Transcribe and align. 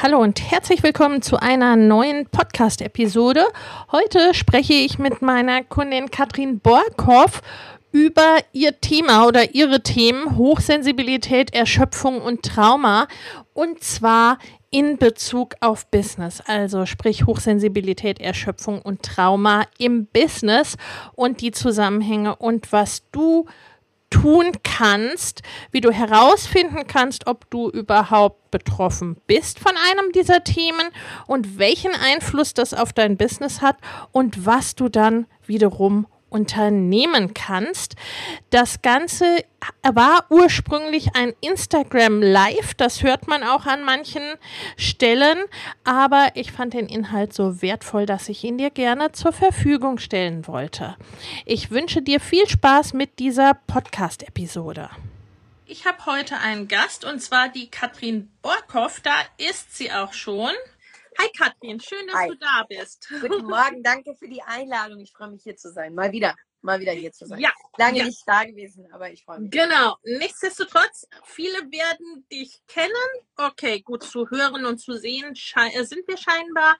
Hallo 0.00 0.20
und 0.20 0.52
herzlich 0.52 0.84
willkommen 0.84 1.22
zu 1.22 1.42
einer 1.42 1.74
neuen 1.74 2.26
Podcast-Episode. 2.26 3.44
Heute 3.90 4.32
spreche 4.32 4.74
ich 4.74 5.00
mit 5.00 5.22
meiner 5.22 5.64
Kundin 5.64 6.12
Katrin 6.12 6.60
Borkhoff 6.60 7.42
über 7.90 8.36
ihr 8.52 8.80
Thema 8.80 9.26
oder 9.26 9.56
ihre 9.56 9.82
Themen 9.82 10.36
Hochsensibilität, 10.36 11.52
Erschöpfung 11.52 12.22
und 12.22 12.44
Trauma. 12.44 13.08
Und 13.54 13.82
zwar 13.82 14.38
in 14.70 14.98
Bezug 14.98 15.56
auf 15.58 15.90
Business, 15.90 16.40
also 16.46 16.86
sprich 16.86 17.26
Hochsensibilität, 17.26 18.20
Erschöpfung 18.20 18.80
und 18.80 19.02
Trauma 19.02 19.64
im 19.78 20.06
Business 20.06 20.76
und 21.16 21.40
die 21.40 21.50
Zusammenhänge 21.50 22.36
und 22.36 22.70
was 22.70 23.02
du 23.10 23.46
tun 24.10 24.52
kannst, 24.62 25.42
wie 25.70 25.80
du 25.80 25.90
herausfinden 25.90 26.86
kannst, 26.86 27.26
ob 27.26 27.48
du 27.50 27.68
überhaupt 27.70 28.50
betroffen 28.50 29.16
bist 29.26 29.58
von 29.58 29.72
einem 29.90 30.12
dieser 30.12 30.44
Themen 30.44 30.88
und 31.26 31.58
welchen 31.58 31.92
Einfluss 31.92 32.54
das 32.54 32.74
auf 32.74 32.92
dein 32.92 33.16
Business 33.16 33.60
hat 33.60 33.76
und 34.12 34.46
was 34.46 34.74
du 34.74 34.88
dann 34.88 35.26
wiederum 35.46 36.06
unternehmen 36.30 37.34
kannst. 37.34 37.96
Das 38.50 38.82
Ganze 38.82 39.24
war 39.82 40.26
ursprünglich 40.30 41.14
ein 41.14 41.32
Instagram 41.40 42.22
Live, 42.22 42.74
das 42.74 43.02
hört 43.02 43.26
man 43.26 43.42
auch 43.42 43.66
an 43.66 43.84
manchen 43.84 44.22
Stellen, 44.76 45.38
aber 45.84 46.28
ich 46.34 46.52
fand 46.52 46.74
den 46.74 46.86
Inhalt 46.86 47.34
so 47.34 47.60
wertvoll, 47.62 48.06
dass 48.06 48.28
ich 48.28 48.44
ihn 48.44 48.58
dir 48.58 48.70
gerne 48.70 49.12
zur 49.12 49.32
Verfügung 49.32 49.98
stellen 49.98 50.46
wollte. 50.46 50.96
Ich 51.44 51.70
wünsche 51.70 52.02
dir 52.02 52.20
viel 52.20 52.48
Spaß 52.48 52.92
mit 52.92 53.18
dieser 53.18 53.54
Podcast-Episode. 53.54 54.90
Ich 55.70 55.84
habe 55.84 56.06
heute 56.06 56.38
einen 56.38 56.66
Gast 56.66 57.04
und 57.04 57.20
zwar 57.20 57.50
die 57.50 57.70
Katrin 57.70 58.30
Borkhoff. 58.40 59.00
Da 59.00 59.12
ist 59.36 59.76
sie 59.76 59.92
auch 59.92 60.14
schon. 60.14 60.52
Hi 61.20 61.28
Katrin, 61.36 61.80
schön, 61.80 62.06
dass 62.06 62.14
Hi. 62.14 62.28
du 62.28 62.36
da 62.36 62.64
bist. 62.68 63.08
Guten 63.20 63.44
Morgen, 63.46 63.82
danke 63.82 64.14
für 64.14 64.28
die 64.28 64.40
Einladung. 64.40 65.00
Ich 65.00 65.10
freue 65.10 65.30
mich 65.30 65.42
hier 65.42 65.56
zu 65.56 65.72
sein. 65.72 65.92
Mal 65.92 66.12
wieder, 66.12 66.36
mal 66.62 66.78
wieder 66.78 66.92
hier 66.92 67.10
zu 67.10 67.26
sein. 67.26 67.40
Ja, 67.40 67.50
Lange 67.76 67.98
ja. 67.98 68.04
nicht 68.04 68.22
da 68.24 68.44
gewesen, 68.44 68.86
aber 68.92 69.10
ich 69.10 69.24
freue 69.24 69.40
mich. 69.40 69.50
Genau. 69.50 69.96
Nichtsdestotrotz, 70.04 71.08
viele 71.24 71.58
werden 71.72 72.24
dich 72.30 72.60
kennen. 72.68 72.92
Okay, 73.36 73.80
gut 73.80 74.04
zu 74.04 74.30
hören 74.30 74.64
und 74.64 74.78
zu 74.78 74.96
sehen 74.96 75.34
äh, 75.56 75.84
sind 75.84 76.06
wir 76.06 76.16
scheinbar. 76.16 76.78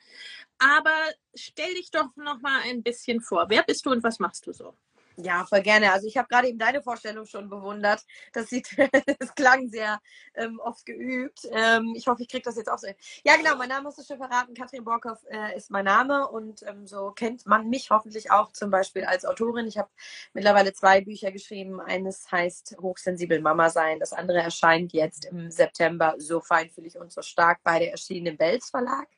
Aber 0.59 0.97
stell 1.34 1.75
dich 1.75 1.91
doch 1.91 2.15
noch 2.15 2.41
mal 2.41 2.60
ein 2.62 2.84
bisschen 2.84 3.21
vor. 3.21 3.47
Wer 3.48 3.65
bist 3.65 3.84
du 3.87 3.91
und 3.91 4.04
was 4.04 4.21
machst 4.21 4.47
du 4.47 4.53
so? 4.53 4.77
Ja, 5.20 5.44
voll 5.46 5.62
gerne. 5.62 5.92
Also 5.92 6.06
ich 6.06 6.16
habe 6.16 6.28
gerade 6.28 6.46
eben 6.46 6.58
deine 6.58 6.80
Vorstellung 6.80 7.26
schon 7.26 7.50
bewundert. 7.50 8.04
Das 8.32 8.48
sieht, 8.50 8.68
das 9.18 9.34
klang 9.34 9.68
sehr 9.68 10.00
ähm, 10.36 10.60
oft 10.60 10.86
geübt. 10.86 11.40
Ähm, 11.50 11.92
ich 11.96 12.06
hoffe, 12.06 12.22
ich 12.22 12.28
kriege 12.28 12.44
das 12.44 12.54
jetzt 12.56 12.70
auch 12.70 12.78
so. 12.78 12.86
Ja, 13.24 13.36
genau. 13.36 13.56
Mein 13.56 13.68
Name 13.68 13.88
hast 13.88 13.98
du 13.98 14.04
schon 14.04 14.18
verraten. 14.18 14.54
Katrin 14.54 14.84
Borkhoff 14.84 15.18
äh, 15.28 15.56
ist 15.56 15.72
mein 15.72 15.86
Name 15.86 16.28
und 16.28 16.62
ähm, 16.62 16.86
so 16.86 17.10
kennt 17.10 17.46
man 17.46 17.68
mich 17.68 17.90
hoffentlich 17.90 18.30
auch 18.30 18.52
zum 18.52 18.70
Beispiel 18.70 19.04
als 19.04 19.24
Autorin. 19.24 19.66
Ich 19.66 19.76
habe 19.76 19.88
mittlerweile 20.34 20.72
zwei 20.72 21.00
Bücher 21.00 21.32
geschrieben. 21.32 21.80
Eines 21.80 22.30
heißt 22.30 22.76
Hochsensibel 22.80 23.40
Mama 23.40 23.70
sein. 23.70 23.98
Das 23.98 24.12
andere 24.12 24.38
erscheint 24.38 24.92
jetzt 24.92 25.24
im 25.24 25.50
September. 25.50 26.14
So 26.18 26.40
feinfühlig 26.40 26.96
und 26.96 27.12
so 27.12 27.22
stark. 27.22 27.58
Beide 27.64 27.90
erschienen 27.90 28.26
im 28.26 28.36
Belz 28.36 28.70
Verlag. 28.70 29.08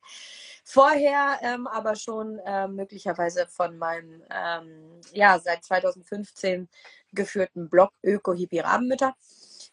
Vorher 0.72 1.40
ähm, 1.42 1.66
aber 1.66 1.96
schon 1.96 2.40
ähm, 2.46 2.76
möglicherweise 2.76 3.48
von 3.48 3.76
meinem 3.76 4.22
ähm, 4.30 5.00
ja 5.12 5.36
seit 5.40 5.64
2015 5.64 6.68
geführten 7.12 7.68
Blog 7.68 7.90
Öko 8.04 8.34
Hippie 8.34 8.60
Rabenmütter. 8.60 9.16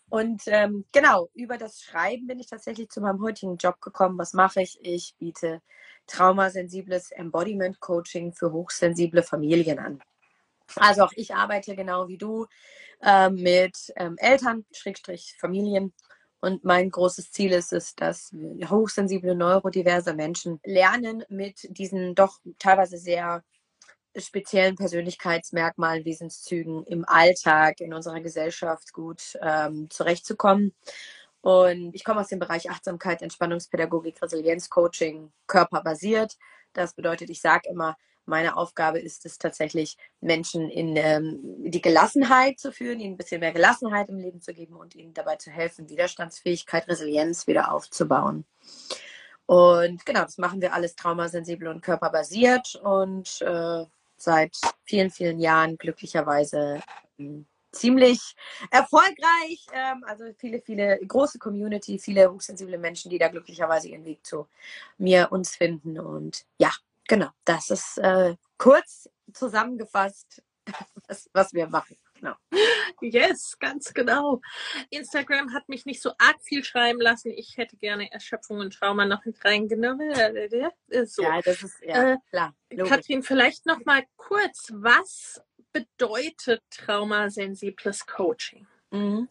Und 0.10 0.42
ähm, 0.48 0.86
genau, 0.92 1.30
über 1.36 1.60
das 1.60 1.84
Schreiben 1.84 2.26
bin 2.26 2.40
ich 2.40 2.48
tatsächlich 2.48 2.90
zu 2.90 3.00
meinem 3.02 3.22
heutigen 3.22 3.58
Job 3.58 3.80
gekommen. 3.80 4.18
Was 4.18 4.34
mache 4.34 4.64
ich? 4.64 4.80
Ich 4.82 5.14
biete 5.20 5.62
traumasensibles 6.08 7.12
Embodiment 7.12 7.80
Coaching 7.80 8.34
für 8.34 8.52
hochsensible 8.52 9.22
Familien 9.22 9.78
an. 9.78 10.02
Also 10.78 11.04
auch 11.04 11.14
ich 11.16 11.36
arbeite 11.36 11.76
genau 11.76 12.08
wie 12.08 12.18
du 12.18 12.48
ähm, 13.04 13.36
mit 13.36 13.94
ähm, 13.98 14.16
Eltern, 14.18 14.66
Schrägstrich 14.72 15.36
Familien. 15.40 15.94
Und 16.40 16.64
mein 16.64 16.90
großes 16.92 17.32
Ziel 17.32 17.52
ist 17.52 17.74
es, 17.74 17.96
dass 17.96 18.32
hochsensible, 18.66 19.36
neurodiverse 19.36 20.14
Menschen 20.14 20.60
lernen, 20.64 21.24
mit 21.30 21.68
diesen 21.70 22.14
doch 22.14 22.40
teilweise 22.60 22.98
sehr 22.98 23.44
speziellen 24.16 24.76
Persönlichkeitsmerkmalen, 24.76 26.06
Wesenszügen 26.06 26.84
im 26.86 27.06
Alltag, 27.08 27.82
in 27.82 27.94
unserer 27.94 28.20
Gesellschaft 28.22 28.94
gut 28.94 29.38
ähm, 29.42 29.90
zurechtzukommen. 29.90 30.74
Und 31.42 31.94
ich 31.94 32.04
komme 32.04 32.22
aus 32.22 32.28
dem 32.28 32.40
Bereich 32.40 32.70
Achtsamkeit, 32.70 33.22
Entspannungspädagogik, 33.22 34.22
Resilienzcoaching, 34.22 35.32
körperbasiert. 35.46 36.38
Das 36.74 36.94
bedeutet, 36.94 37.30
ich 37.30 37.42
sage 37.42 37.70
immer, 37.70 37.96
meine 38.28 38.58
Aufgabe 38.58 39.00
ist 39.00 39.26
es 39.26 39.38
tatsächlich, 39.38 39.98
Menschen 40.22 40.70
in 40.70 40.96
ähm, 40.96 41.40
die 41.60 41.82
Gelassenheit 41.82 42.60
zu 42.60 42.72
führen, 42.72 43.00
ihnen 43.00 43.14
ein 43.14 43.18
bisschen 43.18 43.40
mehr 43.40 43.54
Gelassenheit 43.54 44.10
im 44.10 44.20
Leben 44.20 44.42
zu 44.42 44.54
geben 44.54 44.76
und 44.76 44.96
ihnen 44.96 45.14
dabei 45.14 45.38
zu 45.38 45.50
helfen, 45.50 45.90
Widerstandsfähigkeit, 45.90 46.88
Resilienz 46.88 47.48
wieder 47.48 47.72
aufzubauen. 47.72 48.46
Und 49.46 50.06
genau, 50.06 50.24
das 50.24 50.38
machen 50.38 50.62
wir 50.62 50.74
alles 50.74 50.96
traumasensibel 50.96 51.70
und 51.70 51.82
körperbasiert 51.82 52.76
und 52.76 53.42
äh, 53.42 53.86
seit 54.18 54.58
vielen, 54.84 55.10
vielen 55.10 55.40
Jahren 55.40 55.78
glücklicherweise 55.78 56.82
ähm, 57.18 57.46
ziemlich 57.72 58.36
erfolgreich. 58.72 59.66
Ähm, 59.72 60.04
also 60.06 60.26
viele, 60.38 60.60
viele 60.62 61.00
große 61.06 61.40
Community, 61.40 62.00
viele 62.00 62.32
hochsensible 62.32 62.78
Menschen, 62.78 63.10
die 63.10 63.20
da 63.20 63.30
glücklicherweise 63.30 63.90
ihren 63.90 64.06
Weg 64.06 64.26
zu 64.26 64.48
mir, 64.98 65.32
uns 65.32 65.56
finden. 65.56 66.00
Und 66.00 66.46
ja, 66.58 66.72
genau, 67.08 67.30
das 67.46 67.70
ist 67.70 67.98
äh, 67.98 68.36
kurz 68.58 69.10
zusammengefasst, 69.34 70.44
was, 71.08 71.30
was 71.34 71.54
wir 71.54 71.68
machen. 71.68 71.98
Genau. 72.16 72.36
Yes, 73.00 73.58
ganz 73.60 73.94
genau. 73.94 74.42
Instagram 74.90 75.54
hat 75.54 75.70
mich 75.70 75.86
nicht 75.86 76.02
so 76.02 76.14
arg 76.18 76.38
viel 76.42 76.64
schreiben 76.64 77.00
lassen. 77.00 77.30
Ich 77.30 77.58
hätte 77.58 77.78
gerne 77.78 78.12
Erschöpfung 78.12 78.58
und 78.58 78.74
Trauma 78.74 79.06
noch 79.06 79.24
mit 79.26 79.44
reingenommen. 79.46 80.10
Äh, 80.12 80.72
So. 81.06 81.22
Ja, 81.22 81.40
das 81.42 81.62
ist 81.62 81.80
ja 81.82 82.14
Äh, 82.14 82.18
klar. 82.32 82.56
Logisch. 82.72 82.90
Katrin, 82.90 83.22
vielleicht 83.22 83.68
noch 83.68 83.86
mal 83.86 84.04
kurz, 84.16 84.72
was 84.74 85.40
bedeutet 85.74 86.64
traumasensibles 86.72 88.08
Coaching? 88.08 88.66
Mhm. 88.98 89.28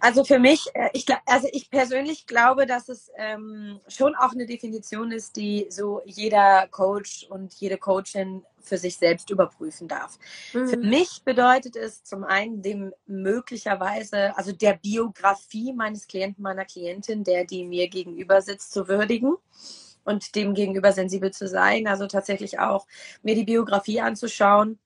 Also 0.00 0.24
für 0.24 0.38
mich, 0.38 0.66
äh, 0.74 0.90
ich, 0.92 1.06
also 1.26 1.48
ich 1.52 1.70
persönlich 1.70 2.26
glaube, 2.26 2.66
dass 2.66 2.88
es 2.88 3.10
ähm, 3.16 3.80
schon 3.88 4.14
auch 4.14 4.32
eine 4.32 4.46
Definition 4.46 5.12
ist, 5.12 5.36
die 5.36 5.66
so 5.70 6.02
jeder 6.04 6.68
Coach 6.70 7.26
und 7.28 7.54
jede 7.54 7.78
Coachin 7.78 8.44
für 8.60 8.78
sich 8.78 8.96
selbst 8.96 9.30
überprüfen 9.30 9.88
darf. 9.88 10.18
Für 10.52 10.76
Mhm. 10.76 10.88
mich 10.88 11.22
bedeutet 11.24 11.76
es 11.76 12.04
zum 12.04 12.24
einen 12.24 12.62
dem 12.62 12.92
möglicherweise, 13.06 14.36
also 14.36 14.52
der 14.52 14.74
Biografie 14.74 15.72
meines 15.72 16.06
Klienten, 16.06 16.42
meiner 16.42 16.64
Klientin, 16.64 17.24
der 17.24 17.44
die 17.44 17.64
mir 17.64 17.88
gegenüber 17.88 18.40
sitzt, 18.40 18.72
zu 18.72 18.88
würdigen 18.88 19.34
und 20.04 20.34
dem 20.36 20.54
gegenüber 20.54 20.92
sensibel 20.92 21.32
zu 21.32 21.48
sein. 21.48 21.86
Also 21.88 22.06
tatsächlich 22.06 22.60
auch 22.60 22.86
mir 23.22 23.34
die 23.34 23.44
Biografie 23.44 24.00
anzuschauen 24.00 24.78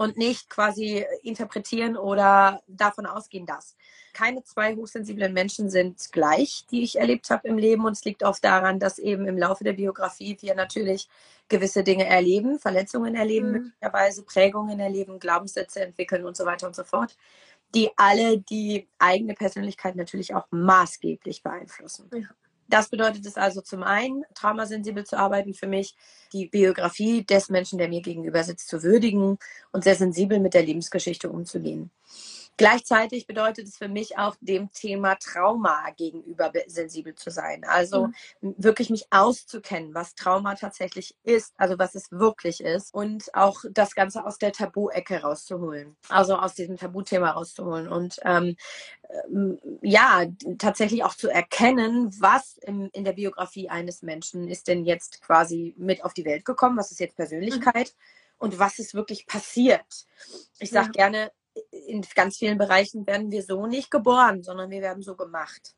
und 0.00 0.16
nicht 0.16 0.48
quasi 0.48 1.04
interpretieren 1.22 1.94
oder 1.94 2.62
davon 2.66 3.04
ausgehen, 3.04 3.44
dass. 3.44 3.76
Keine 4.14 4.42
zwei 4.44 4.74
hochsensiblen 4.74 5.34
Menschen 5.34 5.68
sind 5.68 6.10
gleich, 6.10 6.64
die 6.70 6.82
ich 6.82 6.98
erlebt 6.98 7.28
habe 7.28 7.46
im 7.46 7.58
Leben. 7.58 7.84
Und 7.84 7.92
es 7.92 8.04
liegt 8.06 8.22
oft 8.22 8.42
daran, 8.42 8.80
dass 8.80 8.98
eben 8.98 9.26
im 9.26 9.36
Laufe 9.36 9.62
der 9.62 9.74
Biografie 9.74 10.38
wir 10.40 10.54
natürlich 10.54 11.06
gewisse 11.50 11.84
Dinge 11.84 12.06
erleben, 12.06 12.58
Verletzungen 12.58 13.14
erleben, 13.14 13.48
mhm. 13.48 13.52
möglicherweise 13.52 14.22
Prägungen 14.22 14.80
erleben, 14.80 15.18
Glaubenssätze 15.18 15.82
entwickeln 15.82 16.24
und 16.24 16.34
so 16.34 16.46
weiter 16.46 16.66
und 16.66 16.74
so 16.74 16.84
fort, 16.84 17.14
die 17.74 17.90
alle 17.96 18.38
die 18.38 18.88
eigene 18.98 19.34
Persönlichkeit 19.34 19.96
natürlich 19.96 20.34
auch 20.34 20.46
maßgeblich 20.50 21.42
beeinflussen. 21.42 22.08
Ja. 22.14 22.28
Das 22.70 22.88
bedeutet 22.88 23.26
es 23.26 23.36
also 23.36 23.60
zum 23.62 23.82
einen, 23.82 24.22
traumasensibel 24.34 25.04
zu 25.04 25.18
arbeiten 25.18 25.54
für 25.54 25.66
mich, 25.66 25.96
die 26.32 26.46
Biografie 26.46 27.24
des 27.24 27.48
Menschen, 27.50 27.78
der 27.78 27.88
mir 27.88 28.00
gegenüber 28.00 28.44
sitzt, 28.44 28.68
zu 28.68 28.84
würdigen 28.84 29.38
und 29.72 29.82
sehr 29.82 29.96
sensibel 29.96 30.38
mit 30.38 30.54
der 30.54 30.62
Lebensgeschichte 30.62 31.28
umzugehen. 31.30 31.90
Gleichzeitig 32.60 33.26
bedeutet 33.26 33.68
es 33.68 33.78
für 33.78 33.88
mich 33.88 34.18
auch, 34.18 34.36
dem 34.42 34.70
Thema 34.70 35.14
Trauma 35.14 35.82
gegenüber 35.96 36.52
sensibel 36.66 37.14
zu 37.14 37.30
sein. 37.30 37.64
Also 37.64 38.08
mhm. 38.42 38.54
wirklich 38.58 38.90
mich 38.90 39.06
auszukennen, 39.08 39.94
was 39.94 40.14
Trauma 40.14 40.56
tatsächlich 40.56 41.16
ist, 41.22 41.54
also 41.56 41.78
was 41.78 41.94
es 41.94 42.12
wirklich 42.12 42.62
ist 42.62 42.92
und 42.92 43.34
auch 43.34 43.64
das 43.70 43.94
Ganze 43.94 44.26
aus 44.26 44.36
der 44.36 44.52
Tabu-Ecke 44.52 45.22
rauszuholen, 45.22 45.96
also 46.10 46.36
aus 46.36 46.54
diesem 46.54 46.76
Tabuthema 46.76 47.30
rauszuholen 47.30 47.88
und 47.88 48.20
ähm, 48.26 48.56
ähm, 49.30 49.58
ja, 49.80 50.26
tatsächlich 50.58 51.02
auch 51.02 51.14
zu 51.14 51.30
erkennen, 51.30 52.14
was 52.20 52.58
im, 52.58 52.90
in 52.92 53.04
der 53.04 53.14
Biografie 53.14 53.70
eines 53.70 54.02
Menschen 54.02 54.48
ist 54.48 54.68
denn 54.68 54.84
jetzt 54.84 55.22
quasi 55.22 55.74
mit 55.78 56.04
auf 56.04 56.12
die 56.12 56.26
Welt 56.26 56.44
gekommen, 56.44 56.76
was 56.76 56.90
ist 56.90 57.00
jetzt 57.00 57.16
Persönlichkeit. 57.16 57.94
Mhm 57.96 58.20
und 58.40 58.58
was 58.58 58.78
ist 58.78 58.94
wirklich 58.94 59.26
passiert. 59.26 60.06
Ich 60.58 60.70
sage 60.70 60.86
ja. 60.86 60.92
gerne, 60.92 61.32
in 61.70 62.04
ganz 62.14 62.38
vielen 62.38 62.58
Bereichen 62.58 63.06
werden 63.06 63.30
wir 63.30 63.42
so 63.42 63.66
nicht 63.66 63.90
geboren, 63.90 64.42
sondern 64.42 64.70
wir 64.70 64.82
werden 64.82 65.02
so 65.02 65.16
gemacht. 65.16 65.74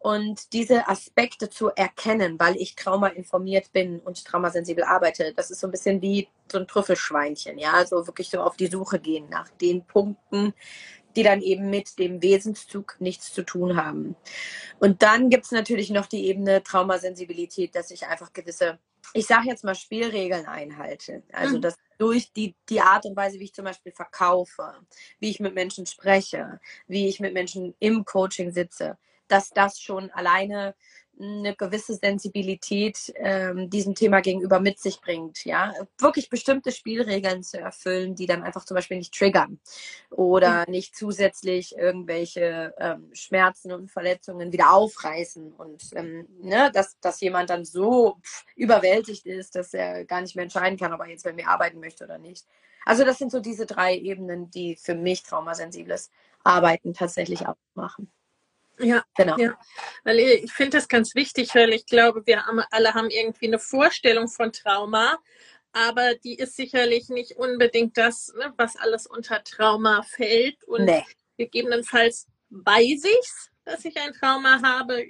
Und 0.00 0.52
diese 0.52 0.88
Aspekte 0.88 1.50
zu 1.50 1.70
erkennen, 1.70 2.38
weil 2.38 2.56
ich 2.56 2.76
traumainformiert 2.76 3.72
bin 3.72 3.98
und 3.98 4.24
traumasensibel 4.24 4.84
arbeite, 4.84 5.34
das 5.34 5.50
ist 5.50 5.58
so 5.58 5.66
ein 5.66 5.72
bisschen 5.72 6.00
wie 6.00 6.28
so 6.50 6.58
ein 6.58 6.68
Trüffelschweinchen, 6.68 7.58
ja, 7.58 7.72
also 7.72 8.06
wirklich 8.06 8.30
so 8.30 8.40
auf 8.40 8.56
die 8.56 8.68
Suche 8.68 9.00
gehen 9.00 9.28
nach 9.28 9.48
den 9.48 9.84
Punkten, 9.84 10.54
die 11.16 11.24
dann 11.24 11.42
eben 11.42 11.68
mit 11.68 11.98
dem 11.98 12.22
Wesenszug 12.22 12.96
nichts 13.00 13.32
zu 13.32 13.42
tun 13.42 13.76
haben. 13.76 14.14
Und 14.78 15.02
dann 15.02 15.30
gibt 15.30 15.46
es 15.46 15.50
natürlich 15.50 15.90
noch 15.90 16.06
die 16.06 16.28
Ebene 16.28 16.62
Traumasensibilität, 16.62 17.74
dass 17.74 17.90
ich 17.90 18.06
einfach 18.06 18.32
gewisse, 18.32 18.78
ich 19.14 19.26
sage 19.26 19.48
jetzt 19.48 19.64
mal, 19.64 19.74
Spielregeln 19.74 20.46
einhalte. 20.46 21.22
Also 21.32 21.56
mhm. 21.56 21.62
dass 21.62 21.76
durch 21.98 22.32
die, 22.32 22.54
die 22.68 22.80
Art 22.80 23.04
und 23.04 23.16
Weise, 23.16 23.38
wie 23.40 23.44
ich 23.44 23.54
zum 23.54 23.64
Beispiel 23.64 23.92
verkaufe, 23.92 24.74
wie 25.18 25.30
ich 25.30 25.40
mit 25.40 25.54
Menschen 25.54 25.86
spreche, 25.86 26.60
wie 26.86 27.08
ich 27.08 27.20
mit 27.20 27.34
Menschen 27.34 27.74
im 27.80 28.04
Coaching 28.04 28.52
sitze, 28.52 28.96
dass 29.26 29.50
das 29.50 29.80
schon 29.80 30.10
alleine 30.12 30.74
eine 31.20 31.54
gewisse 31.54 31.94
Sensibilität 31.94 33.12
ähm, 33.16 33.70
diesem 33.70 33.94
Thema 33.94 34.20
gegenüber 34.20 34.60
mit 34.60 34.78
sich 34.78 35.00
bringt. 35.00 35.44
Ja, 35.44 35.72
wirklich 35.98 36.30
bestimmte 36.30 36.72
Spielregeln 36.72 37.42
zu 37.42 37.58
erfüllen, 37.58 38.14
die 38.14 38.26
dann 38.26 38.42
einfach 38.42 38.64
zum 38.64 38.74
Beispiel 38.74 38.98
nicht 38.98 39.14
triggern 39.14 39.58
oder 40.10 40.64
mhm. 40.66 40.72
nicht 40.72 40.96
zusätzlich 40.96 41.76
irgendwelche 41.76 42.74
ähm, 42.78 43.10
Schmerzen 43.12 43.72
und 43.72 43.90
Verletzungen 43.90 44.52
wieder 44.52 44.72
aufreißen 44.72 45.52
und 45.52 45.82
ähm, 45.94 46.26
ne, 46.40 46.70
dass, 46.72 46.98
dass 47.00 47.20
jemand 47.20 47.50
dann 47.50 47.64
so 47.64 48.16
pff, 48.22 48.44
überwältigt 48.56 49.26
ist, 49.26 49.54
dass 49.54 49.74
er 49.74 50.04
gar 50.04 50.20
nicht 50.20 50.36
mehr 50.36 50.44
entscheiden 50.44 50.78
kann, 50.78 50.92
ob 50.92 51.00
er 51.00 51.08
jetzt 51.08 51.24
bei 51.24 51.32
mir 51.32 51.48
arbeiten 51.48 51.80
möchte 51.80 52.04
oder 52.04 52.18
nicht. 52.18 52.46
Also 52.84 53.04
das 53.04 53.18
sind 53.18 53.30
so 53.30 53.40
diese 53.40 53.66
drei 53.66 53.96
Ebenen, 53.96 54.50
die 54.50 54.76
für 54.76 54.94
mich 54.94 55.22
traumasensibles 55.22 56.10
Arbeiten 56.44 56.94
tatsächlich 56.94 57.44
ausmachen. 57.46 58.10
Ja, 58.78 59.04
genau. 59.16 59.36
Ja. 59.38 59.58
Weil 60.04 60.18
ich 60.18 60.52
finde 60.52 60.78
das 60.78 60.88
ganz 60.88 61.14
wichtig, 61.14 61.54
weil 61.54 61.72
ich 61.72 61.86
glaube, 61.86 62.22
wir 62.26 62.44
alle 62.70 62.94
haben 62.94 63.10
irgendwie 63.10 63.46
eine 63.46 63.58
Vorstellung 63.58 64.28
von 64.28 64.52
Trauma, 64.52 65.18
aber 65.72 66.14
die 66.14 66.36
ist 66.36 66.56
sicherlich 66.56 67.08
nicht 67.08 67.32
unbedingt 67.32 67.96
das, 67.96 68.32
ne, 68.36 68.52
was 68.56 68.76
alles 68.76 69.06
unter 69.06 69.42
Trauma 69.44 70.02
fällt. 70.02 70.62
Und 70.64 70.84
nee. 70.84 71.04
gegebenenfalls 71.36 72.26
weiß 72.50 73.04
ich's, 73.20 73.50
dass 73.64 73.84
ich 73.84 73.96
ein 73.98 74.12
Trauma 74.12 74.62
habe. 74.62 75.04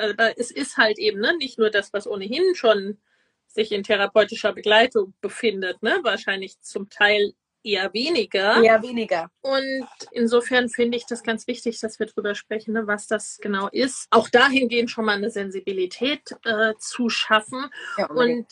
Aber 0.00 0.38
es 0.38 0.50
ist 0.50 0.76
halt 0.76 0.98
eben 0.98 1.20
ne, 1.20 1.36
nicht 1.36 1.58
nur 1.58 1.70
das, 1.70 1.92
was 1.92 2.06
ohnehin 2.06 2.54
schon 2.54 2.98
sich 3.46 3.70
in 3.72 3.82
therapeutischer 3.82 4.52
Begleitung 4.52 5.12
befindet, 5.20 5.82
ne? 5.82 5.98
Wahrscheinlich 6.02 6.58
zum 6.62 6.88
Teil 6.88 7.34
eher 7.62 7.92
weniger. 7.92 8.62
Eher 8.62 8.82
weniger. 8.82 9.30
Und 9.40 9.86
insofern 10.10 10.68
finde 10.68 10.96
ich 10.96 11.06
das 11.06 11.22
ganz 11.22 11.46
wichtig, 11.46 11.80
dass 11.80 11.98
wir 11.98 12.06
darüber 12.06 12.34
sprechen, 12.34 12.74
ne, 12.74 12.86
was 12.86 13.06
das 13.06 13.38
genau 13.40 13.68
ist. 13.68 14.06
Auch 14.10 14.28
dahingehend 14.28 14.90
schon 14.90 15.04
mal 15.04 15.16
eine 15.16 15.30
Sensibilität 15.30 16.34
äh, 16.44 16.74
zu 16.78 17.08
schaffen. 17.08 17.70
Ja, 17.98 18.06
und 18.06 18.46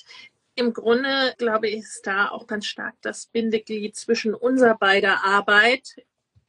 im 0.55 0.73
Grunde, 0.73 1.35
glaube 1.39 1.69
ich, 1.69 1.79
ist 1.79 2.07
da 2.07 2.29
auch 2.29 2.47
ganz 2.47 2.67
stark 2.67 2.95
das 3.03 3.27
Bindeglied 3.27 3.97
zwischen 3.97 4.35
unserer 4.35 4.77
beider 4.77 5.25
Arbeit, 5.25 5.97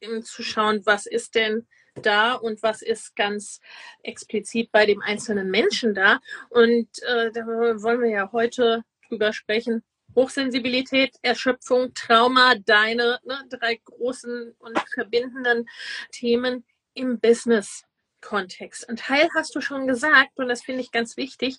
um 0.04 0.22
zu 0.22 0.42
schauen, 0.42 0.82
was 0.84 1.06
ist 1.06 1.34
denn 1.34 1.66
da 1.94 2.34
und 2.34 2.62
was 2.62 2.82
ist 2.82 3.16
ganz 3.16 3.60
explizit 4.02 4.72
bei 4.72 4.86
dem 4.86 5.02
einzelnen 5.02 5.50
Menschen 5.50 5.94
da. 5.94 6.20
Und 6.50 6.88
äh, 7.02 7.30
da 7.32 7.46
wollen 7.46 8.00
wir 8.00 8.10
ja 8.10 8.32
heute 8.32 8.82
drüber 9.08 9.32
sprechen, 9.32 9.82
Hochsensibilität, 10.14 11.16
Erschöpfung, 11.22 11.94
Trauma, 11.94 12.54
deine 12.54 13.20
ne, 13.24 13.44
drei 13.48 13.80
großen 13.84 14.54
und 14.58 14.78
verbindenden 14.94 15.68
Themen 16.10 16.64
im 16.94 17.20
Business. 17.20 17.84
Kontext. 18.22 18.88
Ein 18.88 18.96
Teil 18.96 19.28
hast 19.34 19.54
du 19.54 19.60
schon 19.60 19.86
gesagt, 19.86 20.38
und 20.38 20.48
das 20.48 20.62
finde 20.62 20.80
ich 20.80 20.92
ganz 20.92 21.18
wichtig, 21.18 21.58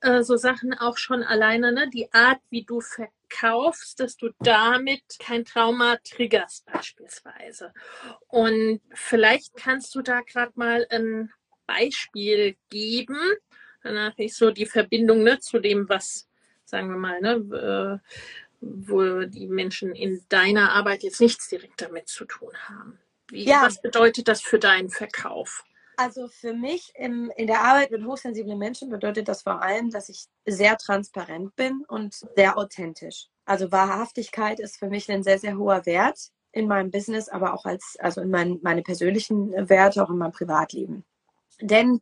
äh, 0.00 0.22
so 0.22 0.36
Sachen 0.36 0.74
auch 0.74 0.96
schon 0.96 1.22
alleine, 1.22 1.70
ne? 1.70 1.88
die 1.88 2.12
Art, 2.12 2.40
wie 2.50 2.64
du 2.64 2.80
verkaufst, 2.80 4.00
dass 4.00 4.16
du 4.16 4.30
damit 4.40 5.02
kein 5.20 5.44
Trauma 5.44 5.98
triggerst 6.02 6.66
beispielsweise. 6.66 7.72
Und 8.26 8.80
vielleicht 8.92 9.54
kannst 9.54 9.94
du 9.94 10.02
da 10.02 10.22
gerade 10.22 10.52
mal 10.56 10.86
ein 10.90 11.30
Beispiel 11.66 12.56
geben, 12.70 13.18
danach 13.82 14.18
ist 14.18 14.38
so 14.38 14.50
die 14.50 14.66
Verbindung 14.66 15.22
ne, 15.22 15.38
zu 15.38 15.60
dem, 15.60 15.88
was 15.88 16.27
sagen 16.68 16.90
wir 16.90 16.96
mal, 16.96 17.20
ne, 17.20 18.00
äh, 18.02 18.08
wo 18.60 19.24
die 19.24 19.46
Menschen 19.46 19.94
in 19.94 20.22
deiner 20.28 20.72
Arbeit 20.72 21.02
jetzt 21.02 21.20
nichts 21.20 21.48
direkt 21.48 21.80
damit 21.80 22.08
zu 22.08 22.24
tun 22.24 22.52
haben. 22.68 22.98
Wie, 23.30 23.44
ja. 23.44 23.62
Was 23.62 23.80
bedeutet 23.80 24.28
das 24.28 24.40
für 24.40 24.58
deinen 24.58 24.90
Verkauf? 24.90 25.64
Also 25.96 26.28
für 26.28 26.52
mich 26.52 26.92
im, 26.94 27.30
in 27.36 27.48
der 27.48 27.60
Arbeit 27.60 27.90
mit 27.90 28.04
hochsensiblen 28.04 28.58
Menschen 28.58 28.88
bedeutet 28.88 29.28
das 29.28 29.42
vor 29.42 29.62
allem, 29.62 29.90
dass 29.90 30.08
ich 30.08 30.26
sehr 30.46 30.76
transparent 30.78 31.56
bin 31.56 31.84
und 31.88 32.14
sehr 32.36 32.56
authentisch. 32.56 33.26
Also 33.44 33.72
Wahrhaftigkeit 33.72 34.60
ist 34.60 34.78
für 34.78 34.88
mich 34.88 35.10
ein 35.10 35.24
sehr, 35.24 35.38
sehr 35.38 35.58
hoher 35.58 35.86
Wert 35.86 36.30
in 36.52 36.68
meinem 36.68 36.90
Business, 36.90 37.28
aber 37.28 37.52
auch 37.52 37.64
als, 37.64 37.96
also 37.98 38.20
in 38.20 38.30
mein, 38.30 38.58
meine 38.62 38.82
persönlichen 38.82 39.50
Werte, 39.68 40.02
auch 40.02 40.10
in 40.10 40.18
meinem 40.18 40.32
Privatleben. 40.32 41.04
Denn 41.60 42.00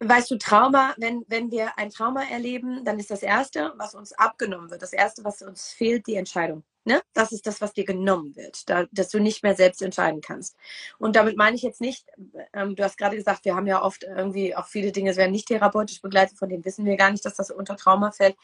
weißt 0.00 0.30
du, 0.30 0.36
Trauma, 0.36 0.94
wenn, 0.98 1.24
wenn 1.28 1.50
wir 1.50 1.78
ein 1.78 1.90
Trauma 1.90 2.22
erleben, 2.24 2.84
dann 2.84 2.98
ist 2.98 3.10
das 3.10 3.22
Erste, 3.22 3.72
was 3.76 3.94
uns 3.94 4.12
abgenommen 4.12 4.70
wird, 4.70 4.82
das 4.82 4.92
Erste, 4.92 5.24
was 5.24 5.42
uns 5.42 5.68
fehlt, 5.68 6.06
die 6.06 6.16
Entscheidung. 6.16 6.64
Ne? 6.84 7.02
Das 7.12 7.32
ist 7.32 7.46
das, 7.46 7.60
was 7.60 7.72
dir 7.74 7.84
genommen 7.84 8.34
wird, 8.36 8.68
da, 8.68 8.86
dass 8.90 9.10
du 9.10 9.18
nicht 9.18 9.42
mehr 9.42 9.54
selbst 9.54 9.82
entscheiden 9.82 10.20
kannst. 10.20 10.56
Und 10.98 11.14
damit 11.16 11.36
meine 11.36 11.56
ich 11.56 11.62
jetzt 11.62 11.80
nicht, 11.80 12.06
ähm, 12.54 12.74
du 12.74 12.82
hast 12.82 12.96
gerade 12.96 13.16
gesagt, 13.16 13.44
wir 13.44 13.54
haben 13.54 13.66
ja 13.66 13.82
oft 13.82 14.02
irgendwie 14.02 14.56
auch 14.56 14.66
viele 14.66 14.92
Dinge, 14.92 15.10
es 15.10 15.16
werden 15.16 15.32
nicht 15.32 15.48
therapeutisch 15.48 16.00
begleitet, 16.00 16.38
von 16.38 16.48
denen 16.48 16.64
wissen 16.64 16.84
wir 16.86 16.96
gar 16.96 17.10
nicht, 17.10 17.24
dass 17.24 17.36
das 17.36 17.50
unter 17.50 17.76
Trauma 17.76 18.12
fällt. 18.12 18.36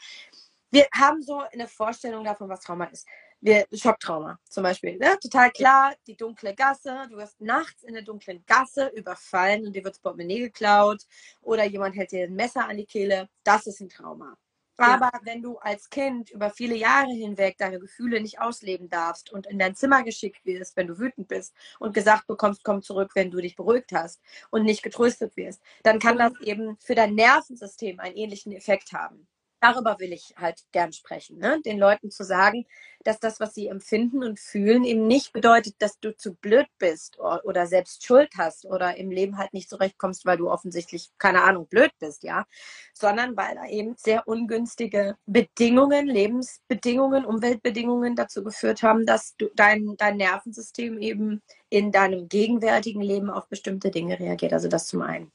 Wir 0.69 0.85
haben 0.93 1.21
so 1.21 1.41
eine 1.51 1.67
Vorstellung 1.67 2.23
davon, 2.23 2.49
was 2.49 2.61
Trauma 2.61 2.85
ist 2.85 3.07
wir, 3.41 3.67
Schocktrauma 3.73 4.39
zum 4.49 4.63
Beispiel. 4.63 4.97
Ne? 4.97 5.17
Total 5.21 5.51
klar, 5.51 5.93
die 6.07 6.17
dunkle 6.17 6.55
Gasse, 6.55 7.07
du 7.09 7.17
wirst 7.17 7.39
nachts 7.39 7.83
in 7.83 7.93
der 7.93 8.03
dunklen 8.03 8.43
Gasse 8.45 8.91
überfallen 8.95 9.65
und 9.65 9.75
dir 9.75 9.83
wird 9.83 9.95
das 9.95 10.01
Portemonnaie 10.01 10.39
geklaut 10.39 11.03
oder 11.41 11.63
jemand 11.65 11.95
hält 11.95 12.11
dir 12.11 12.23
ein 12.23 12.35
Messer 12.35 12.67
an 12.67 12.77
die 12.77 12.85
Kehle. 12.85 13.29
Das 13.43 13.67
ist 13.67 13.79
ein 13.79 13.89
Trauma. 13.89 14.35
Aber 14.77 15.09
ja. 15.11 15.19
wenn 15.23 15.41
du 15.41 15.57
als 15.57 15.89
Kind 15.89 16.29
über 16.29 16.51
viele 16.51 16.75
Jahre 16.75 17.11
hinweg 17.11 17.57
deine 17.57 17.79
Gefühle 17.79 18.21
nicht 18.21 18.39
ausleben 18.39 18.89
darfst 18.89 19.31
und 19.31 19.47
in 19.47 19.57
dein 19.57 19.75
Zimmer 19.75 20.03
geschickt 20.03 20.45
wirst, 20.45 20.77
wenn 20.77 20.87
du 20.87 20.99
wütend 20.99 21.27
bist 21.27 21.55
und 21.79 21.95
gesagt 21.95 22.27
bekommst, 22.27 22.63
komm 22.63 22.83
zurück, 22.83 23.11
wenn 23.15 23.31
du 23.31 23.41
dich 23.41 23.55
beruhigt 23.55 23.91
hast 23.91 24.21
und 24.51 24.63
nicht 24.63 24.83
getröstet 24.83 25.35
wirst, 25.35 25.61
dann 25.81 25.97
kann 25.99 26.17
das 26.17 26.33
eben 26.41 26.77
für 26.79 26.93
dein 26.93 27.15
Nervensystem 27.15 27.99
einen 27.99 28.15
ähnlichen 28.15 28.51
Effekt 28.51 28.93
haben. 28.93 29.27
Darüber 29.59 29.99
will 29.99 30.13
ich 30.13 30.33
halt 30.37 30.63
gern 30.71 30.93
sprechen, 30.93 31.37
ne? 31.37 31.61
den 31.65 31.79
Leuten 31.79 32.11
zu 32.11 32.23
sagen, 32.23 32.65
dass 33.03 33.19
das, 33.19 33.39
was 33.39 33.53
sie 33.53 33.67
empfinden 33.67 34.23
und 34.23 34.39
fühlen, 34.39 34.83
eben 34.83 35.07
nicht 35.07 35.33
bedeutet, 35.33 35.75
dass 35.79 35.99
du 35.99 36.15
zu 36.15 36.35
blöd 36.35 36.67
bist 36.77 37.19
oder 37.19 37.65
selbst 37.65 38.05
Schuld 38.05 38.29
hast 38.37 38.65
oder 38.65 38.97
im 38.97 39.11
Leben 39.11 39.37
halt 39.37 39.53
nicht 39.53 39.69
zurechtkommst, 39.69 40.25
weil 40.25 40.37
du 40.37 40.49
offensichtlich, 40.49 41.09
keine 41.17 41.43
Ahnung, 41.43 41.67
blöd 41.67 41.91
bist, 41.99 42.23
ja, 42.23 42.45
sondern 42.93 43.37
weil 43.37 43.55
da 43.55 43.65
eben 43.67 43.95
sehr 43.97 44.27
ungünstige 44.27 45.15
Bedingungen, 45.25 46.07
Lebensbedingungen, 46.07 47.25
Umweltbedingungen 47.25 48.15
dazu 48.15 48.43
geführt 48.43 48.83
haben, 48.83 49.05
dass 49.05 49.35
du 49.37 49.49
dein, 49.55 49.95
dein 49.97 50.17
Nervensystem 50.17 50.99
eben 50.99 51.41
in 51.69 51.91
deinem 51.91 52.27
gegenwärtigen 52.27 53.01
Leben 53.01 53.29
auf 53.29 53.47
bestimmte 53.47 53.91
Dinge 53.91 54.19
reagiert. 54.19 54.53
Also 54.53 54.67
das 54.67 54.87
zum 54.87 55.01
einen. 55.01 55.31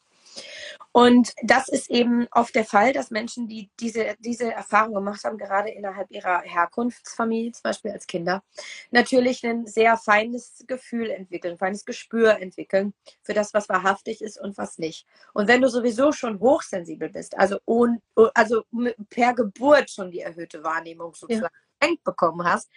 Und 0.93 1.33
das 1.43 1.69
ist 1.69 1.91
eben 1.91 2.29
oft 2.33 2.55
der 2.55 2.67
Fall, 2.67 2.93
dass 2.93 3.11
Menschen, 3.11 3.49
die 3.49 3.71
diese, 3.81 4.15
diese 4.19 4.53
Erfahrung 4.53 4.95
gemacht 4.95 5.25
haben, 5.25 5.39
gerade 5.39 5.71
innerhalb 5.71 6.11
ihrer 6.11 6.43
Herkunftsfamilie, 6.43 7.53
zum 7.53 7.63
Beispiel 7.63 7.93
als 7.93 8.07
Kinder, 8.07 8.43
natürlich 8.91 9.45
ein 9.45 9.67
sehr 9.67 9.97
feines 9.97 10.63
Gefühl 10.67 11.11
entwickeln, 11.11 11.57
feines 11.57 11.87
Gespür 11.87 12.39
entwickeln 12.39 12.93
für 13.23 13.33
das, 13.33 13.55
was 13.55 13.71
wahrhaftig 13.71 14.21
ist 14.21 14.39
und 14.39 14.59
was 14.59 14.77
nicht. 14.77 15.07
Und 15.33 15.49
wenn 15.49 15.63
du 15.63 15.69
sowieso 15.69 16.13
schon 16.13 16.39
hochsensibel 16.41 17.09
bist, 17.09 17.39
also, 17.39 17.59
un, 17.67 18.03
also 18.35 18.65
per 19.09 19.33
Geburt 19.33 19.91
schon 19.91 20.11
die 20.11 20.21
erhöhte 20.21 20.63
Wahrnehmung 20.63 21.15
sozusagen 21.15 21.55
ja. 21.83 21.89
bekommen 22.05 22.47
hast, 22.47 22.71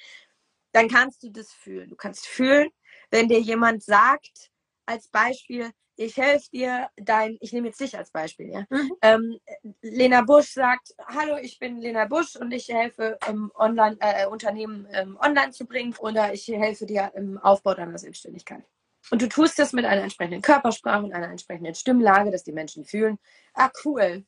dann 0.71 0.87
kannst 0.87 1.21
du 1.23 1.29
das 1.29 1.51
fühlen. 1.51 1.89
Du 1.89 1.95
kannst 1.97 2.27
fühlen, 2.27 2.69
wenn 3.11 3.27
dir 3.27 3.39
jemand 3.41 3.83
sagt, 3.83 4.51
als 4.85 5.09
Beispiel, 5.09 5.71
ich 5.97 6.17
helfe 6.17 6.49
dir, 6.51 6.89
dein, 6.97 7.37
ich 7.39 7.53
nehme 7.53 7.67
jetzt 7.67 7.79
dich 7.79 7.97
als 7.97 8.11
Beispiel, 8.11 8.51
ja. 8.51 8.65
Mhm. 8.69 8.91
Ähm, 9.01 9.39
Lena 9.81 10.21
Busch 10.21 10.51
sagt, 10.53 10.93
hallo, 11.07 11.37
ich 11.41 11.59
bin 11.59 11.77
Lena 11.77 12.05
Busch 12.05 12.35
und 12.35 12.51
ich 12.51 12.67
helfe 12.67 13.17
ähm, 13.27 13.51
online, 13.55 13.97
äh, 13.99 14.25
Unternehmen 14.27 14.87
ähm, 14.91 15.17
online 15.21 15.51
zu 15.51 15.65
bringen 15.65 15.95
oder 15.99 16.33
ich 16.33 16.47
helfe 16.47 16.85
dir 16.85 17.11
im 17.15 17.37
Aufbau 17.37 17.73
deiner 17.73 17.97
Selbstständigkeit. 17.97 18.63
Und 19.11 19.21
du 19.21 19.29
tust 19.29 19.59
das 19.59 19.71
mit 19.71 19.85
einer 19.85 20.01
entsprechenden 20.01 20.41
Körpersprache 20.41 21.03
und 21.03 21.13
einer 21.13 21.29
entsprechenden 21.29 21.75
Stimmlage, 21.75 22.31
dass 22.31 22.43
die 22.43 22.51
Menschen 22.51 22.85
fühlen, 22.85 23.19
ah 23.53 23.69
cool, 23.83 24.25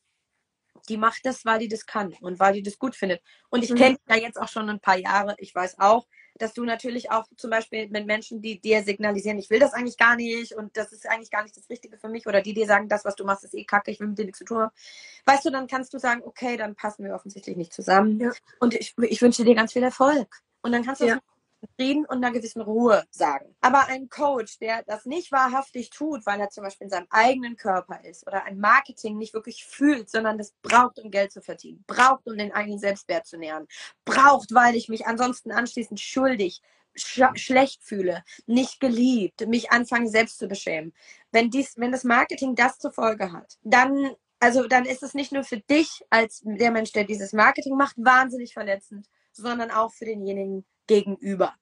die 0.88 0.96
macht 0.96 1.24
das, 1.24 1.44
weil 1.44 1.58
die 1.58 1.68
das 1.68 1.86
kann 1.86 2.14
und 2.20 2.38
weil 2.38 2.54
die 2.54 2.62
das 2.62 2.78
gut 2.78 2.94
findet. 2.94 3.20
Und 3.50 3.64
ich 3.64 3.70
mhm. 3.70 3.76
kenne 3.76 3.96
ja 4.08 4.16
jetzt 4.16 4.40
auch 4.40 4.48
schon 4.48 4.70
ein 4.70 4.80
paar 4.80 4.96
Jahre. 4.96 5.34
Ich 5.38 5.54
weiß 5.54 5.78
auch, 5.80 6.06
dass 6.38 6.54
du 6.54 6.64
natürlich 6.64 7.10
auch 7.10 7.24
zum 7.36 7.50
Beispiel 7.50 7.88
mit 7.88 8.06
Menschen, 8.06 8.40
die 8.40 8.60
dir 8.60 8.82
signalisieren, 8.82 9.38
ich 9.38 9.50
will 9.50 9.60
das 9.60 9.72
eigentlich 9.72 9.96
gar 9.96 10.16
nicht 10.16 10.54
und 10.54 10.76
das 10.76 10.92
ist 10.92 11.08
eigentlich 11.08 11.30
gar 11.30 11.42
nicht 11.42 11.56
das 11.56 11.68
Richtige 11.68 11.98
für 11.98 12.08
mich 12.08 12.26
oder 12.26 12.40
die 12.40 12.54
dir 12.54 12.66
sagen, 12.66 12.88
das, 12.88 13.04
was 13.04 13.16
du 13.16 13.24
machst, 13.24 13.44
ist 13.44 13.54
eh 13.54 13.64
kacke, 13.64 13.90
ich 13.90 14.00
will 14.00 14.08
mit 14.08 14.18
dir 14.18 14.24
nichts 14.24 14.38
zu 14.38 14.44
tun 14.44 14.58
haben. 14.58 14.72
Weißt 15.26 15.44
du, 15.44 15.50
dann 15.50 15.66
kannst 15.66 15.92
du 15.94 15.98
sagen, 15.98 16.22
okay, 16.24 16.56
dann 16.56 16.74
passen 16.74 17.04
wir 17.04 17.14
offensichtlich 17.14 17.56
nicht 17.56 17.72
zusammen 17.72 18.20
ja. 18.20 18.32
und 18.60 18.74
ich, 18.74 18.94
ich 18.98 19.22
wünsche 19.22 19.44
dir 19.44 19.54
ganz 19.54 19.72
viel 19.72 19.82
Erfolg. 19.82 20.28
Und 20.60 20.72
dann 20.72 20.84
kannst 20.84 21.00
du 21.00 21.06
ja. 21.06 21.18
Frieden 21.76 22.04
und 22.06 22.18
einer 22.18 22.32
gewissen 22.32 22.60
Ruhe 22.60 23.04
sagen. 23.10 23.54
Aber 23.60 23.86
ein 23.86 24.08
Coach, 24.08 24.58
der 24.58 24.82
das 24.86 25.06
nicht 25.06 25.32
wahrhaftig 25.32 25.90
tut, 25.90 26.24
weil 26.26 26.40
er 26.40 26.50
zum 26.50 26.64
Beispiel 26.64 26.86
in 26.86 26.90
seinem 26.90 27.06
eigenen 27.10 27.56
Körper 27.56 28.04
ist 28.04 28.26
oder 28.26 28.44
ein 28.44 28.58
Marketing 28.58 29.18
nicht 29.18 29.34
wirklich 29.34 29.64
fühlt, 29.64 30.10
sondern 30.10 30.38
das 30.38 30.52
braucht, 30.62 30.98
um 30.98 31.10
Geld 31.10 31.32
zu 31.32 31.42
verdienen, 31.42 31.84
braucht, 31.86 32.26
um 32.26 32.36
den 32.36 32.52
eigenen 32.52 32.78
Selbstwert 32.78 33.26
zu 33.26 33.38
nähern, 33.38 33.66
braucht, 34.04 34.54
weil 34.54 34.76
ich 34.76 34.88
mich 34.88 35.06
ansonsten 35.06 35.52
anschließend 35.52 36.00
schuldig, 36.00 36.62
sch 36.94 37.22
schlecht 37.34 37.82
fühle, 37.82 38.24
nicht 38.46 38.80
geliebt, 38.80 39.46
mich 39.48 39.70
anfange 39.70 40.08
selbst 40.08 40.38
zu 40.38 40.48
beschämen. 40.48 40.92
Wenn 41.32 41.50
dies, 41.50 41.74
wenn 41.76 41.92
das 41.92 42.04
Marketing 42.04 42.54
das 42.54 42.78
zur 42.78 42.92
Folge 42.92 43.32
hat, 43.32 43.58
dann 43.62 44.10
also 44.40 44.68
dann 44.68 44.84
ist 44.84 45.02
es 45.02 45.14
nicht 45.14 45.32
nur 45.32 45.42
für 45.44 45.58
dich 45.58 46.04
als 46.10 46.42
der 46.44 46.70
Mensch, 46.70 46.92
der 46.92 47.04
dieses 47.04 47.32
Marketing 47.32 47.76
macht, 47.76 47.96
wahnsinnig 47.98 48.52
verletzend, 48.52 49.06
sondern 49.32 49.70
auch 49.70 49.92
für 49.92 50.04
denjenigen, 50.04 50.64
gegenüber. 50.88 51.54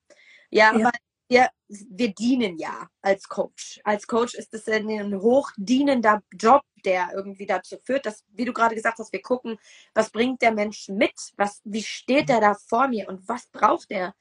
Ja, 0.50 0.74
ja. 0.74 0.84
weil 0.84 0.92
wir, 1.28 1.50
wir 1.68 2.14
dienen 2.14 2.56
ja 2.56 2.88
als 3.02 3.28
Coach. 3.28 3.80
Als 3.84 4.06
Coach 4.06 4.34
ist 4.34 4.54
es 4.54 4.68
ein 4.68 5.20
hochdienender 5.20 6.22
Job, 6.32 6.62
der 6.84 7.08
irgendwie 7.14 7.46
dazu 7.46 7.76
führt, 7.84 8.06
dass, 8.06 8.24
wie 8.28 8.44
du 8.44 8.52
gerade 8.52 8.74
gesagt 8.74 8.98
hast, 8.98 9.12
wir 9.12 9.22
gucken, 9.22 9.58
was 9.92 10.10
bringt 10.10 10.40
der 10.42 10.52
Mensch 10.52 10.88
mit? 10.88 11.14
Was, 11.36 11.60
wie 11.64 11.82
steht 11.82 12.30
er 12.30 12.40
da 12.40 12.54
vor 12.54 12.88
mir 12.88 13.08
und 13.08 13.28
was 13.28 13.48
braucht 13.48 13.90
er? 13.90 14.14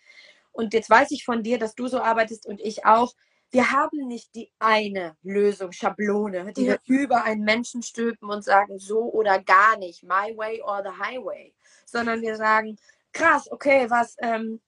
Und 0.52 0.74
jetzt 0.74 0.90
weiß 0.90 1.12
ich 1.12 1.26
von 1.26 1.44
dir, 1.44 1.60
dass 1.60 1.76
du 1.76 1.88
so 1.88 2.02
arbeitest 2.02 2.46
und 2.46 2.60
ich 2.60 2.86
auch. 2.86 3.14
Wir 3.52 3.72
haben 3.72 4.08
nicht 4.08 4.34
die 4.34 4.52
eine 4.58 5.16
Lösung, 5.22 5.72
Schablone, 5.72 6.52
die 6.54 6.66
ja. 6.66 6.78
wir 6.84 7.00
über 7.00 7.24
einen 7.24 7.44
Menschen 7.44 7.84
stülpen 7.84 8.30
und 8.30 8.44
sagen, 8.44 8.80
so 8.80 9.04
oder 9.14 9.42
gar 9.44 9.78
nicht, 9.78 10.04
my 10.04 10.36
way 10.36 10.62
or 10.62 10.82
the 10.84 10.98
highway, 11.00 11.54
sondern 11.86 12.22
wir 12.22 12.36
sagen, 12.36 12.78
krass, 13.14 13.50
okay, 13.52 13.90
was, 13.90 14.16
ähm, 14.20 14.60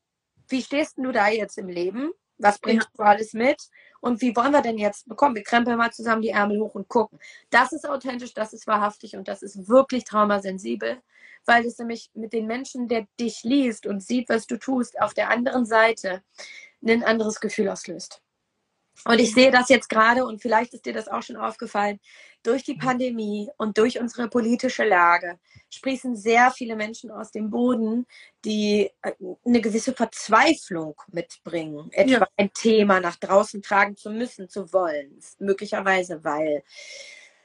wie 0.50 0.62
stehst 0.62 0.98
du 0.98 1.12
da 1.12 1.28
jetzt 1.28 1.58
im 1.58 1.68
Leben? 1.68 2.12
Was 2.40 2.60
bringst 2.60 2.90
ja. 2.94 3.04
du 3.04 3.10
alles 3.10 3.34
mit? 3.34 3.70
Und 4.00 4.22
wie 4.22 4.36
wollen 4.36 4.52
wir 4.52 4.62
denn 4.62 4.78
jetzt 4.78 5.08
bekommen? 5.08 5.36
Wir 5.36 5.44
krempeln 5.44 5.78
mal 5.78 5.92
zusammen 5.92 6.22
die 6.22 6.30
Ärmel 6.30 6.60
hoch 6.60 6.76
und 6.76 6.88
gucken. 6.88 7.20
Das 7.50 7.72
ist 7.72 7.88
authentisch, 7.90 8.34
das 8.34 8.54
ist 8.54 8.68
wahrhaftig 8.68 9.16
und 9.16 9.28
das 9.28 9.42
ist 9.42 9.68
wirklich 9.68 10.04
traumasensibel, 10.04 11.02
weil 11.46 11.66
es 11.66 11.80
nämlich 11.80 12.12
mit 12.14 12.34
den 12.34 12.46
Menschen, 12.46 12.88
der 12.88 13.08
dich 13.20 13.44
liest 13.44 13.88
und 13.88 14.04
sieht, 14.04 14.30
was 14.30 14.46
du 14.46 14.58
tust, 14.58 15.02
auf 15.02 15.14
der 15.14 15.30
anderen 15.30 15.66
Seite 15.66 16.22
ein 16.86 17.04
anderes 17.04 17.40
Gefühl 17.40 17.70
auslöst. 17.70 18.22
Und 19.06 19.20
ich 19.20 19.34
sehe 19.34 19.52
das 19.52 19.70
jetzt 19.70 19.90
gerade, 19.90 20.26
und 20.26 20.42
vielleicht 20.42 20.74
ist 20.74 20.86
dir 20.86 20.94
das 20.94 21.08
auch 21.08 21.22
schon 21.22 21.38
aufgefallen, 21.38 22.00
durch 22.44 22.64
die 22.64 22.76
Pandemie 22.76 23.50
und 23.58 23.78
durch 23.78 24.00
unsere 24.00 24.30
politische 24.30 24.86
Lage 24.86 25.40
sprießen 25.70 26.16
sehr 26.16 26.52
viele 26.52 26.76
Menschen 26.76 27.12
aus 27.12 27.32
dem 27.32 27.50
Boden, 27.50 28.06
die 28.46 28.90
äh, 29.02 29.12
eine 29.46 29.62
gewisse 29.62 29.94
Verzweiflung 29.94 30.96
mitbringen, 31.12 31.90
etwa 31.92 32.12
ja. 32.12 32.28
ein 32.38 32.52
Thema 32.54 33.00
nach 33.00 33.18
draußen 33.18 33.62
tragen 33.62 33.98
zu 33.98 34.10
müssen, 34.10 34.50
zu 34.50 34.72
wollen, 34.72 35.20
möglicherweise, 35.40 36.24
weil 36.24 36.64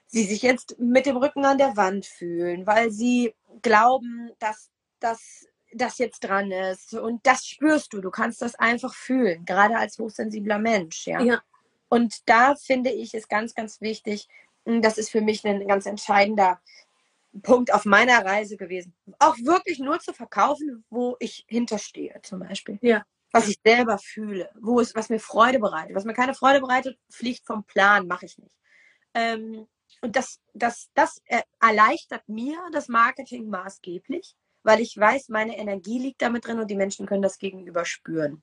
sie 0.07 0.25
sich 0.25 0.43
jetzt 0.43 0.79
mit 0.79 1.07
dem 1.07 1.17
Rücken 1.17 1.45
an 1.45 1.59
der 1.59 1.77
Wand 1.77 2.07
fühlen, 2.07 2.67
weil 2.67 2.91
sie 2.91 3.35
glauben, 3.63 4.31
dass 4.39 4.71
das 5.01 5.49
das 5.75 5.99
jetzt 5.99 6.21
dran 6.21 6.51
ist. 6.51 6.95
Und 6.95 7.27
das 7.27 7.47
spürst 7.47 7.93
du. 7.93 8.01
Du 8.01 8.11
kannst 8.11 8.43
das 8.43 8.55
einfach 8.55 8.95
fühlen, 8.95 9.45
gerade 9.45 9.77
als 9.77 9.99
hochsensibler 9.99 10.59
Mensch. 10.59 11.07
Ja. 11.07 11.21
ja. 11.21 11.43
Und 11.89 12.29
da 12.29 12.55
finde 12.55 12.91
ich 12.91 13.15
es 13.15 13.29
ganz, 13.29 13.55
ganz 13.55 13.81
wichtig. 13.81 14.29
Hm, 14.67 14.83
das 14.83 14.99
ist 14.99 15.11
für 15.11 15.21
mich 15.21 15.45
ein 15.45 15.67
ganz 15.67 15.87
entscheidender 15.87 16.61
Punkt 17.43 17.73
auf 17.73 17.85
meiner 17.85 18.25
Reise 18.25 18.57
gewesen. 18.57 18.95
Auch 19.19 19.37
wirklich 19.39 19.79
nur 19.79 19.99
zu 20.01 20.13
verkaufen, 20.13 20.85
wo 20.91 21.17
ich 21.19 21.45
hinterstehe, 21.49 22.21
zum 22.23 22.41
Beispiel. 22.41 22.79
Ja. 22.83 23.05
Was 23.33 23.49
ich 23.49 23.59
selber 23.65 23.97
fühle, 23.97 24.51
wo 24.61 24.79
es, 24.81 24.95
was 24.95 25.09
mir 25.09 25.19
Freude 25.19 25.59
bereitet. 25.59 25.97
Was 25.97 26.05
mir 26.05 26.13
keine 26.13 26.35
Freude 26.35 26.61
bereitet, 26.61 26.99
fliegt 27.09 27.47
vom 27.47 27.65
Plan, 27.65 28.07
mache 28.07 28.27
ich 28.27 28.37
nicht. 28.37 28.55
Ähm, 29.15 29.67
und 30.03 30.17
das, 30.17 30.41
das, 30.53 30.91
das 30.95 31.23
erleichtert 31.61 32.29
mir 32.29 32.59
das 32.73 32.89
Marketing 32.89 33.49
maßgeblich 33.49 34.35
weil 34.63 34.81
ich 34.81 34.97
weiß, 34.97 35.29
meine 35.29 35.57
Energie 35.59 35.99
liegt 35.99 36.23
damit 36.23 36.47
drin 36.47 36.61
und 36.61 36.71
die 36.71 36.77
Menschen 36.77 37.07
können 37.07 37.23
das 37.23 37.39
gegenüber 37.39 37.85
spüren. 37.85 38.43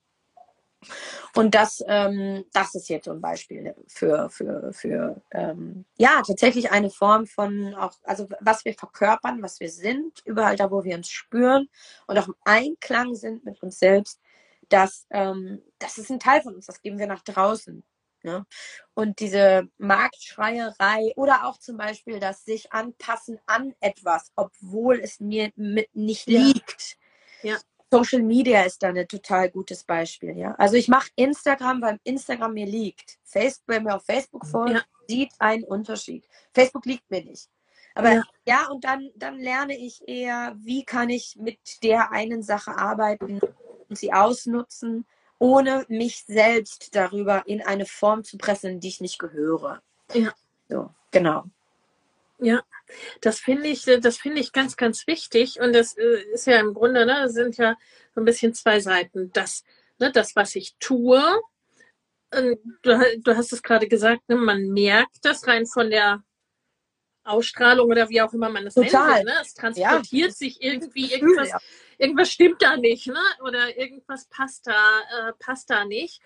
Und 1.35 1.55
das, 1.55 1.83
ähm, 1.87 2.45
das 2.53 2.73
ist 2.75 2.89
jetzt 2.89 3.05
so 3.05 3.11
ein 3.11 3.21
Beispiel 3.21 3.75
für, 3.87 4.29
für, 4.29 4.71
für 4.71 5.21
ähm, 5.31 5.85
ja, 5.97 6.21
tatsächlich 6.25 6.71
eine 6.71 6.89
Form 6.89 7.27
von 7.27 7.73
auch, 7.75 7.93
also 8.03 8.27
was 8.39 8.63
wir 8.63 8.73
verkörpern, 8.73 9.41
was 9.41 9.59
wir 9.59 9.69
sind, 9.69 10.21
überall 10.25 10.55
da, 10.55 10.71
wo 10.71 10.83
wir 10.83 10.95
uns 10.95 11.09
spüren 11.09 11.67
und 12.07 12.17
auch 12.17 12.27
im 12.27 12.35
Einklang 12.45 13.13
sind 13.15 13.43
mit 13.43 13.61
uns 13.61 13.79
selbst, 13.79 14.21
das, 14.69 15.05
ähm, 15.09 15.61
das 15.79 15.97
ist 15.97 16.11
ein 16.11 16.19
Teil 16.19 16.41
von 16.41 16.55
uns, 16.55 16.67
das 16.67 16.81
geben 16.81 16.99
wir 16.99 17.07
nach 17.07 17.23
draußen. 17.23 17.83
Ne? 18.23 18.45
Und 18.93 19.19
diese 19.19 19.69
Marktschreierei 19.77 21.13
oder 21.15 21.45
auch 21.45 21.57
zum 21.57 21.77
Beispiel 21.77 22.19
das 22.19 22.43
sich 22.43 22.73
anpassen 22.73 23.39
an 23.45 23.73
etwas, 23.79 24.31
obwohl 24.35 24.99
es 24.99 25.19
mir 25.19 25.51
mit 25.55 25.95
nicht 25.95 26.27
liegt. 26.27 26.97
Ja. 27.43 27.57
Social 27.91 28.21
Media 28.21 28.63
ist 28.63 28.83
da 28.83 28.89
ein 28.89 29.07
total 29.07 29.49
gutes 29.49 29.83
Beispiel. 29.83 30.37
Ja? 30.37 30.53
Also 30.55 30.75
ich 30.75 30.87
mache 30.89 31.09
Instagram, 31.15 31.81
weil 31.81 31.99
Instagram 32.03 32.53
mir 32.53 32.67
liegt. 32.67 33.17
Facebook, 33.23 33.67
wenn 33.67 33.83
mir 33.83 33.95
auf 33.95 34.05
Facebook 34.05 34.45
folgt, 34.45 34.73
ja. 34.73 34.81
sieht 35.07 35.31
einen 35.39 35.63
Unterschied. 35.63 36.27
Facebook 36.53 36.85
liegt 36.85 37.09
mir 37.09 37.23
nicht. 37.23 37.49
Aber 37.95 38.11
ja, 38.11 38.23
ja 38.45 38.67
und 38.69 38.83
dann, 38.83 39.09
dann 39.15 39.39
lerne 39.39 39.77
ich 39.77 40.07
eher, 40.07 40.55
wie 40.59 40.85
kann 40.85 41.09
ich 41.09 41.35
mit 41.37 41.83
der 41.83 42.11
einen 42.11 42.43
Sache 42.43 42.77
arbeiten 42.77 43.39
und 43.87 43.97
sie 43.97 44.13
ausnutzen 44.13 45.05
ohne 45.39 45.85
mich 45.87 46.23
selbst 46.25 46.95
darüber 46.95 47.43
in 47.47 47.61
eine 47.61 47.85
Form 47.85 48.23
zu 48.23 48.37
pressen, 48.37 48.79
die 48.79 48.89
ich 48.89 49.01
nicht 49.01 49.19
gehöre. 49.19 49.81
Ja. 50.13 50.33
So, 50.67 50.93
genau. 51.11 51.45
Ja, 52.39 52.61
das 53.21 53.39
finde 53.39 53.67
ich, 53.67 53.83
das 53.83 54.17
finde 54.17 54.39
ich 54.39 54.53
ganz, 54.53 54.77
ganz 54.77 55.07
wichtig. 55.07 55.59
Und 55.59 55.73
das 55.73 55.97
äh, 55.97 56.23
ist 56.33 56.47
ja 56.47 56.59
im 56.59 56.73
Grunde, 56.73 57.05
ne, 57.05 57.29
sind 57.29 57.57
ja 57.57 57.75
so 58.15 58.21
ein 58.21 58.25
bisschen 58.25 58.53
zwei 58.53 58.79
Seiten. 58.79 59.31
Das, 59.33 59.63
ne, 59.97 60.11
das, 60.11 60.35
was 60.35 60.55
ich 60.55 60.75
tue, 60.79 61.21
du, 62.31 62.59
du 62.83 63.35
hast 63.35 63.51
es 63.51 63.63
gerade 63.63 63.87
gesagt, 63.87 64.27
ne, 64.29 64.35
man 64.35 64.69
merkt 64.69 65.17
das 65.23 65.47
rein 65.47 65.65
von 65.65 65.89
der 65.89 66.23
Ausstrahlung 67.23 67.89
oder 67.89 68.09
wie 68.09 68.21
auch 68.21 68.33
immer 68.33 68.49
man 68.49 68.67
es 68.67 68.73
Total. 68.73 69.15
nennt. 69.15 69.25
Ne? 69.25 69.33
Es 69.41 69.53
transportiert 69.53 70.29
Ja. 70.29 70.35
sich 70.35 70.61
irgendwie 70.61 71.13
irgendwas, 71.13 71.49
ja. 71.49 71.59
Irgendwas 71.99 72.31
stimmt 72.31 72.61
da 72.61 72.77
nicht, 72.77 73.07
ne? 73.07 73.21
Oder 73.43 73.77
irgendwas 73.77 74.25
passt 74.25 74.65
da, 74.65 75.01
äh, 75.29 75.33
passt 75.37 75.69
da 75.69 75.85
nicht. 75.85 76.21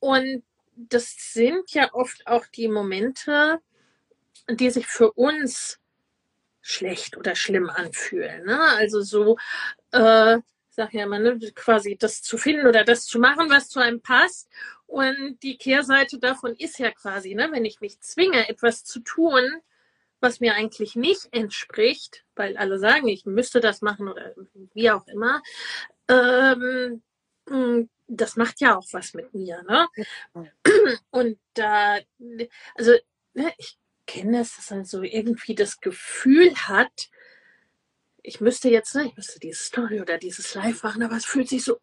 Und 0.00 0.42
das 0.74 1.14
sind 1.32 1.72
ja 1.72 1.92
oft 1.92 2.26
auch 2.26 2.46
die 2.46 2.68
Momente, 2.68 3.60
die 4.48 4.70
sich 4.70 4.86
für 4.86 5.12
uns 5.12 5.78
schlecht 6.60 7.16
oder 7.16 7.34
schlimm 7.34 7.70
anfühlen. 7.70 8.44
Ne? 8.44 8.60
Also 8.60 9.00
so, 9.02 9.36
äh, 9.92 10.38
sag 10.68 10.94
ja 10.94 11.04
immer, 11.04 11.18
ne, 11.18 11.38
quasi 11.54 11.96
das 11.98 12.22
zu 12.22 12.38
finden 12.38 12.66
oder 12.66 12.84
das 12.84 13.06
zu 13.06 13.18
machen, 13.18 13.50
was 13.50 13.68
zu 13.68 13.80
einem 13.80 14.00
passt. 14.00 14.48
Und 14.86 15.38
die 15.42 15.58
Kehrseite 15.58 16.18
davon 16.18 16.54
ist 16.54 16.78
ja 16.78 16.90
quasi, 16.92 17.34
ne, 17.34 17.48
wenn 17.50 17.64
ich 17.64 17.80
mich 17.80 18.00
zwinge, 18.00 18.48
etwas 18.48 18.84
zu 18.84 19.00
tun, 19.00 19.44
was 20.20 20.40
mir 20.40 20.54
eigentlich 20.54 20.96
nicht 20.96 21.28
entspricht, 21.32 22.24
weil 22.34 22.56
alle 22.56 22.78
sagen, 22.78 23.08
ich 23.08 23.24
müsste 23.24 23.60
das 23.60 23.82
machen 23.82 24.08
oder 24.08 24.34
wie 24.74 24.90
auch 24.90 25.06
immer, 25.06 25.42
ähm, 26.08 27.02
mh, 27.48 27.86
das 28.08 28.36
macht 28.36 28.60
ja 28.60 28.76
auch 28.76 28.86
was 28.92 29.14
mit 29.14 29.34
mir. 29.34 29.62
Ne? 29.68 29.86
Und 31.10 31.38
da, 31.54 31.98
also 32.74 32.92
ne, 33.34 33.52
ich 33.58 33.78
kenne 34.06 34.40
es, 34.40 34.56
dass 34.56 34.70
man 34.70 34.84
so 34.84 35.02
irgendwie 35.02 35.54
das 35.54 35.80
Gefühl 35.80 36.54
hat, 36.56 37.10
ich 38.22 38.40
müsste 38.40 38.68
jetzt, 38.68 38.94
ne, 38.94 39.06
ich 39.06 39.16
müsste 39.16 39.38
diese 39.38 39.62
Story 39.62 40.00
oder 40.00 40.18
dieses 40.18 40.54
Live 40.54 40.82
machen, 40.82 41.02
aber 41.02 41.16
es 41.16 41.24
fühlt 41.24 41.48
sich 41.48 41.64
so, 41.64 41.78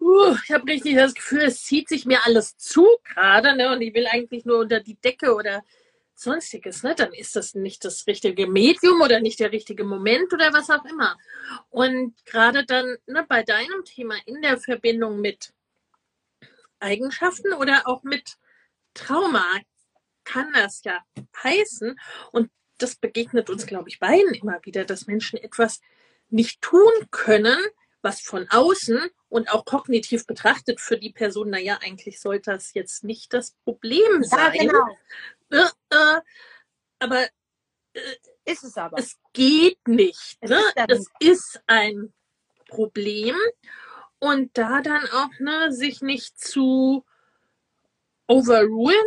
uh, 0.00 0.36
ich 0.44 0.50
habe 0.50 0.70
richtig 0.70 0.96
das 0.96 1.14
Gefühl, 1.14 1.42
es 1.42 1.62
zieht 1.62 1.88
sich 1.88 2.04
mir 2.06 2.24
alles 2.24 2.56
zu 2.56 2.86
gerade, 3.04 3.56
ne, 3.56 3.70
und 3.72 3.80
ich 3.80 3.94
will 3.94 4.06
eigentlich 4.06 4.44
nur 4.44 4.58
unter 4.58 4.80
die 4.80 4.96
Decke 4.96 5.34
oder 5.34 5.62
sonstiges, 6.14 6.82
ne, 6.82 6.94
dann 6.94 7.12
ist 7.12 7.36
das 7.36 7.54
nicht 7.54 7.84
das 7.84 8.06
richtige 8.06 8.46
Medium 8.46 9.00
oder 9.00 9.20
nicht 9.20 9.40
der 9.40 9.52
richtige 9.52 9.84
Moment 9.84 10.32
oder 10.32 10.52
was 10.52 10.70
auch 10.70 10.84
immer. 10.84 11.16
Und 11.70 12.14
gerade 12.24 12.64
dann, 12.64 12.96
ne, 13.06 13.24
bei 13.28 13.42
deinem 13.42 13.84
Thema 13.84 14.16
in 14.26 14.40
der 14.42 14.58
Verbindung 14.58 15.20
mit 15.20 15.52
Eigenschaften 16.80 17.52
oder 17.54 17.86
auch 17.86 18.02
mit 18.02 18.36
Trauma 18.94 19.44
kann 20.24 20.52
das 20.52 20.82
ja 20.84 20.98
heißen. 21.42 21.98
Und 22.32 22.50
das 22.78 22.96
begegnet 22.96 23.50
uns, 23.50 23.66
glaube 23.66 23.88
ich, 23.88 23.98
beiden 23.98 24.34
immer 24.34 24.60
wieder, 24.64 24.84
dass 24.84 25.06
Menschen 25.06 25.38
etwas 25.38 25.80
nicht 26.28 26.60
tun 26.62 26.92
können, 27.10 27.58
was 28.02 28.20
von 28.20 28.48
außen 28.50 29.00
und 29.34 29.50
auch 29.50 29.64
kognitiv 29.64 30.26
betrachtet 30.28 30.80
für 30.80 30.96
die 30.96 31.10
Person, 31.12 31.50
naja, 31.50 31.78
eigentlich 31.82 32.20
sollte 32.20 32.52
das 32.52 32.72
jetzt 32.72 33.02
nicht 33.02 33.32
das 33.32 33.50
Problem 33.64 34.22
Ja, 34.22 34.28
sein. 34.28 34.52
genau. 34.52 34.96
Äh, 35.50 35.66
äh, 35.90 36.20
aber 37.00 37.26
Ist 38.44 38.62
es 38.62 38.76
aber. 38.76 38.96
es 38.96 39.16
geht 39.32 39.88
nicht. 39.88 40.38
Es 40.40 40.50
Ne? 40.50 40.56
ist 40.60 40.72
ja 40.76 40.84
Es 40.88 41.06
ist 41.18 41.60
ein 41.66 42.12
Problem. 42.68 43.34
Und 44.20 44.56
da 44.56 44.80
dann 44.82 45.04
auch 45.08 45.30
ne, 45.40 45.72
sich 45.72 46.00
nicht 46.00 46.38
zu 46.40 47.04
overrulen 48.28 49.04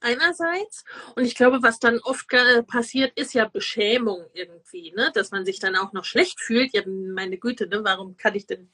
einerseits. 0.00 0.84
Und 1.16 1.24
ich 1.24 1.34
glaube, 1.34 1.62
was 1.62 1.78
dann 1.78 1.98
oft 2.00 2.32
äh, 2.32 2.62
passiert, 2.62 3.12
ist 3.18 3.34
ja 3.34 3.46
Beschämung 3.46 4.24
irgendwie, 4.32 4.92
ne? 4.92 5.10
dass 5.14 5.32
man 5.32 5.44
sich 5.44 5.58
dann 5.60 5.76
auch 5.76 5.92
noch 5.92 6.04
schlecht 6.06 6.40
fühlt. 6.40 6.72
Ja, 6.72 6.82
meine 6.86 7.36
Güte, 7.38 7.66
ne? 7.66 7.84
warum 7.84 8.16
kann 8.16 8.34
ich 8.34 8.46
denn 8.46 8.70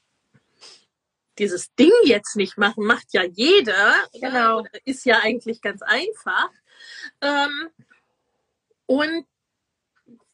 dieses 1.39 1.75
Ding 1.75 1.93
jetzt 2.05 2.37
nicht 2.37 2.59
machen? 2.59 2.85
Macht 2.85 3.13
ja 3.13 3.25
jeder. 3.25 3.95
Genau. 4.13 4.65
Ist 4.85 5.05
ja 5.07 5.21
eigentlich 5.21 5.61
ganz 5.61 5.83
einfach. 5.83 6.51
Ähm, 7.21 7.71
und 8.87 9.27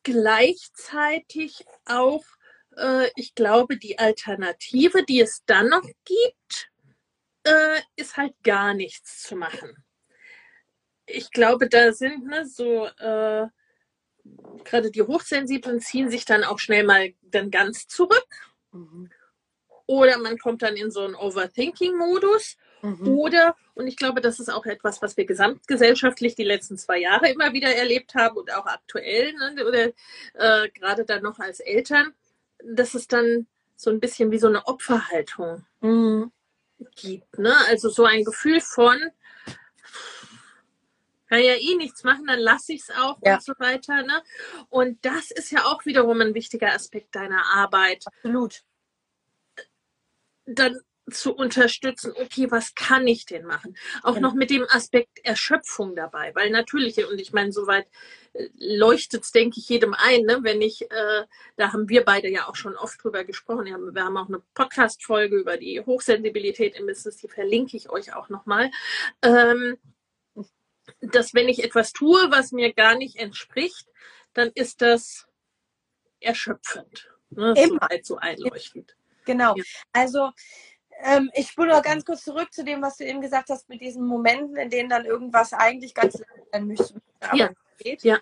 gleichzeitig 0.03 1.65
auch, 1.85 2.25
äh, 2.77 3.11
ich 3.17 3.35
glaube, 3.35 3.77
die 3.77 3.99
Alternative, 3.99 5.05
die 5.05 5.21
es 5.21 5.45
dann 5.47 5.69
noch 5.69 5.89
gibt, 6.05 6.71
äh, 7.45 7.81
ist 7.97 8.17
halt 8.17 8.35
gar 8.43 8.75
nichts 8.75 9.23
zu 9.23 9.37
machen. 9.37 9.85
Ich 11.07 11.31
glaube, 11.31 11.69
da 11.69 11.93
sind 11.93 12.27
ne, 12.27 12.47
so 12.47 12.87
äh, 12.87 13.47
gerade 14.65 14.91
die 14.91 15.03
Hochsensiblen 15.03 15.81
ziehen 15.81 16.11
sich 16.11 16.25
dann 16.25 16.45
auch 16.45 16.59
schnell 16.59 16.85
mal 16.85 17.15
dann 17.23 17.51
ganz 17.51 17.87
zurück 17.87 18.27
Mhm. 18.73 19.11
Oder 19.89 20.19
man 20.19 20.39
kommt 20.39 20.63
dann 20.63 20.77
in 20.77 20.93
so 20.93 21.01
einen 21.01 21.17
Overthinking-Modus 21.17 22.57
Mhm. 22.83 23.09
oder, 23.09 23.57
und 23.75 23.89
ich 23.89 23.97
glaube, 23.97 24.21
das 24.21 24.39
ist 24.39 24.49
auch 24.51 24.65
etwas, 24.65 25.03
was 25.03 25.17
wir 25.17 25.25
gesamtgesellschaftlich 25.25 26.37
die 26.37 26.45
letzten 26.45 26.79
zwei 26.79 26.99
Jahre 26.99 27.29
immer 27.29 27.53
wieder 27.53 27.75
erlebt 27.75 28.15
haben 28.15 28.37
und 28.37 28.55
auch 28.55 28.67
aktuell, 28.67 29.33
ne, 29.33 29.67
oder 29.67 29.87
äh, 30.35 30.69
gerade 30.71 31.05
dann 31.05 31.25
noch 31.25 31.41
als 31.41 31.59
Eltern, 31.59 32.15
dass 32.63 32.95
es 32.95 33.09
dann 33.09 33.49
so 33.75 33.91
ein 33.91 33.99
bisschen 33.99 34.31
wie 34.31 34.39
so 34.39 34.47
eine 34.47 34.65
Opferhaltung 34.69 35.65
Mhm. 35.81 36.31
gibt. 36.95 37.37
Ne? 37.39 37.53
Also 37.67 37.89
so 37.89 38.05
ein 38.05 38.23
Gefühl 38.25 38.61
von, 38.61 38.97
kann 41.29 41.41
ja 41.41 41.55
eh 41.55 41.75
nichts 41.77 42.05
machen, 42.05 42.27
dann 42.27 42.39
lasse 42.39 42.73
ich 42.75 42.83
es 42.83 42.91
auch 42.91 43.19
Ja. 43.25 43.35
und 43.35 43.43
so 43.43 43.53
weiter. 43.59 44.03
Ne? 44.03 44.23
Und 44.71 45.05
das 45.05 45.31
ist 45.33 45.51
ja 45.51 45.65
auch 45.65 45.85
wiederum 45.85 46.21
ein 46.21 46.35
wichtiger 46.35 46.73
Aspekt 46.73 47.15
deiner 47.17 47.45
Arbeit. 47.55 48.05
Absolut. 48.07 48.63
Dann 50.49 50.79
zu 51.11 51.35
unterstützen, 51.35 52.13
okay, 52.17 52.51
was 52.51 52.75
kann 52.75 53.07
ich 53.07 53.25
denn 53.25 53.45
machen? 53.45 53.77
Auch 54.03 54.15
Genau. 54.15 54.29
noch 54.29 54.35
mit 54.35 54.51
dem 54.51 54.67
Aspekt 54.69 55.19
Erschöpfung 55.25 55.97
dabei, 55.97 56.35
weil 56.35 56.51
natürlich, 56.51 57.05
und 57.07 57.21
ich 57.21 57.33
meine, 57.33 57.53
soweit 57.53 57.87
leuchtet 58.59 59.25
es, 59.25 59.33
denke 59.33 59.59
ich, 59.59 59.69
jedem 59.69 59.95
ein, 59.95 60.23
ne? 60.23 60.41
wenn 60.43 60.61
ich, 60.61 60.83
äh, 60.91 61.27
da 61.57 61.73
haben 61.73 61.89
wir 61.89 62.05
beide 62.05 62.29
ja 62.29 62.49
auch 62.49 62.57
schon 62.57 62.77
oft 62.77 63.03
drüber 63.03 63.25
gesprochen, 63.25 63.65
wir 63.65 63.75
haben, 63.75 63.95
wir 63.95 64.05
haben 64.05 64.17
auch 64.17 64.29
eine 64.29 64.43
Podcast-Folge 64.55 65.37
über 65.37 65.57
die 65.57 65.81
Hochsensibilität 65.81 66.77
im 66.79 66.87
Business, 66.87 67.17
die 67.17 67.29
verlinke 67.29 67.77
ich 67.77 67.91
euch 67.91 68.15
auch 68.15 68.29
nochmal, 68.29 68.71
ähm, 69.23 69.79
dass 71.01 71.35
wenn 71.35 71.49
ich 71.49 71.65
etwas 71.65 71.93
tue, 71.93 72.31
was 72.31 72.53
mir 72.53 72.73
gar 72.73 72.97
nicht 72.97 73.17
entspricht, 73.17 73.89
dann 74.35 74.51
ist 74.55 74.83
das 74.83 75.27
erschöpfend. 76.21 77.11
Ne? 77.31 77.55
Immer. 77.57 77.89
So 78.03 78.17
einleuchtend. 78.17 78.98
Genau. 79.29 79.55
Ja. 79.57 79.63
Also 79.93 80.31
ähm, 81.05 81.31
ich 81.35 81.49
spule 81.51 81.69
noch 81.69 81.83
ganz 81.83 82.05
kurz 82.05 82.25
zurück 82.25 82.53
zu 82.53 82.65
dem, 82.65 82.83
was 82.83 82.97
du 82.97 83.05
eben 83.05 83.21
gesagt 83.21 83.51
hast, 83.51 83.69
mit 83.69 83.81
diesen 83.81 84.05
Momenten, 84.05 84.57
in 84.57 84.71
denen 84.71 84.89
dann 84.89 85.05
irgendwas 85.05 85.53
eigentlich 85.53 85.95
ganz 85.95 86.15
leicht 86.19 86.51
sein 86.53 86.67
müsste. 86.67 87.01
Ja. 87.35 87.51
geht. 87.79 88.03
Ja. 88.03 88.19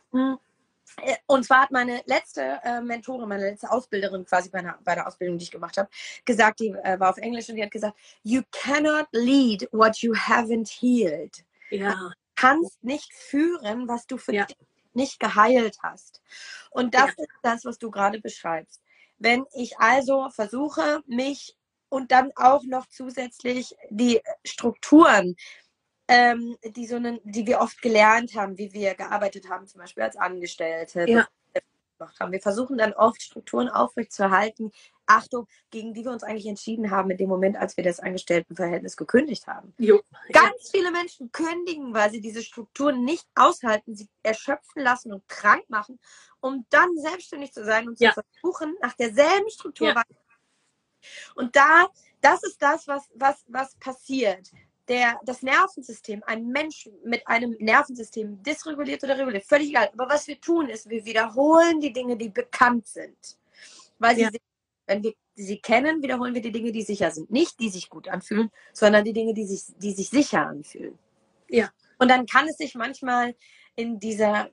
Äh, 1.02 1.16
Und 1.26 1.44
zwar 1.44 1.62
hat 1.62 1.70
meine 1.70 2.02
letzte 2.06 2.60
äh, 2.64 2.80
Mentorin, 2.80 3.28
meine 3.28 3.50
letzte 3.50 3.70
Ausbilderin 3.70 4.24
quasi 4.26 4.50
bei, 4.50 4.58
einer, 4.58 4.78
bei 4.84 4.94
der 4.94 5.06
Ausbildung, 5.06 5.38
die 5.38 5.44
ich 5.44 5.50
gemacht 5.50 5.76
habe, 5.78 5.88
gesagt, 6.24 6.60
die 6.60 6.68
äh, 6.70 6.98
war 7.00 7.10
auf 7.10 7.18
Englisch 7.18 7.48
und 7.48 7.56
die 7.56 7.62
hat 7.62 7.70
gesagt, 7.70 7.96
you 8.22 8.42
cannot 8.52 9.06
lead 9.12 9.68
what 9.72 9.98
you 9.98 10.12
haven't 10.14 10.68
healed. 10.80 11.44
Ja. 11.70 12.12
kannst 12.36 12.84
nicht 12.84 13.12
führen, 13.14 13.88
was 13.88 14.06
du 14.06 14.18
für 14.18 14.34
Ja. 14.34 14.44
dich 14.44 14.56
nicht 14.92 15.18
geheilt 15.20 15.78
hast. 15.82 16.20
Und 16.70 16.94
das 16.94 17.06
Ja. 17.16 17.24
ist 17.24 17.28
das, 17.42 17.64
was 17.64 17.78
du 17.78 17.90
gerade 17.90 18.20
beschreibst. 18.20 18.82
Wenn 19.18 19.44
ich 19.54 19.78
also 19.78 20.28
versuche, 20.30 21.02
mich 21.06 21.56
und 21.88 22.12
dann 22.12 22.30
auch 22.36 22.62
noch 22.64 22.86
zusätzlich 22.86 23.74
die 23.90 24.20
Strukturen, 24.44 25.36
ähm, 26.08 26.56
die, 26.64 26.86
so 26.86 26.96
einen, 26.96 27.20
die 27.24 27.46
wir 27.46 27.60
oft 27.60 27.82
gelernt 27.82 28.34
haben, 28.34 28.58
wie 28.58 28.72
wir 28.72 28.94
gearbeitet 28.94 29.48
haben, 29.48 29.66
zum 29.66 29.80
Beispiel 29.80 30.04
als 30.04 30.16
Angestellte, 30.16 31.06
Ja. 31.08 31.26
Gemacht 31.98 32.18
haben. 32.20 32.32
Wir 32.32 32.40
versuchen 32.40 32.78
dann 32.78 32.92
oft 32.92 33.22
Strukturen 33.22 33.68
aufrechtzuerhalten, 33.68 34.72
Achtung, 35.06 35.46
gegen 35.70 35.94
die 35.94 36.04
wir 36.04 36.10
uns 36.10 36.24
eigentlich 36.24 36.46
entschieden 36.46 36.90
haben 36.90 37.10
in 37.10 37.16
dem 37.16 37.28
Moment, 37.28 37.56
als 37.56 37.76
wir 37.76 37.84
das 37.84 38.00
Angestelltenverhältnis 38.00 38.96
gekündigt 38.96 39.46
haben. 39.46 39.72
Jo. 39.78 40.00
Ganz 40.32 40.70
viele 40.70 40.90
Menschen 40.90 41.30
kündigen, 41.30 41.94
weil 41.94 42.10
sie 42.10 42.20
diese 42.20 42.42
Strukturen 42.42 43.04
nicht 43.04 43.26
aushalten, 43.34 43.94
sie 43.94 44.08
erschöpfen 44.22 44.82
lassen 44.82 45.12
und 45.12 45.26
krank 45.28 45.64
machen, 45.68 45.98
um 46.40 46.66
dann 46.70 46.96
selbstständig 46.96 47.52
zu 47.52 47.64
sein 47.64 47.88
und 47.88 48.00
Ja. 48.00 48.12
zu 48.12 48.22
versuchen, 48.42 48.74
nach 48.80 48.94
derselben 48.94 49.48
Struktur 49.50 49.88
Ja. 49.88 49.94
weiter. 49.96 50.20
Und 51.36 51.54
da, 51.54 51.86
das 52.20 52.42
ist 52.42 52.60
das, 52.60 52.88
was, 52.88 53.08
was, 53.14 53.44
was 53.46 53.76
passiert. 53.76 54.50
Der, 54.88 55.18
das 55.24 55.42
Nervensystem, 55.42 56.22
ein 56.26 56.46
Mensch 56.48 56.88
mit 57.04 57.26
einem 57.26 57.56
Nervensystem, 57.58 58.40
dysreguliert 58.42 59.02
oder 59.02 59.18
reguliert, 59.18 59.44
völlig 59.44 59.70
egal. 59.70 59.90
Aber 59.94 60.08
was 60.08 60.28
wir 60.28 60.40
tun, 60.40 60.68
ist, 60.68 60.88
wir 60.88 61.04
wiederholen 61.04 61.80
die 61.80 61.92
Dinge, 61.92 62.16
die 62.16 62.28
bekannt 62.28 62.86
sind. 62.86 63.38
Weil 63.98 64.14
sie, 64.14 64.22
Ja. 64.22 64.30
sich- 64.30 64.40
wenn 64.86 65.02
wir 65.02 65.12
sie 65.34 65.58
kennen, 65.58 66.02
wiederholen 66.02 66.34
wir 66.34 66.40
die 66.40 66.52
Dinge, 66.52 66.70
die 66.70 66.82
sicher 66.82 67.10
sind. 67.10 67.30
Nicht 67.30 67.58
die 67.58 67.68
sich 67.68 67.90
gut 67.90 68.06
anfühlen, 68.08 68.50
sondern 68.72 69.04
die 69.04 69.12
Dinge, 69.12 69.34
die 69.34 69.44
sich, 69.44 69.64
die 69.76 69.92
sich 69.92 70.08
sicher 70.08 70.46
anfühlen. 70.46 70.96
Ja. 71.48 71.70
Und 71.98 72.08
dann 72.08 72.24
kann 72.26 72.46
es 72.48 72.56
sich 72.56 72.74
manchmal 72.76 73.34
in 73.74 73.98
dieser 73.98 74.50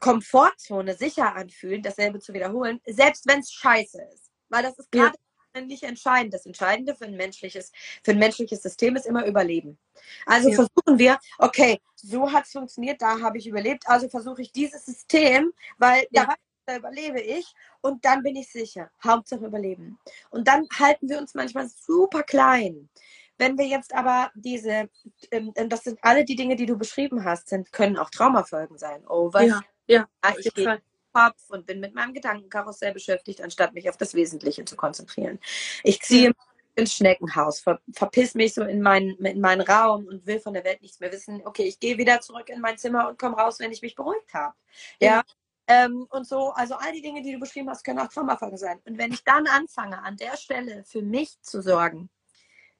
Komfortzone 0.00 0.94
sicher 0.94 1.34
anfühlen, 1.36 1.82
dasselbe 1.82 2.20
zu 2.20 2.32
wiederholen, 2.32 2.80
selbst 2.86 3.26
wenn 3.26 3.40
es 3.40 3.52
scheiße 3.52 4.02
ist. 4.14 4.30
Weil 4.48 4.62
das 4.62 4.78
ist 4.78 4.90
gerade 4.90 5.16
nicht 5.62 5.82
entscheidend. 5.84 6.34
Das 6.34 6.46
Entscheidende 6.46 6.94
für 6.94 7.04
ein 7.04 7.16
menschliches, 7.16 7.72
für 8.02 8.12
ein 8.12 8.18
menschliches 8.18 8.62
System 8.62 8.96
ist 8.96 9.06
immer 9.06 9.26
Überleben. 9.26 9.78
Also 10.26 10.50
Ja. 10.50 10.54
versuchen 10.56 10.98
wir, 10.98 11.18
okay, 11.38 11.80
so 11.96 12.32
hat 12.32 12.44
es 12.44 12.52
funktioniert, 12.52 13.00
da 13.00 13.20
habe 13.20 13.38
ich 13.38 13.46
überlebt, 13.46 13.84
also 13.86 14.08
versuche 14.08 14.42
ich 14.42 14.52
dieses 14.52 14.84
System, 14.84 15.52
weil 15.78 16.06
Ja. 16.10 16.26
da, 16.26 16.34
da 16.66 16.76
überlebe 16.76 17.20
ich 17.20 17.46
und 17.80 18.04
dann 18.04 18.22
bin 18.22 18.36
ich 18.36 18.50
sicher. 18.50 18.90
Hauptsache 19.02 19.44
überleben. 19.44 19.98
Und 20.30 20.48
dann 20.48 20.66
halten 20.78 21.08
wir 21.08 21.18
uns 21.18 21.34
manchmal 21.34 21.68
super 21.68 22.22
klein. 22.22 22.88
Wenn 23.36 23.58
wir 23.58 23.66
jetzt 23.66 23.92
aber 23.94 24.30
diese, 24.34 24.88
ähm, 25.32 25.52
das 25.68 25.82
sind 25.82 25.98
alle 26.02 26.24
die 26.24 26.36
Dinge, 26.36 26.54
die 26.56 26.66
du 26.66 26.76
beschrieben 26.76 27.24
hast, 27.24 27.48
sind, 27.48 27.72
können 27.72 27.96
auch 27.98 28.10
Traumafolgen 28.10 28.78
sein. 28.78 29.04
Oh, 29.08 29.32
was 29.32 29.42
Ja, 29.44 29.60
ja, 29.88 30.06
ich 30.38 30.54
gehe. 30.54 30.80
Kopf 31.14 31.48
und 31.48 31.66
bin 31.66 31.80
mit 31.80 31.94
meinem 31.94 32.12
Gedankenkarussell 32.12 32.92
beschäftigt, 32.92 33.40
anstatt 33.40 33.72
mich 33.72 33.88
auf 33.88 33.96
das 33.96 34.14
Wesentliche 34.14 34.64
zu 34.64 34.76
konzentrieren. 34.76 35.38
Ich 35.84 36.00
ziehe 36.00 36.32
ins 36.74 36.94
Schneckenhaus, 36.94 37.60
ver 37.60 37.80
verpiss 37.92 38.34
mich 38.34 38.52
so 38.54 38.62
in 38.64 38.82
meinen, 38.82 39.16
in 39.24 39.40
meinen 39.40 39.60
Raum 39.60 40.06
und 40.06 40.26
will 40.26 40.40
von 40.40 40.54
der 40.54 40.64
Welt 40.64 40.82
nichts 40.82 40.98
mehr 40.98 41.12
wissen. 41.12 41.40
Okay, 41.44 41.64
ich 41.64 41.78
gehe 41.78 41.98
wieder 41.98 42.20
zurück 42.20 42.48
in 42.48 42.60
mein 42.60 42.78
Zimmer 42.78 43.08
und 43.08 43.18
komme 43.18 43.36
raus, 43.36 43.60
wenn 43.60 43.70
ich 43.70 43.80
mich 43.80 43.94
beruhigt 43.94 44.34
habe. 44.34 44.54
Ja. 45.00 45.22
Ähm, 45.66 46.06
und 46.10 46.26
so, 46.26 46.50
also 46.50 46.74
all 46.74 46.92
die 46.92 47.00
Dinge, 47.00 47.22
die 47.22 47.32
du 47.32 47.38
beschrieben 47.38 47.70
hast, 47.70 47.84
können 47.84 47.98
auch 47.98 48.08
Traumafolgen 48.08 48.58
sein. 48.58 48.80
Und 48.84 48.98
wenn 48.98 49.12
ich 49.12 49.24
dann 49.24 49.46
anfange, 49.46 50.02
an 50.02 50.16
der 50.16 50.36
Stelle 50.36 50.84
für 50.84 51.00
mich 51.00 51.40
zu 51.40 51.62
sorgen, 51.62 52.10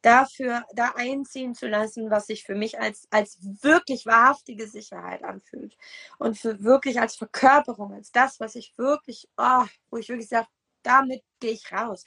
dafür 0.04 0.64
da 0.74 0.92
einziehen 0.96 1.54
zu 1.54 1.66
lassen, 1.66 2.10
was 2.10 2.26
sich 2.26 2.44
für 2.44 2.54
mich 2.54 2.78
als, 2.78 3.08
als 3.10 3.38
wirklich 3.62 4.06
wahrhaftige 4.06 4.68
Sicherheit 4.68 5.22
anfühlt. 5.24 5.76
Und 6.18 6.38
für 6.38 6.62
wirklich 6.62 7.00
als 7.00 7.16
Verkörperung, 7.16 7.92
als 7.94 8.12
das, 8.12 8.40
was 8.40 8.54
ich 8.54 8.76
wirklich, 8.76 9.28
oh, 9.36 9.64
wo 9.90 9.96
ich 9.96 10.08
wirklich 10.08 10.28
sage, 10.28 10.46
damit 10.82 11.22
gehe 11.40 11.52
ich 11.52 11.72
raus. 11.72 12.04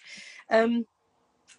Ähm, 0.49 0.85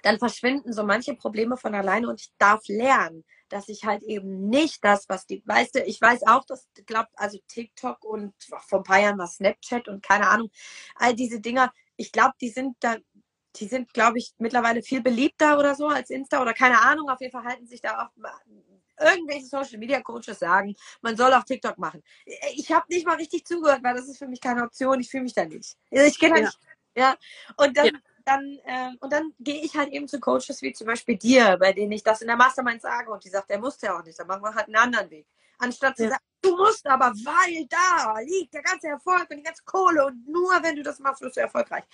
dann 0.02 0.18
verschwinden 0.18 0.72
so 0.72 0.84
manche 0.84 1.14
Probleme 1.14 1.56
von 1.56 1.74
alleine 1.74 2.08
und 2.08 2.20
ich 2.20 2.32
darf 2.38 2.62
lernen, 2.68 3.24
dass 3.48 3.68
ich 3.68 3.84
halt 3.84 4.02
eben 4.04 4.48
nicht 4.48 4.84
das, 4.84 5.08
was 5.08 5.26
die, 5.26 5.42
weißt 5.44 5.76
du, 5.76 5.84
ich 5.84 6.00
weiß 6.00 6.26
auch, 6.26 6.44
dass, 6.44 6.68
glaubt, 6.86 7.10
also 7.16 7.38
TikTok 7.48 8.04
und 8.04 8.34
vor 8.66 8.80
ein 8.80 8.84
paar 8.84 9.00
Jahren 9.00 9.18
war 9.18 9.26
Snapchat 9.26 9.88
und 9.88 10.02
keine 10.02 10.28
Ahnung, 10.28 10.50
all 10.94 11.14
diese 11.14 11.40
Dinger, 11.40 11.72
ich 11.96 12.12
glaube, 12.12 12.34
die 12.40 12.50
sind 12.50 12.76
da, 12.80 12.96
die 13.60 13.66
sind, 13.66 13.92
glaube 13.92 14.18
ich, 14.18 14.32
mittlerweile 14.38 14.82
viel 14.82 15.00
beliebter 15.02 15.58
oder 15.58 15.74
so 15.74 15.88
als 15.88 16.10
Insta 16.10 16.40
oder 16.40 16.54
keine 16.54 16.80
Ahnung. 16.80 17.08
Auf 17.10 17.20
jeden 17.20 17.32
Fall 17.32 17.44
halten 17.44 17.66
sich 17.66 17.80
da 17.80 18.02
auch 18.02 18.10
irgendwelche 19.00 19.46
Social 19.46 19.78
Media 19.78 20.00
Coaches 20.00 20.38
sagen, 20.38 20.74
man 21.02 21.16
soll 21.16 21.32
auch 21.32 21.44
TikTok 21.44 21.78
machen. 21.78 22.02
Ich 22.54 22.72
habe 22.72 22.86
nicht 22.88 23.06
mal 23.06 23.16
richtig 23.16 23.46
zugehört, 23.46 23.82
weil 23.82 23.94
das 23.94 24.08
ist 24.08 24.18
für 24.18 24.26
mich 24.26 24.40
keine 24.40 24.64
Option. 24.64 25.00
Ich 25.00 25.10
fühle 25.10 25.24
mich 25.24 25.34
da 25.34 25.44
nicht. 25.44 25.76
Ich 25.90 26.18
gehe 26.18 26.30
da 26.30 26.36
Ja. 26.36 26.42
nicht. 26.42 26.58
Ja. 26.96 27.16
Und 27.56 27.76
dann, 27.76 27.86
Ja. 27.86 27.92
dann, 28.24 28.96
und 29.00 29.12
dann 29.12 29.32
gehe 29.38 29.62
ich 29.62 29.76
halt 29.76 29.92
eben 29.92 30.08
zu 30.08 30.18
Coaches 30.18 30.60
wie 30.62 30.72
zum 30.72 30.88
Beispiel 30.88 31.16
dir, 31.16 31.56
bei 31.58 31.72
denen 31.72 31.92
ich 31.92 32.02
das 32.02 32.22
in 32.22 32.26
der 32.26 32.36
Mastermind 32.36 32.82
sage 32.82 33.10
und 33.10 33.24
die 33.24 33.28
sagt, 33.28 33.50
der 33.50 33.58
muss 33.60 33.80
ja 33.80 33.96
auch 33.98 34.04
nicht, 34.04 34.18
dann 34.18 34.26
machen 34.26 34.42
wir 34.42 34.54
halt 34.54 34.66
einen 34.66 34.76
anderen 34.76 35.10
Weg. 35.10 35.26
Anstatt 35.58 35.96
zu 35.96 36.04
Ja. 36.04 36.10
sagen, 36.10 36.22
du 36.42 36.56
musst 36.56 36.86
aber, 36.86 37.12
weil 37.24 37.66
da 37.68 38.18
liegt 38.20 38.52
der 38.54 38.62
ganze 38.62 38.88
Erfolg 38.88 39.28
und 39.30 39.36
die 39.36 39.42
ganze 39.42 39.62
Kohle 39.64 40.06
und 40.06 40.26
nur 40.28 40.60
wenn 40.62 40.74
du 40.76 40.82
das 40.82 40.98
machst, 40.98 41.20
wirst 41.22 41.36
du 41.36 41.40
erfolgreich. 41.40 41.84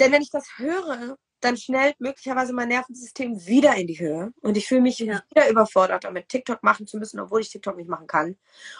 Denn 0.00 0.12
wenn 0.12 0.22
ich 0.22 0.30
das 0.30 0.46
höre, 0.58 1.16
dann 1.40 1.56
schnellt 1.56 2.00
möglicherweise 2.00 2.52
mein 2.52 2.68
Nervensystem 2.68 3.46
wieder 3.46 3.74
in 3.76 3.86
die 3.86 3.98
Höhe 4.00 4.32
und 4.42 4.56
ich 4.56 4.66
fühle 4.66 4.80
mich 4.82 4.98
Ja. 4.98 5.22
wieder 5.30 5.48
überfordert, 5.50 6.04
damit 6.04 6.28
TikTok 6.28 6.62
machen 6.62 6.86
zu 6.86 6.98
müssen, 6.98 7.20
obwohl 7.20 7.40
ich 7.40 7.50
TikTok 7.50 7.76
nicht 7.76 7.88
machen 7.88 8.06
kann. 8.08 8.36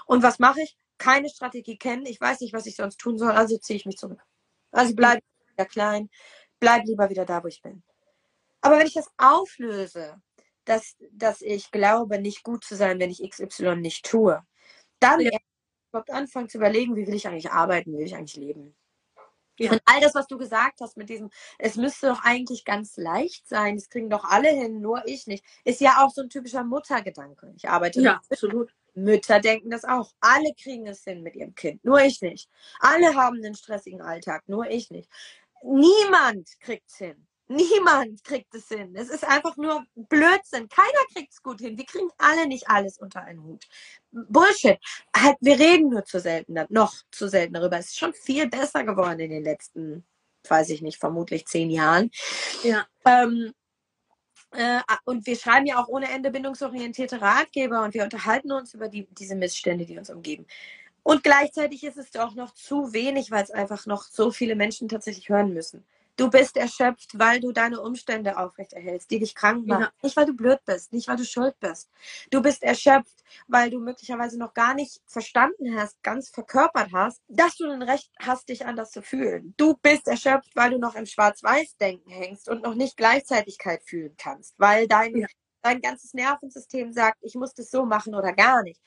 Und 0.06 0.22
was 0.22 0.38
mache 0.38 0.62
ich? 0.62 0.76
Keine 0.98 1.28
Strategie 1.28 1.78
kennen. 1.78 2.06
Ich 2.06 2.20
weiß 2.20 2.40
nicht, 2.40 2.52
was 2.52 2.66
ich 2.66 2.74
sonst 2.76 2.98
tun 2.98 3.18
soll, 3.18 3.30
also 3.32 3.56
ziehe 3.58 3.76
ich 3.76 3.86
mich 3.86 3.96
zurück. 3.98 4.20
Also 4.72 4.94
bleib 4.96 5.20
wieder 5.56 5.66
klein, 5.66 6.10
bleib 6.60 6.84
lieber 6.84 7.10
wieder 7.10 7.24
da, 7.24 7.42
wo 7.44 7.48
ich 7.48 7.62
bin. 7.62 7.82
Aber 8.60 8.78
wenn 8.78 8.86
ich 8.86 8.94
das 8.94 9.08
auflöse, 9.18 10.20
dass, 10.64 10.96
dass 11.12 11.42
ich 11.42 11.70
glaube, 11.70 12.20
nicht 12.20 12.42
gut 12.44 12.64
zu 12.64 12.76
sein, 12.76 12.98
wenn 13.00 13.10
ich 13.10 13.22
XY 13.22 13.80
nicht 13.80 14.04
tue, 14.06 14.42
dann 15.00 15.20
Ja. 15.20 15.30
überhaupt 15.92 16.10
anfangen 16.12 16.48
zu 16.50 16.58
überlegen, 16.58 16.96
wie 16.96 17.06
will 17.06 17.14
ich 17.14 17.28
eigentlich 17.28 17.50
arbeiten, 17.52 17.92
wie 17.92 17.98
will 17.98 18.06
ich 18.06 18.16
eigentlich 18.16 18.36
leben. 18.36 18.76
Ja. 19.58 19.72
Und 19.72 19.82
all 19.84 20.00
das, 20.00 20.14
was 20.14 20.26
du 20.26 20.38
gesagt 20.38 20.80
hast 20.80 20.96
mit 20.96 21.08
diesem, 21.08 21.30
es 21.58 21.76
müsste 21.76 22.08
doch 22.08 22.22
eigentlich 22.22 22.64
ganz 22.64 22.96
leicht 22.96 23.48
sein, 23.48 23.76
das 23.76 23.88
kriegen 23.88 24.10
doch 24.10 24.24
alle 24.24 24.48
hin, 24.50 24.80
nur 24.80 25.02
ich 25.06 25.26
nicht, 25.26 25.44
ist 25.64 25.80
ja 25.80 26.04
auch 26.04 26.10
so 26.10 26.22
ein 26.22 26.30
typischer 26.30 26.64
Muttergedanke. 26.64 27.52
Ich 27.56 27.68
arbeite 27.68 28.00
Ja, 28.00 28.20
absolut. 28.30 28.72
Mütter 28.94 29.40
denken 29.40 29.70
das 29.70 29.84
auch. 29.84 30.12
Alle 30.20 30.52
kriegen 30.60 30.86
es 30.86 31.04
hin 31.04 31.22
mit 31.22 31.36
ihrem 31.36 31.54
Kind, 31.54 31.84
nur 31.84 32.00
ich 32.00 32.20
nicht. 32.20 32.48
Alle 32.80 33.14
haben 33.14 33.36
einen 33.36 33.54
stressigen 33.54 34.00
Alltag, 34.00 34.42
nur 34.48 34.68
ich 34.68 34.90
nicht. 34.90 35.08
Niemand 35.62 36.48
kriegt 36.60 36.88
es 36.88 36.96
hin. 36.96 37.27
Niemand 37.48 38.22
kriegt 38.24 38.54
es 38.54 38.68
hin. 38.68 38.94
Es 38.94 39.08
ist 39.08 39.24
einfach 39.24 39.56
nur 39.56 39.84
Blödsinn. 39.94 40.68
Keiner 40.68 41.04
kriegt 41.14 41.32
es 41.32 41.42
gut 41.42 41.60
hin. 41.60 41.78
Wir 41.78 41.86
kriegen 41.86 42.10
alle 42.18 42.46
nicht 42.46 42.68
alles 42.68 42.98
unter 42.98 43.22
einen 43.22 43.42
Hut. 43.42 43.66
Bullshit. 44.12 44.78
Halt, 45.16 45.36
wir 45.40 45.58
reden 45.58 45.88
nur 45.88 46.04
zu 46.04 46.20
selten, 46.20 46.58
noch 46.68 46.94
zu 47.10 47.28
selten 47.28 47.54
darüber. 47.54 47.78
Es 47.78 47.86
ist 47.86 47.98
schon 47.98 48.12
viel 48.12 48.48
besser 48.48 48.84
geworden 48.84 49.20
in 49.20 49.30
den 49.30 49.44
letzten, 49.44 50.04
weiß 50.46 50.68
ich 50.70 50.82
nicht, 50.82 50.98
vermutlich 50.98 51.46
zehn 51.46 51.70
Jahren. 51.70 52.10
Ja. 52.62 52.86
Ähm, 53.06 53.54
äh, 54.52 54.80
und 55.04 55.26
wir 55.26 55.36
schreiben 55.36 55.66
ja 55.66 55.82
auch 55.82 55.88
ohne 55.88 56.10
Ende 56.10 56.30
bindungsorientierte 56.30 57.20
Ratgeber 57.20 57.82
und 57.82 57.94
wir 57.94 58.04
unterhalten 58.04 58.52
uns 58.52 58.74
über 58.74 58.88
die, 58.88 59.06
diese 59.10 59.34
Missstände, 59.34 59.86
die 59.86 59.98
uns 59.98 60.10
umgeben. 60.10 60.46
Und 61.02 61.22
gleichzeitig 61.22 61.84
ist 61.84 61.96
es 61.96 62.10
doch 62.10 62.34
noch 62.34 62.52
zu 62.52 62.92
wenig, 62.92 63.30
weil 63.30 63.42
es 63.42 63.50
einfach 63.50 63.86
noch 63.86 64.02
so 64.02 64.30
viele 64.30 64.54
Menschen 64.54 64.88
tatsächlich 64.88 65.30
hören 65.30 65.54
müssen. 65.54 65.86
Du 66.18 66.28
bist 66.30 66.56
erschöpft, 66.56 67.18
weil 67.18 67.40
du 67.40 67.52
deine 67.52 67.80
Umstände 67.80 68.36
aufrechterhältst, 68.36 69.08
die 69.10 69.20
dich 69.20 69.36
krank 69.36 69.66
machen. 69.68 69.82
Ja. 69.84 69.92
Nicht, 70.02 70.16
weil 70.16 70.26
du 70.26 70.34
blöd 70.34 70.58
bist, 70.66 70.92
nicht, 70.92 71.06
weil 71.08 71.16
du 71.16 71.24
schuld 71.24 71.54
bist. 71.60 71.88
Du 72.30 72.42
bist 72.42 72.64
erschöpft, 72.64 73.22
weil 73.46 73.70
du 73.70 73.78
möglicherweise 73.78 74.36
noch 74.36 74.52
gar 74.52 74.74
nicht 74.74 75.00
verstanden 75.06 75.76
hast, 75.80 76.02
ganz 76.02 76.28
verkörpert 76.28 76.90
hast, 76.92 77.22
dass 77.28 77.56
du 77.56 77.70
ein 77.70 77.82
Recht 77.82 78.10
hast, 78.20 78.48
dich 78.48 78.66
anders 78.66 78.90
zu 78.90 79.00
fühlen. 79.00 79.54
Du 79.56 79.76
bist 79.80 80.08
erschöpft, 80.08 80.50
weil 80.56 80.70
du 80.72 80.78
noch 80.78 80.96
im 80.96 81.06
Schwarz-Weiß-Denken 81.06 82.10
hängst 82.10 82.48
und 82.48 82.64
noch 82.64 82.74
nicht 82.74 82.96
Gleichzeitigkeit 82.96 83.82
fühlen 83.84 84.14
kannst, 84.18 84.54
weil 84.58 84.88
dein, 84.88 85.14
Ja. 85.14 85.28
dein 85.62 85.80
ganzes 85.80 86.14
Nervensystem 86.14 86.92
sagt, 86.92 87.18
ich 87.22 87.36
muss 87.36 87.54
das 87.54 87.70
so 87.70 87.84
machen 87.84 88.16
oder 88.16 88.32
gar 88.32 88.64
nicht. 88.64 88.80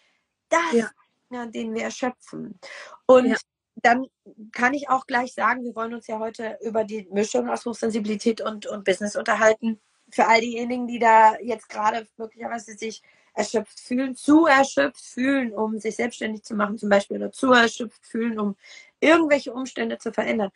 Das, 0.50 0.74
Ja. 0.74 1.46
denen 1.48 1.74
wir 1.74 1.84
erschöpfen. 1.84 2.60
Und 3.06 3.28
Ja. 3.28 3.38
Dann 3.82 4.08
kann 4.52 4.74
ich 4.74 4.90
auch 4.90 5.08
gleich 5.08 5.34
sagen, 5.34 5.64
wir 5.64 5.76
wollen 5.76 5.94
uns 5.94 6.08
ja 6.08 6.20
heute 6.20 6.58
über 6.62 6.84
die 6.84 7.08
Mischung 7.12 7.50
aus 7.50 7.66
Hochsensibilität 7.66 8.42
und, 8.42 8.66
und 8.68 8.86
Business 8.86 9.16
unterhalten. 9.16 9.80
Für 10.12 10.28
all 10.28 10.42
diejenigen, 10.42 10.88
die 10.88 11.00
da 11.00 11.38
jetzt 11.40 11.70
gerade 11.70 12.08
möglicherweise 12.18 12.74
sich 12.74 13.02
erschöpft 13.34 13.80
fühlen, 13.80 14.16
zu 14.16 14.46
erschöpft 14.46 15.04
fühlen, 15.06 15.54
um 15.54 15.80
sich 15.80 15.96
selbstständig 15.96 16.44
zu 16.44 16.54
machen 16.56 16.78
zum 16.78 16.90
Beispiel, 16.90 17.18
oder 17.18 17.32
zu 17.32 17.52
erschöpft 17.52 18.06
fühlen, 18.06 18.40
um 18.40 18.58
irgendwelche 19.00 19.54
Umstände 19.54 19.98
zu 19.98 20.12
verändern. 20.12 20.52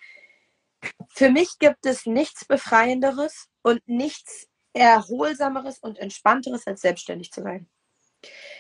Für 1.10 1.30
mich 1.30 1.58
gibt 1.60 1.86
es 1.86 2.06
nichts 2.06 2.46
Befreienderes 2.46 3.48
und 3.62 3.82
nichts 3.88 4.48
Erholsameres 4.74 5.80
und 5.80 5.98
Entspannteres, 5.98 6.68
als 6.68 6.82
selbstständig 6.82 7.32
zu 7.32 7.42
sein. 7.42 7.68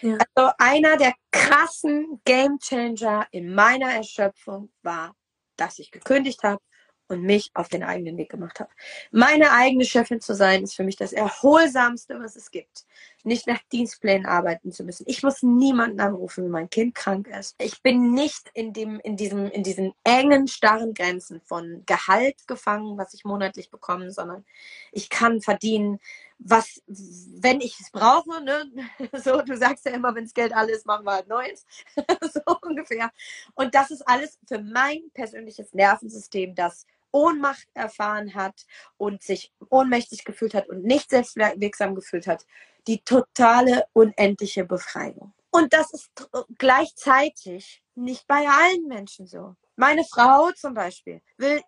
Ja. 0.02 0.18
Also 0.36 0.52
einer 0.58 0.98
der 0.98 1.14
krassen 1.32 2.22
Gamechanger 2.26 3.28
in 3.32 3.54
meiner 3.54 3.92
Erschöpfung 3.94 4.72
war, 4.84 5.16
dass 5.56 5.80
ich 5.80 5.92
gekündigt 5.92 6.44
habe 6.44 6.62
und 7.08 7.22
mich 7.22 7.52
auf 7.54 7.70
den 7.70 7.84
eigenen 7.84 8.18
Weg 8.18 8.30
gemacht 8.30 8.60
habe. 8.60 8.70
Meine 9.12 9.52
eigene 9.52 9.86
Chefin 9.86 10.22
zu 10.22 10.34
sein, 10.34 10.64
ist 10.64 10.76
für 10.76 10.84
mich 10.84 10.96
das 10.96 11.14
Erholsamste, 11.14 12.20
was 12.20 12.36
es 12.36 12.50
gibt. 12.50 12.86
Nicht 13.24 13.48
nach 13.48 13.60
Dienstplänen 13.72 14.26
arbeiten 14.26 14.72
zu 14.72 14.84
müssen. 14.84 15.06
Ich 15.08 15.22
muss 15.22 15.44
niemanden 15.44 16.00
anrufen, 16.00 16.46
wenn 16.46 16.52
mein 16.52 16.70
Kind 16.70 16.96
krank 16.96 17.28
ist. 17.28 17.56
Ich 17.60 17.82
bin 17.82 18.14
nicht 18.14 18.50
in 18.54 18.74
dem, 18.74 19.00
in 19.00 19.18
diesem, 19.18 19.50
in 19.52 19.64
diesen 19.64 19.94
engen, 20.04 20.48
starren 20.48 20.94
Grenzen 20.94 21.42
von 21.42 21.84
Gehalt 21.86 22.48
gefangen, 22.48 22.98
was 22.98 23.14
ich 23.14 23.24
monatlich 23.24 23.70
bekomme, 23.70 24.12
sondern 24.12 24.46
ich 24.92 25.10
kann 25.10 25.42
verdienen, 25.42 26.00
was, 26.40 26.82
wenn 26.88 27.62
ich 27.62 27.80
es 27.80 27.92
brauche, 27.92 28.44
ne? 28.44 28.72
So, 29.24 29.42
du 29.42 29.58
sagst 29.58 29.86
ja 29.86 29.92
immer, 29.92 30.14
wenn 30.16 30.26
das 30.26 30.34
Geld 30.34 30.54
alles 30.54 30.78
ist, 30.78 30.86
machen 30.86 31.06
wir 31.06 31.14
halt 31.14 31.28
Neues. 31.28 31.66
so 32.34 32.42
ungefähr. 32.62 33.12
Und 33.56 33.74
das 33.74 33.92
ist 33.92 34.08
alles 34.08 34.38
für 34.48 34.60
mein 34.60 35.10
persönliches 35.14 35.74
Nervensystem, 35.74 36.56
das 36.56 36.86
Ohnmacht 37.12 37.68
erfahren 37.74 38.36
hat 38.36 38.66
und 38.98 39.24
sich 39.24 39.54
ohnmächtig 39.70 40.26
gefühlt 40.26 40.54
hat 40.54 40.68
und 40.68 40.84
nicht 40.84 41.10
selbstwirksam 41.10 41.96
gefühlt 41.96 42.28
hat, 42.28 42.46
die 42.88 43.02
totale, 43.04 43.86
unendliche 43.94 44.66
Befreiung. 44.66 45.34
Und 45.50 45.72
das 45.74 45.94
ist 45.94 46.12
gleichzeitig 46.58 47.82
nicht 47.96 48.28
bei 48.28 48.48
allen 48.48 48.88
Menschen 48.88 49.28
so. 49.28 49.56
Meine 49.76 50.04
Frau 50.06 50.52
zum 50.52 50.74
Beispiel, 50.74 51.22
will, 51.38 51.62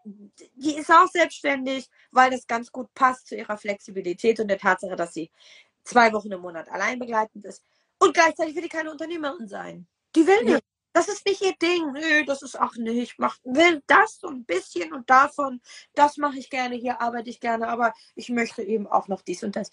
die 0.56 0.78
ist 0.78 0.90
auch 0.90 1.08
selbstständig, 1.08 1.90
weil 2.12 2.32
das 2.32 2.48
ganz 2.48 2.72
gut 2.72 2.94
passt 2.94 3.28
zu 3.28 3.36
ihrer 3.36 3.58
Flexibilität 3.58 4.40
und 4.40 4.48
der 4.48 4.60
Tatsache, 4.60 4.96
dass 4.96 5.14
sie 5.14 5.30
zwei 5.84 6.14
Wochen 6.14 6.32
im 6.32 6.42
Monat 6.42 6.70
allein 6.70 7.00
begleitend 7.00 7.46
ist. 7.46 7.64
Und 8.00 8.14
gleichzeitig 8.14 8.56
will 8.56 8.64
die 8.64 8.70
keine 8.70 8.92
Unternehmerin 8.92 9.48
sein. 9.48 9.88
Die 10.16 10.26
will 10.26 10.44
nicht. 10.44 10.64
Das 10.94 11.10
ist 11.10 11.26
nicht 11.26 11.42
ihr 11.42 11.54
Ding. 11.62 11.92
Nö, 11.94 12.26
das 12.26 12.42
ist 12.42 12.60
auch 12.60 12.76
nicht. 12.76 12.98
Ich 12.98 13.18
mach, 13.18 13.38
will 13.44 13.84
das 13.88 14.20
so 14.20 14.28
ein 14.28 14.46
bisschen 14.46 14.94
und 14.94 15.10
davon. 15.10 15.62
Das 15.94 16.18
mache 16.18 16.40
ich 16.40 16.50
gerne. 16.50 16.76
Hier 16.76 17.02
arbeite 17.02 17.30
ich 17.30 17.40
gerne. 17.40 17.68
Aber 17.68 17.94
ich 18.16 18.30
möchte 18.30 18.64
eben 18.64 18.88
auch 18.88 19.08
noch 19.08 19.22
dies 19.22 19.44
und 19.44 19.56
das. 19.56 19.70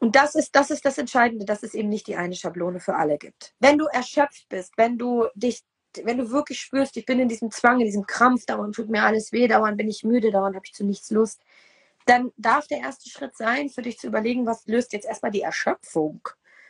Und 0.00 0.16
das 0.16 0.34
ist, 0.34 0.56
das 0.56 0.70
ist 0.70 0.84
das 0.84 0.98
Entscheidende, 0.98 1.44
dass 1.44 1.62
es 1.62 1.74
eben 1.74 1.88
nicht 1.88 2.06
die 2.06 2.16
eine 2.16 2.34
Schablone 2.34 2.80
für 2.80 2.96
alle 2.96 3.18
gibt. 3.18 3.54
Wenn 3.60 3.78
du 3.78 3.86
erschöpft 3.86 4.48
bist, 4.48 4.72
wenn 4.76 4.98
du 4.98 5.26
dich, 5.34 5.62
wenn 6.04 6.18
du 6.18 6.30
wirklich 6.30 6.60
spürst, 6.60 6.96
ich 6.96 7.06
bin 7.06 7.20
in 7.20 7.28
diesem 7.28 7.50
Zwang, 7.50 7.80
in 7.80 7.86
diesem 7.86 8.06
Krampf, 8.06 8.46
dauernd 8.46 8.74
tut 8.74 8.88
mir 8.88 9.02
alles 9.02 9.32
weh, 9.32 9.48
dauernd 9.48 9.76
bin 9.76 9.88
ich 9.88 10.04
müde, 10.04 10.30
dauernd 10.30 10.56
habe 10.56 10.66
ich 10.66 10.74
zu 10.74 10.84
nichts 10.84 11.10
Lust, 11.10 11.42
dann 12.06 12.32
darf 12.36 12.66
der 12.66 12.78
erste 12.78 13.08
Schritt 13.08 13.36
sein, 13.36 13.68
für 13.68 13.82
dich 13.82 13.98
zu 13.98 14.06
überlegen, 14.06 14.46
was 14.46 14.66
löst 14.66 14.92
jetzt 14.92 15.06
erstmal 15.06 15.32
die 15.32 15.42
Erschöpfung. 15.42 16.20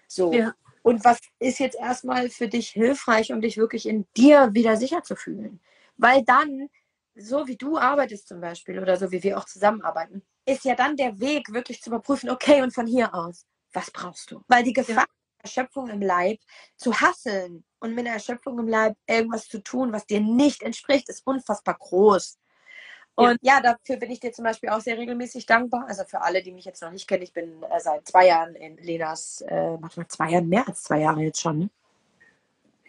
So. 0.07 0.33
Ja. 0.33 0.55
Und 0.83 1.05
was 1.05 1.19
ist 1.39 1.59
jetzt 1.59 1.79
erstmal 1.79 2.31
für 2.31 2.49
dich 2.49 2.71
hilfreich, 2.71 3.33
um 3.33 3.41
dich 3.41 3.57
wirklich 3.57 3.87
in 3.87 4.07
dir 4.17 4.55
wieder 4.55 4.77
sicher 4.77 5.03
zu 5.03 5.15
fühlen? 5.15 5.61
Weil 5.99 6.25
dann, 6.25 6.69
so 7.15 7.47
wie 7.47 7.57
du 7.57 7.77
arbeitest 7.77 8.29
zum 8.29 8.41
Beispiel 8.41 8.79
oder 8.79 8.97
so 8.97 9.13
wie 9.13 9.23
wir 9.23 9.37
auch 9.37 9.45
zusammenarbeiten, 9.45 10.23
ist 10.47 10.65
ja 10.65 10.75
dann 10.75 10.97
der 10.97 11.21
Weg 11.21 11.53
wirklich 11.53 11.83
zu 11.83 11.91
überprüfen, 11.91 12.31
okay, 12.31 12.63
und 12.63 12.75
von 12.75 12.87
hier 12.87 13.15
aus, 13.15 13.45
was 13.73 13.91
brauchst 13.91 14.31
du? 14.31 14.43
Weil 14.49 14.65
die 14.65 14.73
Gefahr. 14.73 15.05
Erschöpfung 15.43 15.89
im 15.89 16.03
Leib 16.03 16.39
zu 16.77 17.01
hasseln 17.01 17.65
und 17.79 17.95
mit 17.95 18.07
der 18.07 18.15
Erschöpfung 18.15 18.59
im 18.59 18.69
Leib 18.69 18.97
irgendwas 19.07 19.49
zu 19.49 19.63
tun, 19.63 19.93
was 19.93 20.07
dir 20.07 20.21
nicht 20.21 20.63
entspricht, 20.63 21.09
ist 21.09 21.27
unfassbar 21.27 21.77
groß. 21.79 22.39
Und 23.15 23.39
ja. 23.43 23.55
ja. 23.55 23.61
dafür 23.61 23.97
bin 23.97 24.11
ich 24.11 24.21
dir 24.21 24.33
zum 24.33 24.45
Beispiel 24.45 24.71
auch 24.71 24.81
sehr 24.81 24.97
regelmäßig 24.97 25.47
dankbar. 25.47 25.85
Also 25.87 26.05
für 26.05 26.23
alle, 26.23 26.43
die 26.43 26.53
mich 26.53 26.65
jetzt 26.65 26.83
noch 26.83 26.91
nicht 26.91 27.09
kennen, 27.09 27.23
ich 27.23 27.33
bin 27.33 27.63
äh, 27.63 27.81
seit 27.81 28.07
zwei 28.07 28.29
Jahren 28.29 28.55
in 28.55 28.77
Lenas, 28.79 29.43
äh, 29.43 29.77
manchmal 29.79 30.09
zwei 30.09 30.31
Jahren, 30.31 30.49
mehr 30.49 30.67
als 30.67 30.83
zwei 30.83 31.01
Jahre 31.01 31.21
jetzt 31.21 31.41
schon. 31.41 31.59
Ne? 31.59 31.71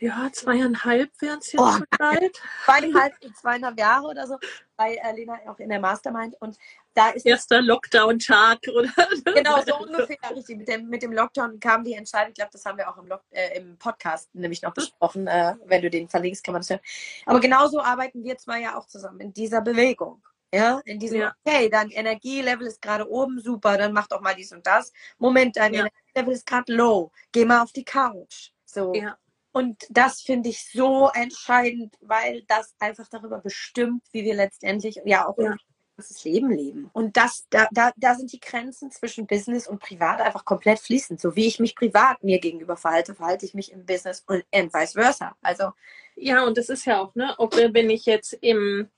Ja, 0.02 0.32
zweieinhalb 0.34 1.12
wären 1.22 1.38
es 1.38 1.52
jetzt 1.52 1.62
oh, 1.62 1.78
bald. 2.00 2.42
Zweieinhalb, 2.66 3.14
zweieinhalb 3.40 3.80
Jahre 3.80 4.08
oder 4.08 4.26
so, 4.26 4.36
bei 4.76 4.96
äh, 4.96 5.16
Lena 5.16 5.38
auch 5.46 5.60
in 5.60 5.70
der 5.70 5.80
Mastermind. 5.80 6.36
Und 6.40 6.58
da 6.96 7.10
ist. 7.10 7.24
Erster 7.24 7.62
Lockdown-Tag, 7.62 8.62
oder? 8.76 8.90
Genau, 9.36 9.62
so 9.64 9.78
ungefähr. 9.78 10.18
Richtig. 10.36 10.58
Mit 10.58 10.68
dem, 10.68 10.90
mit 10.90 11.04
dem 11.04 11.14
Lockdown 11.14 11.60
kam 11.60 11.84
die 11.84 11.94
Entscheidung, 11.94 12.30
ich 12.30 12.36
glaube, 12.36 12.50
das 12.52 12.66
haben 12.66 12.80
wir 12.80 12.90
auch 12.90 12.98
im, 12.98 13.06
Lock, 13.06 13.22
äh, 13.30 13.60
im 13.60 13.78
Podcast 13.78 14.34
nämlich 14.34 14.64
noch 14.64 14.74
besprochen. 14.74 15.28
Äh, 15.28 15.54
wenn 15.66 15.84
du 15.84 15.92
den 15.92 16.10
verlinkst, 16.10 16.44
kann 16.44 16.54
man 16.54 16.62
das 16.62 16.72
hören. 16.72 16.82
Aber 17.28 17.40
genauso 17.40 17.80
arbeiten 17.80 18.24
wir 18.24 18.38
zwei 18.38 18.62
ja 18.62 18.78
auch 18.78 18.88
zusammen 18.88 19.20
in 19.20 19.34
dieser 19.34 19.62
Bewegung. 19.62 20.24
Ja, 20.52 20.82
in 20.84 20.98
diesem, 20.98 21.20
ja. 21.22 21.36
okay, 21.46 21.70
dein 21.70 21.92
Energielevel 21.92 22.66
ist 22.66 22.82
gerade 22.82 23.08
oben, 23.08 23.40
super, 23.40 23.78
dann 23.78 23.94
mach 23.94 24.08
doch 24.08 24.20
mal 24.20 24.34
dies 24.34 24.52
und 24.52 24.66
das. 24.66 24.92
Moment, 25.20 25.58
dein 25.58 25.76
ja. 25.76 25.82
Energielevel 25.82 26.34
ist 26.34 26.46
gerade 26.48 26.74
low, 26.74 27.12
geh 27.32 27.46
mal 27.46 27.62
auf 27.62 27.72
die 27.72 27.86
Couch. 27.86 28.50
So. 28.66 28.94
Ja. 28.94 29.18
Und 29.52 29.86
das 29.90 30.22
finde 30.22 30.50
ich 30.50 30.70
so 30.72 31.10
entscheidend, 31.14 31.96
weil 32.02 32.44
das 32.48 32.74
einfach 32.80 33.08
darüber 33.10 33.40
bestimmt, 33.40 34.04
wie 34.12 34.24
wir 34.24 34.36
letztendlich 34.36 35.02
ja 35.04 35.28
auch 35.28 35.38
ja. 35.38 35.56
das 35.98 36.24
Leben 36.24 36.52
leben. 36.52 36.90
Und 36.94 37.18
das, 37.18 37.46
da, 37.50 37.68
da, 37.72 37.92
da 37.98 38.16
sind 38.16 38.32
die 38.32 38.40
Grenzen 38.40 38.92
zwischen 38.92 39.28
Business 39.28 39.68
und 39.68 39.80
Privat 39.80 40.22
einfach 40.22 40.46
komplett 40.46 40.80
fließend. 40.80 41.20
So 41.20 41.36
wie 41.36 41.48
ich 41.48 41.60
mich 41.60 41.76
privat 41.76 42.24
mir 42.24 42.40
gegenüber 42.40 42.78
verhalte, 42.78 43.14
verhalte 43.14 43.46
ich 43.46 43.54
mich 43.54 43.74
im 43.74 43.86
Business 43.86 44.24
und, 44.26 44.46
und 44.54 44.74
vice 44.74 44.94
versa. 44.94 45.36
Also 45.42 45.72
ja, 46.16 46.44
und 46.44 46.58
das 46.58 46.70
ist 46.70 46.86
ja 46.86 47.02
auch, 47.02 47.14
ne, 47.16 47.36
ob 47.38 47.56
wenn 47.56 47.90
ich 47.90 48.06
jetzt 48.06 48.34
im 48.42 48.90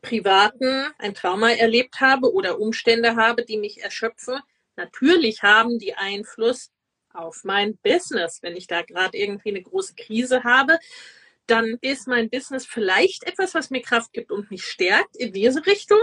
Privaten 0.00 0.86
ein 0.98 1.14
Trauma 1.14 1.50
erlebt 1.50 2.00
habe 2.00 2.32
oder 2.32 2.60
Umstände 2.60 3.16
habe, 3.16 3.44
die 3.44 3.58
mich 3.58 3.82
erschöpfen, 3.82 4.40
natürlich 4.76 5.42
haben 5.42 5.78
die 5.78 5.94
Einfluss 5.94 6.70
auf 7.16 7.42
mein 7.44 7.76
Business. 7.78 8.42
Wenn 8.42 8.56
ich 8.56 8.66
da 8.66 8.82
gerade 8.82 9.16
irgendwie 9.16 9.50
eine 9.50 9.62
große 9.62 9.94
Krise 9.94 10.44
habe, 10.44 10.78
dann 11.46 11.78
ist 11.80 12.08
mein 12.08 12.28
Business 12.28 12.66
vielleicht 12.66 13.24
etwas, 13.24 13.54
was 13.54 13.70
mir 13.70 13.82
Kraft 13.82 14.12
gibt 14.12 14.32
und 14.32 14.50
mich 14.50 14.64
stärkt 14.64 15.16
in 15.16 15.32
diese 15.32 15.64
Richtung. 15.66 16.00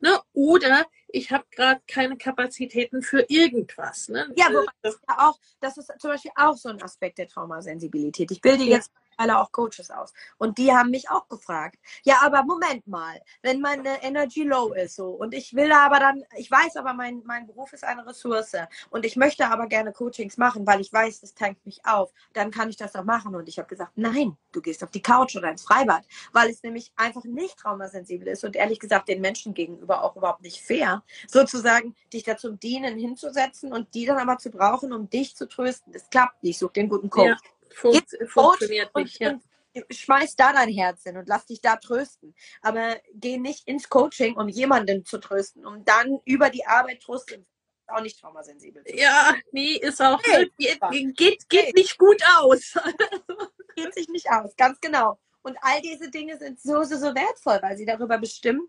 Ne? 0.00 0.20
Oder 0.32 0.84
ich 1.08 1.30
habe 1.30 1.44
gerade 1.50 1.80
keine 1.86 2.16
Kapazitäten 2.16 3.02
für 3.02 3.24
irgendwas. 3.28 4.08
Ne? 4.08 4.32
Ja, 4.36 4.46
wobei 4.48 4.72
das, 4.82 4.98
ja 5.08 5.28
auch, 5.28 5.38
das 5.60 5.76
ist 5.78 5.92
zum 5.98 6.10
Beispiel 6.10 6.32
auch 6.34 6.56
so 6.56 6.70
ein 6.70 6.82
Aspekt 6.82 7.18
der 7.18 7.28
Traumasensibilität. 7.28 8.30
Ich 8.30 8.40
bilde 8.40 8.64
jetzt 8.64 8.90
alle 9.22 9.38
auch 9.38 9.52
Coaches 9.52 9.90
aus. 9.90 10.12
Und 10.38 10.58
die 10.58 10.72
haben 10.72 10.90
mich 10.90 11.08
auch 11.08 11.28
gefragt, 11.28 11.78
ja, 12.02 12.16
aber 12.22 12.42
Moment 12.42 12.86
mal, 12.86 13.20
wenn 13.42 13.60
meine 13.60 14.02
Energy 14.02 14.42
low 14.42 14.72
ist 14.72 14.96
so 14.96 15.10
und 15.10 15.32
ich 15.32 15.54
will 15.54 15.72
aber 15.72 16.00
dann, 16.00 16.24
ich 16.36 16.50
weiß 16.50 16.76
aber, 16.76 16.92
mein, 16.92 17.22
mein 17.24 17.46
Beruf 17.46 17.72
ist 17.72 17.84
eine 17.84 18.06
Ressource 18.06 18.52
und 18.90 19.04
ich 19.04 19.16
möchte 19.16 19.46
aber 19.46 19.66
gerne 19.66 19.92
Coachings 19.92 20.36
machen, 20.36 20.66
weil 20.66 20.80
ich 20.80 20.92
weiß, 20.92 21.20
das 21.20 21.34
tankt 21.34 21.64
mich 21.64 21.84
auf, 21.86 22.12
dann 22.32 22.50
kann 22.50 22.68
ich 22.68 22.76
das 22.76 22.94
auch 22.96 23.04
machen. 23.04 23.34
Und 23.34 23.48
ich 23.48 23.58
habe 23.58 23.68
gesagt, 23.68 23.92
nein, 23.94 24.36
du 24.50 24.60
gehst 24.60 24.82
auf 24.82 24.90
die 24.90 25.02
Couch 25.02 25.36
oder 25.36 25.50
ins 25.50 25.62
Freibad, 25.62 26.04
weil 26.32 26.50
es 26.50 26.62
nämlich 26.62 26.92
einfach 26.96 27.24
nicht 27.24 27.58
traumasensibel 27.58 28.28
ist 28.28 28.44
und 28.44 28.56
ehrlich 28.56 28.80
gesagt 28.80 29.08
den 29.08 29.20
Menschen 29.20 29.54
gegenüber 29.54 30.02
auch 30.02 30.16
überhaupt 30.16 30.42
nicht 30.42 30.60
fair, 30.60 31.02
sozusagen 31.28 31.94
dich 32.12 32.24
dazu 32.24 32.50
dienen, 32.50 32.98
hinzusetzen 32.98 33.72
und 33.72 33.94
die 33.94 34.06
dann 34.06 34.18
aber 34.18 34.38
zu 34.38 34.50
brauchen, 34.50 34.92
um 34.92 35.08
dich 35.08 35.36
zu 35.36 35.48
trösten. 35.48 35.92
Das 35.92 36.10
klappt 36.10 36.42
nicht, 36.42 36.58
such 36.58 36.72
den 36.72 36.88
guten 36.88 37.10
Coach. 37.10 37.40
Ja. 37.42 37.50
Fun 37.74 38.00
funktioniert 38.26 38.94
nicht, 38.94 39.20
ja. 39.20 39.38
schmeiß 39.90 40.36
da 40.36 40.52
dein 40.52 40.68
Herz 40.68 41.02
hin 41.04 41.16
und 41.16 41.28
lass 41.28 41.46
dich 41.46 41.60
da 41.60 41.76
trösten. 41.76 42.34
Aber 42.60 42.96
geh 43.14 43.38
nicht 43.38 43.66
ins 43.66 43.88
Coaching, 43.88 44.36
um 44.36 44.48
jemanden 44.48 45.04
zu 45.04 45.18
trösten, 45.18 45.66
um 45.66 45.84
dann 45.84 46.20
über 46.24 46.50
die 46.50 46.66
Arbeit 46.66 47.02
trösten. 47.02 47.46
Auch 47.86 48.00
nicht 48.00 48.20
traumasensibel. 48.20 48.84
Ja, 48.94 49.34
nee, 49.50 49.74
ist 49.74 50.00
auch 50.00 50.20
nee, 50.26 50.50
geht, 50.56 50.80
geht, 51.16 51.48
geht 51.48 51.66
nee. 51.66 51.72
nicht 51.74 51.98
gut 51.98 52.22
aus. 52.38 52.74
geht 53.76 53.94
sich 53.94 54.08
nicht 54.08 54.30
aus, 54.30 54.54
ganz 54.56 54.80
genau. 54.80 55.18
Und 55.42 55.56
all 55.60 55.80
diese 55.80 56.10
Dinge 56.10 56.38
sind 56.38 56.60
so, 56.60 56.84
so, 56.84 56.96
so 56.96 57.14
wertvoll, 57.14 57.58
weil 57.62 57.76
sie 57.76 57.84
darüber 57.84 58.18
bestimmen, 58.18 58.68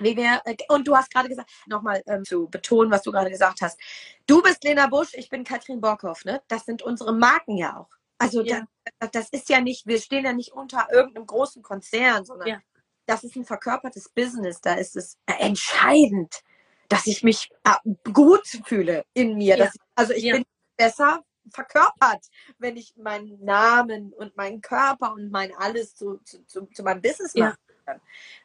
wie 0.00 0.16
wir, 0.16 0.40
äh, 0.44 0.56
und 0.68 0.86
du 0.86 0.96
hast 0.96 1.12
gerade 1.12 1.28
gesagt, 1.28 1.50
nochmal 1.66 2.02
ähm, 2.06 2.24
zu 2.24 2.48
betonen, 2.48 2.90
was 2.90 3.02
du 3.02 3.12
gerade 3.12 3.30
gesagt 3.30 3.60
hast. 3.62 3.78
Du 4.26 4.42
bist 4.42 4.64
Lena 4.64 4.86
Busch, 4.86 5.14
ich 5.14 5.28
bin 5.28 5.44
Katrin 5.44 5.80
Borkhoff, 5.80 6.24
ne? 6.24 6.42
Das 6.48 6.64
sind 6.64 6.82
unsere 6.82 7.12
Marken 7.12 7.56
ja 7.56 7.78
auch. 7.78 7.90
Also 8.18 8.42
ja. 8.42 8.64
das, 8.98 9.10
das, 9.10 9.28
ist 9.30 9.48
ja 9.48 9.60
nicht, 9.60 9.86
wir 9.86 10.00
stehen 10.00 10.24
ja 10.24 10.32
nicht 10.32 10.52
unter 10.52 10.88
irgendeinem 10.92 11.26
großen 11.26 11.62
Konzern, 11.62 12.24
sondern 12.24 12.48
ja. 12.48 12.60
das 13.06 13.24
ist 13.24 13.36
ein 13.36 13.44
verkörpertes 13.44 14.08
Business. 14.08 14.60
Da 14.60 14.74
ist 14.74 14.96
es 14.96 15.18
entscheidend, 15.26 16.40
dass 16.88 17.06
ich 17.06 17.22
mich 17.22 17.50
äh, 17.64 18.10
gut 18.12 18.46
fühle 18.64 19.04
in 19.14 19.36
mir. 19.36 19.56
Ja. 19.56 19.64
Ich, 19.66 19.80
also 19.94 20.12
ich 20.12 20.30
bin 20.30 20.44
besser 20.76 21.24
verkörpert, 21.50 22.24
wenn 22.58 22.76
ich 22.76 22.94
meinen 22.96 23.42
Namen 23.44 24.12
und 24.14 24.36
meinen 24.36 24.60
Körper 24.60 25.12
und 25.12 25.30
mein 25.30 25.54
alles 25.54 25.94
zu, 25.94 26.18
zu, 26.24 26.44
zu, 26.46 26.66
zu 26.66 26.82
meinem 26.82 27.02
Business 27.02 27.34
mache 27.34 27.58
kann. 27.84 28.00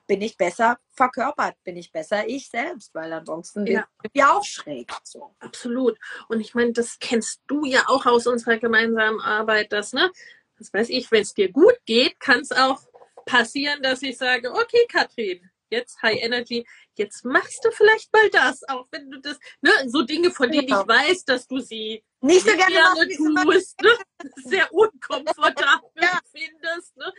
Bin 0.07 0.21
ich 0.21 0.37
besser 0.37 0.79
verkörpert, 0.91 1.55
bin 1.63 1.77
ich 1.77 1.91
besser 1.91 2.27
ich 2.27 2.49
selbst, 2.49 2.93
weil 2.93 3.11
ansonsten 3.13 3.65
ja. 3.67 3.87
bin 4.01 4.11
ich 4.13 4.23
auch 4.23 4.43
schräg. 4.43 4.91
So. 5.03 5.35
Absolut. 5.39 5.97
Und 6.27 6.39
ich 6.41 6.55
meine, 6.55 6.73
das 6.73 6.99
kennst 6.99 7.41
du 7.47 7.65
ja 7.65 7.83
auch 7.87 8.05
aus 8.05 8.27
unserer 8.27 8.57
gemeinsamen 8.57 9.19
Arbeit, 9.19 9.71
dass, 9.71 9.93
ne, 9.93 10.11
das 10.57 10.73
weiß 10.73 10.89
ich, 10.89 11.11
wenn 11.11 11.21
es 11.21 11.33
dir 11.33 11.51
gut 11.51 11.77
geht, 11.85 12.19
kann 12.19 12.41
es 12.41 12.51
auch 12.51 12.81
passieren, 13.25 13.81
dass 13.81 14.01
ich 14.01 14.17
sage, 14.17 14.51
okay, 14.51 14.85
Katrin, 14.91 15.49
jetzt 15.69 16.01
High 16.01 16.21
Energy, 16.21 16.65
jetzt 16.95 17.25
machst 17.25 17.63
du 17.63 17.71
vielleicht 17.71 18.11
mal 18.13 18.29
das, 18.29 18.67
auch 18.67 18.87
wenn 18.91 19.09
du 19.09 19.19
das, 19.19 19.39
ne, 19.61 19.71
so 19.87 20.03
Dinge, 20.03 20.31
von 20.31 20.51
denen 20.51 20.67
genau. 20.67 20.81
ich 20.81 20.87
weiß, 20.87 21.25
dass 21.25 21.47
du 21.47 21.59
sie 21.59 22.03
nicht 22.21 22.45
so 22.45 22.55
gerne, 22.55 22.73
gerne 22.73 23.45
tust, 23.45 23.81
ne, 23.81 23.91
sehr 24.45 24.73
unkomfortabel 24.73 25.89
ja. 26.01 26.19
findest. 26.31 26.97
Ne. 26.97 27.13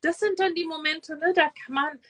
Das 0.00 0.18
sind 0.18 0.38
dann 0.38 0.54
die 0.54 0.64
Momente, 0.64 1.16
ne, 1.16 1.32
da 1.34 1.50
kann 1.64 1.74
man 1.74 2.00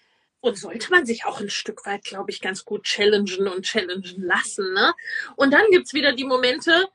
und 0.40 0.56
sollte 0.56 0.90
man 0.90 1.04
sich 1.04 1.24
auch 1.24 1.40
ein 1.40 1.50
Stück 1.50 1.84
weit, 1.86 2.04
glaube 2.04 2.30
ich, 2.30 2.40
ganz 2.40 2.64
gut 2.64 2.84
challengen 2.84 3.48
und 3.48 3.64
challengen 3.64 4.22
lassen. 4.22 4.72
Ne? 4.72 4.94
Und 5.36 5.52
dann 5.52 5.64
gibt 5.70 5.86
es 5.86 5.94
wieder 5.94 6.12
die 6.12 6.24
Momente, 6.24 6.88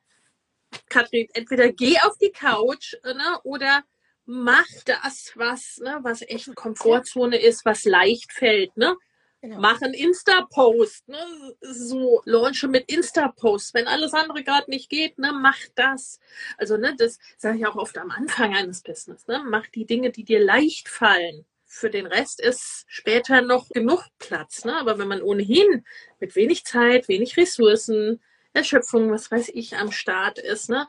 Katrin, 0.90 1.28
entweder 1.34 1.72
geh 1.72 2.00
auf 2.00 2.18
die 2.18 2.32
Couch 2.32 2.94
ne, 3.04 3.40
oder 3.44 3.84
mach 4.26 4.68
das, 4.86 5.32
was, 5.36 5.80
ne, 5.84 6.00
was 6.02 6.22
echt 6.22 6.54
Komfortzone 6.56 7.38
ist, 7.38 7.66
was 7.66 7.86
leicht 7.86 8.32
fällt. 8.32 8.76
Ne? 8.78 8.96
Genau. 9.42 9.60
Mach 9.60 9.82
einen 9.82 9.94
Insta-Post, 9.94 11.10
ne? 11.10 11.18
so 11.60 12.22
launche 12.24 12.70
mit 12.70 12.90
Insta-Post. 12.90 13.74
Wenn 13.74 13.88
alles 13.88 14.14
andere 14.14 14.42
gerade 14.44 14.70
nicht 14.70 14.90
geht, 14.90 15.20
ne, 15.20 15.34
mach 15.34 15.60
das. 15.76 16.20
Also, 16.58 16.78
ne, 16.78 16.96
das 16.98 17.20
sage 17.38 17.58
ich 17.58 17.66
auch 17.66 17.76
oft 17.76 17.98
am 17.98 18.10
Anfang 18.12 18.56
eines 18.56 18.82
Business. 18.82 19.28
Ne? 19.28 19.44
Mach 19.46 19.68
die 19.68 19.86
Dinge, 19.86 20.12
die 20.12 20.24
dir 20.24 20.40
leicht 20.40 20.88
fallen. 20.88 21.46
Für 21.66 21.90
den 21.90 22.06
Rest 22.06 22.40
ist 22.40 22.86
später 22.88 23.42
noch 23.42 23.68
genug 23.68 24.06
Platz. 24.18 24.64
Ne? 24.64 24.78
Aber 24.78 24.98
wenn 24.98 25.08
man 25.10 25.22
ohnehin 25.22 25.84
mit 26.20 26.36
wenig 26.38 26.64
Zeit, 26.64 27.10
wenig 27.10 27.36
Ressourcen, 27.36 28.22
Erschöpfung, 28.54 29.12
was 29.12 29.30
weiß 29.30 29.50
ich, 29.54 29.76
am 29.76 29.92
Start 29.92 30.40
ist, 30.40 30.70
ne, 30.70 30.88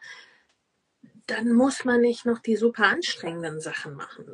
dann 1.26 1.54
muss 1.54 1.84
man 1.84 2.00
nicht 2.00 2.26
noch 2.26 2.38
die 2.38 2.56
super 2.56 2.86
anstrengenden 2.86 3.60
Sachen 3.60 3.94
machen, 3.94 4.24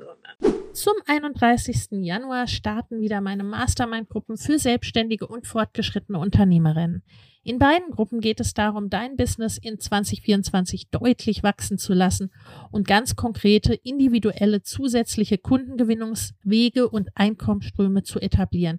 zum 0.72 0.94
31. 1.04 1.88
Januar 1.90 2.46
starten 2.46 3.00
wieder 3.00 3.20
meine 3.20 3.42
Mastermind-Gruppen 3.42 4.36
für 4.36 4.58
Selbstständige 4.58 5.26
und 5.26 5.48
fortgeschrittene 5.48 6.18
Unternehmerinnen. 6.18 7.02
In 7.42 7.58
beiden 7.58 7.90
Gruppen 7.90 8.20
geht 8.20 8.38
es 8.38 8.54
darum, 8.54 8.88
dein 8.88 9.16
Business 9.16 9.58
in 9.58 9.80
2024 9.80 10.90
deutlich 10.90 11.42
wachsen 11.42 11.76
zu 11.76 11.92
lassen 11.92 12.30
und 12.70 12.86
ganz 12.86 13.16
konkrete 13.16 13.74
individuelle 13.74 14.62
zusätzliche 14.62 15.38
Kundengewinnungswege 15.38 16.88
und 16.88 17.08
Einkommensströme 17.16 18.04
zu 18.04 18.20
etablieren, 18.20 18.78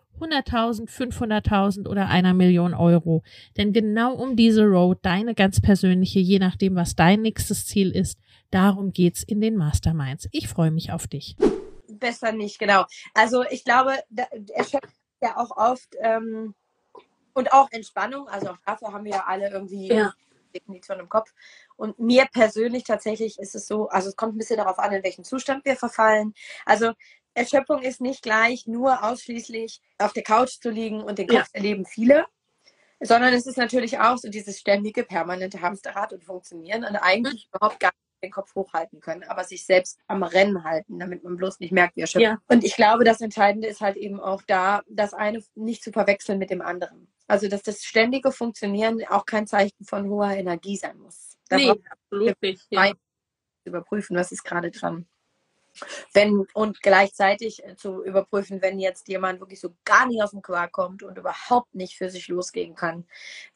100.000, 0.21 0.89
500.000 0.89 1.87
oder 1.87 2.07
einer 2.07 2.33
Million 2.33 2.73
Euro. 2.73 3.23
Denn 3.57 3.73
genau 3.73 4.13
um 4.13 4.35
diese 4.35 4.63
Road, 4.63 4.99
deine 5.01 5.33
ganz 5.33 5.61
persönliche, 5.61 6.19
je 6.19 6.39
nachdem, 6.39 6.75
was 6.75 6.95
dein 6.95 7.21
nächstes 7.21 7.65
Ziel 7.65 7.91
ist, 7.91 8.19
darum 8.51 8.91
geht's 8.91 9.23
in 9.23 9.41
den 9.41 9.55
Masterminds. 9.55 10.27
Ich 10.31 10.47
freue 10.47 10.71
mich 10.71 10.91
auf 10.91 11.07
dich 11.07 11.35
besser 12.01 12.33
nicht, 12.33 12.59
genau. 12.59 12.85
Also 13.13 13.43
ich 13.49 13.63
glaube, 13.63 13.97
er 14.15 14.63
schöpft 14.65 14.99
ja 15.21 15.37
auch 15.37 15.55
oft 15.55 15.95
ähm, 16.01 16.53
und 17.33 17.53
auch 17.53 17.69
Entspannung, 17.71 18.27
also 18.27 18.49
auch 18.49 18.57
dafür 18.65 18.91
haben 18.91 19.05
wir 19.05 19.11
ja 19.11 19.23
alle 19.25 19.49
irgendwie 19.49 19.87
ja. 19.87 20.13
Definition 20.53 20.99
im 20.99 21.07
Kopf. 21.07 21.33
Und 21.77 21.97
mir 21.99 22.27
persönlich 22.33 22.83
tatsächlich 22.83 23.39
ist 23.39 23.55
es 23.55 23.67
so, 23.67 23.87
also 23.87 24.09
es 24.09 24.17
kommt 24.17 24.35
ein 24.35 24.37
bisschen 24.37 24.57
darauf 24.57 24.79
an, 24.79 24.91
in 24.91 25.03
welchen 25.03 25.23
Zustand 25.23 25.63
wir 25.63 25.77
verfallen. 25.77 26.33
Also 26.65 26.91
Erschöpfung 27.33 27.81
ist 27.81 28.01
nicht 28.01 28.21
gleich 28.21 28.67
nur 28.67 29.03
ausschließlich 29.03 29.81
auf 29.97 30.13
der 30.13 30.23
Couch 30.23 30.59
zu 30.61 30.69
liegen 30.69 31.01
und 31.01 31.17
den 31.17 31.27
Kopf 31.27 31.37
ja. 31.37 31.45
erleben 31.53 31.85
viele, 31.85 32.25
sondern 32.99 33.33
es 33.33 33.47
ist 33.47 33.57
natürlich 33.57 33.99
auch 33.99 34.17
so 34.17 34.29
dieses 34.29 34.59
ständige, 34.59 35.03
permanente 35.03 35.61
Hamsterrad 35.61 36.13
und 36.13 36.23
Funktionieren 36.23 36.83
und 36.83 36.95
eigentlich 36.95 37.47
mhm. 37.51 37.57
überhaupt 37.57 37.79
gar 37.79 37.91
den 38.21 38.31
Kopf 38.31 38.53
hochhalten 38.55 38.99
können, 38.99 39.23
aber 39.23 39.43
sich 39.43 39.65
selbst 39.65 39.99
am 40.07 40.23
Rennen 40.23 40.63
halten, 40.63 40.99
damit 40.99 41.23
man 41.23 41.37
bloß 41.37 41.59
nicht 41.59 41.71
merkt, 41.71 41.95
wie 41.95 42.01
er 42.01 42.07
schöpft. 42.07 42.23
Ja. 42.23 42.37
Und 42.47 42.63
ich 42.63 42.75
glaube, 42.75 43.03
das 43.03 43.21
Entscheidende 43.21 43.67
ist 43.67 43.81
halt 43.81 43.97
eben 43.97 44.19
auch 44.19 44.41
da, 44.43 44.83
das 44.87 45.13
eine 45.13 45.43
nicht 45.55 45.83
zu 45.83 45.91
verwechseln 45.91 46.37
mit 46.37 46.49
dem 46.49 46.61
anderen. 46.61 47.11
Also, 47.27 47.47
dass 47.47 47.63
das 47.63 47.83
ständige 47.83 48.31
Funktionieren 48.31 49.03
auch 49.09 49.25
kein 49.25 49.47
Zeichen 49.47 49.85
von 49.85 50.09
hoher 50.09 50.31
Energie 50.31 50.77
sein 50.77 50.97
muss. 50.97 51.37
Da 51.49 51.57
nee, 51.57 51.71
absolut 51.89 52.41
nicht. 52.41 52.67
Ja. 52.69 52.91
Überprüfen, 53.63 54.17
was 54.17 54.31
ist 54.31 54.43
gerade 54.43 54.71
dran. 54.71 55.07
Wenn, 56.13 56.45
und 56.53 56.81
gleichzeitig 56.81 57.63
zu 57.77 58.03
überprüfen, 58.03 58.61
wenn 58.61 58.79
jetzt 58.79 59.07
jemand 59.07 59.39
wirklich 59.39 59.59
so 59.59 59.73
gar 59.85 60.05
nicht 60.05 60.21
aus 60.21 60.31
dem 60.31 60.41
Quark 60.41 60.71
kommt 60.71 61.03
und 61.03 61.17
überhaupt 61.17 61.73
nicht 61.73 61.97
für 61.97 62.09
sich 62.09 62.27
losgehen 62.27 62.75
kann, 62.75 63.07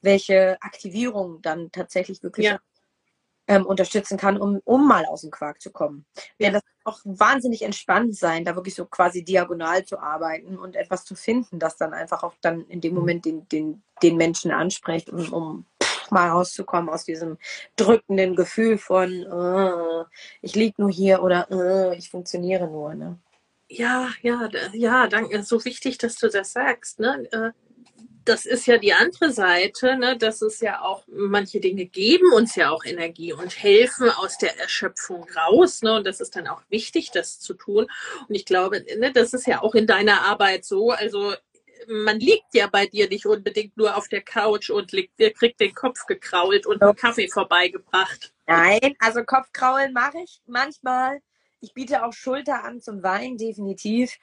welche 0.01 0.57
Aktivierung 0.61 1.41
dann 1.41 1.71
tatsächlich 1.71 2.23
wirklich 2.23 2.47
ja 2.47 2.59
ähm, 3.47 3.65
unterstützen 3.65 4.17
kann, 4.17 4.37
um, 4.37 4.59
um 4.63 4.87
mal 4.87 5.05
aus 5.05 5.21
dem 5.21 5.31
Quark 5.31 5.61
zu 5.61 5.71
kommen. 5.71 6.05
Ja, 6.39 6.51
das 6.51 6.63
auch 6.83 6.99
wahnsinnig 7.03 7.63
entspannt 7.63 8.15
sein, 8.15 8.45
da 8.45 8.55
wirklich 8.55 8.75
so 8.75 8.85
quasi 8.85 9.23
diagonal 9.23 9.85
zu 9.85 9.99
arbeiten 9.99 10.57
und 10.57 10.75
etwas 10.75 11.03
zu 11.03 11.15
finden, 11.15 11.59
das 11.59 11.77
dann 11.77 11.93
einfach 11.93 12.23
auch 12.23 12.35
dann 12.41 12.65
in 12.67 12.81
dem 12.81 12.93
mhm. 12.93 12.99
Moment 12.99 13.25
den, 13.25 13.47
den, 13.49 13.83
den 14.03 14.17
Menschen 14.17 14.51
anspricht, 14.51 15.09
um, 15.09 15.33
um 15.33 15.65
mal 16.11 16.29
rauszukommen 16.29 16.89
aus 16.89 17.05
diesem 17.05 17.37
drückenden 17.75 18.35
Gefühl 18.35 18.77
von 18.77 19.25
uh, 19.25 20.05
ich 20.41 20.55
liege 20.55 20.81
nur 20.81 20.91
hier 20.91 21.21
oder 21.23 21.47
uh, 21.51 21.91
ich 21.93 22.09
funktioniere 22.09 22.67
nur. 22.67 22.93
Ne? 22.95 23.19
Ja, 23.67 24.09
ja, 24.21 24.49
ja, 24.73 25.07
danke. 25.07 25.43
So 25.43 25.63
wichtig, 25.65 25.97
dass 25.97 26.17
du 26.17 26.29
das 26.29 26.53
sagst. 26.53 26.99
Ne? 26.99 27.27
Äh, 27.31 27.51
das 28.25 28.45
ist 28.45 28.65
ja 28.65 28.77
die 28.77 28.93
andere 28.93 29.31
Seite, 29.31 29.97
ne, 29.97 30.17
dass 30.17 30.41
es 30.41 30.59
ja 30.59 30.81
auch 30.81 31.03
manche 31.07 31.59
Dinge 31.59 31.85
geben 31.85 32.33
uns 32.33 32.55
ja 32.55 32.71
auch 32.71 32.83
Energie 32.83 33.33
und 33.33 33.61
helfen 33.61 34.09
aus 34.09 34.37
der 34.39 34.59
Erschöpfung 34.59 35.27
raus. 35.35 35.83
Ne, 35.83 35.93
und 35.93 36.07
das 36.07 36.19
ist 36.19 36.35
dann 36.35 36.47
auch 36.47 36.61
wichtig, 36.69 37.11
das 37.11 37.39
zu 37.39 37.53
tun. 37.53 37.85
Und 38.27 38.35
ich 38.35 38.45
glaube, 38.45 38.83
ne, 38.97 39.11
das 39.11 39.33
ist 39.33 39.45
ja 39.45 39.61
auch 39.61 39.75
in 39.75 39.85
deiner 39.85 40.21
Arbeit 40.25 40.65
so. 40.65 40.91
Also 40.91 41.35
man 41.87 42.19
liegt 42.19 42.53
ja 42.53 42.67
bei 42.67 42.85
dir 42.87 43.09
nicht 43.09 43.25
unbedingt 43.25 43.77
nur 43.77 43.95
auf 43.95 44.07
der 44.07 44.21
Couch 44.21 44.69
und 44.69 44.91
liegt, 44.91 45.17
kriegt 45.17 45.59
den 45.59 45.73
Kopf 45.73 46.05
gekrault 46.05 46.65
und 46.65 46.81
einen 46.81 46.95
Kaffee 46.95 47.27
vorbeigebracht. 47.27 48.33
Nein, 48.47 48.95
also 48.99 49.23
Kopfkraulen 49.23 49.93
mache 49.93 50.19
ich 50.23 50.41
manchmal. 50.45 51.21
Ich 51.61 51.73
biete 51.73 52.05
auch 52.05 52.13
Schulter 52.13 52.63
an 52.63 52.81
zum 52.81 53.03
Wein, 53.03 53.37
definitiv. 53.37 54.17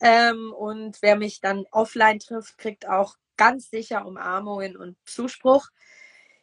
Ähm, 0.00 0.52
und 0.52 0.98
wer 1.02 1.16
mich 1.16 1.40
dann 1.40 1.66
offline 1.70 2.18
trifft, 2.18 2.58
kriegt 2.58 2.88
auch 2.88 3.16
ganz 3.36 3.70
sicher 3.70 4.06
Umarmungen 4.06 4.76
und 4.76 4.96
Zuspruch. 5.04 5.68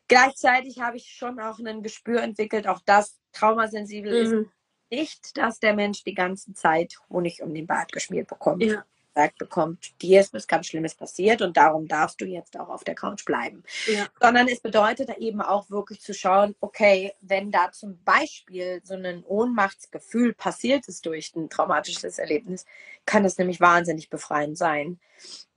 Gleichzeitig 0.07 0.79
habe 0.81 0.97
ich 0.97 1.07
schon 1.11 1.39
auch 1.39 1.59
ein 1.59 1.83
Gespür 1.83 2.21
entwickelt, 2.21 2.67
auch 2.67 2.81
das 2.85 3.19
traumasensibel 3.33 4.11
mhm. 4.11 4.41
ist 4.41 4.49
nicht, 4.91 5.37
dass 5.37 5.59
der 5.59 5.73
Mensch 5.73 6.03
die 6.03 6.13
ganze 6.13 6.53
Zeit 6.53 6.99
Honig 7.09 7.41
um 7.41 7.53
den 7.53 7.65
Bart 7.65 7.91
geschmiert 7.91 8.27
bekommt. 8.27 8.63
Ja 8.63 8.85
gesagt 9.15 9.37
bekommt, 9.37 10.01
dir 10.01 10.19
ist 10.19 10.33
was 10.33 10.47
ganz 10.47 10.67
Schlimmes 10.67 10.93
passiert 10.93 11.41
und 11.41 11.57
darum 11.57 11.87
darfst 11.87 12.19
du 12.19 12.25
jetzt 12.25 12.59
auch 12.59 12.69
auf 12.69 12.83
der 12.83 12.95
Couch 12.95 13.25
bleiben. 13.25 13.63
Ja. 13.87 14.07
Sondern 14.19 14.47
es 14.47 14.59
bedeutet 14.59 15.09
eben 15.17 15.41
auch 15.41 15.69
wirklich 15.69 16.01
zu 16.01 16.13
schauen, 16.13 16.55
okay, 16.59 17.13
wenn 17.21 17.51
da 17.51 17.71
zum 17.71 18.03
Beispiel 18.03 18.81
so 18.83 18.95
ein 18.95 19.23
Ohnmachtsgefühl 19.23 20.33
passiert 20.33 20.87
ist 20.87 21.05
durch 21.05 21.33
ein 21.35 21.49
traumatisches 21.49 22.19
Erlebnis, 22.19 22.65
kann 23.05 23.25
es 23.25 23.37
nämlich 23.37 23.61
wahnsinnig 23.61 24.09
befreiend 24.09 24.57
sein, 24.57 24.99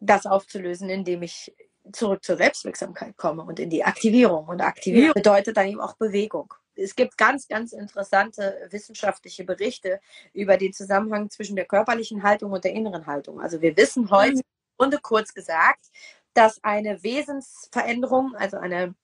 das 0.00 0.26
aufzulösen, 0.26 0.88
indem 0.88 1.22
ich 1.22 1.52
zurück 1.92 2.22
zur 2.22 2.36
Selbstwirksamkeit 2.36 3.16
komme 3.16 3.42
und 3.42 3.58
in 3.58 3.70
die 3.70 3.82
Aktivierung. 3.82 4.46
Und 4.46 4.60
Aktivierung 4.60 5.14
bedeutet 5.14 5.56
dann 5.56 5.66
eben 5.66 5.80
auch 5.80 5.96
Bewegung 5.96 6.52
es 6.78 6.94
gibt 6.94 7.18
ganz, 7.18 7.48
ganz 7.48 7.72
interessante 7.72 8.68
wissenschaftliche 8.70 9.44
Berichte 9.44 10.00
über 10.32 10.56
den 10.56 10.72
Zusammenhang 10.72 11.28
zwischen 11.30 11.56
der 11.56 11.66
körperlichen 11.66 12.22
Haltung 12.22 12.52
und 12.52 12.64
der 12.64 12.72
inneren 12.72 13.06
Haltung. 13.06 13.40
Also 13.40 13.60
wir 13.60 13.76
wissen 13.76 14.10
heute, 14.10 14.36
mhm. 14.36 14.42
und 14.76 15.02
kurz 15.02 15.34
gesagt, 15.34 15.86
dass 16.34 16.62
eine 16.62 17.02
Wesensveränderung, 17.02 18.34
also 18.36 18.58
eine 18.58 18.94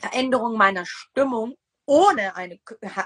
Veränderung 0.00 0.56
meiner 0.56 0.86
Stimmung 0.86 1.54
ohne 1.84 2.34
eine 2.36 2.58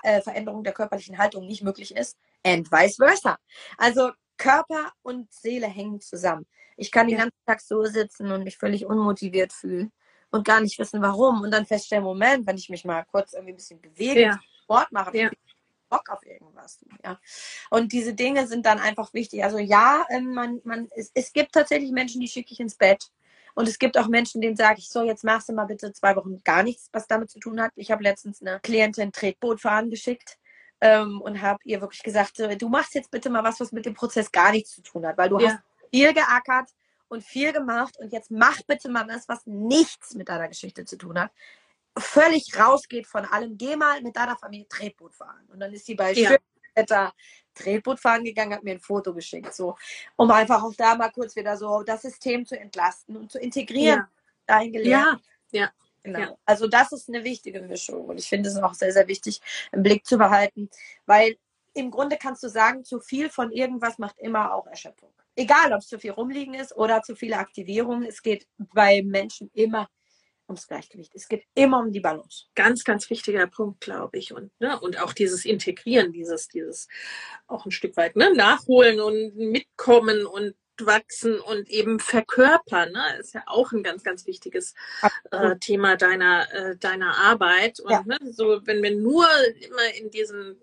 äh, 0.02 0.20
Veränderung 0.20 0.62
der 0.62 0.72
körperlichen 0.72 1.18
Haltung 1.18 1.46
nicht 1.46 1.62
möglich 1.62 1.96
ist 1.96 2.16
and 2.44 2.70
vice 2.70 2.96
versa. 2.96 3.38
Also 3.76 4.12
Körper 4.36 4.92
und 5.02 5.32
Seele 5.32 5.66
hängen 5.66 6.00
zusammen. 6.00 6.46
Ich 6.76 6.92
kann 6.92 7.08
den 7.08 7.16
ganzen 7.16 7.38
Tag 7.46 7.60
so 7.60 7.84
sitzen 7.86 8.30
und 8.30 8.44
mich 8.44 8.58
völlig 8.58 8.84
unmotiviert 8.84 9.52
fühlen 9.52 9.92
und 10.36 10.46
gar 10.46 10.60
nicht 10.60 10.78
wissen, 10.78 11.02
warum. 11.02 11.42
Und 11.42 11.50
dann 11.50 11.66
feststellen, 11.66 12.04
Moment, 12.04 12.46
wenn 12.46 12.56
ich 12.56 12.68
mich 12.68 12.84
mal 12.84 13.04
kurz 13.04 13.32
irgendwie 13.32 13.52
ein 13.52 13.56
bisschen 13.56 13.80
bewege, 13.80 14.20
ja. 14.20 14.40
Sport 14.62 14.92
mache, 14.92 15.16
ja. 15.16 15.30
Bock 15.88 16.08
auf 16.10 16.24
irgendwas. 16.24 16.84
Ja. 17.04 17.18
Und 17.70 17.92
diese 17.92 18.14
Dinge 18.14 18.46
sind 18.46 18.66
dann 18.66 18.78
einfach 18.78 19.14
wichtig. 19.14 19.44
Also 19.44 19.58
ja, 19.58 20.04
ähm, 20.10 20.34
man, 20.34 20.60
man, 20.64 20.88
es, 20.96 21.10
es 21.14 21.32
gibt 21.32 21.52
tatsächlich 21.52 21.92
Menschen, 21.92 22.20
die 22.20 22.28
schicke 22.28 22.52
ich 22.52 22.60
ins 22.60 22.74
Bett. 22.74 23.10
Und 23.54 23.68
es 23.68 23.78
gibt 23.78 23.96
auch 23.96 24.08
Menschen, 24.08 24.42
denen 24.42 24.56
sage 24.56 24.80
ich 24.80 24.90
so, 24.90 25.02
jetzt 25.02 25.24
machst 25.24 25.48
du 25.48 25.54
mal 25.54 25.64
bitte 25.64 25.92
zwei 25.92 26.14
Wochen 26.16 26.42
gar 26.44 26.62
nichts, 26.62 26.90
was 26.92 27.06
damit 27.06 27.30
zu 27.30 27.38
tun 27.38 27.60
hat. 27.60 27.72
Ich 27.76 27.90
habe 27.90 28.02
letztens 28.02 28.42
eine 28.42 28.60
Klientin 28.60 29.12
Tretboot 29.12 29.60
fahren 29.62 29.88
geschickt 29.88 30.38
ähm, 30.82 31.22
und 31.22 31.40
habe 31.40 31.60
ihr 31.64 31.80
wirklich 31.80 32.02
gesagt, 32.02 32.38
du 32.38 32.68
machst 32.68 32.94
jetzt 32.94 33.10
bitte 33.10 33.30
mal 33.30 33.44
was, 33.44 33.58
was 33.58 33.72
mit 33.72 33.86
dem 33.86 33.94
Prozess 33.94 34.30
gar 34.30 34.52
nichts 34.52 34.72
zu 34.72 34.82
tun 34.82 35.06
hat, 35.06 35.16
weil 35.16 35.30
du 35.30 35.38
ja. 35.38 35.52
hast 35.52 35.58
viel 35.90 36.12
geackert, 36.12 36.70
und 37.08 37.24
viel 37.24 37.52
gemacht 37.52 37.96
und 37.98 38.12
jetzt 38.12 38.30
mach 38.30 38.60
bitte 38.62 38.88
mal 38.88 39.06
was, 39.08 39.28
was 39.28 39.46
nichts 39.46 40.14
mit 40.14 40.28
deiner 40.28 40.48
Geschichte 40.48 40.84
zu 40.84 40.96
tun 40.96 41.18
hat. 41.18 41.30
Völlig 41.98 42.58
rausgeht 42.58 43.06
von 43.06 43.24
allem. 43.24 43.56
Geh 43.56 43.76
mal 43.76 44.02
mit 44.02 44.16
deiner 44.16 44.36
Familie 44.36 44.68
Tretboot 44.68 45.14
fahren. 45.14 45.46
Und 45.48 45.60
dann 45.60 45.72
ist 45.72 45.86
sie 45.86 45.94
bei 45.94 46.12
ja. 46.12 46.28
schönem 46.28 46.42
Wetter 46.74 47.14
Tretboot 47.54 47.98
fahren 47.98 48.24
gegangen, 48.24 48.52
hat 48.52 48.64
mir 48.64 48.72
ein 48.72 48.80
Foto 48.80 49.14
geschickt, 49.14 49.54
so, 49.54 49.76
um 50.16 50.30
einfach 50.30 50.62
auch 50.62 50.74
da 50.74 50.94
mal 50.94 51.10
kurz 51.10 51.34
wieder 51.34 51.56
so 51.56 51.82
das 51.82 52.02
System 52.02 52.44
zu 52.44 52.58
entlasten 52.58 53.16
und 53.16 53.32
zu 53.32 53.38
integrieren. 53.38 54.00
Ja. 54.00 54.08
Dahin 54.46 54.72
gelernt. 54.72 55.22
Ja, 55.50 55.60
ja. 55.60 55.70
Genau. 56.02 56.18
Ja. 56.20 56.36
Also 56.44 56.68
das 56.68 56.92
ist 56.92 57.08
eine 57.08 57.24
wichtige 57.24 57.62
Mischung 57.62 58.04
und 58.06 58.18
ich 58.18 58.28
finde 58.28 58.48
es 58.48 58.56
auch 58.58 58.74
sehr, 58.74 58.92
sehr 58.92 59.08
wichtig 59.08 59.40
im 59.72 59.82
Blick 59.82 60.06
zu 60.06 60.18
behalten, 60.18 60.70
weil 61.04 61.36
im 61.74 61.90
Grunde 61.90 62.16
kannst 62.16 62.44
du 62.44 62.48
sagen, 62.48 62.84
zu 62.84 63.00
viel 63.00 63.28
von 63.28 63.50
irgendwas 63.50 63.98
macht 63.98 64.18
immer 64.20 64.54
auch 64.54 64.68
Erschöpfung 64.68 65.12
egal 65.36 65.72
ob 65.72 65.80
es 65.80 65.88
zu 65.88 65.98
viel 65.98 66.12
rumliegen 66.12 66.54
ist 66.54 66.76
oder 66.76 67.02
zu 67.02 67.14
viele 67.14 67.38
Aktivierungen, 67.38 68.04
es 68.04 68.22
geht 68.22 68.46
bei 68.58 69.02
Menschen 69.02 69.50
immer 69.54 69.88
ums 70.48 70.66
Gleichgewicht. 70.66 71.12
Es 71.14 71.28
geht 71.28 71.44
immer 71.54 71.80
um 71.80 71.92
die 71.92 72.00
Balance. 72.00 72.46
Ganz, 72.54 72.84
ganz 72.84 73.08
wichtiger 73.10 73.46
Punkt, 73.46 73.80
glaube 73.80 74.18
ich. 74.18 74.32
Und, 74.32 74.50
ne, 74.60 74.78
und 74.80 75.00
auch 75.00 75.12
dieses 75.12 75.44
Integrieren, 75.44 76.12
dieses, 76.12 76.48
dieses 76.48 76.88
auch 77.46 77.66
ein 77.66 77.72
Stück 77.72 77.96
weit 77.96 78.16
ne, 78.16 78.32
nachholen 78.34 79.00
und 79.00 79.36
mitkommen 79.36 80.26
und 80.26 80.54
wachsen 80.84 81.40
und 81.40 81.68
eben 81.68 82.00
verkörpern, 82.00 82.92
ne? 82.92 83.18
ist 83.18 83.34
ja 83.34 83.42
auch 83.46 83.72
ein 83.72 83.82
ganz, 83.82 84.02
ganz 84.02 84.26
wichtiges 84.26 84.74
äh, 85.30 85.56
Thema 85.56 85.96
deiner, 85.96 86.52
äh, 86.52 86.76
deiner 86.76 87.16
Arbeit. 87.16 87.80
Und 87.80 87.90
ja. 87.90 88.02
ne, 88.04 88.18
so, 88.32 88.60
wenn 88.64 88.82
wir 88.82 88.94
nur 88.94 89.26
immer 89.60 89.94
in 89.98 90.10
diesen 90.10 90.56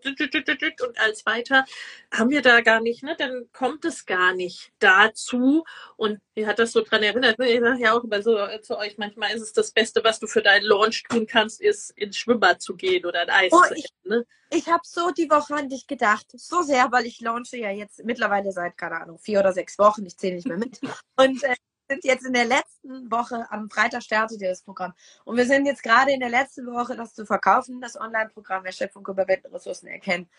und 0.84 1.00
als 1.00 1.26
weiter, 1.26 1.66
haben 2.12 2.30
wir 2.30 2.42
da 2.42 2.62
gar 2.62 2.82
nicht, 2.82 3.04
ne? 3.04 3.16
dann 3.18 3.48
kommt 3.54 3.86
es 3.86 4.06
gar 4.06 4.34
nicht 4.34 4.72
dazu. 4.80 5.64
Und 5.96 6.20
mir 6.36 6.48
hat 6.48 6.60
das 6.60 6.72
so 6.72 6.82
dran 6.82 7.04
erinnert, 7.04 7.40
ne? 7.40 7.52
ich 7.52 7.60
sage 7.60 7.82
ja 7.82 7.94
auch 7.94 8.04
immer 8.04 8.22
so 8.22 8.38
äh, 8.38 8.62
zu 8.62 8.78
euch, 8.78 8.98
manchmal 8.98 9.34
ist 9.36 9.42
es 9.42 9.54
das 9.54 9.72
Beste, 9.72 10.04
was 10.04 10.20
du 10.20 10.28
für 10.28 10.42
deinen 10.42 10.66
Launch 10.66 11.04
tun 11.04 11.28
kannst, 11.28 11.62
ist 11.62 11.92
ins 11.98 12.18
Schwimmbad 12.18 12.62
zu 12.62 12.76
gehen 12.76 13.06
oder 13.06 13.22
ein 13.22 13.30
Eis 13.30 13.52
oh, 13.52 13.62
zu 13.68 13.74
essen. 13.74 13.94
Ne? 14.04 14.26
Ich 14.56 14.68
habe 14.68 14.84
so 14.84 15.10
die 15.10 15.32
Woche 15.32 15.56
an 15.56 15.68
dich 15.68 15.88
gedacht, 15.88 16.28
so 16.36 16.62
sehr, 16.62 16.92
weil 16.92 17.08
ich 17.08 17.20
launche 17.22 17.58
ja 17.58 17.72
jetzt 17.72 18.04
mittlerweile 18.04 18.52
seit, 18.52 18.78
keine 18.78 19.02
Ahnung, 19.02 19.18
vier 19.18 19.40
oder 19.40 19.52
sechs 19.52 19.80
Wochen, 19.80 20.06
ich 20.06 20.16
zähle 20.16 20.36
nicht 20.36 20.48
mehr 20.48 20.60
mit. 20.60 20.80
Und 21.18 21.44
äh, 21.44 21.56
sind 21.90 22.04
jetzt 22.04 22.26
in 22.26 22.34
der 22.34 22.46
letzten 22.46 23.12
Woche, 23.12 23.46
am 23.50 23.70
Freitag 23.70 24.04
startet 24.04 24.42
ihr 24.42 24.50
das 24.50 24.62
Programm. 24.62 24.94
Und 25.26 25.38
wir 25.38 25.46
sind 25.46 25.66
jetzt 25.66 25.84
gerade 25.84 26.12
in 26.12 26.20
der 26.20 26.30
letzten 26.30 26.66
Woche, 26.68 26.96
das 26.96 27.14
zu 27.14 27.26
verkaufen, 27.26 27.82
das 27.82 28.00
Online-Programm 28.00 28.66
Erschöpfung 28.66 29.06
über 29.08 29.26
Ressourcen 29.28 29.88
erkennen. 29.88 30.30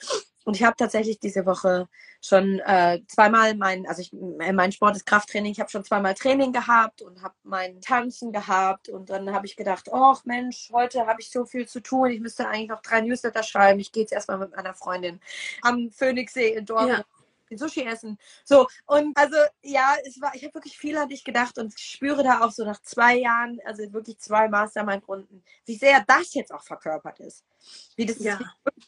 Und 0.44 0.56
ich 0.56 0.62
habe 0.62 0.76
tatsächlich 0.76 1.18
diese 1.18 1.46
Woche 1.46 1.88
schon 2.20 2.58
äh, 2.60 3.00
zweimal 3.08 3.54
mein, 3.54 3.86
also 3.86 4.02
ich, 4.02 4.12
mein 4.12 4.72
Sport 4.72 4.96
ist 4.96 5.06
Krafttraining, 5.06 5.52
ich 5.52 5.60
habe 5.60 5.70
schon 5.70 5.84
zweimal 5.84 6.14
Training 6.14 6.52
gehabt 6.52 7.00
und 7.00 7.22
habe 7.22 7.34
mein 7.44 7.80
Tanzen 7.80 8.30
gehabt 8.30 8.90
und 8.90 9.08
dann 9.08 9.32
habe 9.32 9.46
ich 9.46 9.56
gedacht, 9.56 9.88
oh 9.90 10.14
Mensch, 10.24 10.68
heute 10.72 11.06
habe 11.06 11.22
ich 11.22 11.30
so 11.30 11.46
viel 11.46 11.66
zu 11.66 11.80
tun, 11.80 12.10
ich 12.10 12.20
müsste 12.20 12.46
eigentlich 12.46 12.68
noch 12.68 12.82
drei 12.82 13.00
Newsletter 13.00 13.42
schreiben, 13.42 13.80
ich 13.80 13.90
gehe 13.90 14.02
jetzt 14.02 14.12
erstmal 14.12 14.38
mit 14.38 14.54
meiner 14.54 14.74
Freundin 14.74 15.18
am 15.62 15.90
Phoenixsee 15.90 16.52
in 16.54 16.66
Dortmund. 16.66 16.98
Ja 16.98 17.23
Sushi 17.50 17.82
essen. 17.82 18.18
So, 18.44 18.66
und 18.86 19.16
also 19.16 19.36
ja, 19.62 19.94
es 20.04 20.20
war, 20.20 20.34
ich 20.34 20.44
habe 20.44 20.54
wirklich 20.54 20.76
viel 20.76 20.96
an 20.96 21.08
dich 21.08 21.24
gedacht 21.24 21.58
und 21.58 21.78
spüre 21.78 22.22
da 22.22 22.40
auch 22.40 22.50
so 22.50 22.64
nach 22.64 22.80
zwei 22.82 23.16
Jahren, 23.16 23.58
also 23.64 23.92
wirklich 23.92 24.18
zwei 24.18 24.48
Mastermind-Runden, 24.48 25.44
wie 25.64 25.76
sehr 25.76 26.04
das 26.06 26.34
jetzt 26.34 26.52
auch 26.52 26.62
verkörpert 26.62 27.20
ist. 27.20 27.44
Wie 27.96 28.06
das 28.06 28.18
ja. 28.18 28.38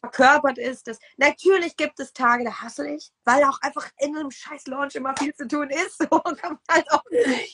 verkörpert 0.00 0.58
ist. 0.58 0.86
Dass, 0.86 0.98
natürlich 1.16 1.76
gibt 1.76 1.98
es 2.00 2.12
Tage, 2.12 2.44
da 2.44 2.60
hassle 2.60 2.94
ich, 2.94 3.10
weil 3.24 3.42
auch 3.44 3.60
einfach 3.62 3.88
in 3.98 4.16
einem 4.16 4.30
scheiß 4.30 4.66
Launch 4.66 4.94
immer 4.94 5.14
viel 5.16 5.34
zu 5.34 5.46
tun 5.46 5.70
ist. 5.70 5.96
So, 6.06 6.20
kann 6.20 6.52
man 6.52 6.58
halt 6.70 6.92
auch 6.92 7.02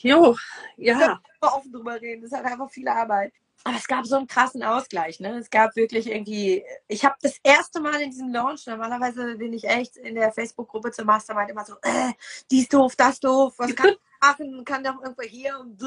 jo, 0.01 0.35
ja. 0.77 1.19
offen 1.41 1.71
drüber 1.71 1.99
reden. 1.99 2.21
Das 2.21 2.31
ist 2.31 2.37
halt 2.37 2.45
einfach 2.45 2.69
viel 2.69 2.87
Arbeit. 2.87 3.33
Aber 3.65 3.77
es 3.77 3.87
gab 3.87 4.05
so 4.05 4.17
einen 4.17 4.27
krassen 4.27 4.61
Ausgleich, 4.61 5.19
ne? 5.19 5.37
Es 5.37 5.49
gab 5.49 5.75
wirklich 5.75 6.07
irgendwie, 6.07 6.63
ich 6.87 7.05
habe 7.05 7.15
das 7.21 7.39
erste 7.43 7.79
Mal 7.79 8.01
in 8.01 8.11
diesem 8.11 8.31
Launch, 8.31 8.67
normalerweise 8.67 9.37
bin 9.37 9.53
ich 9.53 9.63
echt 9.65 9.95
in 9.97 10.15
der 10.15 10.33
Facebook-Gruppe 10.33 10.91
zur 10.91 11.05
Mastermind 11.05 11.49
immer 11.49 11.63
so, 11.63 11.75
äh, 11.81 12.11
dies 12.51 12.67
doof, 12.67 12.95
das 12.97 13.19
doof, 13.19 13.53
was 13.57 13.75
kann 13.75 13.89
ich 13.93 13.99
machen, 14.21 14.65
kann 14.65 14.83
doch 14.83 15.01
irgendwo 15.01 15.23
hier 15.23 15.59
und 15.59 15.81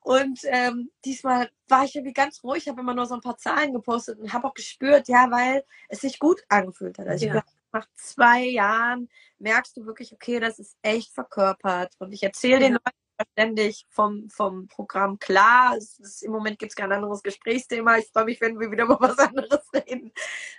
und 0.00 0.40
ähm, 0.44 0.90
diesmal 1.04 1.50
war 1.68 1.84
ich 1.84 1.94
irgendwie 1.94 2.12
ganz 2.12 2.42
ruhig, 2.42 2.68
habe 2.68 2.80
immer 2.80 2.94
nur 2.94 3.06
so 3.06 3.14
ein 3.14 3.20
paar 3.20 3.36
Zahlen 3.36 3.72
gepostet 3.72 4.18
und 4.18 4.32
habe 4.32 4.48
auch 4.48 4.54
gespürt, 4.54 5.08
ja, 5.08 5.30
weil 5.30 5.64
es 5.88 6.00
sich 6.00 6.18
gut 6.18 6.42
angefühlt 6.48 6.98
hat. 6.98 7.08
Also 7.08 7.26
ja. 7.26 7.36
ich 7.36 7.42
nach 7.72 7.86
zwei 7.94 8.44
Jahren 8.44 9.08
merkst 9.38 9.76
du 9.76 9.86
wirklich, 9.86 10.12
okay, 10.12 10.40
das 10.40 10.58
ist 10.58 10.76
echt 10.82 11.12
verkörpert. 11.12 11.94
Und 11.98 12.12
ich 12.12 12.22
erzähle 12.22 12.54
ja. 12.54 12.60
den 12.60 12.72
Leuten 12.74 13.01
ständig 13.32 13.86
vom, 13.90 14.28
vom 14.30 14.66
Programm 14.68 15.18
klar. 15.18 15.76
Es 15.76 15.98
ist, 15.98 16.22
Im 16.22 16.32
Moment 16.32 16.58
gibt 16.58 16.72
es 16.72 16.76
kein 16.76 16.92
anderes 16.92 17.22
Gesprächsthema. 17.22 17.98
Ich 17.98 18.08
freue 18.12 18.24
mich, 18.24 18.40
wenn 18.40 18.58
wir 18.58 18.70
wieder 18.70 18.84
über 18.84 18.98
was 19.00 19.18
anderes 19.18 19.62
reden. 19.74 20.12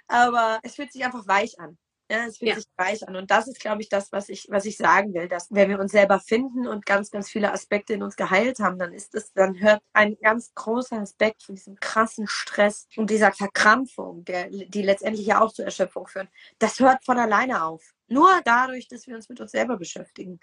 Aber 0.08 0.60
es 0.64 0.76
fühlt 0.76 0.92
sich 0.92 1.04
einfach 1.04 1.28
weich 1.28 1.60
an. 1.60 1.78
Ja, 2.12 2.26
es 2.28 2.38
fühlt 2.38 2.50
ja. 2.50 2.56
sich 2.56 2.68
weich 2.78 3.08
an. 3.08 3.16
Und 3.16 3.32
das 3.32 3.48
ist, 3.48 3.60
glaube 3.60 3.82
ich, 3.82 3.90
das, 3.90 4.12
was 4.12 4.30
ich, 4.30 4.48
was 4.50 4.66
ich 4.66 4.78
sagen 4.78 5.14
will, 5.14 5.28
dass 5.28 5.48
wenn 5.52 5.70
wir 5.70 5.80
uns 5.80 5.94
selber 5.94 6.20
finden 6.20 6.68
und 6.68 6.86
ganz, 6.86 7.10
ganz 7.12 7.30
viele 7.30 7.52
Aspekte 7.52 7.94
in 7.94 8.04
uns 8.04 8.16
geheilt 8.16 8.60
haben, 8.60 8.78
dann 8.78 8.94
ist 8.94 9.16
es, 9.16 9.32
dann 9.34 9.60
hört 9.60 9.82
ein 9.94 10.18
ganz 10.22 10.54
großer 10.54 10.98
Aspekt 10.98 11.44
von 11.44 11.56
diesem 11.56 11.80
krassen 11.80 12.28
Stress 12.28 12.88
und 12.98 13.10
dieser 13.10 13.32
Verkrampfung, 13.32 14.26
der, 14.26 14.50
die 14.50 14.82
letztendlich 14.82 15.26
ja 15.26 15.42
auch 15.42 15.54
zur 15.54 15.66
Erschöpfung 15.66 16.08
führen, 16.08 16.28
das 16.60 16.80
hört 16.80 17.04
von 17.06 17.18
alleine 17.18 17.64
auf. 17.64 17.94
Nur 18.14 18.42
dadurch, 18.46 18.88
dass 18.88 19.08
wir 19.08 19.16
uns 19.16 19.28
mit 19.28 19.42
uns 19.42 19.52
selber 19.52 19.78
beschäftigen. 19.78 20.40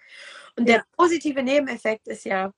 Und 0.56 0.68
ja. 0.68 0.76
der 0.76 0.84
positive 0.96 1.42
Nebeneffekt 1.42 2.08
ist 2.08 2.24
ja, 2.24 2.52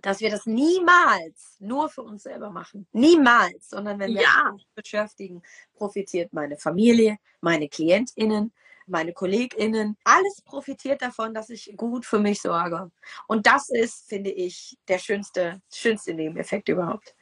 dass 0.00 0.20
wir 0.20 0.30
das 0.30 0.46
niemals 0.46 1.56
nur 1.58 1.88
für 1.88 2.02
uns 2.02 2.22
selber 2.22 2.50
machen. 2.50 2.86
Niemals, 2.92 3.68
sondern 3.68 3.98
wenn 3.98 4.14
wir 4.14 4.22
ja. 4.22 4.50
uns 4.52 4.64
beschäftigen, 4.74 5.42
profitiert 5.74 6.32
meine 6.32 6.56
Familie, 6.56 7.18
meine 7.40 7.68
KlientInnen, 7.68 8.52
meine 8.86 9.12
KollegInnen. 9.12 9.96
Alles 10.04 10.40
profitiert 10.42 11.02
davon, 11.02 11.34
dass 11.34 11.50
ich 11.50 11.74
gut 11.76 12.06
für 12.06 12.18
mich 12.18 12.40
sorge. 12.40 12.90
Und 13.26 13.46
das 13.46 13.68
ist, 13.70 14.08
finde 14.08 14.30
ich, 14.30 14.78
der 14.88 14.98
schönste, 14.98 15.60
schönste 15.72 16.14
Nebeneffekt 16.14 16.68
überhaupt. 16.68 17.14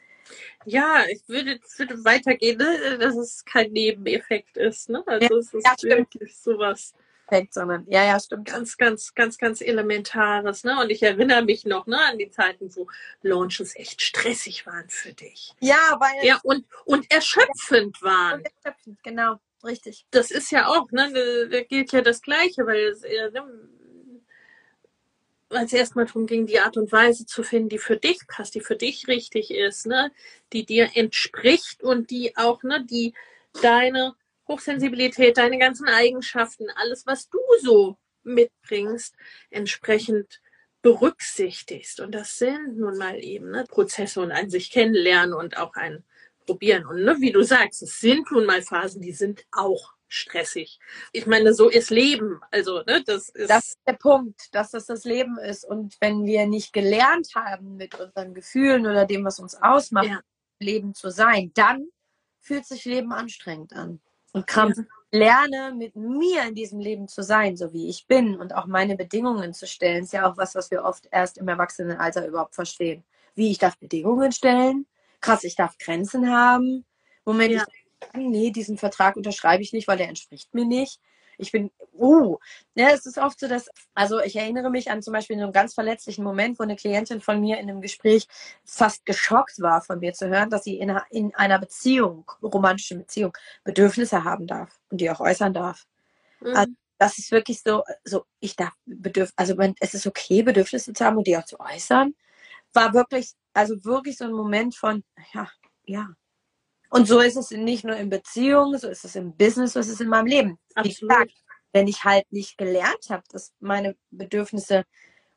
Ja, 0.65 1.03
ich 1.09 1.21
würde, 1.27 1.59
würde 1.77 2.03
weitergehen, 2.05 2.57
ne? 2.57 2.97
dass 2.99 3.15
es 3.15 3.43
kein 3.45 3.71
Nebeneffekt 3.71 4.57
ist. 4.57 4.89
Ne? 4.89 5.03
Also 5.05 5.33
ja, 5.33 5.39
es 5.39 5.53
ist 5.53 5.83
ja, 5.83 5.97
wirklich 5.97 6.37
sowas. 6.37 6.93
Effekt, 7.31 7.53
sondern 7.53 7.85
ja, 7.87 8.03
ja, 8.03 8.19
stimmt. 8.19 8.47
Ganz, 8.47 8.77
ganz, 8.77 9.13
ganz, 9.13 9.37
ganz 9.37 9.61
Elementares. 9.61 10.63
Ne? 10.63 10.79
Und 10.79 10.89
ich 10.89 11.01
erinnere 11.01 11.43
mich 11.43 11.65
noch 11.65 11.87
ne, 11.87 11.97
an 11.97 12.17
die 12.17 12.29
Zeiten, 12.29 12.75
wo 12.75 12.87
Launches 13.21 13.75
echt 13.75 14.01
stressig 14.01 14.65
waren 14.65 14.89
für 14.89 15.13
dich. 15.13 15.53
Ja, 15.59 15.97
weil. 15.99 16.25
Ja, 16.25 16.39
und, 16.43 16.65
und 16.85 17.09
erschöpfend 17.11 17.97
ja, 18.01 18.07
waren. 18.07 18.39
Und 18.39 18.47
erschöpfend, 18.63 19.03
genau. 19.03 19.39
Richtig. 19.63 20.05
Das 20.11 20.31
ist 20.31 20.51
ja 20.51 20.67
auch, 20.67 20.91
ne, 20.91 21.47
da 21.49 21.61
gilt 21.61 21.91
ja 21.91 22.01
das 22.01 22.21
Gleiche, 22.21 22.65
weil 22.65 22.87
es, 22.87 23.01
ne, 23.01 23.69
weil 25.51 25.65
es 25.65 25.73
erstmal 25.73 26.05
darum 26.05 26.27
ging, 26.27 26.47
die 26.47 26.59
Art 26.59 26.77
und 26.77 26.91
Weise 26.91 27.25
zu 27.25 27.43
finden, 27.43 27.69
die 27.69 27.77
für 27.77 27.97
dich 27.97 28.19
passt, 28.27 28.55
die 28.55 28.61
für 28.61 28.75
dich 28.75 29.07
richtig 29.07 29.51
ist, 29.51 29.85
ne, 29.85 30.11
die 30.53 30.65
dir 30.65 30.91
entspricht 30.95 31.83
und 31.83 32.09
die 32.09 32.35
auch, 32.37 32.63
ne, 32.63 32.85
die 32.89 33.13
deine 33.61 34.15
Hochsensibilität, 34.47 35.37
deine 35.37 35.59
ganzen 35.59 35.87
Eigenschaften, 35.87 36.67
alles, 36.75 37.05
was 37.05 37.29
du 37.29 37.39
so 37.61 37.97
mitbringst, 38.23 39.15
entsprechend 39.49 40.41
berücksichtigst. 40.81 41.99
Und 41.99 42.15
das 42.15 42.37
sind 42.37 42.77
nun 42.77 42.97
mal 42.97 43.21
eben 43.23 43.51
ne, 43.51 43.65
Prozesse 43.67 44.21
und 44.21 44.31
ein 44.31 44.49
sich 44.49 44.71
kennenlernen 44.71 45.33
und 45.33 45.57
auch 45.57 45.75
ein 45.75 46.03
Probieren. 46.45 46.85
Und 46.85 47.03
ne, 47.03 47.17
wie 47.19 47.31
du 47.31 47.43
sagst, 47.43 47.81
es 47.83 47.99
sind 47.99 48.31
nun 48.31 48.45
mal 48.45 48.61
Phasen, 48.61 49.01
die 49.01 49.13
sind 49.13 49.45
auch 49.51 49.93
stressig. 50.11 50.79
Ich 51.11 51.25
meine, 51.25 51.53
so 51.53 51.69
ist 51.69 51.89
Leben. 51.89 52.41
Also, 52.51 52.83
ne, 52.83 53.03
das 53.05 53.29
ist. 53.29 53.49
Das 53.49 53.69
ist 53.69 53.79
der 53.87 53.93
Punkt, 53.93 54.53
dass 54.53 54.71
das 54.71 54.85
das 54.85 55.05
Leben 55.05 55.37
ist. 55.37 55.65
Und 55.65 55.95
wenn 55.99 56.25
wir 56.25 56.45
nicht 56.47 56.73
gelernt 56.73 57.29
haben, 57.35 57.77
mit 57.77 57.99
unseren 57.99 58.33
Gefühlen 58.33 58.85
oder 58.85 59.05
dem, 59.05 59.25
was 59.25 59.39
uns 59.39 59.55
ausmacht, 59.55 60.07
ja. 60.07 60.21
Leben 60.59 60.93
zu 60.93 61.09
sein, 61.09 61.51
dann 61.55 61.87
fühlt 62.39 62.65
sich 62.65 62.85
Leben 62.85 63.11
anstrengend 63.11 63.73
an. 63.73 64.01
Und 64.33 64.47
Krampf 64.47 64.77
ja. 64.77 64.83
lerne, 65.11 65.75
mit 65.75 65.95
mir 65.95 66.43
in 66.43 66.55
diesem 66.55 66.79
Leben 66.79 67.07
zu 67.07 67.23
sein, 67.23 67.57
so 67.57 67.73
wie 67.73 67.89
ich 67.89 68.07
bin 68.07 68.39
und 68.39 68.53
auch 68.55 68.65
meine 68.65 68.95
Bedingungen 68.95 69.53
zu 69.53 69.67
stellen, 69.67 70.03
ist 70.03 70.13
ja 70.13 70.29
auch 70.29 70.37
was, 70.37 70.55
was 70.55 70.71
wir 70.71 70.83
oft 70.83 71.07
erst 71.11 71.37
im 71.37 71.47
Erwachsenenalter 71.47 72.25
überhaupt 72.27 72.55
verstehen. 72.55 73.03
Wie 73.35 73.51
ich 73.51 73.57
darf 73.57 73.77
Bedingungen 73.77 74.31
stellen, 74.31 74.85
krass, 75.19 75.43
ich 75.43 75.55
darf 75.55 75.77
Grenzen 75.77 76.29
haben. 76.31 76.85
Moment, 77.25 77.51
ja. 77.53 77.63
ich 77.67 77.80
nee, 78.13 78.51
diesen 78.51 78.77
Vertrag 78.77 79.15
unterschreibe 79.15 79.63
ich 79.63 79.73
nicht, 79.73 79.87
weil 79.87 79.97
der 79.97 80.09
entspricht 80.09 80.53
mir 80.53 80.65
nicht 80.65 80.99
ich 81.41 81.51
bin, 81.51 81.71
uh, 81.93 82.37
ja, 82.75 82.89
es 82.91 83.05
ist 83.05 83.17
oft 83.17 83.39
so, 83.39 83.47
dass, 83.47 83.69
also 83.93 84.19
ich 84.19 84.35
erinnere 84.35 84.69
mich 84.69 84.91
an 84.91 85.01
zum 85.01 85.13
Beispiel 85.13 85.41
einen 85.41 85.51
ganz 85.51 85.73
verletzlichen 85.73 86.23
Moment, 86.23 86.59
wo 86.59 86.63
eine 86.63 86.75
Klientin 86.75 87.19
von 87.19 87.39
mir 87.39 87.57
in 87.57 87.69
einem 87.69 87.81
Gespräch 87.81 88.27
fast 88.63 89.05
geschockt 89.05 89.59
war, 89.59 89.81
von 89.81 89.99
mir 89.99 90.13
zu 90.13 90.29
hören, 90.29 90.49
dass 90.49 90.63
sie 90.63 90.77
in, 90.77 90.95
in 91.09 91.33
einer 91.35 91.59
Beziehung, 91.59 92.29
romantischen 92.41 92.99
Beziehung, 92.99 93.35
Bedürfnisse 93.63 94.23
haben 94.23 94.47
darf 94.47 94.79
und 94.89 95.01
die 95.01 95.09
auch 95.09 95.19
äußern 95.19 95.53
darf. 95.53 95.85
Mhm. 96.41 96.55
Also, 96.55 96.71
das 96.99 97.17
ist 97.17 97.31
wirklich 97.31 97.61
so, 97.63 97.83
so 98.03 98.25
ich 98.39 98.55
darf 98.55 98.73
Bedürf 98.85 99.31
also 99.35 99.55
es 99.79 99.95
ist 99.95 100.05
okay, 100.05 100.43
Bedürfnisse 100.43 100.93
zu 100.93 101.03
haben 101.03 101.17
und 101.17 101.25
die 101.25 101.35
auch 101.35 101.45
zu 101.45 101.59
äußern. 101.59 102.13
War 102.73 102.93
wirklich, 102.93 103.31
also 103.53 103.83
wirklich 103.83 104.17
so 104.17 104.25
ein 104.25 104.31
Moment 104.31 104.75
von, 104.75 105.03
ja, 105.33 105.49
ja, 105.85 106.09
und 106.91 107.07
so 107.07 107.19
ist 107.19 107.37
es 107.37 107.51
nicht 107.51 107.85
nur 107.85 107.95
in 107.95 108.09
Beziehungen, 108.09 108.77
so 108.77 108.89
ist 108.89 109.05
es 109.05 109.15
im 109.15 109.35
Business, 109.35 109.73
so 109.73 109.79
ist 109.79 109.89
es 109.89 110.01
in 110.01 110.09
meinem 110.09 110.27
Leben. 110.27 110.59
Gesagt, 110.75 111.33
wenn 111.71 111.87
ich 111.87 112.03
halt 112.03 112.29
nicht 112.31 112.57
gelernt 112.57 113.09
habe, 113.09 113.23
dass 113.31 113.53
meine 113.59 113.95
Bedürfnisse 114.11 114.83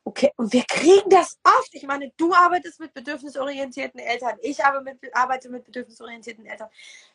okay, 0.03 0.31
und 0.35 0.51
wir 0.51 0.63
kriegen 0.67 1.09
das 1.09 1.39
oft. 1.43 1.73
Ich 1.73 1.87
meine, 1.87 2.11
du 2.17 2.33
arbeitest 2.33 2.79
mit 2.79 2.93
bedürfnisorientierten 2.93 3.99
Eltern, 3.99 4.37
ich 4.41 4.59
mit, 4.83 5.15
arbeite 5.15 5.49
mit 5.49 5.63
bedürfnisorientierten 5.63 6.45
Eltern. 6.45 6.69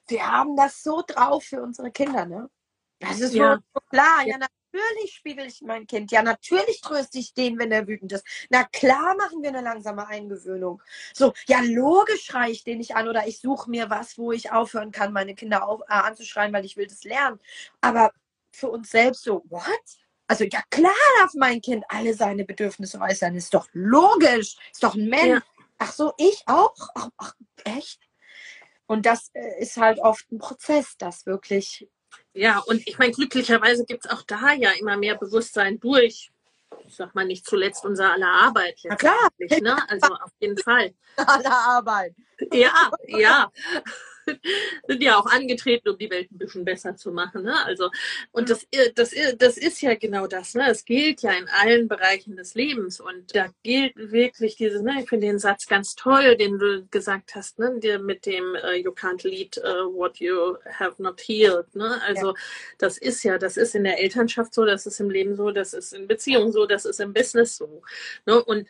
Wir 0.09 0.27
haben 0.27 0.57
das 0.57 0.83
so 0.83 1.03
drauf 1.07 1.45
für 1.45 1.63
unsere 1.63 1.91
Kinder, 1.91 2.25
ne? 2.25 2.51
Das 2.99 3.21
ist 3.21 3.35
ja. 3.35 3.59
so 3.75 3.81
klar. 3.91 4.27
Ja, 4.27 4.39
natürlich 4.73 5.15
spiegel 5.15 5.47
ich 5.47 5.63
mein 5.63 5.87
Kind. 5.87 6.11
Ja, 6.11 6.23
natürlich 6.23 6.81
tröste 6.81 7.19
ich 7.19 7.35
den, 7.35 7.59
wenn 7.59 7.73
er 7.73 7.87
wütend 7.87 8.13
ist. 8.13 8.25
Na 8.51 8.65
klar 8.65 9.15
machen 9.17 9.43
wir 9.43 9.51
eine 9.51 9.63
langsame 9.63 10.07
Eingewöhnung. 10.07 10.83
So, 11.15 11.33
ja, 11.47 11.61
logisch 11.63 12.25
schreie 12.25 12.51
ich 12.51 12.65
den 12.65 12.79
nicht 12.79 12.97
an 12.97 13.09
oder 13.09 13.27
ich 13.27 13.41
suche 13.41 13.71
mir 13.71 13.91
was, 13.91 14.19
wo 14.19 14.33
ich 14.33 14.53
aufhören 14.53 14.93
kann, 14.93 15.13
meine 15.13 15.35
Kinder 15.35 15.69
auf, 15.69 15.81
äh, 15.83 15.93
anzuschreien, 15.93 16.53
weil 16.53 16.65
ich 16.65 16.77
will 16.77 16.87
das 16.87 17.05
lernen. 17.05 17.39
Aber 17.81 18.13
für 18.53 18.69
uns 18.69 18.91
selbst 18.91 19.25
so, 19.25 19.45
what? 19.49 19.65
Also 20.27 20.45
ja 20.45 20.63
klar 20.71 20.93
darf 21.21 21.33
mein 21.35 21.61
Kind 21.61 21.85
alle 21.89 22.15
seine 22.15 22.45
Bedürfnisse 22.45 23.01
äußern. 23.01 23.35
Ist 23.35 23.55
doch 23.55 23.69
logisch. 23.73 24.57
Ist 24.73 24.83
doch 24.83 24.95
ein 24.95 25.09
Mensch. 25.09 25.43
Ja. 25.43 25.65
Ach 25.79 25.93
so, 25.93 26.13
ich 26.19 26.43
auch? 26.47 26.75
Ach, 26.95 27.09
ach 27.17 27.35
echt? 27.65 28.01
Und 28.87 29.07
das 29.07 29.31
äh, 29.35 29.61
ist 29.61 29.77
halt 29.77 29.99
oft 30.01 30.31
ein 30.31 30.39
Prozess, 30.39 30.97
das 30.99 31.27
wirklich 31.27 31.89
ja, 32.35 32.59
und 32.67 32.87
ich 32.87 32.99
meine, 32.99 33.13
glücklicherweise 33.13 33.85
gibt 33.85 34.05
es 34.05 34.11
auch 34.11 34.23
da 34.23 34.53
ja 34.53 34.71
immer 34.79 34.97
mehr 34.97 35.17
Bewusstsein 35.17 35.81
durch, 35.81 36.31
ich 36.87 36.97
sag 36.97 37.15
mal 37.15 37.25
nicht 37.27 37.47
zuletzt 37.47 37.85
unser 37.85 38.13
aller 38.13 38.29
Arbeit. 38.29 38.79
Na 38.85 38.97
klar. 38.97 39.29
Ne? 39.39 39.77
Also 39.89 40.15
auf 40.15 40.31
jeden 40.39 40.59
Fall. 40.59 40.95
Aller 41.17 41.53
Arbeit. 41.53 42.15
Ja, 42.53 42.91
ja. 43.07 43.51
sind 44.87 45.03
ja 45.03 45.19
auch 45.19 45.27
angetreten, 45.27 45.89
um 45.89 45.99
die 45.99 46.11
Welt 46.11 46.31
ein 46.31 46.39
bisschen 46.39 46.65
besser 46.65 46.97
zu 46.97 47.13
machen. 47.13 47.43
Ne? 47.45 47.65
Also, 47.65 47.91
und 48.33 48.51
das, 48.51 48.67
das, 48.95 49.15
das 49.39 49.57
ist 49.57 49.81
ja 49.81 49.95
genau 49.95 50.27
das. 50.27 50.55
Ne? 50.55 50.69
Es 50.71 50.85
gilt 50.85 51.23
ja 51.23 51.33
in 51.33 51.49
allen 51.49 51.89
Bereichen 51.89 52.37
des 52.37 52.55
Lebens. 52.55 53.01
Und 53.01 53.35
da 53.35 53.49
gilt 53.63 53.97
wirklich 53.97 54.57
dieses, 54.57 54.83
ne, 54.83 55.03
ich 55.03 55.09
finde 55.09 55.27
den 55.27 55.39
Satz 55.39 55.67
ganz 55.67 55.95
toll, 55.95 56.37
den 56.37 56.59
du 56.59 56.87
gesagt 56.91 57.35
hast, 57.35 57.59
ne? 57.59 57.79
Der 57.81 57.99
mit 57.99 58.27
dem 58.27 58.57
uh, 58.65 58.73
You 58.73 58.93
can't 58.93 59.27
lead 59.27 59.57
uh, 59.59 59.93
what 59.93 60.19
you 60.19 60.57
have 60.79 61.01
not 61.03 61.21
healed. 61.21 61.75
Ne? 61.75 62.01
Also 62.03 62.29
ja. 62.29 62.35
das 62.79 62.99
ist 62.99 63.23
ja, 63.23 63.39
das 63.39 63.57
ist 63.57 63.75
in 63.75 63.85
der 63.85 64.01
Elternschaft 64.01 64.55
so, 64.55 64.65
das 64.65 64.87
ist 64.87 65.01
im 65.01 65.11
Leben 65.11 65.37
so, 65.37 65.51
das 65.51 65.75
ist 65.75 65.93
in 65.93 66.07
Beziehungen 66.07 66.53
so, 66.53 66.67
das 66.67 66.85
ist 66.85 67.01
im 67.01 67.13
Business 67.13 67.57
so. 67.57 67.83
Ne? 68.27 68.43
Und 68.43 68.69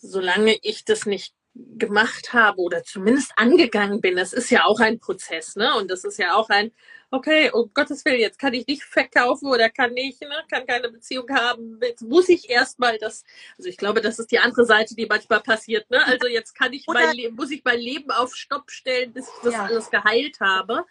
solange 0.00 0.56
ich 0.62 0.84
das 0.84 1.06
nicht 1.06 1.34
gemacht 1.76 2.32
habe 2.32 2.60
oder 2.60 2.82
zumindest 2.84 3.32
angegangen 3.36 4.00
bin. 4.00 4.16
Das 4.16 4.32
ist 4.32 4.50
ja 4.50 4.64
auch 4.64 4.80
ein 4.80 5.00
Prozess, 5.00 5.56
ne? 5.56 5.74
Und 5.74 5.90
das 5.90 6.04
ist 6.04 6.18
ja 6.18 6.34
auch 6.34 6.48
ein, 6.50 6.70
okay, 7.10 7.50
um 7.50 7.70
Gottes 7.74 8.04
Willen, 8.04 8.20
jetzt 8.20 8.38
kann 8.38 8.54
ich 8.54 8.66
nicht 8.66 8.84
verkaufen 8.84 9.48
oder 9.48 9.68
kann 9.70 9.92
nicht, 9.92 10.20
ne? 10.20 10.44
kann 10.50 10.66
keine 10.66 10.88
Beziehung 10.88 11.28
haben. 11.30 11.78
Jetzt 11.82 12.02
muss 12.02 12.28
ich 12.28 12.48
erstmal 12.48 12.98
das, 12.98 13.24
also 13.56 13.68
ich 13.68 13.76
glaube, 13.76 14.00
das 14.00 14.18
ist 14.18 14.30
die 14.30 14.38
andere 14.38 14.66
Seite, 14.66 14.94
die 14.94 15.06
manchmal 15.06 15.40
passiert, 15.40 15.90
ne? 15.90 16.04
Also 16.06 16.28
jetzt 16.28 16.54
kann 16.54 16.72
ich 16.72 16.86
mein 16.86 17.14
Leben, 17.14 17.36
muss 17.36 17.50
ich 17.50 17.64
mein 17.64 17.80
Leben 17.80 18.10
auf 18.10 18.34
Stopp 18.34 18.70
stellen, 18.70 19.12
bis 19.12 19.26
ich 19.26 19.42
das 19.42 19.54
ja. 19.54 19.64
alles 19.64 19.90
geheilt 19.90 20.38
habe. 20.40 20.84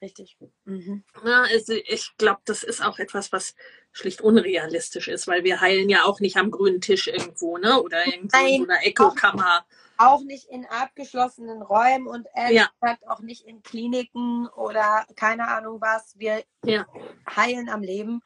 Richtig. 0.00 0.36
Mhm. 0.64 1.04
Ja, 1.24 1.42
also 1.42 1.72
ich 1.72 2.16
glaube, 2.16 2.40
das 2.44 2.62
ist 2.62 2.82
auch 2.82 2.98
etwas, 2.98 3.32
was 3.32 3.54
schlicht 3.92 4.20
unrealistisch 4.20 5.08
ist, 5.08 5.26
weil 5.26 5.44
wir 5.44 5.60
heilen 5.60 5.88
ja 5.88 6.04
auch 6.04 6.20
nicht 6.20 6.36
am 6.36 6.50
grünen 6.50 6.80
Tisch 6.80 7.08
irgendwo, 7.08 7.58
ne? 7.58 7.82
Oder 7.82 8.06
irgendwo 8.06 8.36
Nein, 8.36 8.48
in 8.48 8.64
so 8.64 8.70
einer 8.70 8.86
Echokammer. 8.86 9.64
Auch 9.96 10.22
nicht 10.22 10.48
in 10.48 10.64
abgeschlossenen 10.66 11.60
Räumen 11.60 12.06
und 12.06 12.28
ehrlich 12.34 12.58
ja. 12.58 12.70
gesagt 12.80 13.08
auch 13.08 13.18
nicht 13.18 13.44
in 13.44 13.62
Kliniken 13.64 14.46
oder 14.54 15.04
keine 15.16 15.48
Ahnung 15.48 15.80
was. 15.80 16.16
Wir 16.16 16.44
ja. 16.64 16.86
heilen 17.28 17.68
am 17.68 17.82
Leben. 17.82 18.20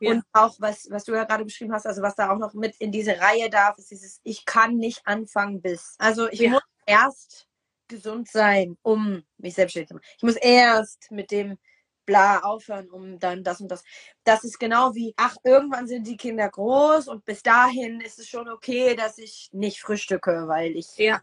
Ja. 0.00 0.10
Und 0.10 0.24
auch 0.34 0.56
was, 0.58 0.88
was 0.90 1.04
du 1.04 1.12
ja 1.12 1.24
gerade 1.24 1.44
beschrieben 1.44 1.72
hast, 1.72 1.86
also 1.86 2.02
was 2.02 2.14
da 2.14 2.30
auch 2.30 2.38
noch 2.38 2.52
mit 2.52 2.76
in 2.76 2.92
diese 2.92 3.18
Reihe 3.18 3.48
darf, 3.48 3.78
ist 3.78 3.90
dieses, 3.90 4.20
ich 4.22 4.44
kann 4.44 4.76
nicht 4.76 5.06
anfangen 5.06 5.62
bis. 5.62 5.94
Also 5.98 6.28
ich 6.28 6.46
muss 6.46 6.62
erst 6.84 7.46
gesund 7.88 8.28
sein, 8.28 8.76
um 8.82 9.22
mich 9.38 9.54
selbstständig 9.54 9.88
zu 9.88 9.94
machen. 9.94 10.06
Ich 10.16 10.22
muss 10.22 10.36
erst 10.36 11.10
mit 11.10 11.30
dem 11.30 11.58
bla 12.06 12.40
aufhören, 12.40 12.90
um 12.90 13.18
dann 13.18 13.44
das 13.44 13.60
und 13.60 13.68
das. 13.68 13.84
Das 14.24 14.44
ist 14.44 14.58
genau 14.58 14.94
wie, 14.94 15.14
ach, 15.16 15.36
irgendwann 15.44 15.86
sind 15.86 16.06
die 16.06 16.16
Kinder 16.16 16.48
groß 16.48 17.08
und 17.08 17.24
bis 17.24 17.42
dahin 17.42 18.00
ist 18.00 18.18
es 18.18 18.28
schon 18.28 18.48
okay, 18.48 18.94
dass 18.94 19.18
ich 19.18 19.50
nicht 19.52 19.80
frühstücke, 19.80 20.46
weil 20.46 20.76
ich. 20.76 20.96
Ja. 20.96 21.20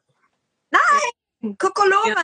Nein! 0.72 1.56
Kokoloma! 1.58 2.08
Ja. 2.08 2.22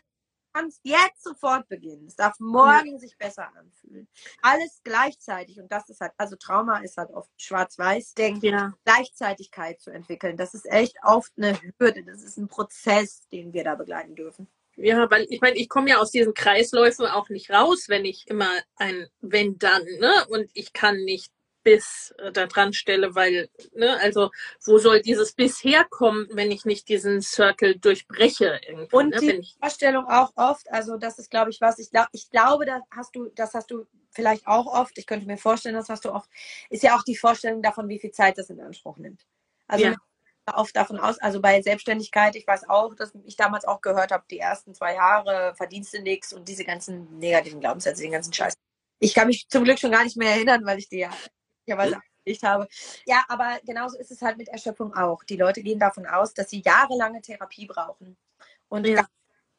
Kannst 0.54 0.80
jetzt 0.84 1.24
sofort 1.24 1.68
beginnen. 1.68 2.08
Es 2.08 2.16
darf 2.16 2.40
morgen 2.40 2.94
ja. 2.94 2.98
sich 2.98 3.16
besser 3.16 3.48
anfühlen. 3.56 4.08
Alles 4.42 4.82
gleichzeitig. 4.84 5.60
Und 5.60 5.72
das 5.72 5.88
ist 5.90 6.02
halt, 6.02 6.14
also 6.18 6.36
Trauma 6.36 6.80
ist 6.80 6.98
halt 6.98 7.12
oft 7.12 7.30
schwarz-weiß, 7.38 8.16
denken, 8.16 8.46
ja. 8.46 8.74
Gleichzeitigkeit 8.84 9.80
zu 9.80 9.92
entwickeln. 9.92 10.36
Das 10.36 10.56
ist 10.56 10.66
echt 10.66 10.98
oft 11.04 11.32
eine 11.38 11.60
Hürde. 11.78 12.04
Das 12.04 12.24
ist 12.24 12.38
ein 12.38 12.48
Prozess, 12.48 13.28
den 13.32 13.54
wir 13.54 13.64
da 13.64 13.76
begleiten 13.76 14.16
dürfen. 14.16 14.48
Ja, 14.78 15.10
weil 15.10 15.26
ich 15.30 15.42
meine, 15.42 15.58
ich 15.58 15.70
komme 15.70 15.90
ja 15.90 15.98
aus 15.98 16.12
diesen 16.12 16.36
Kreisläufen 16.36 17.08
auch 17.08 17.30
nicht 17.30 17.50
raus, 17.50 17.86
wenn 17.88 18.06
ich 18.06 18.28
immer 18.28 18.52
ein 18.76 19.08
wenn 19.22 19.58
dann, 19.58 19.84
ne? 20.00 20.12
Und 20.30 20.50
ich 20.54 20.72
kann 20.72 20.98
nicht 21.04 21.32
bis 21.64 22.14
äh, 22.20 22.32
da 22.32 22.46
dran 22.46 22.72
stelle, 22.72 23.14
weil, 23.14 23.50
ne, 23.74 24.00
also 24.00 24.30
wo 24.64 24.78
soll 24.78 25.02
dieses 25.02 25.34
bisher 25.34 25.84
kommen, 25.84 26.28
wenn 26.32 26.50
ich 26.50 26.64
nicht 26.64 26.88
diesen 26.88 27.22
Circle 27.22 27.78
durchbreche 27.78 28.62
irgendwo, 28.66 29.00
Und 29.00 29.10
ne, 29.10 29.20
die 29.20 29.32
ich... 29.32 29.58
Vorstellung 29.60 30.06
auch 30.08 30.32
oft, 30.38 30.72
also 30.72 30.96
das 30.96 31.20
ist, 31.20 31.30
glaube 31.30 31.50
ich, 31.50 31.60
was, 31.60 31.78
ich 31.80 31.90
glaube, 31.90 32.08
ich 32.14 32.30
glaube, 32.30 32.66
da 32.66 32.80
hast 32.90 33.14
du, 33.18 33.30
das 33.36 33.54
hast 33.54 33.70
du 33.70 33.86
vielleicht 34.12 34.48
auch 34.48 34.66
oft, 34.66 34.98
ich 34.98 35.06
könnte 35.06 35.26
mir 35.26 35.38
vorstellen, 35.38 35.76
das 35.76 35.90
hast 35.90 36.06
du 36.06 36.14
oft, 36.14 36.30
ist 36.70 36.84
ja 36.84 36.96
auch 36.96 37.04
die 37.04 37.18
Vorstellung 37.18 37.62
davon, 37.62 37.90
wie 37.90 38.00
viel 38.00 38.12
Zeit 38.12 38.38
das 38.38 38.50
in 38.50 38.62
Anspruch 38.62 38.98
nimmt. 38.98 39.26
Also 39.68 39.88
ja 39.88 39.96
oft 40.56 40.76
davon 40.76 41.00
aus, 41.00 41.20
also 41.20 41.42
bei 41.42 41.62
Selbstständigkeit, 41.62 42.36
ich 42.36 42.48
weiß 42.48 42.70
auch, 42.70 42.96
dass 42.96 43.14
ich 43.26 43.36
damals 43.36 43.66
auch 43.66 43.82
gehört 43.82 44.12
habe, 44.12 44.24
die 44.30 44.40
ersten 44.40 44.74
zwei 44.74 44.96
Jahre 44.96 45.54
verdienst 45.56 45.94
du 45.94 46.02
nichts 46.02 46.34
und 46.34 46.48
diese 46.48 46.64
ganzen 46.64 47.18
negativen 47.20 47.60
Glaubenssätze, 47.60 48.02
den 48.02 48.12
ganzen 48.12 48.34
Scheiß. 48.34 48.54
Ich 49.00 49.14
kann 49.14 49.28
mich 49.28 49.48
zum 49.50 49.64
Glück 49.64 49.80
schon 49.80 49.92
gar 49.92 50.04
nicht 50.04 50.18
mehr 50.18 50.32
erinnern, 50.32 50.66
weil 50.66 50.80
ich 50.80 50.90
die 50.90 51.08
ja, 51.68 51.78
was 51.78 51.92
ich 52.24 52.44
habe. 52.44 52.68
Ja, 53.06 53.24
aber 53.28 53.60
genauso 53.66 53.98
ist 53.98 54.12
es 54.12 54.22
halt 54.22 54.38
mit 54.38 54.50
Erschöpfung 54.50 54.94
auch. 54.96 55.24
Die 55.24 55.38
Leute 55.38 55.62
gehen 55.62 55.80
davon 55.80 56.06
aus, 56.06 56.34
dass 56.34 56.50
sie 56.50 56.62
jahrelange 56.64 57.22
Therapie 57.22 57.68
brauchen 57.68 58.18
und 58.70 58.88
ja. 58.88 59.06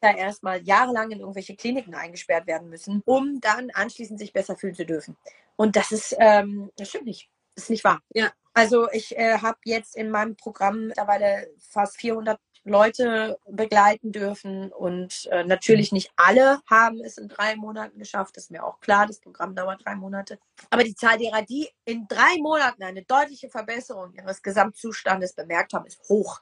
da 0.00 0.12
erstmal 0.12 0.62
jahrelang 0.62 1.10
in 1.10 1.20
irgendwelche 1.20 1.56
Kliniken 1.56 1.94
eingesperrt 1.94 2.46
werden 2.46 2.68
müssen, 2.68 3.02
um 3.04 3.40
dann 3.40 3.70
anschließend 3.70 4.18
sich 4.18 4.32
besser 4.32 4.56
fühlen 4.56 4.74
zu 4.74 4.86
dürfen. 4.86 5.16
Und 5.56 5.76
das 5.76 5.92
ist, 5.92 6.16
ähm, 6.18 6.70
das 6.76 6.88
stimmt 6.88 7.06
nicht. 7.06 7.30
Ist 7.58 7.70
nicht 7.70 7.82
wahr. 7.82 8.00
Ja, 8.14 8.30
also 8.54 8.88
ich 8.92 9.18
äh, 9.18 9.38
habe 9.38 9.58
jetzt 9.64 9.96
in 9.96 10.10
meinem 10.10 10.36
Programm 10.36 10.86
mittlerweile 10.86 11.48
fast 11.58 11.96
400 11.96 12.38
Leute 12.62 13.36
begleiten 13.48 14.12
dürfen 14.12 14.70
und 14.72 15.26
äh, 15.32 15.42
natürlich 15.42 15.90
nicht 15.90 16.12
alle 16.14 16.60
haben 16.70 17.00
es 17.00 17.18
in 17.18 17.26
drei 17.26 17.56
Monaten 17.56 17.98
geschafft. 17.98 18.36
Das 18.36 18.44
ist 18.44 18.50
mir 18.52 18.64
auch 18.64 18.78
klar. 18.78 19.08
Das 19.08 19.18
Programm 19.18 19.56
dauert 19.56 19.84
drei 19.84 19.96
Monate. 19.96 20.38
Aber 20.70 20.84
die 20.84 20.94
Zahl 20.94 21.18
derer, 21.18 21.42
die 21.42 21.68
in 21.84 22.06
drei 22.06 22.36
Monaten 22.40 22.84
eine 22.84 23.02
deutliche 23.02 23.48
Verbesserung 23.48 24.12
ihres 24.14 24.40
Gesamtzustandes 24.40 25.34
bemerkt 25.34 25.72
haben, 25.72 25.86
ist 25.86 26.08
hoch. 26.08 26.40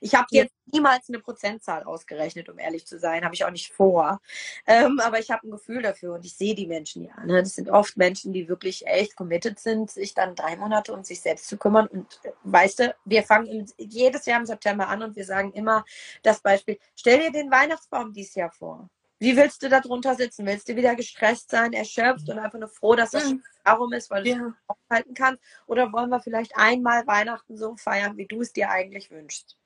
Ich 0.00 0.14
habe 0.14 0.26
jetzt 0.30 0.54
niemals 0.66 1.08
eine 1.08 1.20
Prozentzahl 1.20 1.84
ausgerechnet, 1.84 2.48
um 2.48 2.58
ehrlich 2.58 2.86
zu 2.86 2.98
sein. 2.98 3.24
Habe 3.24 3.34
ich 3.34 3.44
auch 3.44 3.50
nicht 3.50 3.72
vor. 3.72 4.20
Ähm, 4.66 5.00
aber 5.00 5.18
ich 5.18 5.30
habe 5.30 5.46
ein 5.46 5.50
Gefühl 5.50 5.82
dafür 5.82 6.14
und 6.14 6.24
ich 6.24 6.34
sehe 6.34 6.54
die 6.54 6.66
Menschen 6.66 7.04
ja. 7.04 7.24
Ne? 7.24 7.42
Das 7.42 7.54
sind 7.54 7.68
oft 7.68 7.96
Menschen, 7.96 8.32
die 8.32 8.48
wirklich 8.48 8.86
echt 8.86 9.16
committed 9.16 9.58
sind, 9.58 9.90
sich 9.90 10.14
dann 10.14 10.34
drei 10.34 10.56
Monate 10.56 10.92
um 10.92 11.04
sich 11.04 11.20
selbst 11.20 11.48
zu 11.48 11.56
kümmern. 11.56 11.86
Und 11.86 12.20
äh, 12.24 12.32
weißt 12.44 12.80
du, 12.80 12.94
wir 13.04 13.22
fangen 13.22 13.46
im, 13.46 13.66
jedes 13.78 14.26
Jahr 14.26 14.40
im 14.40 14.46
September 14.46 14.88
an 14.88 15.02
und 15.02 15.16
wir 15.16 15.24
sagen 15.24 15.52
immer 15.52 15.84
das 16.22 16.40
Beispiel, 16.40 16.78
stell 16.94 17.20
dir 17.20 17.32
den 17.32 17.50
Weihnachtsbaum 17.50 18.12
dieses 18.12 18.34
Jahr 18.34 18.50
vor. 18.50 18.88
Wie 19.18 19.36
willst 19.36 19.62
du 19.62 19.68
da 19.68 19.80
drunter 19.80 20.14
sitzen? 20.14 20.44
Willst 20.44 20.68
du 20.68 20.76
wieder 20.76 20.94
gestresst 20.94 21.50
sein, 21.50 21.72
erschöpft 21.72 22.28
und 22.28 22.38
einfach 22.38 22.58
nur 22.58 22.68
froh, 22.68 22.94
dass 22.94 23.12
das 23.12 23.30
mhm. 23.30 23.42
darum 23.64 23.92
ist, 23.94 24.10
weil 24.10 24.24
du 24.24 24.30
ja. 24.30 24.36
es 24.36 24.52
aufhalten 24.66 25.14
kannst? 25.14 25.42
Oder 25.66 25.90
wollen 25.92 26.10
wir 26.10 26.20
vielleicht 26.20 26.54
einmal 26.56 27.06
Weihnachten 27.06 27.56
so 27.56 27.76
feiern, 27.76 28.18
wie 28.18 28.26
du 28.26 28.42
es 28.42 28.52
dir 28.52 28.68
eigentlich 28.70 29.10
wünschst? 29.10 29.56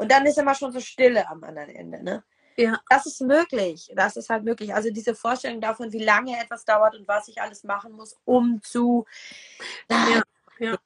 Und 0.00 0.10
dann 0.10 0.24
ist 0.24 0.38
immer 0.38 0.54
schon 0.54 0.72
so 0.72 0.80
Stille 0.80 1.28
am 1.28 1.44
anderen 1.44 1.68
Ende, 1.68 2.02
ne? 2.02 2.24
Ja. 2.56 2.80
Das 2.88 3.04
ist 3.04 3.20
möglich. 3.20 3.92
Das 3.94 4.16
ist 4.16 4.30
halt 4.30 4.44
möglich. 4.44 4.74
Also 4.74 4.90
diese 4.90 5.14
Vorstellung 5.14 5.60
davon, 5.60 5.92
wie 5.92 6.02
lange 6.02 6.40
etwas 6.40 6.64
dauert 6.64 6.96
und 6.96 7.06
was 7.06 7.28
ich 7.28 7.42
alles 7.42 7.64
machen 7.64 7.92
muss, 7.92 8.16
um 8.24 8.62
zu. 8.62 9.04
Ja, 9.90 10.22
ja. 10.58 10.78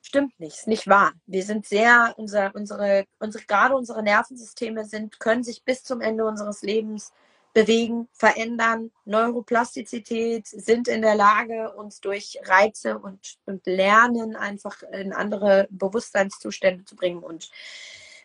Stimmt 0.00 0.38
nicht, 0.38 0.58
ist 0.58 0.68
nicht 0.68 0.86
wahr. 0.86 1.12
Wir 1.26 1.42
sind 1.42 1.66
sehr, 1.66 2.14
unser, 2.16 2.54
unsere, 2.54 3.04
unsere, 3.18 3.44
gerade 3.44 3.74
unsere 3.74 4.00
Nervensysteme 4.00 4.84
sind, 4.84 5.18
können 5.18 5.42
sich 5.42 5.64
bis 5.64 5.82
zum 5.82 6.00
Ende 6.00 6.24
unseres 6.24 6.62
Lebens 6.62 7.12
bewegen, 7.54 8.08
verändern. 8.12 8.92
Neuroplastizität 9.04 10.46
sind 10.46 10.86
in 10.86 11.02
der 11.02 11.16
Lage, 11.16 11.72
uns 11.72 12.00
durch 12.00 12.38
Reize 12.44 13.00
und, 13.00 13.38
und 13.44 13.66
Lernen 13.66 14.36
einfach 14.36 14.84
in 14.84 15.12
andere 15.12 15.66
Bewusstseinszustände 15.70 16.84
zu 16.84 16.94
bringen. 16.94 17.24
Und 17.24 17.50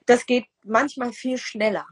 das 0.07 0.25
geht 0.25 0.45
manchmal 0.63 1.13
viel 1.13 1.37
schneller, 1.37 1.85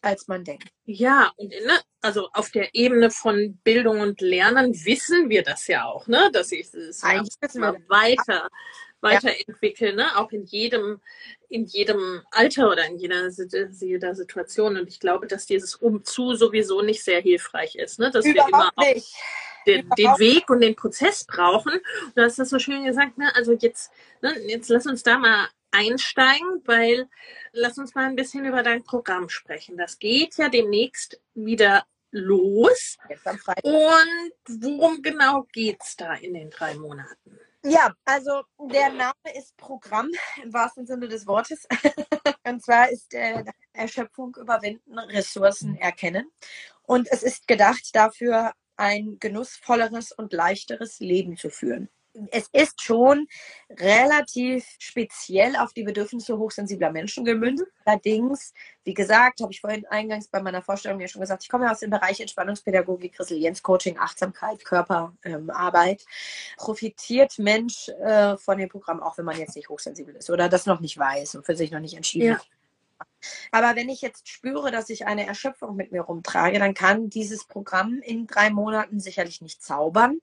als 0.00 0.28
man 0.28 0.44
denkt. 0.44 0.68
Ja, 0.84 1.32
und 1.36 1.48
ne, 1.48 1.80
also 2.00 2.28
auf 2.32 2.50
der 2.50 2.74
Ebene 2.74 3.10
von 3.10 3.58
Bildung 3.64 4.00
und 4.00 4.20
Lernen 4.20 4.72
wissen 4.84 5.28
wir 5.28 5.42
das 5.42 5.66
ja 5.66 5.84
auch, 5.84 6.06
ne? 6.06 6.30
Dass 6.32 6.52
ich 6.52 6.72
es 6.72 7.02
mal 7.54 7.76
weiter 7.88 8.48
weiterentwickeln, 9.00 9.96
ne? 9.96 10.16
auch 10.16 10.30
in 10.32 10.44
jedem, 10.44 11.00
in 11.48 11.64
jedem 11.64 12.22
Alter 12.30 12.70
oder 12.70 12.86
in 12.86 12.98
jeder, 12.98 13.28
jeder 13.80 14.14
Situation. 14.14 14.76
Und 14.76 14.88
ich 14.88 15.00
glaube, 15.00 15.26
dass 15.26 15.46
dieses 15.46 15.74
Umzu 15.74 16.34
sowieso 16.34 16.82
nicht 16.82 17.04
sehr 17.04 17.20
hilfreich 17.20 17.76
ist, 17.76 17.98
ne? 17.98 18.10
dass 18.10 18.24
Überhaupt 18.24 18.52
wir 18.52 18.58
immer 18.58 18.70
auch 18.74 19.02
den, 19.66 19.88
den 19.98 20.18
Weg 20.18 20.48
und 20.48 20.60
den 20.60 20.76
Prozess 20.76 21.24
brauchen. 21.24 21.72
Du 22.14 22.22
hast 22.22 22.38
das 22.38 22.50
so 22.50 22.58
schön 22.58 22.84
gesagt, 22.84 23.18
ne? 23.18 23.34
also 23.34 23.52
jetzt, 23.52 23.90
ne? 24.22 24.34
jetzt 24.46 24.68
lass 24.68 24.86
uns 24.86 25.02
da 25.02 25.18
mal 25.18 25.48
einsteigen, 25.70 26.62
weil 26.64 27.08
lass 27.52 27.78
uns 27.78 27.94
mal 27.94 28.06
ein 28.06 28.16
bisschen 28.16 28.44
über 28.44 28.62
dein 28.62 28.84
Programm 28.84 29.28
sprechen. 29.28 29.76
Das 29.76 29.98
geht 29.98 30.36
ja 30.36 30.48
demnächst 30.48 31.20
wieder 31.34 31.84
los. 32.10 32.96
Und 33.62 34.62
worum 34.62 35.02
genau 35.02 35.46
geht's 35.52 35.96
da 35.96 36.14
in 36.14 36.34
den 36.34 36.50
drei 36.50 36.74
Monaten? 36.74 37.38
Ja, 37.62 37.94
also 38.04 38.42
der 38.70 38.90
Name 38.90 39.36
ist 39.36 39.56
Programm 39.56 40.10
im 40.42 40.52
wahrsten 40.52 40.86
Sinne 40.86 41.08
des 41.08 41.26
Wortes. 41.26 41.66
Und 42.44 42.62
zwar 42.62 42.90
ist 42.90 43.12
äh, 43.12 43.44
Erschöpfung 43.72 44.36
überwinden, 44.36 44.98
Ressourcen 44.98 45.76
erkennen. 45.76 46.30
Und 46.84 47.08
es 47.10 47.24
ist 47.24 47.48
gedacht 47.48 47.90
dafür, 47.92 48.52
ein 48.76 49.16
genussvolleres 49.18 50.12
und 50.12 50.32
leichteres 50.32 51.00
Leben 51.00 51.36
zu 51.36 51.50
führen 51.50 51.88
es 52.30 52.48
ist 52.52 52.82
schon 52.82 53.26
relativ 53.70 54.66
speziell 54.78 55.56
auf 55.56 55.72
die 55.72 55.82
Bedürfnisse 55.82 56.38
hochsensibler 56.38 56.90
Menschen 56.90 57.24
gemünzt. 57.24 57.64
Allerdings, 57.84 58.52
wie 58.84 58.94
gesagt, 58.94 59.40
habe 59.40 59.52
ich 59.52 59.60
vorhin 59.60 59.86
eingangs 59.86 60.28
bei 60.28 60.40
meiner 60.40 60.62
Vorstellung 60.62 61.00
ja 61.00 61.08
schon 61.08 61.20
gesagt, 61.20 61.42
ich 61.42 61.48
komme 61.48 61.66
ja 61.66 61.72
aus 61.72 61.80
dem 61.80 61.90
Bereich 61.90 62.20
Entspannungspädagogik, 62.20 63.18
Resilienzcoaching, 63.18 63.98
Achtsamkeit, 63.98 64.64
Körperarbeit. 64.64 66.00
Ähm, 66.00 66.06
Profitiert 66.56 67.38
Mensch 67.38 67.88
äh, 67.88 68.36
von 68.36 68.58
dem 68.58 68.68
Programm, 68.68 69.02
auch 69.02 69.18
wenn 69.18 69.24
man 69.24 69.38
jetzt 69.38 69.56
nicht 69.56 69.68
hochsensibel 69.68 70.14
ist 70.16 70.30
oder 70.30 70.48
das 70.48 70.66
noch 70.66 70.80
nicht 70.80 70.98
weiß 70.98 71.36
und 71.36 71.46
für 71.46 71.56
sich 71.56 71.70
noch 71.70 71.80
nicht 71.80 71.94
entschieden 71.94 72.28
ja. 72.28 72.34
hat. 72.38 72.46
Aber 73.52 73.76
wenn 73.76 73.88
ich 73.88 74.00
jetzt 74.00 74.28
spüre, 74.28 74.70
dass 74.70 74.88
ich 74.88 75.06
eine 75.06 75.26
Erschöpfung 75.26 75.76
mit 75.76 75.92
mir 75.92 76.02
rumtrage, 76.02 76.58
dann 76.58 76.74
kann 76.74 77.10
dieses 77.10 77.44
Programm 77.44 78.00
in 78.02 78.26
drei 78.26 78.50
Monaten 78.50 79.00
sicherlich 79.00 79.42
nicht 79.42 79.62
zaubern 79.62 80.20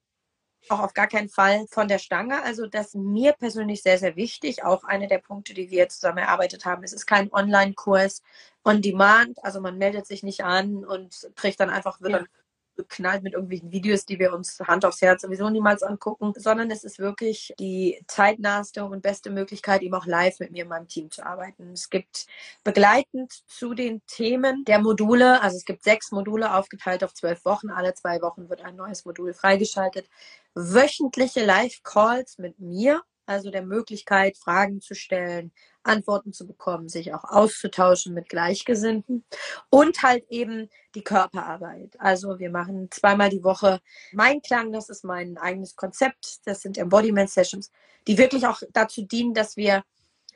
auch 0.69 0.79
auf 0.79 0.93
gar 0.93 1.07
keinen 1.07 1.29
Fall 1.29 1.65
von 1.69 1.87
der 1.87 1.99
Stange. 1.99 2.41
Also 2.43 2.67
das 2.67 2.87
ist 2.87 2.95
mir 2.95 3.33
persönlich 3.33 3.81
sehr, 3.81 3.97
sehr 3.97 4.15
wichtig. 4.15 4.63
Auch 4.63 4.83
einer 4.83 5.07
der 5.07 5.19
Punkte, 5.19 5.53
die 5.53 5.69
wir 5.69 5.89
zusammen 5.89 6.19
erarbeitet 6.19 6.65
haben. 6.65 6.83
Es 6.83 6.93
ist 6.93 7.05
kein 7.05 7.31
Online-Kurs 7.31 8.21
on 8.63 8.81
Demand. 8.81 9.43
Also 9.43 9.61
man 9.61 9.77
meldet 9.77 10.07
sich 10.07 10.23
nicht 10.23 10.43
an 10.43 10.85
und 10.85 11.29
kriegt 11.35 11.59
dann 11.59 11.69
einfach, 11.69 12.01
wird 12.01 12.11
ja. 12.13 12.17
dann 12.19 12.27
geknallt 12.75 13.23
mit 13.23 13.33
irgendwelchen 13.33 13.71
Videos, 13.71 14.05
die 14.05 14.19
wir 14.19 14.33
uns 14.33 14.59
Hand 14.59 14.85
aufs 14.85 15.01
Herz 15.01 15.21
sowieso 15.21 15.49
niemals 15.49 15.83
angucken, 15.83 16.33
sondern 16.35 16.71
es 16.71 16.83
ist 16.83 16.99
wirklich 16.99 17.53
die 17.59 18.03
zeitnahste 18.07 18.85
und 18.85 19.01
beste 19.01 19.29
Möglichkeit, 19.29 19.81
eben 19.81 19.93
auch 19.93 20.05
live 20.05 20.39
mit 20.39 20.51
mir 20.51 20.63
in 20.63 20.69
meinem 20.69 20.87
Team 20.87 21.11
zu 21.11 21.25
arbeiten. 21.25 21.71
Es 21.71 21.89
gibt 21.89 22.27
begleitend 22.63 23.31
zu 23.47 23.73
den 23.73 24.01
Themen 24.07 24.63
der 24.65 24.79
Module, 24.79 25.41
also 25.41 25.57
es 25.57 25.65
gibt 25.65 25.83
sechs 25.83 26.11
Module 26.11 26.53
aufgeteilt 26.53 27.03
auf 27.03 27.13
zwölf 27.13 27.45
Wochen. 27.45 27.69
Alle 27.69 27.93
zwei 27.93 28.21
Wochen 28.21 28.49
wird 28.49 28.61
ein 28.61 28.75
neues 28.75 29.05
Modul 29.05 29.33
freigeschaltet. 29.33 30.09
Wöchentliche 30.55 31.45
Live-Calls 31.45 32.37
mit 32.37 32.59
mir, 32.59 33.01
also 33.25 33.51
der 33.51 33.63
Möglichkeit, 33.63 34.37
Fragen 34.37 34.81
zu 34.81 34.95
stellen, 34.95 35.51
Antworten 35.83 36.33
zu 36.33 36.47
bekommen, 36.47 36.89
sich 36.89 37.13
auch 37.13 37.23
auszutauschen 37.23 38.13
mit 38.13 38.29
Gleichgesinnten 38.29 39.23
und 39.69 40.01
halt 40.03 40.25
eben 40.29 40.69
die 40.95 41.03
Körperarbeit. 41.03 41.99
Also 41.99 42.39
wir 42.39 42.49
machen 42.49 42.89
zweimal 42.91 43.29
die 43.29 43.43
Woche 43.43 43.79
Mein 44.11 44.41
Klang, 44.41 44.71
das 44.71 44.89
ist 44.89 45.03
mein 45.03 45.37
eigenes 45.37 45.75
Konzept, 45.75 46.39
das 46.45 46.61
sind 46.61 46.77
Embodiment 46.77 47.29
Sessions, 47.29 47.71
die 48.07 48.17
wirklich 48.17 48.47
auch 48.47 48.61
dazu 48.71 49.01
dienen, 49.03 49.33
dass 49.33 49.57
wir 49.57 49.83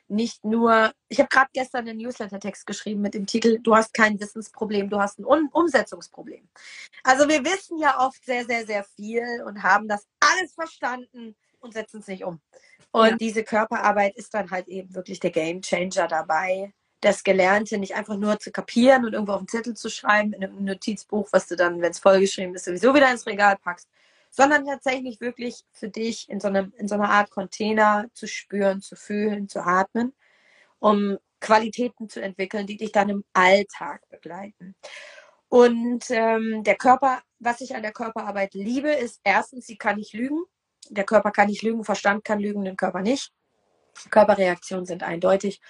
nicht 0.08 0.44
nur, 0.44 0.92
ich 1.08 1.18
habe 1.18 1.28
gerade 1.28 1.50
gestern 1.52 1.88
einen 1.88 1.98
Newsletter-Text 1.98 2.66
geschrieben 2.66 3.02
mit 3.02 3.14
dem 3.14 3.26
Titel, 3.26 3.58
du 3.62 3.76
hast 3.76 3.92
kein 3.92 4.18
Wissensproblem, 4.18 4.88
du 4.88 4.98
hast 4.98 5.18
ein 5.18 5.24
um 5.24 5.48
Umsetzungsproblem. 5.52 6.48
Also 7.04 7.28
wir 7.28 7.44
wissen 7.44 7.78
ja 7.78 8.00
oft 8.00 8.24
sehr, 8.24 8.44
sehr, 8.46 8.66
sehr 8.66 8.84
viel 8.84 9.42
und 9.46 9.62
haben 9.62 9.86
das 9.86 10.06
alles 10.20 10.54
verstanden 10.54 11.36
und 11.60 11.74
setzen 11.74 12.00
es 12.00 12.06
nicht 12.06 12.24
um. 12.24 12.40
Und 12.90 13.10
ja. 13.10 13.16
diese 13.16 13.44
Körperarbeit 13.44 14.16
ist 14.16 14.34
dann 14.34 14.50
halt 14.50 14.68
eben 14.68 14.94
wirklich 14.94 15.20
der 15.20 15.30
Game 15.30 15.60
Changer 15.62 16.08
dabei, 16.08 16.72
das 17.00 17.22
Gelernte 17.22 17.78
nicht 17.78 17.94
einfach 17.94 18.16
nur 18.16 18.38
zu 18.40 18.50
kapieren 18.50 19.04
und 19.04 19.12
irgendwo 19.12 19.32
auf 19.32 19.40
den 19.40 19.48
Zettel 19.48 19.74
zu 19.74 19.88
schreiben 19.88 20.32
in 20.32 20.42
einem 20.42 20.64
Notizbuch, 20.64 21.28
was 21.32 21.46
du 21.46 21.56
dann, 21.56 21.80
wenn 21.80 21.90
es 21.90 22.00
vollgeschrieben 22.00 22.54
ist, 22.54 22.64
sowieso 22.64 22.94
wieder 22.94 23.10
ins 23.10 23.26
Regal 23.26 23.56
packst, 23.56 23.88
sondern 24.30 24.66
tatsächlich 24.66 25.20
wirklich 25.20 25.64
für 25.72 25.88
dich 25.88 26.28
in 26.28 26.40
so, 26.40 26.48
einem, 26.48 26.72
in 26.76 26.88
so 26.88 26.94
einer 26.96 27.10
Art 27.10 27.30
Container 27.30 28.06
zu 28.14 28.26
spüren, 28.26 28.80
zu 28.80 28.96
fühlen, 28.96 29.48
zu 29.48 29.60
atmen, 29.60 30.12
um 30.80 31.18
Qualitäten 31.40 32.08
zu 32.08 32.20
entwickeln, 32.20 32.66
die 32.66 32.76
dich 32.76 32.90
dann 32.90 33.10
im 33.10 33.24
Alltag 33.32 34.02
begleiten. 34.08 34.74
Und 35.48 36.04
ähm, 36.10 36.62
der 36.64 36.76
Körper, 36.76 37.22
was 37.38 37.60
ich 37.60 37.74
an 37.76 37.82
der 37.82 37.92
Körperarbeit 37.92 38.54
liebe, 38.54 38.90
ist 38.90 39.20
erstens, 39.24 39.66
sie 39.66 39.78
kann 39.78 39.96
nicht 39.96 40.12
lügen 40.12 40.42
der 40.90 41.04
Körper 41.04 41.30
kann 41.30 41.48
nicht 41.48 41.62
lügen, 41.62 41.84
Verstand 41.84 42.24
kann 42.24 42.40
lügen, 42.40 42.64
den 42.64 42.76
Körper 42.76 43.00
nicht. 43.00 43.32
Körperreaktionen 44.10 44.86
sind 44.86 45.02
eindeutig. 45.02 45.60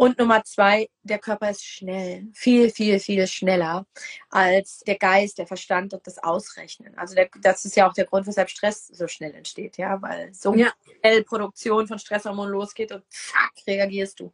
Und 0.00 0.16
Nummer 0.16 0.44
zwei, 0.44 0.88
der 1.02 1.18
Körper 1.18 1.50
ist 1.50 1.64
schnell, 1.64 2.28
viel, 2.32 2.70
viel, 2.70 3.00
viel 3.00 3.26
schneller 3.26 3.84
als 4.30 4.78
der 4.86 4.96
Geist, 4.96 5.38
der 5.38 5.48
Verstand 5.48 5.92
und 5.92 6.06
das 6.06 6.22
Ausrechnen. 6.22 6.96
Also 6.96 7.16
der, 7.16 7.28
das 7.42 7.64
ist 7.64 7.74
ja 7.74 7.88
auch 7.88 7.92
der 7.92 8.04
Grund, 8.04 8.28
weshalb 8.28 8.48
Stress 8.48 8.86
so 8.86 9.08
schnell 9.08 9.34
entsteht, 9.34 9.76
ja, 9.76 10.00
weil 10.00 10.32
so 10.32 10.54
ja. 10.54 10.72
schnell 11.00 11.24
Produktion 11.24 11.88
von 11.88 11.98
Stresshormonen 11.98 12.52
losgeht 12.52 12.92
und 12.92 13.02
zack, 13.08 13.50
reagierst 13.66 14.20
du. 14.20 14.32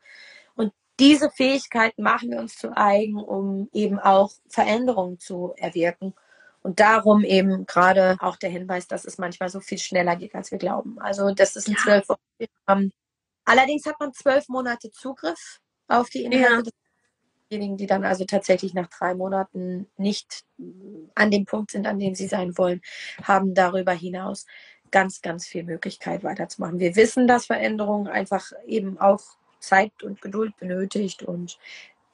Und 0.54 0.74
diese 1.00 1.30
Fähigkeiten 1.30 2.02
machen 2.02 2.30
wir 2.30 2.40
uns 2.40 2.58
zu 2.58 2.76
eigen, 2.76 3.16
um 3.16 3.70
eben 3.72 3.98
auch 3.98 4.32
Veränderungen 4.50 5.18
zu 5.18 5.54
erwirken. 5.56 6.12
Und 6.64 6.80
darum 6.80 7.24
eben 7.24 7.66
gerade 7.66 8.16
auch 8.20 8.36
der 8.36 8.48
Hinweis, 8.48 8.88
dass 8.88 9.04
es 9.04 9.18
manchmal 9.18 9.50
so 9.50 9.60
viel 9.60 9.76
schneller 9.76 10.16
geht, 10.16 10.34
als 10.34 10.50
wir 10.50 10.56
glauben. 10.56 10.98
Also 10.98 11.30
das 11.34 11.56
ist 11.56 11.68
ein 11.68 11.76
zwölf 11.76 12.06
ja. 12.08 12.16
Wochen. 12.66 12.90
Allerdings 13.44 13.84
hat 13.84 14.00
man 14.00 14.14
zwölf 14.14 14.48
Monate 14.48 14.90
Zugriff 14.90 15.60
auf 15.88 16.08
die 16.08 16.24
Inhalte. 16.24 16.70
Ja. 16.70 16.76
Diejenigen, 17.50 17.76
die 17.76 17.86
dann 17.86 18.06
also 18.06 18.24
tatsächlich 18.24 18.72
nach 18.72 18.88
drei 18.88 19.14
Monaten 19.14 19.90
nicht 19.98 20.44
an 21.14 21.30
dem 21.30 21.44
Punkt 21.44 21.70
sind, 21.70 21.86
an 21.86 21.98
dem 21.98 22.14
sie 22.14 22.28
sein 22.28 22.56
wollen, 22.56 22.80
haben 23.22 23.52
darüber 23.52 23.92
hinaus 23.92 24.46
ganz, 24.90 25.20
ganz 25.20 25.46
viel 25.46 25.64
Möglichkeit 25.64 26.24
weiterzumachen. 26.24 26.78
Wir 26.78 26.96
wissen, 26.96 27.28
dass 27.28 27.44
Veränderung 27.44 28.08
einfach 28.08 28.52
eben 28.66 28.98
auch 28.98 29.20
Zeit 29.60 30.02
und 30.02 30.22
Geduld 30.22 30.56
benötigt 30.56 31.22
und 31.22 31.58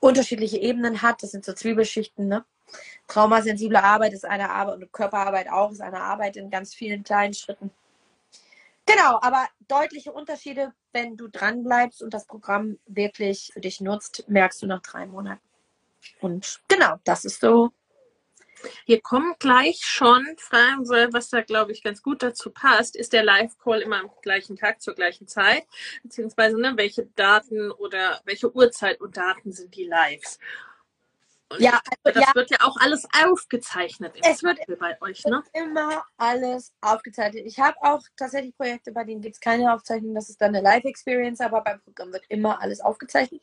unterschiedliche 0.01 0.59
Ebenen 0.59 1.03
hat. 1.03 1.23
Das 1.23 1.31
sind 1.31 1.45
so 1.45 1.53
Zwiebelschichten, 1.53 2.27
ne? 2.27 2.45
Traumasensible 3.09 3.83
Arbeit 3.83 4.13
ist 4.13 4.25
eine 4.25 4.51
Arbeit 4.51 4.77
und 4.77 4.93
Körperarbeit 4.93 5.51
auch 5.51 5.71
ist 5.73 5.81
eine 5.81 6.01
Arbeit 6.01 6.37
in 6.37 6.51
ganz 6.51 6.75
vielen 6.75 7.03
kleinen 7.03 7.35
Schritten. 7.35 7.71
Genau, 8.87 9.19
aber 9.23 9.47
deutliche 9.69 10.13
Unterschiede, 10.13 10.73
wenn 10.93 11.17
du 11.17 11.29
dran 11.29 11.63
bleibst 11.63 12.03
und 12.03 12.13
das 12.13 12.27
Programm 12.27 12.79
wirklich 12.87 13.51
für 13.53 13.61
dich 13.61 13.81
nutzt, 13.81 14.25
merkst 14.29 14.63
du 14.63 14.67
nach 14.67 14.83
drei 14.83 15.07
Monaten. 15.07 15.43
Und 16.21 16.61
genau, 16.67 16.97
das 17.05 17.25
ist 17.25 17.41
so. 17.41 17.71
Wir 18.85 19.01
kommen 19.01 19.35
gleich 19.39 19.81
schon 19.85 20.27
fragen, 20.37 20.89
was 21.13 21.31
da, 21.31 21.41
glaube 21.41 21.73
ich, 21.73 21.83
ganz 21.83 22.03
gut 22.03 22.23
dazu 22.23 22.51
passt. 22.51 22.97
Ist 22.97 23.13
der 23.13 23.23
Live-Call 23.23 23.81
immer 23.81 24.01
am 24.01 24.11
gleichen 24.23 24.57
Tag 24.57 24.83
zur 24.83 24.95
gleichen 24.95 25.27
Zeit? 25.27 25.65
Beziehungsweise, 26.03 26.61
ne, 26.61 26.73
welche 26.77 27.07
Daten 27.17 27.71
oder 27.71 28.21
welche 28.25 28.55
Uhrzeit 28.55 29.01
und 29.01 29.17
Daten 29.17 29.53
sind 29.53 29.75
die 29.77 29.87
Lives? 29.87 30.39
Und 31.51 31.61
ja, 31.61 31.81
also, 32.05 32.21
das 32.21 32.29
ja. 32.29 32.35
wird 32.35 32.51
ja 32.51 32.59
auch 32.61 32.77
alles 32.77 33.07
aufgezeichnet. 33.25 34.15
es 34.23 34.43
wird 34.45 34.59
bei 34.79 34.97
euch, 35.01 35.25
ne? 35.25 35.43
immer 35.53 36.05
alles 36.17 36.73
aufgezeichnet. 36.81 37.45
Ich 37.45 37.59
habe 37.59 37.77
auch 37.81 38.03
tatsächlich 38.17 38.57
Projekte, 38.57 38.93
bei 38.93 39.03
denen 39.03 39.21
gibt 39.21 39.35
es 39.35 39.41
keine 39.41 39.75
Aufzeichnung. 39.75 40.15
Das 40.15 40.31
ist 40.31 40.41
dann 40.41 40.55
eine 40.55 40.63
Live-Experience, 40.63 41.41
aber 41.41 41.63
beim 41.63 41.81
Programm 41.81 42.13
wird 42.13 42.25
immer 42.29 42.63
alles 42.63 42.81
aufgezeichnet. 42.81 43.43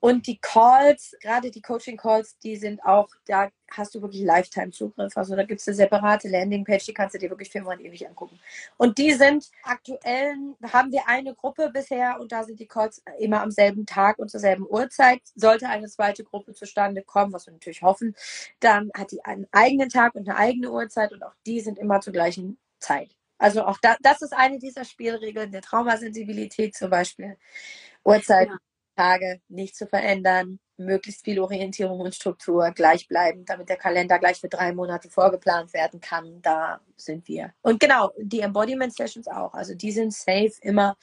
Und 0.00 0.26
die 0.26 0.38
Calls, 0.38 1.16
gerade 1.20 1.50
die 1.50 1.62
Coaching-Calls, 1.62 2.38
die 2.38 2.56
sind 2.56 2.84
auch, 2.84 3.08
da 3.26 3.50
hast 3.70 3.94
du 3.94 4.02
wirklich 4.02 4.22
Lifetime-Zugriff. 4.22 5.16
Also 5.16 5.34
da 5.34 5.42
gibt 5.42 5.60
es 5.60 5.66
eine 5.66 5.74
separate 5.74 6.28
Landingpage, 6.28 6.84
die 6.84 6.94
kannst 6.94 7.14
du 7.14 7.18
dir 7.18 7.30
wirklich 7.30 7.50
für 7.50 7.64
und 7.64 7.80
ewig 7.80 8.06
angucken. 8.06 8.38
Und 8.76 8.98
die 8.98 9.12
sind 9.12 9.50
aktuell, 9.62 10.36
haben 10.72 10.92
wir 10.92 11.08
eine 11.08 11.34
Gruppe 11.34 11.70
bisher 11.72 12.20
und 12.20 12.30
da 12.30 12.44
sind 12.44 12.60
die 12.60 12.66
Calls 12.66 13.02
immer 13.18 13.42
am 13.42 13.50
selben 13.50 13.86
Tag 13.86 14.18
und 14.18 14.30
zur 14.30 14.40
selben 14.40 14.66
Uhrzeit. 14.68 15.20
Sollte 15.34 15.68
eine 15.68 15.88
zweite 15.88 16.24
Gruppe 16.24 16.52
zustande 16.54 17.02
kommen, 17.02 17.32
was 17.32 17.46
wir 17.46 17.54
natürlich 17.54 17.82
hoffen, 17.82 18.14
dann 18.60 18.90
hat 18.94 19.10
die 19.12 19.24
einen 19.24 19.46
eigenen 19.50 19.88
Tag 19.88 20.14
und 20.14 20.28
eine 20.28 20.38
eigene 20.38 20.70
Uhrzeit 20.70 21.12
und 21.12 21.22
auch 21.22 21.34
die 21.46 21.60
sind 21.60 21.78
immer 21.78 22.00
zur 22.00 22.12
gleichen 22.12 22.58
Zeit. 22.78 23.16
Also 23.38 23.64
auch 23.64 23.78
da, 23.82 23.96
das 24.00 24.22
ist 24.22 24.32
eine 24.32 24.58
dieser 24.58 24.84
Spielregeln 24.84 25.52
der 25.52 25.62
Traumasensibilität 25.62 26.74
zum 26.74 26.90
Beispiel. 26.90 27.36
Uhrzeit, 28.04 28.48
ja. 28.48 28.56
Tage 28.96 29.40
nicht 29.48 29.76
zu 29.76 29.86
verändern. 29.86 30.58
möglichst 30.78 31.24
viel 31.24 31.40
Orientierung 31.40 32.00
und 32.00 32.14
Struktur 32.14 32.70
gleich 32.72 33.08
bleiben, 33.08 33.44
damit 33.46 33.68
der 33.70 33.76
Kalender 33.78 34.18
gleich 34.18 34.40
für 34.40 34.48
drei 34.48 34.72
Monate 34.74 35.08
vorgeplant 35.08 35.72
werden 35.72 36.00
kann. 36.00 36.42
Da 36.42 36.80
sind 36.96 37.26
wir. 37.28 37.54
Und 37.62 37.80
genau, 37.80 38.10
die 38.18 38.40
Embodiment 38.40 38.94
Sessions 38.94 39.26
auch. 39.28 39.54
Also 39.54 39.74
die 39.74 39.90
sind 39.90 40.12
safe 40.12 40.52
immer 40.60 40.96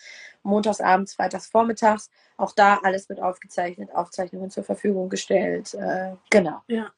montags 0.43 0.79
abends, 0.79 1.15
freitags 1.15 1.47
vormittags. 1.47 2.11
Auch 2.37 2.51
da 2.53 2.79
alles 2.83 3.09
wird 3.09 3.19
aufgezeichnet, 3.21 3.89
Aufzeichnungen 3.93 4.51
zur 4.51 4.63
Verfügung 4.63 5.09
gestellt. 5.09 5.73
Äh, 5.73 6.13
genau. 6.29 6.61
Ja. 6.67 6.91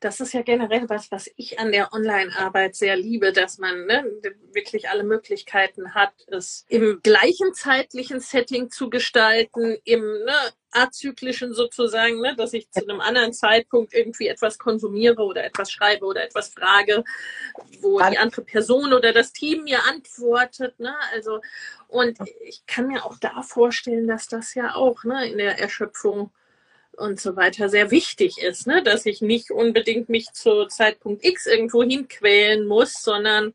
Das 0.00 0.20
ist 0.20 0.32
ja 0.32 0.42
generell 0.42 0.88
was, 0.88 1.10
was 1.10 1.30
ich 1.36 1.58
an 1.58 1.72
der 1.72 1.92
Online-Arbeit 1.92 2.76
sehr 2.76 2.96
liebe, 2.96 3.32
dass 3.32 3.58
man 3.58 3.86
ne, 3.86 4.04
wirklich 4.52 4.88
alle 4.88 5.04
Möglichkeiten 5.04 5.94
hat, 5.94 6.12
es 6.28 6.64
im 6.68 7.00
gleichen 7.02 7.54
zeitlichen 7.54 8.20
Setting 8.20 8.70
zu 8.70 8.90
gestalten, 8.90 9.76
im 9.84 10.00
ne, 10.00 10.34
azyklischen 10.70 11.54
sozusagen, 11.54 12.20
ne, 12.20 12.34
dass 12.36 12.52
ich 12.52 12.70
zu 12.70 12.82
einem 12.82 13.00
anderen 13.00 13.32
Zeitpunkt 13.32 13.94
irgendwie 13.94 14.28
etwas 14.28 14.58
konsumiere 14.58 15.22
oder 15.22 15.44
etwas 15.44 15.70
schreibe 15.70 16.04
oder 16.04 16.24
etwas 16.24 16.48
frage, 16.48 17.04
wo 17.80 17.98
die 18.00 18.18
andere 18.18 18.42
Person 18.42 18.92
oder 18.92 19.12
das 19.12 19.32
Team 19.32 19.64
mir 19.64 19.84
antwortet. 19.84 20.78
Ne? 20.78 20.94
Also, 21.12 21.40
und 21.88 22.18
ich 22.40 22.66
kann 22.66 22.88
mir 22.88 23.04
auch 23.04 23.18
da 23.18 23.42
vorstellen, 23.42 24.06
dass 24.06 24.28
das 24.28 24.54
ja 24.54 24.74
auch 24.74 25.04
ne, 25.04 25.30
in 25.30 25.38
der 25.38 25.58
Erschöpfung 25.58 26.30
und 26.98 27.20
so 27.20 27.36
weiter 27.36 27.68
sehr 27.68 27.90
wichtig 27.90 28.38
ist, 28.38 28.66
ne? 28.66 28.82
dass 28.82 29.06
ich 29.06 29.20
nicht 29.20 29.50
unbedingt 29.50 30.08
mich 30.08 30.32
zu 30.32 30.66
Zeitpunkt 30.66 31.24
X 31.24 31.46
irgendwo 31.46 31.82
hinquälen 31.82 32.66
muss, 32.66 32.94
sondern 32.94 33.54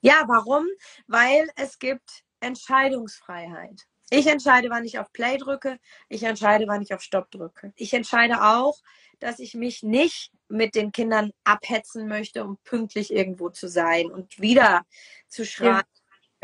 ja, 0.00 0.24
warum? 0.26 0.66
Weil 1.06 1.48
es 1.56 1.78
gibt 1.78 2.24
Entscheidungsfreiheit. 2.40 3.86
Ich 4.10 4.26
entscheide, 4.26 4.68
wann 4.68 4.84
ich 4.84 4.98
auf 4.98 5.10
Play 5.12 5.38
drücke. 5.38 5.78
Ich 6.08 6.22
entscheide, 6.24 6.66
wann 6.68 6.82
ich 6.82 6.92
auf 6.92 7.00
Stopp 7.00 7.30
drücke. 7.30 7.72
Ich 7.74 7.94
entscheide 7.94 8.42
auch, 8.42 8.78
dass 9.18 9.38
ich 9.38 9.54
mich 9.54 9.82
nicht 9.82 10.30
mit 10.48 10.74
den 10.74 10.92
Kindern 10.92 11.32
abhetzen 11.42 12.06
möchte, 12.06 12.44
um 12.44 12.58
pünktlich 12.64 13.12
irgendwo 13.12 13.48
zu 13.48 13.66
sein 13.66 14.10
und 14.10 14.38
wieder 14.38 14.84
zu 15.26 15.46
schreien, 15.46 15.76
ja. 15.76 15.82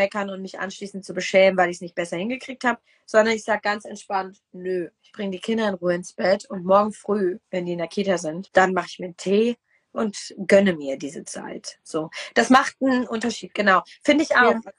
Meckern 0.01 0.31
und 0.31 0.41
mich 0.41 0.59
anschließend 0.59 1.05
zu 1.05 1.13
beschämen, 1.13 1.59
weil 1.59 1.69
ich 1.69 1.77
es 1.77 1.81
nicht 1.83 1.95
besser 1.95 2.17
hingekriegt 2.17 2.65
habe, 2.65 2.81
sondern 3.05 3.35
ich 3.35 3.45
sage 3.45 3.61
ganz 3.63 3.85
entspannt, 3.85 4.39
nö, 4.53 4.89
ich 5.03 5.13
bringe 5.13 5.33
die 5.33 5.41
Kinder 5.41 5.69
in 5.69 5.75
Ruhe 5.75 5.95
ins 5.95 6.15
Bett 6.15 6.49
und 6.49 6.65
morgen 6.65 6.93
früh, 6.93 7.39
wenn 7.51 7.67
die 7.67 7.73
in 7.73 7.79
der 7.79 7.89
Kita 7.89 8.17
sind, 8.17 8.49
dann 8.55 8.73
mache 8.73 8.87
ich 8.89 8.99
mir 8.99 9.07
einen 9.07 9.17
Tee 9.17 9.57
und 9.93 10.35
gönne 10.47 10.75
mir 10.75 10.97
diese 10.97 11.25
Zeit. 11.25 11.79
So, 11.83 12.11
das 12.35 12.49
macht 12.49 12.77
einen 12.81 13.07
Unterschied, 13.07 13.53
genau. 13.53 13.83
Finde 14.03 14.25
ich 14.25 14.35
auch. 14.37 14.53
Ja 14.53 14.73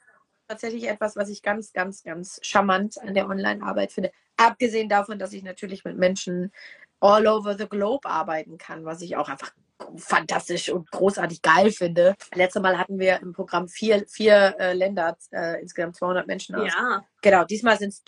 tatsächlich 0.48 0.86
etwas, 0.86 1.16
was 1.16 1.30
ich 1.30 1.40
ganz, 1.40 1.72
ganz, 1.72 2.02
ganz 2.02 2.38
charmant 2.42 3.00
an 3.00 3.14
der 3.14 3.26
Online-Arbeit 3.26 3.90
finde. 3.90 4.12
Abgesehen 4.36 4.88
davon, 4.90 5.18
dass 5.18 5.32
ich 5.32 5.42
natürlich 5.42 5.82
mit 5.84 5.96
Menschen 5.96 6.52
all 7.00 7.26
over 7.26 7.56
the 7.56 7.66
globe 7.66 8.06
arbeiten 8.06 8.58
kann, 8.58 8.84
was 8.84 9.00
ich 9.00 9.16
auch 9.16 9.30
einfach 9.30 9.52
fantastisch 9.96 10.68
und 10.70 10.90
großartig 10.90 11.42
geil 11.42 11.70
finde. 11.70 12.14
Letztes 12.34 12.62
Mal 12.62 12.78
hatten 12.78 12.98
wir 12.98 13.20
im 13.20 13.32
Programm 13.32 13.68
vier, 13.68 14.06
vier 14.08 14.56
äh, 14.58 14.72
Länder, 14.72 15.16
äh, 15.32 15.60
insgesamt 15.60 15.96
200 15.96 16.26
Menschen 16.26 16.54
aus. 16.54 16.72
Ja. 16.72 17.04
Genau, 17.22 17.44
diesmal 17.44 17.78
sind 17.78 17.90
es 17.90 18.02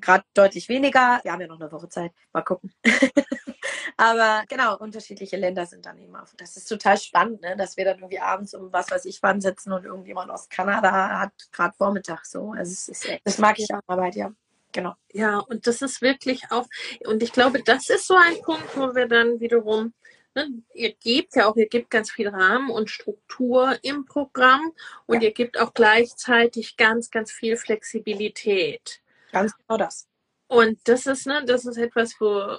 gerade 0.00 0.24
deutlich 0.34 0.68
weniger. 0.68 1.20
Wir 1.22 1.32
haben 1.32 1.40
ja 1.40 1.46
noch 1.46 1.60
eine 1.60 1.70
Woche 1.70 1.88
Zeit. 1.88 2.12
Mal 2.32 2.42
gucken. 2.42 2.72
Aber 3.96 4.44
genau, 4.48 4.76
unterschiedliche 4.78 5.36
Länder 5.36 5.66
sind 5.66 5.86
dann 5.86 5.98
eben 5.98 6.16
auf. 6.16 6.34
Das 6.36 6.56
ist 6.56 6.66
total 6.66 6.96
spannend, 6.98 7.42
ne? 7.42 7.56
dass 7.56 7.76
wir 7.76 7.84
dann 7.84 7.98
irgendwie 7.98 8.20
abends 8.20 8.54
um 8.54 8.72
was 8.72 8.90
weiß 8.90 9.04
ich 9.04 9.22
wann 9.22 9.40
sitzen 9.40 9.72
und 9.72 9.84
irgendjemand 9.84 10.30
aus 10.30 10.48
Kanada 10.48 11.20
hat 11.20 11.32
gerade 11.52 11.74
Vormittag 11.76 12.24
so. 12.26 12.52
Also 12.52 12.72
es 12.72 12.88
ist, 12.88 13.08
das 13.24 13.38
mag 13.38 13.58
ich 13.58 13.68
auch 13.72 13.80
Arbeit, 13.86 14.16
ja. 14.16 14.32
Genau. 14.72 14.94
Ja, 15.12 15.38
und 15.38 15.68
das 15.68 15.82
ist 15.82 16.02
wirklich 16.02 16.50
auch, 16.50 16.66
und 17.06 17.22
ich 17.22 17.32
glaube, 17.32 17.62
das 17.62 17.88
ist 17.90 18.08
so 18.08 18.16
ein 18.16 18.42
Punkt, 18.42 18.76
wo 18.76 18.94
wir 18.94 19.06
dann 19.06 19.38
wiederum 19.38 19.94
Ne, 20.34 20.48
ihr 20.74 20.92
gebt 20.94 21.36
ja 21.36 21.46
auch, 21.46 21.56
ihr 21.56 21.68
gebt 21.68 21.90
ganz 21.90 22.10
viel 22.10 22.28
Rahmen 22.28 22.70
und 22.70 22.90
Struktur 22.90 23.78
im 23.82 24.04
Programm 24.04 24.72
und 25.06 25.22
ja. 25.22 25.28
ihr 25.28 25.32
gebt 25.32 25.58
auch 25.60 25.74
gleichzeitig 25.74 26.76
ganz, 26.76 27.10
ganz 27.10 27.30
viel 27.30 27.56
Flexibilität. 27.56 29.00
Ganz 29.30 29.56
genau 29.56 29.78
das. 29.78 30.08
Und 30.48 30.78
das 30.84 31.06
ist, 31.06 31.26
ne, 31.26 31.44
das 31.44 31.64
ist 31.66 31.76
etwas, 31.76 32.20
wo 32.20 32.58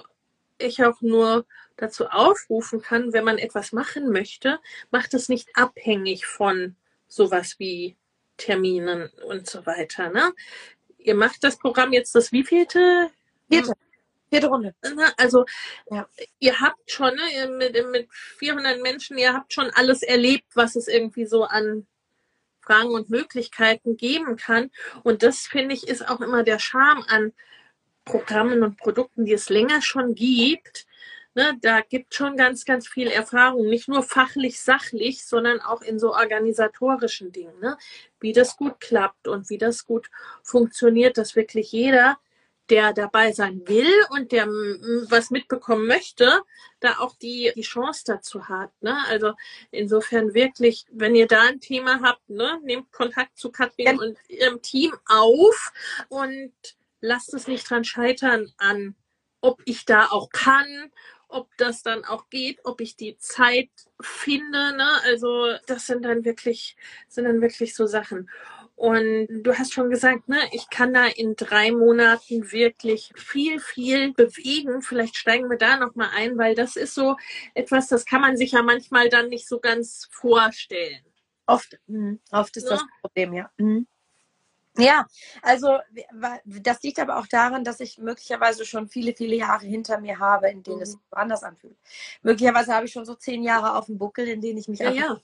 ich 0.58 0.82
auch 0.84 1.00
nur 1.02 1.44
dazu 1.76 2.06
aufrufen 2.06 2.80
kann, 2.80 3.12
wenn 3.12 3.24
man 3.24 3.38
etwas 3.38 3.72
machen 3.72 4.10
möchte, 4.10 4.58
macht 4.90 5.14
es 5.14 5.28
nicht 5.28 5.48
abhängig 5.54 6.26
von 6.26 6.76
sowas 7.08 7.56
wie 7.58 7.96
Terminen 8.36 9.10
und 9.26 9.48
so 9.48 9.66
weiter. 9.66 10.10
Ne? 10.10 10.32
Ihr 10.98 11.14
macht 11.14 11.44
das 11.44 11.58
Programm 11.58 11.92
jetzt 11.92 12.14
das 12.14 12.32
wievielte? 12.32 13.10
Vierte. 13.48 13.72
Vierte 14.28 14.48
Runde. 14.48 14.74
Also 15.16 15.44
ja. 15.90 16.08
ihr 16.38 16.60
habt 16.60 16.90
schon 16.90 17.14
ne, 17.14 17.48
mit, 17.48 17.90
mit 17.90 18.08
400 18.38 18.82
Menschen, 18.82 19.18
ihr 19.18 19.32
habt 19.32 19.52
schon 19.52 19.70
alles 19.70 20.02
erlebt, 20.02 20.46
was 20.54 20.76
es 20.76 20.88
irgendwie 20.88 21.26
so 21.26 21.44
an 21.44 21.86
Fragen 22.60 22.90
und 22.90 23.10
Möglichkeiten 23.10 23.96
geben 23.96 24.36
kann. 24.36 24.70
Und 25.04 25.22
das 25.22 25.40
finde 25.40 25.74
ich 25.74 25.86
ist 25.86 26.08
auch 26.08 26.20
immer 26.20 26.42
der 26.42 26.58
Charme 26.58 27.04
an 27.08 27.32
Programmen 28.04 28.62
und 28.62 28.76
Produkten, 28.76 29.24
die 29.24 29.32
es 29.32 29.48
länger 29.48 29.82
schon 29.82 30.14
gibt, 30.14 30.86
ne, 31.36 31.56
da 31.60 31.82
gibt 31.82 32.14
schon 32.14 32.36
ganz, 32.36 32.64
ganz 32.64 32.88
viel 32.88 33.08
Erfahrung, 33.08 33.68
nicht 33.68 33.88
nur 33.88 34.02
fachlich, 34.02 34.60
sachlich, 34.60 35.24
sondern 35.24 35.60
auch 35.60 35.82
in 35.82 35.98
so 36.00 36.14
organisatorischen 36.14 37.30
Dingen, 37.30 37.58
ne, 37.60 37.76
wie 38.18 38.32
das 38.32 38.56
gut 38.56 38.80
klappt 38.80 39.28
und 39.28 39.50
wie 39.50 39.58
das 39.58 39.84
gut 39.84 40.10
funktioniert, 40.42 41.18
dass 41.18 41.36
wirklich 41.36 41.70
jeder, 41.70 42.18
der 42.70 42.92
dabei 42.92 43.32
sein 43.32 43.62
will 43.66 43.92
und 44.10 44.32
der 44.32 44.46
was 44.46 45.30
mitbekommen 45.30 45.86
möchte, 45.86 46.42
da 46.80 46.98
auch 46.98 47.14
die, 47.16 47.52
die 47.54 47.62
Chance 47.62 48.02
dazu 48.06 48.48
hat. 48.48 48.70
Ne? 48.82 48.96
Also 49.08 49.34
insofern 49.70 50.34
wirklich, 50.34 50.86
wenn 50.90 51.14
ihr 51.14 51.26
da 51.26 51.42
ein 51.42 51.60
Thema 51.60 52.00
habt, 52.02 52.28
ne, 52.28 52.60
nehmt 52.62 52.92
Kontakt 52.92 53.38
zu 53.38 53.50
Katrin 53.50 53.86
ja. 53.86 53.92
und 53.94 54.18
ihrem 54.28 54.62
Team 54.62 54.92
auf 55.06 55.72
und 56.08 56.52
lasst 57.00 57.34
es 57.34 57.46
nicht 57.46 57.68
dran 57.68 57.84
scheitern 57.84 58.52
an, 58.58 58.94
ob 59.40 59.62
ich 59.64 59.84
da 59.84 60.06
auch 60.06 60.30
kann, 60.30 60.90
ob 61.28 61.48
das 61.56 61.82
dann 61.82 62.04
auch 62.04 62.28
geht, 62.30 62.60
ob 62.64 62.80
ich 62.80 62.96
die 62.96 63.16
Zeit 63.18 63.70
finde. 64.00 64.76
Ne? 64.76 64.88
Also 65.04 65.54
das 65.66 65.86
sind 65.86 66.04
dann 66.04 66.24
wirklich, 66.24 66.76
sind 67.08 67.24
dann 67.24 67.40
wirklich 67.40 67.74
so 67.74 67.86
Sachen. 67.86 68.30
Und 68.76 69.28
du 69.30 69.56
hast 69.58 69.72
schon 69.72 69.88
gesagt, 69.88 70.28
ne, 70.28 70.38
ich 70.52 70.68
kann 70.68 70.92
da 70.92 71.06
in 71.06 71.34
drei 71.34 71.72
Monaten 71.72 72.52
wirklich 72.52 73.10
viel, 73.16 73.58
viel 73.58 74.12
bewegen. 74.12 74.82
Vielleicht 74.82 75.16
steigen 75.16 75.48
wir 75.48 75.56
da 75.56 75.78
nochmal 75.78 76.10
ein, 76.14 76.36
weil 76.36 76.54
das 76.54 76.76
ist 76.76 76.94
so 76.94 77.16
etwas, 77.54 77.88
das 77.88 78.04
kann 78.04 78.20
man 78.20 78.36
sich 78.36 78.52
ja 78.52 78.62
manchmal 78.62 79.08
dann 79.08 79.28
nicht 79.28 79.48
so 79.48 79.60
ganz 79.60 80.08
vorstellen. 80.10 81.00
Oft, 81.46 81.78
mh, 81.86 82.18
oft 82.32 82.54
ist 82.58 82.64
ja? 82.64 82.70
das 82.70 82.84
Problem, 83.00 83.32
ja. 83.32 83.50
Mhm. 83.56 83.86
Ja, 84.78 85.06
also 85.40 85.78
das 86.44 86.82
liegt 86.82 86.98
aber 86.98 87.18
auch 87.18 87.26
daran, 87.26 87.64
dass 87.64 87.80
ich 87.80 87.96
möglicherweise 87.96 88.66
schon 88.66 88.88
viele, 88.88 89.14
viele 89.14 89.36
Jahre 89.36 89.64
hinter 89.64 89.98
mir 90.00 90.18
habe, 90.18 90.50
in 90.50 90.62
denen 90.62 90.76
mhm. 90.76 90.82
es 90.82 90.92
sich 90.92 91.00
anders 91.12 91.42
anfühlt. 91.44 91.78
Möglicherweise 92.22 92.74
habe 92.74 92.84
ich 92.84 92.92
schon 92.92 93.06
so 93.06 93.14
zehn 93.14 93.42
Jahre 93.42 93.74
auf 93.74 93.86
dem 93.86 93.96
Buckel, 93.96 94.28
in 94.28 94.42
denen 94.42 94.58
ich 94.58 94.68
mich 94.68 94.80
ja, 94.80 94.90
ja. 94.90 95.18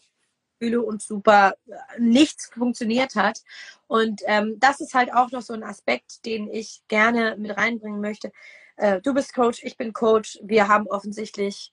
Fühle 0.62 0.82
und 0.82 1.02
super 1.02 1.54
äh, 1.66 1.74
nichts 1.98 2.50
funktioniert 2.52 3.16
hat. 3.16 3.40
Und 3.88 4.22
ähm, 4.26 4.56
das 4.60 4.80
ist 4.80 4.94
halt 4.94 5.12
auch 5.12 5.30
noch 5.32 5.42
so 5.42 5.54
ein 5.54 5.64
Aspekt, 5.64 6.24
den 6.24 6.48
ich 6.48 6.82
gerne 6.88 7.36
mit 7.36 7.56
reinbringen 7.56 8.00
möchte. 8.00 8.32
Äh, 8.76 9.00
du 9.00 9.12
bist 9.12 9.34
Coach, 9.34 9.62
ich 9.64 9.76
bin 9.76 9.92
Coach. 9.92 10.38
Wir 10.42 10.68
haben 10.68 10.86
offensichtlich 10.86 11.72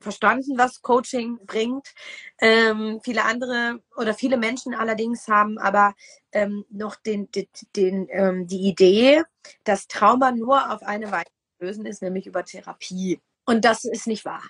verstanden, 0.00 0.56
was 0.56 0.80
Coaching 0.80 1.38
bringt. 1.44 1.88
Ähm, 2.40 3.00
viele 3.02 3.24
andere 3.24 3.80
oder 3.96 4.14
viele 4.14 4.36
Menschen 4.36 4.74
allerdings 4.74 5.28
haben 5.28 5.58
aber 5.58 5.94
ähm, 6.32 6.64
noch 6.70 6.96
den, 6.96 7.30
den, 7.32 7.48
den 7.76 8.08
ähm, 8.10 8.46
die 8.46 8.68
Idee, 8.68 9.24
dass 9.64 9.88
Trauma 9.88 10.30
nur 10.30 10.72
auf 10.72 10.82
eine 10.82 11.10
Weise 11.10 11.30
lösen 11.58 11.84
ist, 11.84 12.00
nämlich 12.00 12.26
über 12.26 12.44
Therapie. 12.44 13.20
Und 13.44 13.64
das 13.64 13.84
ist 13.84 14.06
nicht 14.06 14.24
wahr. 14.24 14.42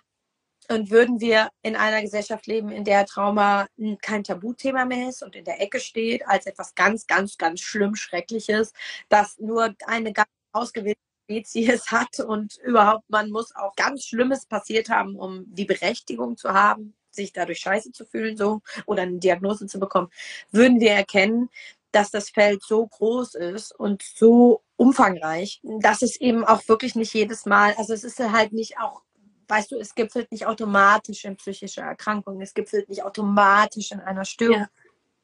Und 0.70 0.90
würden 0.90 1.20
wir 1.20 1.50
in 1.62 1.76
einer 1.76 2.02
Gesellschaft 2.02 2.46
leben, 2.46 2.70
in 2.70 2.84
der 2.84 3.06
Trauma 3.06 3.66
kein 4.02 4.22
Tabuthema 4.22 4.84
mehr 4.84 5.08
ist 5.08 5.22
und 5.22 5.34
in 5.34 5.44
der 5.44 5.60
Ecke 5.60 5.80
steht 5.80 6.26
als 6.26 6.46
etwas 6.46 6.74
ganz, 6.74 7.06
ganz, 7.06 7.38
ganz 7.38 7.60
schlimm 7.60 7.94
Schreckliches, 7.94 8.72
das 9.08 9.38
nur 9.38 9.74
eine 9.86 10.12
ganz 10.12 10.28
ausgewählte 10.52 11.00
Spezies 11.28 11.86
hat 11.90 12.20
und 12.20 12.56
überhaupt, 12.58 13.08
man 13.08 13.30
muss 13.30 13.54
auch 13.54 13.74
ganz 13.76 14.04
Schlimmes 14.04 14.46
passiert 14.46 14.88
haben, 14.88 15.16
um 15.16 15.44
die 15.46 15.64
Berechtigung 15.64 16.36
zu 16.36 16.50
haben, 16.52 16.94
sich 17.10 17.32
dadurch 17.32 17.58
scheiße 17.60 17.92
zu 17.92 18.04
fühlen, 18.04 18.36
so 18.36 18.60
oder 18.86 19.02
eine 19.02 19.18
Diagnose 19.18 19.66
zu 19.66 19.78
bekommen, 19.78 20.08
würden 20.50 20.80
wir 20.80 20.92
erkennen, 20.92 21.50
dass 21.92 22.10
das 22.10 22.30
Feld 22.30 22.62
so 22.62 22.86
groß 22.86 23.34
ist 23.34 23.72
und 23.78 24.02
so 24.02 24.62
umfangreich, 24.76 25.60
dass 25.80 26.02
es 26.02 26.20
eben 26.20 26.44
auch 26.44 26.66
wirklich 26.68 26.94
nicht 26.94 27.14
jedes 27.14 27.46
Mal, 27.46 27.74
also 27.76 27.92
es 27.92 28.04
ist 28.04 28.18
halt 28.20 28.52
nicht 28.52 28.78
auch, 28.78 29.02
weißt 29.48 29.72
du, 29.72 29.78
es 29.78 29.94
gipfelt 29.94 30.30
nicht 30.30 30.46
automatisch 30.46 31.24
in 31.24 31.36
psychischer 31.36 31.82
Erkrankung, 31.82 32.40
es 32.40 32.54
gipfelt 32.54 32.88
nicht 32.88 33.02
automatisch 33.02 33.92
in 33.92 34.00
einer 34.00 34.24
Störung, 34.24 34.60
ja. 34.60 34.68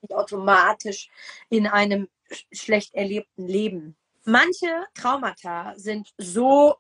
nicht 0.01 0.15
automatisch 0.15 1.11
in 1.51 1.67
einem 1.67 2.09
schlecht 2.53 2.95
erlebten 2.95 3.47
Leben 3.47 3.97
manche 4.25 4.87
Traumata 4.95 5.75
sind 5.77 6.13
so 6.19 6.77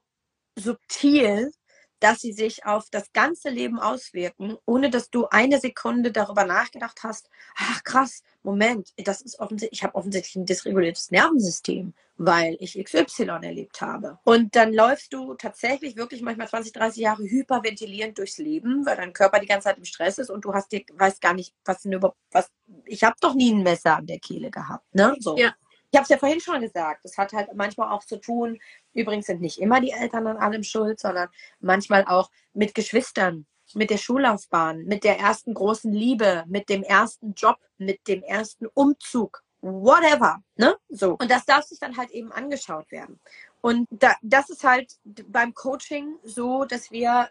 subtil, 0.57 1.53
dass 2.01 2.20
sie 2.20 2.32
sich 2.32 2.66
auf 2.66 2.90
das 2.90 3.12
ganze 3.12 3.51
Leben 3.51 3.78
auswirken, 3.78 4.57
ohne 4.66 4.90
dass 4.90 5.11
du 5.11 5.26
eine 5.28 5.61
Sekunde 5.61 6.12
darüber 6.12 6.45
nachgedacht 6.45 7.01
hast, 7.03 7.30
ach 7.57 7.82
krass, 7.84 8.22
Moment, 8.42 8.92
das 8.99 9.22
ist 9.22 9.40
offensichtlich, 9.40 9.80
ich 9.80 9.84
habe 9.84 9.95
offensichtlich 9.95 10.36
ein 10.36 10.47
dysreguliertes 10.47 11.11
Nervensystem, 11.11 11.95
weil 12.16 12.57
ich 12.61 12.82
XY 12.82 13.24
erlebt 13.42 13.80
habe. 13.80 14.18
Und 14.24 14.55
dann 14.55 14.72
läufst 14.72 15.12
du 15.12 15.34
tatsächlich 15.34 15.97
wirklich 15.97 16.22
manchmal 16.22 16.49
20, 16.49 16.72
30 16.72 17.03
Jahre 17.03 17.22
hyperventilierend 17.24 18.18
durchs 18.18 18.38
Leben, 18.38 18.84
weil 18.84 18.97
dein 18.97 19.12
Körper 19.12 19.40
die 19.40 19.47
ganze 19.47 19.68
Zeit 19.68 19.78
im 19.78 19.84
Stress 19.84 20.18
ist 20.18 20.30
und 20.30 20.45
du 20.45 20.53
hast 20.53 20.72
dir, 20.72 20.84
weißt 20.92 21.20
gar 21.20 21.34
nicht, 21.34 21.55
was 21.64 21.82
denn 21.82 21.92
überhaupt, 21.92 22.18
was, 22.30 22.51
ich 22.84 23.03
habe 23.03 23.16
doch 23.20 23.34
nie 23.34 23.53
ein 23.53 23.62
Messer 23.62 23.97
an 23.97 24.07
der 24.07 24.18
Kehle 24.18 24.51
gehabt, 24.51 24.95
ne? 24.95 25.16
So. 25.20 25.36
Ja. 25.38 25.55
Ich 25.95 25.97
habe 25.97 26.03
es 26.03 26.09
ja 26.09 26.18
vorhin 26.18 26.40
schon 26.40 26.61
gesagt, 26.61 27.05
das 27.05 27.16
hat 27.16 27.32
halt 27.32 27.55
manchmal 27.55 27.92
auch 27.92 28.03
zu 28.03 28.16
tun, 28.16 28.59
übrigens 28.95 29.26
sind 29.26 29.40
nicht 29.40 29.61
immer 29.61 29.80
die 29.80 29.92
Eltern 29.92 30.26
an 30.26 30.38
allem 30.38 30.64
schuld, 30.64 30.99
sondern 30.99 31.28
manchmal 31.61 32.05
auch 32.07 32.32
mit 32.53 32.74
Geschwistern, 32.74 33.47
mit 33.74 33.90
der 33.90 33.99
Schullaufbahn, 33.99 34.86
mit 34.86 35.05
der 35.05 35.20
ersten 35.20 35.55
großen 35.55 35.92
Liebe, 35.92 36.42
mit 36.49 36.68
dem 36.68 36.82
ersten 36.82 37.34
Job, 37.34 37.59
mit 37.78 38.09
dem 38.09 38.24
ersten 38.24 38.66
Umzug, 38.74 39.45
whatever, 39.61 40.42
ne? 40.57 40.76
So. 40.88 41.12
Und 41.12 41.30
das 41.30 41.45
darf 41.45 41.62
sich 41.62 41.78
dann 41.78 41.97
halt 41.97 42.11
eben 42.11 42.32
angeschaut 42.32 42.90
werden. 42.90 43.20
Und 43.61 43.86
da, 43.92 44.16
das 44.20 44.51
ist 44.51 44.64
halt 44.64 44.99
beim 45.28 45.55
Coaching 45.55 46.16
so, 46.24 46.64
dass 46.64 46.90
wir, 46.90 47.30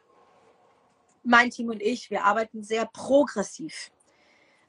mein 1.21 1.49
Team 1.49 1.67
und 1.67 1.81
ich, 1.81 2.09
wir 2.09 2.23
arbeiten 2.23 2.63
sehr 2.63 2.85
progressiv. 2.85 3.91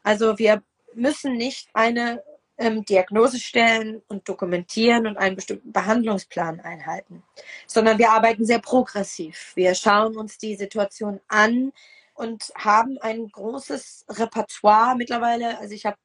Also 0.03 0.36
wir 0.36 0.64
müssen 0.95 1.36
nicht 1.36 1.68
eine 1.74 2.20
ähm, 2.57 2.85
Diagnose 2.85 3.39
stellen 3.39 4.03
und 4.09 4.29
dokumentieren 4.29 5.07
und 5.07 5.17
einen 5.17 5.37
bestimmten 5.37 5.73
Behandlungsplan 5.73 6.61
einhalten, 6.61 7.23
sondern 7.67 7.99
wir 7.99 8.11
arbeiten 8.11 8.45
sehr 8.45 8.61
progressiv. 8.61 9.53
Wir 9.55 9.75
schauen 9.75 10.17
uns 10.17 10.39
die 10.39 10.55
Situation 10.55 11.21
an 11.29 11.73
und 12.15 12.53
haben 12.57 12.99
ein 13.01 13.29
großes 13.29 14.07
Repertoire 14.09 14.97
mittlerweile. 14.97 15.59
Also 15.59 15.75
ich 15.75 15.85
habe 15.85 15.97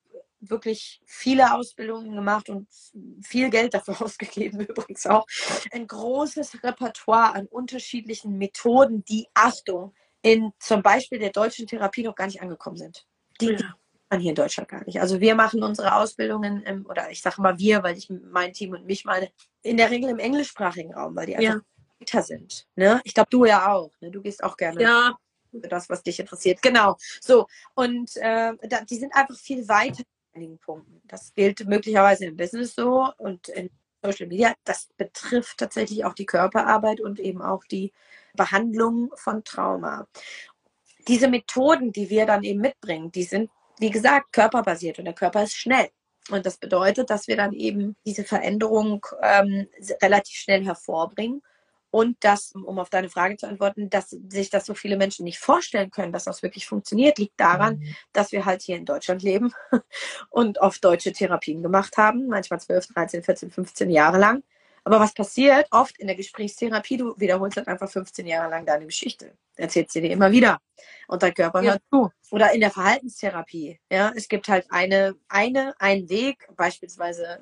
wirklich 0.42 1.02
viele 1.06 1.54
Ausbildungen 1.54 2.16
gemacht 2.16 2.50
und 2.50 2.68
viel 3.22 3.50
Geld 3.50 3.74
dafür 3.74 4.02
ausgegeben 4.02 4.62
übrigens 4.62 5.06
auch. 5.06 5.28
Ein 5.72 5.86
großes 5.86 6.64
Repertoire 6.64 7.36
an 7.36 7.46
unterschiedlichen 7.46 8.38
Methoden, 8.38 9.04
die 9.06 9.28
Achtung 9.34 9.94
in 10.22 10.52
zum 10.60 10.82
Beispiel 10.82 11.20
der 11.20 11.32
deutschen 11.32 11.68
Therapie 11.68 12.04
noch 12.04 12.16
gar 12.16 12.26
nicht 12.26 12.42
angekommen 12.42 12.78
sind. 12.78 13.06
Die, 13.40 13.52
ja 13.52 13.76
man 14.10 14.20
hier 14.20 14.30
in 14.30 14.36
Deutschland 14.36 14.70
gar 14.70 14.84
nicht. 14.86 15.00
Also 15.00 15.20
wir 15.20 15.36
machen 15.36 15.64
unsere 15.64 15.96
Ausbildungen, 15.96 16.64
im, 16.64 16.86
oder 16.86 17.12
ich 17.12 17.22
sage 17.22 17.42
mal 17.42 17.58
wir, 17.58 17.84
weil 17.84 17.98
ich 17.98 18.10
mein 18.10 18.54
Team 18.54 18.72
und 18.72 18.86
mich 18.86 19.06
meine, 19.06 19.30
in 19.62 19.78
der 19.78 19.92
Regel 19.92 20.10
im 20.10 20.20
englischsprachigen 20.20 20.94
Raum, 20.94 21.16
weil 21.16 21.28
die 21.28 21.36
einfach 21.36 21.62
ja. 22.12 22.22
sind. 22.22 22.68
Ne? 22.76 23.02
Ich 23.04 23.14
glaube, 23.14 23.30
du 23.30 23.46
ja 23.46 23.72
auch. 23.72 23.92
Ne? 24.00 24.12
Du 24.12 24.22
gehst 24.22 24.44
auch 24.44 24.58
gerne. 24.58 24.82
Ja. 24.82 25.18
Für 25.52 25.68
das, 25.68 25.90
was 25.90 26.04
dich 26.04 26.20
interessiert. 26.20 26.62
Genau. 26.62 26.96
So. 27.22 27.48
Und 27.74 28.16
äh, 28.18 28.54
da, 28.68 28.82
die 28.82 28.98
sind 28.98 29.16
einfach 29.16 29.36
viel 29.36 29.68
weiter 29.68 30.04
in 30.34 30.42
einigen 30.42 30.60
Punkten. 30.60 31.02
Das 31.06 31.34
gilt 31.34 31.68
möglicherweise 31.68 32.26
im 32.26 32.38
Business 32.38 32.76
so 32.76 33.12
und 33.18 33.50
in 33.50 33.72
Social 34.04 34.28
Media. 34.28 34.54
Das 34.64 34.90
betrifft 34.96 35.58
tatsächlich 35.58 36.06
auch 36.06 36.14
die 36.14 36.28
Körperarbeit 36.28 37.02
und 37.02 37.20
eben 37.20 37.42
auch 37.42 37.64
die 37.66 37.92
Behandlung 38.36 39.12
von 39.16 39.44
Trauma. 39.44 40.08
Diese 41.08 41.28
Methoden, 41.28 41.92
die 41.92 42.12
wir 42.12 42.28
dann 42.28 42.44
eben 42.44 42.62
mitbringen, 42.62 43.12
die 43.12 43.24
sind 43.24 43.50
wie 43.80 43.90
gesagt, 43.90 44.34
körperbasiert 44.34 45.00
und 45.00 45.06
der 45.06 45.14
Körper 45.14 45.44
ist 45.44 45.56
schnell. 45.56 45.90
Und 46.30 46.46
das 46.46 46.58
bedeutet, 46.58 47.10
dass 47.10 47.28
wir 47.28 47.38
dann 47.38 47.54
eben 47.54 47.96
diese 48.06 48.24
Veränderung 48.24 49.06
ähm, 49.24 49.68
relativ 50.02 50.36
schnell 50.36 50.64
hervorbringen. 50.64 51.42
Und 51.92 52.18
das, 52.20 52.52
um 52.52 52.78
auf 52.78 52.92
deine 52.92 53.10
Frage 53.10 53.38
zu 53.38 53.48
antworten, 53.48 53.90
dass 53.90 54.10
sich 54.12 54.52
das 54.52 54.68
so 54.68 54.76
viele 54.76 54.96
Menschen 54.96 55.24
nicht 55.24 55.40
vorstellen 55.40 55.90
können, 55.90 56.14
dass 56.14 56.26
das 56.26 56.44
wirklich 56.44 56.68
funktioniert, 56.68 57.18
liegt 57.18 57.40
daran, 57.40 57.78
mhm. 57.80 57.96
dass 58.14 58.32
wir 58.32 58.46
halt 58.46 58.62
hier 58.62 58.78
in 58.78 58.86
Deutschland 58.86 59.24
leben 59.24 59.54
und 60.30 60.60
oft 60.60 60.86
deutsche 60.86 61.14
Therapien 61.14 61.64
gemacht 61.64 61.98
haben, 61.98 62.28
manchmal 62.28 62.60
12, 62.60 62.88
13, 62.94 63.24
14, 63.24 63.50
15 63.50 63.90
Jahre 63.90 64.20
lang. 64.20 64.44
Aber 64.90 65.02
was 65.02 65.14
passiert 65.14 65.68
oft 65.70 66.00
in 66.00 66.08
der 66.08 66.16
Gesprächstherapie? 66.16 66.98
Du 66.98 67.14
wiederholst 67.20 67.58
halt 67.58 67.68
einfach 67.68 67.88
15 67.88 68.26
Jahre 68.26 68.50
lang 68.50 68.66
deine 68.66 68.88
Geschichte. 68.88 69.38
Erzählst 69.56 69.94
sie 69.94 70.02
dir 70.02 70.10
immer 70.10 70.32
wieder. 70.32 70.58
Und 71.08 71.22
dein 71.22 71.36
Körper 71.36 71.62
ja. 71.62 71.74
hört 71.74 71.84
zu. 71.92 72.10
Oder 72.32 72.54
in 72.54 72.62
der 72.62 72.72
Verhaltenstherapie. 72.72 73.80
Ja, 73.92 74.12
es 74.16 74.28
gibt 74.28 74.48
halt 74.48 74.66
eine, 74.72 75.14
eine, 75.28 75.76
einen 75.78 76.10
Weg. 76.10 76.48
Beispielsweise 76.56 77.40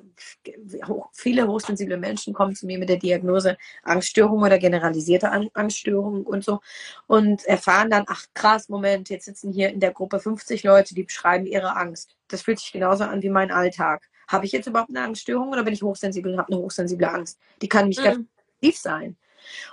viele 1.14 1.48
hochsensible 1.48 1.96
Menschen 1.96 2.34
kommen 2.34 2.54
zu 2.54 2.66
mir 2.66 2.78
mit 2.78 2.90
der 2.90 2.98
Diagnose 2.98 3.56
Angststörung 3.82 4.42
oder 4.42 4.58
generalisierte 4.58 5.30
Angststörung 5.54 6.26
und 6.26 6.44
so 6.44 6.60
und 7.06 7.46
erfahren 7.46 7.88
dann, 7.88 8.04
ach 8.08 8.26
krass, 8.34 8.68
Moment, 8.68 9.08
jetzt 9.08 9.24
sitzen 9.24 9.54
hier 9.54 9.70
in 9.70 9.80
der 9.80 9.92
Gruppe 9.92 10.20
50 10.20 10.64
Leute, 10.64 10.94
die 10.94 11.04
beschreiben 11.04 11.46
ihre 11.46 11.76
Angst. 11.76 12.14
Das 12.28 12.42
fühlt 12.42 12.58
sich 12.58 12.72
genauso 12.72 13.04
an 13.04 13.22
wie 13.22 13.30
mein 13.30 13.50
Alltag. 13.50 14.06
Habe 14.28 14.46
ich 14.46 14.52
jetzt 14.52 14.66
überhaupt 14.66 14.90
eine 14.90 15.02
Angststörung 15.02 15.48
oder 15.48 15.64
bin 15.64 15.74
ich 15.74 15.82
hochsensibel 15.82 16.32
und 16.32 16.38
habe 16.38 16.52
eine 16.52 16.62
hochsensible 16.62 17.08
Angst? 17.08 17.38
Die 17.62 17.68
kann 17.68 17.88
mich 17.88 17.98
mhm. 17.98 18.04
ganz 18.04 18.26
tief 18.60 18.78
sein. 18.78 19.16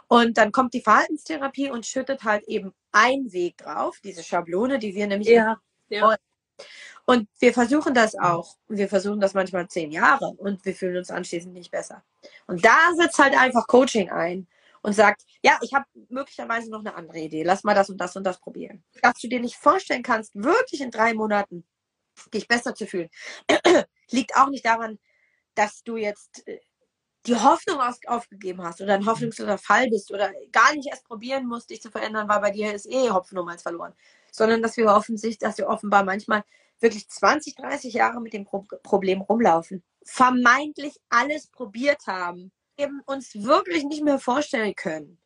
Und 0.07 0.37
dann 0.37 0.51
kommt 0.51 0.73
die 0.73 0.81
Verhaltenstherapie 0.81 1.69
und 1.69 1.85
schüttet 1.85 2.23
halt 2.23 2.43
eben 2.47 2.73
einen 2.91 3.31
Weg 3.33 3.57
drauf, 3.57 3.99
diese 4.03 4.23
Schablone, 4.23 4.79
die 4.79 4.95
wir 4.95 5.07
nämlich. 5.07 5.29
Ja, 5.29 5.57
ja. 5.89 6.15
Und 7.05 7.27
wir 7.39 7.53
versuchen 7.53 7.93
das 7.93 8.15
auch. 8.17 8.55
Wir 8.67 8.87
versuchen 8.87 9.19
das 9.19 9.33
manchmal 9.33 9.67
zehn 9.67 9.91
Jahre 9.91 10.27
und 10.37 10.65
wir 10.65 10.73
fühlen 10.73 10.97
uns 10.97 11.11
anschließend 11.11 11.53
nicht 11.53 11.69
besser. 11.69 12.03
Und 12.47 12.65
da 12.65 12.77
setzt 12.95 13.19
halt 13.19 13.37
einfach 13.37 13.67
Coaching 13.67 14.09
ein 14.09 14.47
und 14.81 14.93
sagt, 14.93 15.23
ja, 15.43 15.59
ich 15.61 15.73
habe 15.73 15.85
möglicherweise 16.09 16.71
noch 16.71 16.79
eine 16.79 16.95
andere 16.95 17.19
Idee. 17.19 17.43
Lass 17.43 17.63
mal 17.63 17.75
das 17.75 17.89
und 17.89 17.97
das 17.99 18.15
und 18.15 18.23
das 18.23 18.39
probieren. 18.39 18.83
Dass 19.03 19.19
du 19.19 19.27
dir 19.27 19.39
nicht 19.39 19.55
vorstellen 19.55 20.01
kannst, 20.03 20.35
wirklich 20.35 20.81
in 20.81 20.89
drei 20.89 21.13
Monaten 21.13 21.63
dich 22.33 22.47
besser 22.47 22.75
zu 22.75 22.87
fühlen, 22.87 23.09
liegt 24.09 24.35
auch 24.35 24.49
nicht 24.49 24.65
daran, 24.65 24.99
dass 25.55 25.83
du 25.83 25.97
jetzt 25.97 26.47
äh, 26.47 26.59
die 27.25 27.35
Hoffnung 27.35 27.79
aufgegeben 28.07 28.63
hast 28.63 28.81
oder 28.81 28.93
ein 28.93 29.05
hoffnungsloser 29.05 29.57
Fall 29.57 29.89
bist 29.89 30.11
oder 30.11 30.31
gar 30.51 30.73
nicht 30.75 30.87
erst 30.89 31.05
probieren 31.05 31.47
musst, 31.47 31.69
dich 31.69 31.81
zu 31.81 31.89
verändern, 31.89 32.29
weil 32.29 32.39
bei 32.39 32.51
dir 32.51 32.73
ist 32.73 32.85
eh 32.85 33.09
Hopfen 33.09 33.37
um 33.37 33.47
eins 33.47 33.63
verloren. 33.63 33.93
Sondern 34.31 34.61
dass 34.61 34.77
wir 34.77 34.87
offensichtlich, 34.87 35.39
dass 35.39 35.57
wir 35.57 35.67
offenbar 35.67 36.03
manchmal 36.03 36.43
wirklich 36.79 37.07
20, 37.09 37.55
30 37.55 37.93
Jahre 37.93 38.21
mit 38.21 38.33
dem 38.33 38.45
Pro 38.45 38.65
Problem 38.83 39.21
rumlaufen, 39.21 39.83
vermeintlich 40.03 40.95
alles 41.09 41.47
probiert 41.47 42.05
haben, 42.05 42.51
eben 42.77 43.01
uns 43.05 43.33
wirklich 43.33 43.85
nicht 43.85 44.03
mehr 44.03 44.19
vorstellen 44.19 44.75
können, 44.75 45.19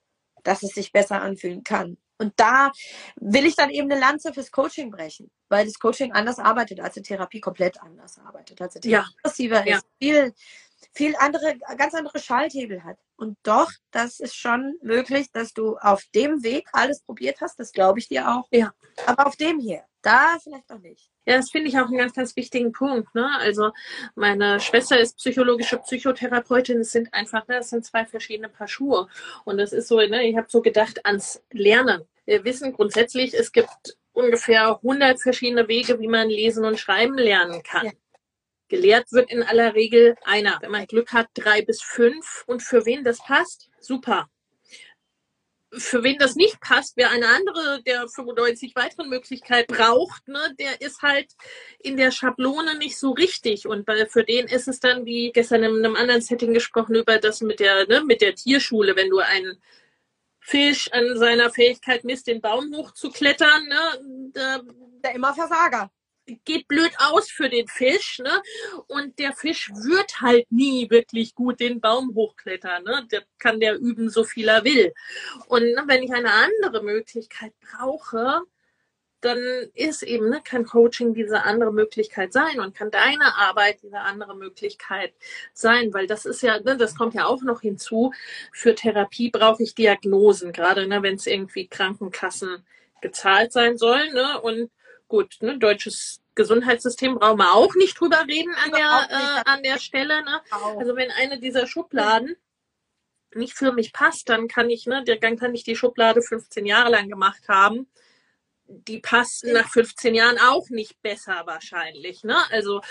dass 0.43 0.63
es 0.63 0.71
sich 0.71 0.91
besser 0.91 1.21
anfühlen 1.21 1.63
kann. 1.63 1.97
Und 2.17 2.33
da 2.37 2.71
will 3.15 3.45
ich 3.45 3.55
dann 3.55 3.69
eben 3.69 3.91
eine 3.91 3.99
Lanze 3.99 4.33
fürs 4.33 4.51
Coaching 4.51 4.91
brechen, 4.91 5.31
weil 5.49 5.65
das 5.65 5.79
Coaching 5.79 6.13
anders 6.13 6.39
arbeitet 6.39 6.79
als 6.79 6.93
die 6.93 7.01
Therapie, 7.01 7.41
komplett 7.41 7.81
anders 7.81 8.17
arbeitet 8.19 8.61
als 8.61 8.75
die 8.75 8.79
Therapie. 8.79 9.47
Ja. 9.47 9.65
ja. 9.65 9.77
ist, 9.77 9.85
viel, 9.99 10.33
viel 10.93 11.15
andere, 11.17 11.57
ganz 11.77 11.93
andere 11.93 12.19
Schalthebel 12.19 12.83
hat. 12.83 12.97
Und 13.15 13.37
doch, 13.43 13.69
das 13.91 14.19
ist 14.19 14.35
schon 14.35 14.75
möglich, 14.81 15.31
dass 15.31 15.53
du 15.53 15.77
auf 15.77 16.03
dem 16.15 16.43
Weg 16.43 16.67
alles 16.71 17.01
probiert 17.01 17.41
hast, 17.41 17.59
das 17.59 17.71
glaube 17.71 17.99
ich 17.99 18.07
dir 18.07 18.29
auch. 18.29 18.47
Ja. 18.51 18.71
Aber 19.05 19.27
auf 19.27 19.35
dem 19.35 19.59
hier, 19.59 19.83
da 20.01 20.37
vielleicht 20.41 20.69
noch 20.69 20.79
nicht. 20.79 21.09
Ja, 21.25 21.37
das 21.37 21.51
finde 21.51 21.69
ich 21.69 21.77
auch 21.77 21.85
einen 21.85 21.97
ganz, 21.97 22.13
ganz 22.13 22.35
wichtigen 22.35 22.71
Punkt. 22.71 23.13
Ne? 23.13 23.29
Also 23.39 23.71
meine 24.15 24.59
Schwester 24.59 24.99
ist 24.99 25.17
psychologische 25.17 25.77
Psychotherapeutin. 25.77 26.79
Es 26.79 26.91
sind 26.91 27.13
einfach, 27.13 27.47
ne, 27.47 27.57
das 27.57 27.69
sind 27.69 27.85
zwei 27.85 28.05
verschiedene 28.05 28.49
Paar 28.49 28.67
Schuhe. 28.67 29.07
Und 29.45 29.57
das 29.57 29.73
ist 29.73 29.89
so, 29.89 29.97
ne, 29.97 30.23
ich 30.27 30.37
habe 30.37 30.47
so 30.49 30.61
gedacht 30.61 31.05
ans 31.05 31.43
Lernen. 31.51 32.03
Wir 32.25 32.43
wissen 32.45 32.73
grundsätzlich, 32.73 33.33
es 33.33 33.51
gibt 33.51 33.97
ungefähr 34.13 34.75
100 34.77 35.21
verschiedene 35.21 35.67
Wege, 35.67 35.99
wie 35.99 36.07
man 36.07 36.29
lesen 36.29 36.65
und 36.65 36.79
schreiben 36.79 37.17
lernen 37.17 37.63
kann. 37.63 37.87
Ja. 37.87 37.91
Gelehrt 38.67 39.11
wird 39.11 39.31
in 39.31 39.41
aller 39.41 39.73
Regel 39.73 40.15
einer. 40.23 40.57
Wenn 40.61 40.71
man 40.71 40.85
Glück 40.85 41.11
hat, 41.11 41.27
drei 41.33 41.61
bis 41.61 41.81
fünf. 41.81 42.43
Und 42.45 42.61
für 42.61 42.85
wen 42.85 43.03
das 43.03 43.17
passt, 43.19 43.69
super 43.79 44.29
für 45.71 46.03
wen 46.03 46.17
das 46.17 46.35
nicht 46.35 46.59
passt, 46.61 46.97
wer 46.97 47.11
eine 47.11 47.27
andere 47.27 47.81
der 47.83 48.07
95 48.07 48.75
weiteren 48.75 49.09
Möglichkeiten 49.09 49.73
braucht, 49.73 50.27
ne, 50.27 50.39
der 50.59 50.81
ist 50.81 51.01
halt 51.01 51.27
in 51.79 51.95
der 51.95 52.11
Schablone 52.11 52.77
nicht 52.77 52.97
so 52.97 53.11
richtig. 53.11 53.67
Und 53.67 53.87
weil 53.87 54.07
für 54.07 54.23
den 54.23 54.47
ist 54.47 54.67
es 54.67 54.79
dann, 54.79 55.05
wie 55.05 55.31
gestern 55.31 55.63
in 55.63 55.77
einem 55.77 55.95
anderen 55.95 56.21
Setting 56.21 56.53
gesprochen, 56.53 56.95
über 56.95 57.19
das 57.19 57.41
mit 57.41 57.59
der, 57.59 57.87
ne, 57.87 58.03
mit 58.03 58.21
der 58.21 58.35
Tierschule, 58.35 58.95
wenn 58.95 59.09
du 59.09 59.19
einen 59.19 59.61
Fisch 60.39 60.91
an 60.91 61.17
seiner 61.17 61.49
Fähigkeit 61.49 62.03
misst, 62.03 62.27
den 62.27 62.41
Baum 62.41 62.73
hochzuklettern, 62.75 63.67
ne, 63.67 64.31
der, 64.35 64.61
der 65.03 65.15
immer 65.15 65.33
Versager 65.33 65.91
geht 66.45 66.67
blöd 66.67 66.91
aus 66.97 67.29
für 67.29 67.49
den 67.49 67.67
Fisch, 67.67 68.19
ne? 68.19 68.41
Und 68.87 69.17
der 69.19 69.33
Fisch 69.33 69.71
wird 69.73 70.21
halt 70.21 70.51
nie 70.51 70.89
wirklich 70.89 71.35
gut 71.35 71.59
den 71.59 71.81
Baum 71.81 72.13
hochklettern, 72.15 72.83
ne? 72.83 73.07
Der 73.11 73.23
kann 73.37 73.59
der 73.59 73.77
üben, 73.79 74.09
so 74.09 74.23
viel 74.23 74.47
er 74.47 74.63
will. 74.63 74.93
Und 75.47 75.63
ne, 75.63 75.83
wenn 75.87 76.03
ich 76.03 76.13
eine 76.13 76.31
andere 76.31 76.83
Möglichkeit 76.83 77.53
brauche, 77.59 78.41
dann 79.21 79.39
ist 79.73 80.03
eben, 80.03 80.29
ne, 80.29 80.41
kann 80.43 80.65
Coaching 80.65 81.13
diese 81.13 81.43
andere 81.43 81.73
Möglichkeit 81.73 82.31
sein 82.31 82.59
und 82.59 82.75
kann 82.75 82.91
deine 82.91 83.35
Arbeit 83.35 83.81
diese 83.83 83.99
andere 83.99 84.35
Möglichkeit 84.35 85.13
sein, 85.53 85.93
weil 85.93 86.07
das 86.07 86.25
ist 86.25 86.41
ja, 86.41 86.59
ne, 86.59 86.77
das 86.77 86.95
kommt 86.95 87.13
ja 87.13 87.25
auch 87.25 87.41
noch 87.41 87.61
hinzu. 87.61 88.13
Für 88.51 88.75
Therapie 88.75 89.29
brauche 89.29 89.63
ich 89.63 89.75
Diagnosen, 89.75 90.53
gerade 90.53 90.87
ne, 90.87 91.03
wenn 91.03 91.15
es 91.15 91.27
irgendwie 91.27 91.67
Krankenkassen 91.67 92.65
gezahlt 93.01 93.51
sein 93.51 93.77
soll. 93.77 94.09
Ne, 94.11 94.39
und 94.41 94.71
gut, 95.07 95.37
ne, 95.41 95.57
deutsches 95.57 96.21
Gesundheitssystem 96.35 97.15
brauchen 97.15 97.39
wir 97.39 97.53
auch 97.53 97.75
nicht 97.75 97.99
drüber 97.99 98.23
reden 98.25 98.53
an 98.63 98.71
der, 98.71 99.07
äh, 99.09 99.49
an 99.49 99.63
der 99.63 99.79
Stelle. 99.79 100.23
Ne? 100.23 100.41
Also 100.77 100.95
wenn 100.95 101.11
eine 101.11 101.39
dieser 101.39 101.67
Schubladen 101.67 102.37
nicht 103.35 103.53
für 103.53 103.73
mich 103.73 103.91
passt, 103.91 104.29
dann 104.29 104.47
kann 104.47 104.69
ich, 104.69 104.85
ne, 104.85 105.03
dann 105.03 105.37
kann 105.37 105.53
ich 105.53 105.63
die 105.63 105.75
Schublade 105.75 106.21
15 106.21 106.65
Jahre 106.65 106.91
lang 106.91 107.09
gemacht 107.09 107.49
haben 107.49 107.87
die 108.69 108.99
passt 108.99 109.45
nach 109.45 109.69
15 109.69 110.13
Jahren 110.13 110.37
auch 110.37 110.69
nicht 110.69 111.01
besser 111.01 111.41
wahrscheinlich. 111.45 112.23
Ne? 112.23 112.35
Also, 112.51 112.81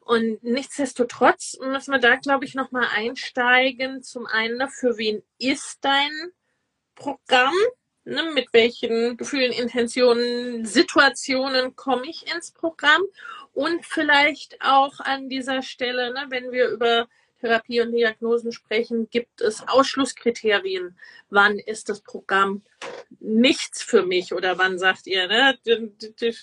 und 0.00 0.42
nichtsdestotrotz 0.42 1.58
müssen 1.60 1.92
wir 1.92 2.00
da, 2.00 2.16
glaube 2.16 2.44
ich, 2.44 2.54
nochmal 2.54 2.88
einsteigen. 2.94 4.02
Zum 4.02 4.26
einen, 4.26 4.56
ne, 4.56 4.68
für 4.68 4.96
wen 4.96 5.22
ist 5.38 5.78
dein 5.82 6.10
Programm? 6.94 7.54
Ne, 8.04 8.22
mit 8.34 8.52
welchen 8.52 9.16
Gefühlen, 9.16 9.50
Intentionen, 9.50 10.64
Situationen 10.64 11.74
komme 11.74 12.08
ich 12.08 12.32
ins 12.32 12.52
Programm? 12.52 13.02
Und 13.52 13.84
vielleicht 13.84 14.58
auch 14.60 15.00
an 15.00 15.28
dieser 15.28 15.62
Stelle, 15.62 16.12
ne, 16.12 16.26
wenn 16.28 16.52
wir 16.52 16.68
über 16.68 17.08
Therapie 17.40 17.80
und 17.80 17.92
Diagnosen 17.92 18.52
sprechen, 18.52 19.08
gibt 19.10 19.40
es 19.40 19.66
Ausschlusskriterien. 19.68 20.98
Wann 21.30 21.58
ist 21.58 21.88
das 21.88 22.00
Programm 22.00 22.62
nichts 23.20 23.82
für 23.82 24.04
mich 24.04 24.32
oder 24.32 24.58
wann 24.58 24.78
sagt 24.78 25.06
ihr, 25.06 25.28
ne, 25.28 25.58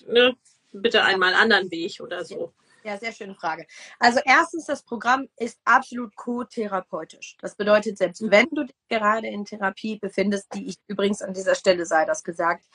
ne, 0.07 0.35
bitte 0.71 1.03
einmal 1.03 1.33
anderen 1.33 1.71
Weg 1.71 1.99
oder 1.99 2.23
so? 2.25 2.53
Ja, 2.83 2.97
sehr 2.97 3.13
schöne 3.13 3.33
Frage. 3.33 3.65
Also 3.97 4.19
erstens, 4.25 4.65
das 4.65 4.83
Programm 4.83 5.29
ist 5.37 5.57
absolut 5.63 6.15
co-therapeutisch. 6.17 7.37
Das 7.39 7.55
bedeutet, 7.55 7.97
selbst 7.97 8.21
mhm. 8.21 8.31
wenn 8.31 8.49
du 8.51 8.65
dich 8.65 8.75
gerade 8.89 9.27
in 9.27 9.45
Therapie 9.45 9.97
befindest, 9.97 10.53
die 10.53 10.67
ich 10.67 10.75
übrigens 10.87 11.21
an 11.21 11.33
dieser 11.33 11.55
Stelle 11.55 11.85
sei 11.85 12.03
das 12.05 12.23
gesagt, 12.23 12.65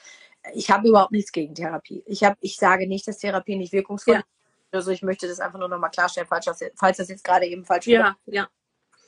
ich 0.55 0.71
habe 0.71 0.89
überhaupt 0.89 1.12
nichts 1.12 1.31
gegen 1.31 1.55
Therapie. 1.55 2.03
Ich, 2.07 2.25
habe, 2.25 2.37
ich 2.41 2.57
sage 2.57 2.89
nicht, 2.89 3.07
dass 3.07 3.19
Therapie 3.19 3.57
nicht 3.57 3.73
wirkungsvoll 3.73 4.16
ist. 4.16 4.25
Also 4.71 4.91
ich 4.91 5.03
möchte 5.03 5.27
das 5.27 5.41
einfach 5.41 5.59
nur 5.59 5.69
nochmal 5.69 5.91
klarstellen, 5.91 6.29
falls 6.29 6.45
das, 6.45 6.62
falls 6.77 6.99
das 6.99 7.09
jetzt 7.09 7.25
gerade 7.25 7.47
eben 7.47 7.64
falsch 7.64 7.87
ja, 7.87 8.16
Ja, 8.27 8.49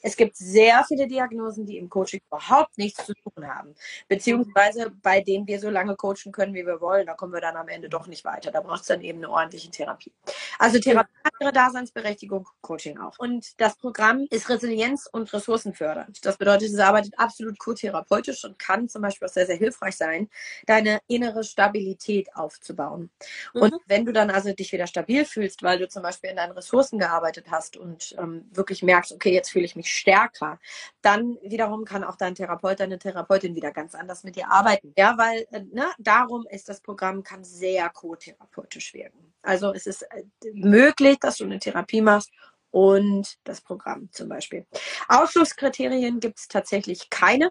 es 0.02 0.16
gibt 0.16 0.36
sehr 0.36 0.84
viele 0.86 1.06
Diagnosen, 1.06 1.66
die 1.66 1.78
im 1.78 1.88
Coaching 1.88 2.20
überhaupt 2.26 2.78
nichts 2.78 3.06
zu 3.06 3.14
tun 3.14 3.46
haben. 3.46 3.74
Beziehungsweise 4.08 4.90
bei 5.02 5.20
denen 5.20 5.46
wir 5.46 5.60
so 5.60 5.70
lange 5.70 5.96
coachen 5.96 6.32
können, 6.32 6.54
wie 6.54 6.66
wir 6.66 6.80
wollen, 6.80 7.06
da 7.06 7.14
kommen 7.14 7.32
wir 7.32 7.40
dann 7.40 7.56
am 7.56 7.68
Ende 7.68 7.88
doch 7.88 8.06
nicht 8.06 8.24
weiter. 8.24 8.50
Da 8.50 8.60
braucht 8.60 8.82
es 8.82 8.86
dann 8.86 9.00
eben 9.02 9.18
eine 9.18 9.30
ordentliche 9.30 9.70
Therapie. 9.70 10.12
Also 10.58 10.78
Therapie 10.78 11.12
hat 11.24 11.32
ihre 11.40 11.52
Daseinsberechtigung, 11.52 12.48
Coaching 12.60 12.98
auch. 12.98 13.18
Und 13.18 13.60
das 13.60 13.76
Programm 13.76 14.26
ist 14.30 14.48
resilienz- 14.48 15.08
und 15.10 15.32
ressourcenfördernd. 15.32 16.24
Das 16.24 16.36
bedeutet, 16.36 16.70
es 16.70 16.78
arbeitet 16.78 17.14
absolut 17.18 17.58
co-therapeutisch 17.58 18.44
und 18.44 18.58
kann 18.58 18.88
zum 18.88 19.02
Beispiel 19.02 19.28
auch 19.28 19.32
sehr, 19.32 19.46
sehr 19.46 19.56
hilfreich 19.56 19.96
sein, 19.96 20.28
deine 20.66 21.00
innere 21.08 21.44
Stabilität 21.44 22.34
aufzubauen. 22.34 23.10
Mhm. 23.54 23.62
Und 23.62 23.74
wenn 23.86 24.04
du 24.04 24.12
dann 24.12 24.30
also 24.30 24.52
dich 24.52 24.72
wieder 24.72 24.86
stabil 24.86 25.24
fühlst, 25.24 25.62
weil 25.62 25.78
du 25.78 25.88
zum 25.88 26.02
Beispiel 26.02 26.30
in 26.30 26.36
deinen 26.36 26.52
Ressourcen 26.52 26.98
gearbeitet 26.98 27.46
hast 27.50 27.76
und 27.76 28.14
ähm, 28.18 28.48
wirklich 28.52 28.82
merkst, 28.82 29.12
okay, 29.12 29.32
jetzt 29.32 29.50
fühle 29.50 29.64
ich 29.64 29.76
mich 29.76 29.89
stärker, 29.90 30.58
dann 31.02 31.38
wiederum 31.42 31.84
kann 31.84 32.04
auch 32.04 32.16
dein 32.16 32.34
Therapeut, 32.34 32.80
deine 32.80 32.98
Therapeutin 32.98 33.54
wieder 33.54 33.72
ganz 33.72 33.94
anders 33.94 34.24
mit 34.24 34.36
dir 34.36 34.50
arbeiten. 34.50 34.92
Ja, 34.96 35.16
weil 35.18 35.46
äh, 35.50 35.62
ne, 35.72 35.86
darum 35.98 36.46
ist 36.50 36.68
das 36.68 36.80
Programm, 36.80 37.22
kann 37.22 37.44
sehr 37.44 37.88
co-therapeutisch 37.90 38.94
wirken. 38.94 39.32
Also 39.42 39.72
es 39.72 39.86
ist 39.86 40.02
äh, 40.02 40.24
möglich, 40.52 41.18
dass 41.20 41.36
du 41.36 41.44
eine 41.44 41.58
Therapie 41.58 42.00
machst 42.00 42.30
und 42.70 43.38
das 43.44 43.60
Programm 43.60 44.10
zum 44.12 44.28
Beispiel. 44.28 44.66
Ausschlusskriterien 45.08 46.20
gibt 46.20 46.38
es 46.38 46.48
tatsächlich 46.48 47.10
keine. 47.10 47.50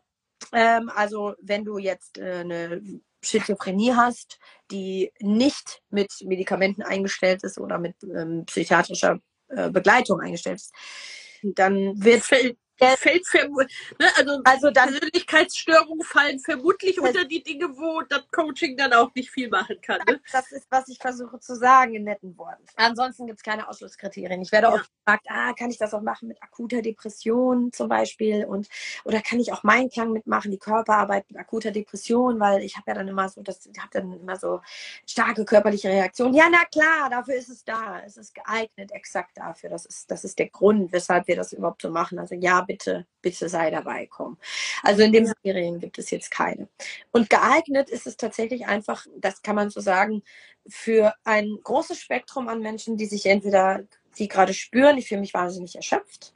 Ähm, 0.53 0.89
also 0.95 1.33
wenn 1.41 1.65
du 1.65 1.77
jetzt 1.77 2.17
äh, 2.17 2.39
eine 2.39 2.81
Schizophrenie 3.21 3.93
hast, 3.93 4.39
die 4.71 5.11
nicht 5.19 5.81
mit 5.89 6.11
Medikamenten 6.23 6.83
eingestellt 6.83 7.43
ist 7.43 7.57
oder 7.57 7.77
mit 7.77 7.95
ähm, 8.03 8.45
psychiatrischer 8.45 9.19
äh, 9.49 9.69
Begleitung 9.69 10.21
eingestellt 10.21 10.57
ist, 10.57 10.73
dann 11.43 12.03
wird 12.03 12.23
fällt 12.97 13.25
ne, 13.33 14.07
also, 14.17 14.41
also 14.43 14.71
dann, 14.71 14.89
Persönlichkeitsstörungen 14.89 16.03
fallen 16.03 16.39
vermutlich 16.39 16.99
unter 16.99 17.25
die 17.25 17.43
Dinge, 17.43 17.69
wo 17.77 18.01
das 18.01 18.23
Coaching 18.31 18.77
dann 18.77 18.93
auch 18.93 19.13
nicht 19.15 19.29
viel 19.29 19.49
machen 19.49 19.79
kann. 19.81 19.99
Ne? 20.07 20.19
Das 20.31 20.51
ist, 20.51 20.67
was 20.69 20.87
ich 20.87 20.97
versuche 20.97 21.39
zu 21.39 21.55
sagen 21.55 21.95
in 21.95 22.03
netten 22.03 22.37
Worten. 22.37 22.63
Ansonsten 22.75 23.27
gibt 23.27 23.39
es 23.39 23.43
keine 23.43 23.67
Ausschlusskriterien. 23.67 24.41
Ich 24.41 24.51
werde 24.51 24.67
ja. 24.67 24.73
oft 24.73 24.89
gefragt, 25.05 25.25
ah, 25.29 25.53
kann 25.53 25.69
ich 25.69 25.77
das 25.77 25.93
auch 25.93 26.01
machen 26.01 26.27
mit 26.27 26.41
akuter 26.41 26.81
Depression 26.81 27.71
zum 27.71 27.89
Beispiel 27.89 28.45
und 28.45 28.67
oder 29.03 29.21
kann 29.21 29.39
ich 29.39 29.51
auch 29.51 29.63
meinen 29.63 29.89
Klang 29.89 30.11
mitmachen, 30.11 30.51
die 30.51 30.59
Körperarbeit 30.59 31.25
mit 31.29 31.39
akuter 31.39 31.71
Depression, 31.71 32.39
weil 32.39 32.61
ich 32.63 32.75
habe 32.75 32.85
ja 32.87 32.93
dann 32.95 33.07
immer 33.07 33.29
so, 33.29 33.41
das 33.41 33.69
habe 33.77 33.89
dann 33.91 34.19
immer 34.19 34.35
so 34.35 34.61
starke 35.05 35.45
körperliche 35.45 35.89
Reaktionen. 35.89 36.33
Ja, 36.33 36.45
na 36.49 36.65
klar, 36.65 37.09
dafür 37.09 37.35
ist 37.35 37.49
es 37.49 37.63
da. 37.63 38.01
Es 38.05 38.17
ist 38.17 38.35
geeignet, 38.35 38.91
exakt 38.91 39.37
dafür. 39.37 39.69
Das 39.69 39.85
ist, 39.85 40.09
das 40.11 40.23
ist 40.23 40.39
der 40.39 40.49
Grund, 40.49 40.91
weshalb 40.91 41.27
wir 41.27 41.35
das 41.35 41.53
überhaupt 41.53 41.81
so 41.81 41.89
machen. 41.89 42.19
Also 42.19 42.35
ja, 42.35 42.61
bitte, 42.69 43.07
bitte 43.23 43.49
sei 43.49 43.71
dabei, 43.71 44.05
komm. 44.05 44.37
Also 44.83 45.01
in 45.01 45.11
den 45.11 45.33
Serien 45.43 45.79
gibt 45.79 45.97
es 45.97 46.11
jetzt 46.11 46.29
keine. 46.29 46.69
Und 47.11 47.27
geeignet 47.27 47.89
ist 47.89 48.05
es 48.05 48.15
tatsächlich 48.15 48.67
einfach, 48.67 49.07
das 49.17 49.41
kann 49.41 49.55
man 49.55 49.71
so 49.71 49.81
sagen, 49.81 50.21
für 50.67 51.15
ein 51.23 51.57
großes 51.63 51.99
Spektrum 51.99 52.47
an 52.47 52.61
Menschen, 52.61 52.95
die 52.95 53.07
sich 53.07 53.25
entweder, 53.25 53.81
die 54.19 54.27
gerade 54.27 54.53
spüren, 54.53 54.99
ich 54.99 55.07
fühle 55.07 55.21
mich 55.21 55.33
wahnsinnig 55.33 55.75
erschöpft. 55.75 56.31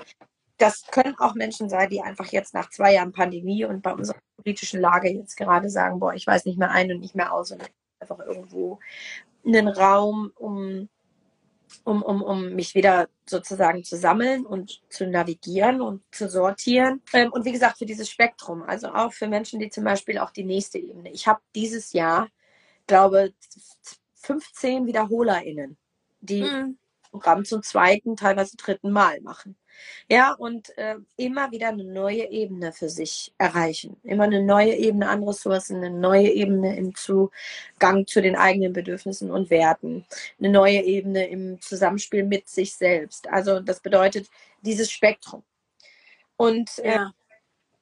Das 0.58 0.88
können 0.88 1.16
auch 1.20 1.36
Menschen 1.36 1.70
sein, 1.70 1.92
die 1.92 2.02
einfach 2.02 2.32
jetzt 2.32 2.56
nach 2.56 2.72
zwei 2.72 2.96
Jahren 2.96 3.12
Pandemie 3.12 3.66
und 3.66 3.84
bei 3.84 3.94
unserer 3.94 4.18
politischen 4.38 4.82
Lage 4.82 5.10
jetzt 5.10 5.38
gerade 5.38 5.70
sagen, 5.70 6.00
boah, 6.00 6.16
ich 6.16 6.26
weiß 6.26 6.46
nicht 6.46 6.58
mehr 6.58 6.72
ein 6.72 6.92
und 6.92 7.00
nicht 7.00 7.14
mehr 7.14 7.32
aus 7.32 7.52
und 7.52 7.64
einfach 8.00 8.20
irgendwo 8.20 8.80
einen 9.46 9.68
Raum, 9.68 10.32
um 10.36 10.90
um, 11.84 12.02
um, 12.04 12.22
um 12.22 12.54
mich 12.54 12.76
wieder 12.76 13.08
sozusagen 13.26 13.84
zu 13.84 13.98
sammeln 13.98 14.46
und 14.46 14.82
zu 14.90 15.08
navigieren 15.08 15.82
und 15.82 16.04
zu 16.12 16.30
sortieren. 16.30 17.02
Ähm, 17.14 17.32
und 17.32 17.46
wie 17.46 17.52
gesagt, 17.52 17.78
für 17.78 17.86
dieses 17.86 18.10
Spektrum, 18.10 18.64
also 18.64 18.88
auch 18.90 19.14
für 19.14 19.28
Menschen, 19.28 19.60
die 19.60 19.70
zum 19.70 19.84
Beispiel 19.84 20.18
auch 20.18 20.32
die 20.32 20.44
nächste 20.44 20.78
Ebene. 20.78 21.12
Ich 21.12 21.28
habe 21.28 21.42
dieses 21.56 21.94
Jahr, 21.94 22.28
glaube 22.88 23.34
15 24.16 24.86
WiederholerInnen, 24.86 25.78
die 26.22 26.44
mhm. 26.44 26.78
Programm 27.10 27.46
zum 27.46 27.62
zweiten, 27.62 28.16
teilweise 28.16 28.58
dritten 28.58 28.92
Mal 28.92 29.22
machen. 29.22 29.56
Ja, 30.10 30.34
und 30.34 30.78
äh, 30.78 30.96
immer 31.18 31.52
wieder 31.52 31.70
eine 31.70 31.84
neue 31.84 32.30
Ebene 32.30 32.72
für 32.74 32.90
sich 32.90 33.34
erreichen. 33.38 33.98
Immer 34.04 34.26
eine 34.26 34.44
neue 34.44 34.76
Ebene 34.76 35.10
an 35.10 35.24
Ressourcen, 35.24 35.78
eine 35.78 35.90
neue 35.90 36.30
Ebene 36.30 36.76
im 36.76 36.94
Zugang 36.96 38.06
zu 38.06 38.22
den 38.22 38.36
eigenen 38.36 38.74
Bedürfnissen 38.74 39.32
und 39.32 39.50
Werten, 39.50 40.06
eine 40.40 40.50
neue 40.50 40.82
Ebene 40.82 41.28
im 41.28 41.62
Zusammenspiel 41.62 42.24
mit 42.24 42.50
sich 42.50 42.76
selbst. 42.76 43.28
Also 43.30 43.60
das 43.60 43.80
bedeutet 43.80 44.28
dieses 44.62 44.92
Spektrum. 44.92 45.44
Und 46.36 46.80
äh, 46.80 46.96
ja. 46.96 47.14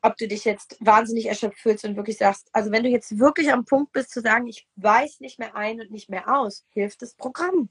ob 0.01 0.17
du 0.17 0.27
dich 0.27 0.45
jetzt 0.45 0.77
wahnsinnig 0.79 1.27
erschöpft 1.27 1.59
fühlst 1.59 1.85
und 1.85 1.95
wirklich 1.95 2.17
sagst, 2.17 2.49
also 2.53 2.71
wenn 2.71 2.83
du 2.83 2.89
jetzt 2.89 3.17
wirklich 3.17 3.51
am 3.51 3.65
Punkt 3.65 3.91
bist 3.93 4.11
zu 4.11 4.21
sagen, 4.21 4.47
ich 4.47 4.67
weiß 4.75 5.19
nicht 5.21 5.39
mehr 5.39 5.55
ein 5.55 5.81
und 5.81 5.91
nicht 5.91 6.09
mehr 6.09 6.35
aus, 6.35 6.65
hilft 6.69 7.01
das 7.01 7.15
Programm. 7.15 7.69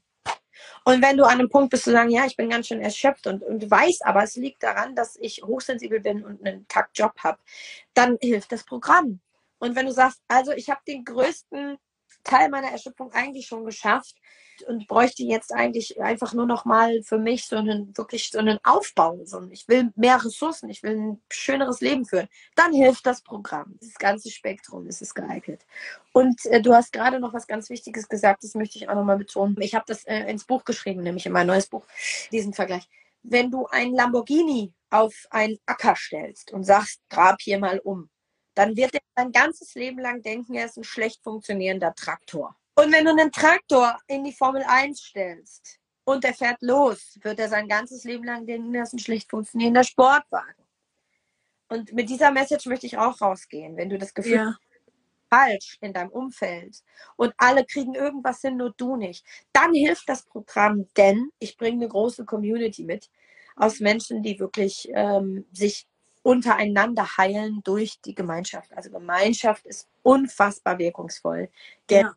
Und 0.83 1.01
wenn 1.01 1.17
du 1.17 1.23
an 1.23 1.39
einem 1.39 1.49
Punkt 1.49 1.71
bist 1.71 1.83
zu 1.83 1.91
sagen, 1.91 2.09
ja, 2.09 2.25
ich 2.25 2.35
bin 2.35 2.49
ganz 2.49 2.67
schön 2.67 2.81
erschöpft 2.81 3.27
und, 3.27 3.43
und 3.43 3.69
weißt 3.69 4.05
aber, 4.05 4.23
es 4.23 4.35
liegt 4.35 4.63
daran, 4.63 4.95
dass 4.95 5.15
ich 5.17 5.41
hochsensibel 5.43 5.99
bin 5.99 6.23
und 6.23 6.45
einen 6.45 6.67
Kackjob 6.67 7.13
habe, 7.19 7.39
dann 7.93 8.17
hilft 8.21 8.51
das 8.51 8.63
Programm. 8.63 9.19
Und 9.59 9.75
wenn 9.75 9.85
du 9.85 9.91
sagst, 9.91 10.21
also 10.27 10.51
ich 10.51 10.69
habe 10.69 10.81
den 10.87 11.05
größten 11.05 11.77
Teil 12.23 12.49
meiner 12.49 12.71
Erschöpfung 12.71 13.11
eigentlich 13.13 13.47
schon 13.47 13.65
geschafft 13.65 14.15
und 14.67 14.87
bräuchte 14.87 15.23
jetzt 15.23 15.53
eigentlich 15.53 15.99
einfach 15.99 16.33
nur 16.33 16.45
noch 16.45 16.65
mal 16.65 17.01
für 17.03 17.17
mich 17.17 17.45
so 17.45 17.55
einen 17.55 17.95
wirklich 17.97 18.29
so 18.29 18.39
einen 18.39 18.59
Aufbau. 18.63 19.19
So 19.25 19.41
ich 19.49 19.67
will 19.67 19.91
mehr 19.95 20.23
Ressourcen, 20.23 20.69
ich 20.69 20.83
will 20.83 20.97
ein 20.97 21.21
schöneres 21.31 21.81
Leben 21.81 22.05
führen. 22.05 22.27
Dann 22.55 22.73
hilft 22.73 23.05
das 23.05 23.21
Programm. 23.21 23.75
Das 23.81 23.95
ganze 23.95 24.29
Spektrum 24.29 24.87
ist 24.87 25.01
es 25.01 25.13
geeignet. 25.13 25.65
Und 26.13 26.45
äh, 26.45 26.61
du 26.61 26.73
hast 26.73 26.93
gerade 26.93 27.19
noch 27.19 27.33
was 27.33 27.47
ganz 27.47 27.69
Wichtiges 27.69 28.07
gesagt, 28.07 28.43
das 28.43 28.55
möchte 28.55 28.77
ich 28.77 28.89
auch 28.89 28.95
noch 28.95 29.03
mal 29.03 29.17
betonen. 29.17 29.55
Ich 29.59 29.75
habe 29.75 29.85
das 29.87 30.03
äh, 30.05 30.29
ins 30.29 30.45
Buch 30.45 30.63
geschrieben, 30.63 31.01
nämlich 31.01 31.25
in 31.25 31.31
mein 31.31 31.47
neues 31.47 31.67
Buch, 31.67 31.85
diesen 32.31 32.53
Vergleich. 32.53 32.87
Wenn 33.23 33.51
du 33.51 33.67
ein 33.67 33.93
Lamborghini 33.93 34.73
auf 34.89 35.13
einen 35.29 35.57
Acker 35.65 35.95
stellst 35.95 36.51
und 36.51 36.63
sagst, 36.63 37.01
grab 37.09 37.37
hier 37.39 37.59
mal 37.59 37.79
um, 37.79 38.09
dann 38.53 38.75
wird 38.75 38.93
er 38.93 39.01
sein 39.15 39.31
ganzes 39.31 39.75
Leben 39.75 39.99
lang 39.99 40.21
denken, 40.21 40.53
er 40.53 40.65
ist 40.65 40.77
ein 40.77 40.83
schlecht 40.83 41.23
funktionierender 41.23 41.93
Traktor. 41.95 42.55
Und 42.75 42.91
wenn 42.93 43.05
du 43.05 43.11
einen 43.11 43.31
Traktor 43.31 43.97
in 44.07 44.23
die 44.23 44.33
Formel 44.33 44.63
1 44.65 44.99
stellst 44.99 45.79
und 46.03 46.23
der 46.23 46.33
fährt 46.33 46.61
los, 46.61 47.19
wird 47.21 47.39
er 47.39 47.49
sein 47.49 47.67
ganzes 47.67 48.03
Leben 48.03 48.23
lang 48.23 48.45
denken, 48.45 48.73
er 48.73 48.83
ist 48.83 48.93
ein 48.93 48.99
schlecht 48.99 49.29
funktionierender 49.29 49.83
Sportwagen. 49.83 50.65
Und 51.69 51.93
mit 51.93 52.09
dieser 52.09 52.31
Message 52.31 52.65
möchte 52.65 52.85
ich 52.85 52.97
auch 52.97 53.21
rausgehen, 53.21 53.77
wenn 53.77 53.89
du 53.89 53.97
das 53.97 54.13
Gefühl 54.13 54.33
ja. 54.33 54.57
falsch 55.29 55.77
in 55.79 55.93
deinem 55.93 56.09
Umfeld 56.09 56.77
und 57.15 57.33
alle 57.37 57.65
kriegen 57.65 57.95
irgendwas 57.95 58.41
hin, 58.41 58.57
nur 58.57 58.73
du 58.75 58.97
nicht, 58.97 59.25
dann 59.53 59.73
hilft 59.73 60.09
das 60.09 60.23
Programm, 60.23 60.87
denn 60.97 61.29
ich 61.39 61.55
bringe 61.55 61.77
eine 61.77 61.87
große 61.87 62.25
Community 62.25 62.83
mit 62.83 63.09
aus 63.55 63.79
Menschen, 63.79 64.23
die 64.23 64.39
wirklich 64.39 64.89
ähm, 64.93 65.45
sich 65.53 65.87
untereinander 66.23 67.17
heilen 67.17 67.61
durch 67.63 67.99
die 68.01 68.15
Gemeinschaft. 68.15 68.71
Also 68.75 68.91
Gemeinschaft 68.91 69.65
ist 69.65 69.87
unfassbar 70.03 70.77
wirkungsvoll. 70.77 71.49
Ja. 71.89 72.13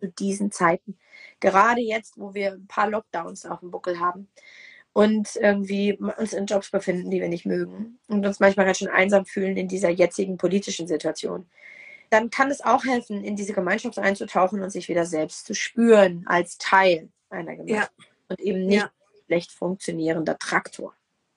Zu 0.00 0.08
diesen 0.08 0.52
Zeiten. 0.52 0.98
Gerade 1.40 1.80
jetzt, 1.80 2.18
wo 2.18 2.34
wir 2.34 2.52
ein 2.52 2.66
paar 2.66 2.90
Lockdowns 2.90 3.46
auf 3.46 3.60
dem 3.60 3.70
Buckel 3.70 3.98
haben 3.98 4.28
und 4.92 5.36
irgendwie 5.36 5.94
uns 5.94 6.32
in 6.32 6.46
Jobs 6.46 6.70
befinden, 6.70 7.10
die 7.10 7.20
wir 7.20 7.28
nicht 7.28 7.46
mögen 7.46 7.98
und 8.08 8.26
uns 8.26 8.40
manchmal 8.40 8.66
ganz 8.66 8.78
schön 8.78 8.88
einsam 8.88 9.24
fühlen 9.26 9.56
in 9.56 9.68
dieser 9.68 9.90
jetzigen 9.90 10.36
politischen 10.36 10.86
Situation, 10.86 11.46
dann 12.10 12.30
kann 12.30 12.50
es 12.50 12.62
auch 12.62 12.84
helfen, 12.84 13.22
in 13.24 13.36
diese 13.36 13.52
Gemeinschaft 13.52 13.98
einzutauchen 13.98 14.62
und 14.62 14.70
sich 14.70 14.88
wieder 14.88 15.04
selbst 15.04 15.46
zu 15.46 15.54
spüren 15.54 16.24
als 16.26 16.58
Teil 16.58 17.08
einer 17.30 17.56
Gemeinschaft 17.56 17.92
ja. 17.98 18.04
und 18.28 18.40
eben 18.40 18.66
nicht 18.66 18.82
ja. 18.82 18.90
schlecht 19.26 19.52
funktionierender 19.52 20.38
Traktor. 20.38 20.94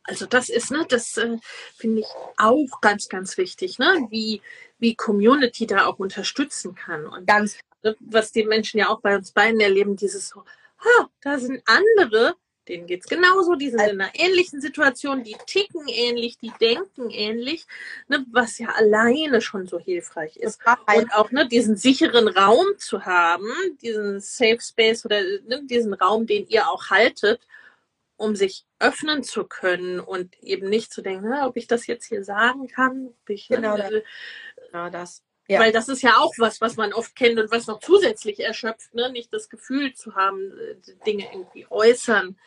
Also 0.10 0.26
das 0.26 0.50
ist, 0.50 0.72
ne, 0.72 0.86
das 0.90 1.18
äh, 1.18 1.38
finde 1.78 2.02
ich 2.02 2.08
auch 2.38 2.82
ganz, 2.82 3.08
ganz 3.08 3.38
wichtig, 3.38 3.80
ne, 3.80 4.08
wie, 4.10 4.42
wie 4.80 4.96
Community 4.96 5.68
da 5.68 5.86
auch 5.86 6.00
unterstützen 6.00 6.76
kann. 6.76 7.06
Und 7.06 7.28
ganz 7.28 7.58
was 8.00 8.32
die 8.32 8.44
Menschen 8.44 8.80
ja 8.80 8.90
auch 8.90 9.02
bei 9.02 9.16
uns 9.16 9.32
beiden 9.32 9.60
erleben, 9.60 9.96
dieses 9.96 10.30
so, 10.30 10.44
ha, 10.80 11.10
da 11.22 11.38
sind 11.40 11.62
andere, 11.66 12.36
denen 12.68 12.86
geht 12.86 13.02
es 13.02 13.08
genauso, 13.08 13.56
die 13.56 13.70
sind 13.70 13.82
in 13.82 14.02
einer 14.02 14.12
ähnlichen 14.14 14.62
Situation, 14.62 15.24
die 15.24 15.36
ticken 15.48 15.88
ähnlich, 15.88 16.38
die 16.38 16.52
denken 16.62 17.10
ähnlich, 17.10 17.66
ne, 18.08 18.26
was 18.32 18.60
ja 18.60 18.70
alleine 18.70 19.42
schon 19.42 19.68
so 19.68 19.80
hilfreich 19.80 20.38
ist. 20.38 20.60
Und 20.96 21.14
auch 21.14 21.32
ne, 21.32 21.48
diesen 21.48 21.78
sicheren 21.78 22.28
Raum 22.28 22.68
zu 22.78 23.06
haben, 23.06 23.50
diesen 23.82 24.20
Safe 24.20 24.60
Space 24.62 25.06
oder 25.06 25.22
ne, 25.22 25.64
diesen 25.64 25.94
Raum, 25.94 26.28
den 26.28 26.48
ihr 26.48 26.68
auch 26.68 26.90
haltet, 26.90 27.42
um 28.20 28.36
sich 28.36 28.66
öffnen 28.80 29.24
zu 29.24 29.46
können 29.46 30.00
und 30.00 30.38
eben 30.44 30.70
nicht 30.70 30.92
zu 30.92 31.02
denken, 31.02 31.34
ob 31.42 31.56
ich 31.56 31.68
das 31.68 31.88
jetzt 31.88 32.06
hier 32.06 32.24
sagen 32.24 32.68
kann. 32.68 33.14
Ich, 33.28 33.50
ne, 33.50 33.56
genau, 33.56 33.78
äh, 33.78 34.04
genau 34.66 34.90
das. 34.90 35.24
Ja. 35.48 35.62
Weil 35.62 35.72
das 35.72 35.88
ist 35.88 36.04
ja 36.04 36.18
auch 36.18 36.34
was, 36.38 36.60
was 36.60 36.76
man 36.76 36.94
oft 36.94 37.16
kennt 37.16 37.40
und 37.40 37.50
was 37.50 37.66
noch 37.66 37.80
zusätzlich 37.80 38.42
erschöpft, 38.42 38.94
ne? 38.94 39.10
nicht 39.12 39.34
das 39.34 39.50
Gefühl 39.50 39.94
zu 39.94 40.16
haben, 40.16 40.52
äh, 40.52 40.76
Dinge 41.06 41.30
irgendwie 41.32 41.66
äußern, 41.70 42.38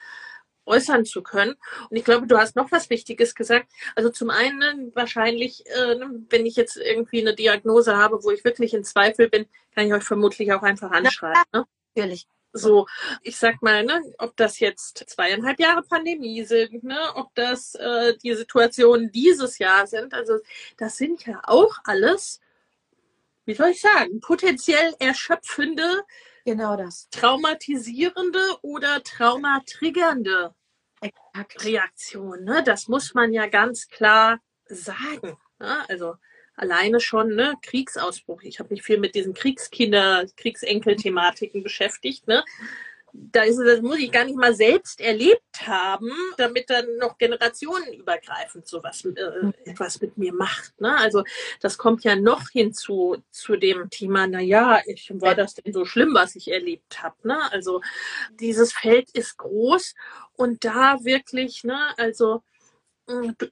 äußern 0.67 1.07
zu 1.07 1.23
können. 1.23 1.55
Und 1.89 1.97
ich 1.97 2.05
glaube, 2.05 2.27
du 2.27 2.37
hast 2.37 2.55
noch 2.55 2.71
was 2.71 2.91
Wichtiges 2.91 3.35
gesagt. 3.35 3.73
Also 3.97 4.11
zum 4.11 4.29
einen 4.29 4.95
wahrscheinlich, 4.95 5.65
äh, 5.67 5.95
ne, 5.95 6.23
wenn 6.29 6.45
ich 6.45 6.55
jetzt 6.55 6.77
irgendwie 6.77 7.23
eine 7.23 7.35
Diagnose 7.35 7.97
habe, 7.97 8.23
wo 8.23 8.31
ich 8.31 8.45
wirklich 8.45 8.75
in 8.75 8.85
Zweifel 8.85 9.31
bin, 9.31 9.47
kann 9.75 9.87
ich 9.87 9.95
euch 9.95 10.05
vermutlich 10.05 10.53
auch 10.53 10.63
einfach 10.63 10.91
anschreiben. 10.91 11.43
Ne? 11.55 11.65
Natürlich. 11.97 12.29
So, 12.53 12.87
ich 13.23 13.39
sag 13.39 13.63
mal, 13.63 13.85
ne, 13.85 14.03
ob 14.19 14.37
das 14.37 14.59
jetzt 14.61 15.05
zweieinhalb 15.09 15.59
Jahre 15.59 15.83
Pandemie 15.83 16.45
sind, 16.45 16.85
ne, 16.85 16.99
ob 17.15 17.35
das 17.35 17.75
äh, 17.77 18.17
die 18.19 18.35
Situationen 18.35 19.11
dieses 19.11 19.59
Jahr 19.59 19.87
sind, 19.87 20.13
also 20.13 20.39
das 20.77 20.97
sind 20.97 21.25
ja 21.27 21.41
auch 21.45 21.75
alles, 21.85 22.41
wie 23.47 23.55
soll 23.55 23.71
ich 23.71 23.81
sagen, 23.81 24.21
potenziell 24.21 24.95
erschöpfende, 24.99 26.05
genau 26.45 26.77
das, 26.77 27.09
traumatisierende 27.11 28.41
oder 28.61 29.03
traumatriggernde 29.03 30.55
Reaktionen. 31.59 32.45
Ne? 32.45 32.63
Das 32.63 32.89
muss 32.89 33.15
man 33.15 33.33
ja 33.33 33.47
ganz 33.47 33.89
klar 33.89 34.41
sagen. 34.67 35.37
Ne? 35.59 35.89
Also 35.89 36.17
alleine 36.57 37.01
schon, 37.01 37.35
ne, 37.35 37.55
Kriegsausbruch. 37.63 38.43
Ich 38.43 38.59
habe 38.59 38.71
mich 38.71 38.83
viel 38.83 38.99
mit 38.99 39.15
diesen 39.15 39.35
Kriegskinder, 39.35 40.27
Kriegsenkel-Thematiken 40.37 41.63
beschäftigt, 41.63 42.27
ne. 42.29 42.45
Da 43.15 43.43
ist 43.43 43.59
das 43.59 43.83
muss 43.83 43.99
ich 43.99 44.11
gar 44.11 44.25
nicht 44.25 44.39
mal 44.39 44.55
selbst 44.55 44.99
erlebt 44.99 45.67
haben, 45.67 46.11
damit 46.39 46.71
dann 46.71 46.97
noch 46.97 47.19
generationenübergreifend 47.19 48.67
sowas 48.67 49.05
äh, 49.05 49.71
etwas 49.71 50.01
mit 50.01 50.17
mir 50.17 50.33
macht. 50.33 50.81
Ne? 50.81 50.97
Also 50.97 51.23
das 51.61 51.77
kommt 51.77 52.05
ja 52.05 52.17
noch 52.17 52.49
hinzu 52.49 53.23
zu 53.31 53.57
dem 53.57 53.91
Thema, 53.91 54.27
na 54.27 54.41
ja, 54.41 54.81
ich, 54.87 55.13
war 55.21 55.35
das 55.35 55.53
denn 55.53 55.75
so 55.75 55.85
schlimm, 55.85 56.15
was 56.15 56.37
ich 56.37 56.51
erlebt 56.51 57.03
habe. 57.03 57.17
Ne? 57.25 57.53
Also 57.53 57.83
dieses 58.41 58.73
Feld 58.73 59.11
ist 59.11 59.37
groß 59.37 59.95
und 60.33 60.65
da 60.65 61.05
wirklich, 61.05 61.65
ne, 61.65 61.79
also 61.99 62.43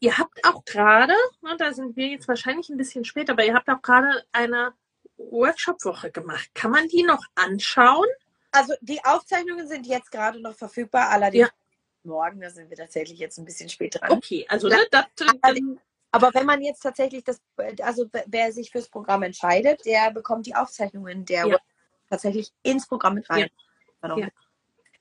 ihr 0.00 0.18
habt 0.18 0.44
auch 0.44 0.64
gerade, 0.64 1.14
ne, 1.42 1.56
da 1.58 1.72
sind 1.72 1.96
wir 1.96 2.08
jetzt 2.08 2.28
wahrscheinlich 2.28 2.68
ein 2.68 2.76
bisschen 2.76 3.04
später, 3.04 3.32
aber 3.32 3.44
ihr 3.44 3.54
habt 3.54 3.68
auch 3.68 3.82
gerade 3.82 4.24
eine 4.32 4.72
Workshop-Woche 5.16 6.10
gemacht. 6.10 6.50
Kann 6.54 6.70
man 6.70 6.88
die 6.88 7.02
noch 7.02 7.22
anschauen? 7.34 8.06
Also 8.52 8.74
die 8.80 9.04
Aufzeichnungen 9.04 9.68
sind 9.68 9.86
jetzt 9.86 10.10
gerade 10.10 10.40
noch 10.40 10.54
verfügbar, 10.54 11.10
allerdings 11.10 11.48
ja. 11.48 11.54
morgen, 12.04 12.40
da 12.40 12.50
sind 12.50 12.70
wir 12.70 12.76
tatsächlich 12.76 13.18
jetzt 13.18 13.38
ein 13.38 13.44
bisschen 13.44 13.68
später 13.68 14.00
dran. 14.00 14.12
Okay, 14.12 14.46
also 14.48 14.68
ne, 14.68 14.78
das, 14.90 15.04
aber 16.12 16.34
wenn 16.34 16.46
man 16.46 16.60
jetzt 16.60 16.80
tatsächlich 16.80 17.22
das, 17.22 17.40
also 17.82 18.06
wer 18.26 18.52
sich 18.52 18.70
fürs 18.70 18.88
Programm 18.88 19.22
entscheidet, 19.22 19.84
der 19.84 20.10
bekommt 20.10 20.46
die 20.46 20.54
Aufzeichnungen 20.54 21.24
der 21.24 21.46
ja. 21.46 21.58
tatsächlich 22.08 22.52
ins 22.62 22.88
Programm 22.88 23.14
mit 23.14 23.30
rein. 23.30 23.48
Ja. 24.02 24.28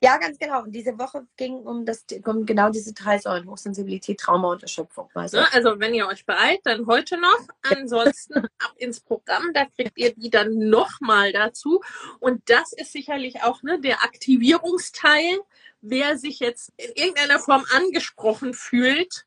Ja, 0.02 0.16
ganz 0.16 0.38
genau. 0.38 0.62
Und 0.62 0.72
diese 0.72 0.98
Woche 0.98 1.26
ging 1.36 1.56
um 1.56 1.84
das, 1.84 2.06
um 2.24 2.46
genau 2.46 2.70
diese 2.70 2.94
drei 2.94 3.18
Säulen, 3.18 3.48
Hochsensibilität, 3.48 4.18
Trauma 4.18 4.52
und 4.52 4.62
Erschöpfung. 4.62 5.10
Also. 5.14 5.38
also 5.52 5.78
wenn 5.78 5.92
ihr 5.92 6.06
euch 6.06 6.24
beeilt, 6.24 6.60
dann 6.64 6.86
heute 6.86 7.18
noch. 7.18 7.38
Ansonsten 7.62 8.46
ab 8.58 8.72
ins 8.76 9.00
Programm, 9.00 9.52
da 9.52 9.66
kriegt 9.66 9.98
ihr 9.98 10.14
die 10.14 10.30
dann 10.30 10.70
nochmal 10.70 11.32
dazu. 11.32 11.82
Und 12.18 12.48
das 12.48 12.72
ist 12.72 12.92
sicherlich 12.92 13.42
auch 13.42 13.62
ne, 13.62 13.78
der 13.78 14.02
Aktivierungsteil, 14.02 15.38
wer 15.82 16.16
sich 16.16 16.40
jetzt 16.40 16.72
in 16.78 16.92
irgendeiner 16.94 17.38
Form 17.38 17.64
angesprochen 17.70 18.54
fühlt. 18.54 19.26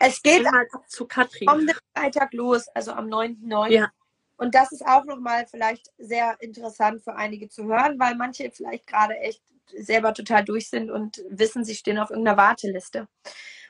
Es 0.00 0.22
geht 0.22 0.44
mal 0.44 0.66
zu 0.88 1.06
Katrin. 1.06 1.48
Am 1.48 1.66
Freitag 1.94 2.32
los, 2.32 2.68
also 2.68 2.92
am 2.92 3.08
9.9. 3.08 3.68
Ja. 3.68 3.90
Und 4.36 4.54
das 4.54 4.72
ist 4.72 4.84
auch 4.84 5.04
nochmal 5.04 5.46
vielleicht 5.46 5.92
sehr 5.98 6.36
interessant 6.40 7.02
für 7.02 7.14
einige 7.14 7.48
zu 7.48 7.64
hören, 7.64 7.98
weil 7.98 8.16
manche 8.16 8.50
vielleicht 8.50 8.86
gerade 8.86 9.16
echt 9.18 9.42
selber 9.72 10.12
total 10.12 10.44
durch 10.44 10.68
sind 10.68 10.90
und 10.90 11.22
wissen, 11.28 11.64
sie 11.64 11.74
stehen 11.74 11.98
auf 11.98 12.10
irgendeiner 12.10 12.36
Warteliste. 12.36 13.08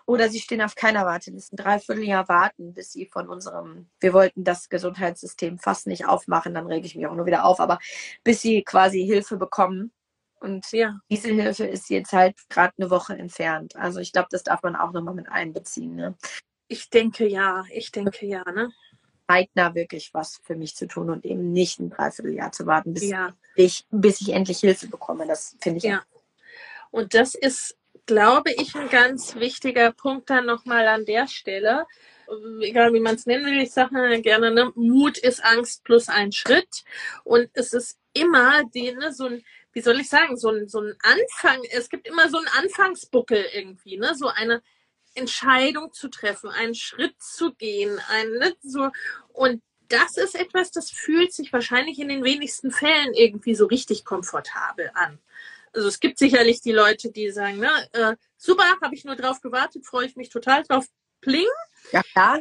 Oder 0.06 0.28
sie 0.28 0.40
stehen 0.40 0.60
auf 0.60 0.74
keiner 0.74 1.06
Warteliste. 1.06 1.56
Dreiviertel 1.56 2.04
Jahr 2.04 2.28
warten, 2.28 2.74
bis 2.74 2.92
sie 2.92 3.06
von 3.06 3.28
unserem, 3.28 3.88
wir 4.00 4.12
wollten 4.12 4.44
das 4.44 4.68
Gesundheitssystem 4.68 5.58
fast 5.58 5.86
nicht 5.86 6.06
aufmachen, 6.06 6.52
dann 6.52 6.66
rege 6.66 6.86
ich 6.86 6.94
mich 6.94 7.06
auch 7.06 7.14
nur 7.14 7.26
wieder 7.26 7.44
auf, 7.44 7.58
aber 7.58 7.78
bis 8.22 8.42
sie 8.42 8.62
quasi 8.62 9.04
Hilfe 9.04 9.36
bekommen. 9.38 9.92
Und 10.40 10.70
ja. 10.72 10.98
diese 11.10 11.28
Hilfe 11.28 11.64
ist 11.64 11.88
jetzt 11.88 12.12
halt 12.12 12.36
gerade 12.50 12.74
eine 12.76 12.90
Woche 12.90 13.16
entfernt. 13.16 13.76
Also 13.76 14.00
ich 14.00 14.12
glaube, 14.12 14.28
das 14.30 14.42
darf 14.42 14.62
man 14.62 14.76
auch 14.76 14.92
nochmal 14.92 15.14
mit 15.14 15.28
einbeziehen. 15.30 15.94
Ne? 15.94 16.16
Ich 16.68 16.90
denke 16.90 17.26
ja, 17.26 17.64
ich 17.70 17.90
denke 17.90 18.26
ja, 18.26 18.44
ne? 18.52 18.70
Zeitnah 19.26 19.74
wirklich 19.74 20.12
was 20.12 20.40
für 20.42 20.56
mich 20.56 20.76
zu 20.76 20.86
tun 20.86 21.10
und 21.10 21.24
eben 21.24 21.52
nicht 21.52 21.80
ein 21.80 21.90
Dreivierteljahr 21.90 22.52
zu 22.52 22.66
warten, 22.66 22.94
bis, 22.94 23.08
ja. 23.08 23.34
ich, 23.56 23.86
bis 23.90 24.20
ich 24.20 24.30
endlich 24.30 24.60
Hilfe 24.60 24.88
bekomme. 24.88 25.26
Das 25.26 25.56
finde 25.60 25.78
ich. 25.78 25.84
Ja. 25.84 26.02
Und 26.90 27.14
das 27.14 27.34
ist, 27.34 27.76
glaube 28.06 28.52
ich, 28.52 28.74
ein 28.74 28.88
ganz 28.88 29.34
wichtiger 29.36 29.92
Punkt 29.92 30.30
dann 30.30 30.46
nochmal 30.46 30.86
an 30.86 31.04
der 31.04 31.26
Stelle. 31.26 31.86
Egal 32.60 32.94
wie 32.94 33.00
man 33.00 33.16
es 33.16 33.26
nennen 33.26 33.44
will, 33.44 33.60
ich 33.60 33.72
sage 33.72 34.22
gerne, 34.22 34.50
ne, 34.50 34.72
Mut 34.74 35.18
ist 35.18 35.44
Angst 35.44 35.84
plus 35.84 36.08
ein 36.08 36.32
Schritt. 36.32 36.84
Und 37.22 37.50
es 37.52 37.72
ist 37.72 37.98
immer 38.12 38.62
die, 38.74 38.92
ne, 38.92 39.12
so 39.12 39.26
ein, 39.26 39.44
wie 39.72 39.80
soll 39.80 40.00
ich 40.00 40.08
sagen, 40.08 40.36
so 40.36 40.50
ein, 40.50 40.68
so 40.68 40.80
ein 40.80 40.94
Anfang, 41.02 41.60
es 41.70 41.88
gibt 41.88 42.06
immer 42.06 42.28
so 42.28 42.38
einen 42.38 42.48
Anfangsbuckel 42.58 43.44
irgendwie, 43.52 43.98
ne? 43.98 44.14
So 44.14 44.28
eine, 44.28 44.62
Entscheidung 45.14 45.92
zu 45.92 46.08
treffen, 46.08 46.50
einen 46.50 46.74
Schritt 46.74 47.20
zu 47.22 47.54
gehen, 47.54 48.00
ein, 48.08 48.30
ne, 48.32 48.54
so, 48.62 48.90
und 49.32 49.62
das 49.88 50.16
ist 50.16 50.34
etwas, 50.34 50.70
das 50.70 50.90
fühlt 50.90 51.32
sich 51.32 51.52
wahrscheinlich 51.52 51.98
in 51.98 52.08
den 52.08 52.24
wenigsten 52.24 52.70
Fällen 52.70 53.14
irgendwie 53.14 53.54
so 53.54 53.66
richtig 53.66 54.04
komfortabel 54.04 54.90
an. 54.94 55.18
Also 55.72 55.88
es 55.88 56.00
gibt 56.00 56.18
sicherlich 56.18 56.60
die 56.60 56.72
Leute, 56.72 57.10
die 57.10 57.30
sagen, 57.30 57.58
ne, 57.58 57.70
äh, 57.92 58.16
super, 58.36 58.64
habe 58.80 58.94
ich 58.94 59.04
nur 59.04 59.16
drauf 59.16 59.40
gewartet, 59.40 59.84
freue 59.84 60.06
ich 60.06 60.16
mich 60.16 60.30
total 60.30 60.62
drauf, 60.62 60.86
pling. 61.20 61.46
Ja, 61.92 62.02
klar. 62.02 62.40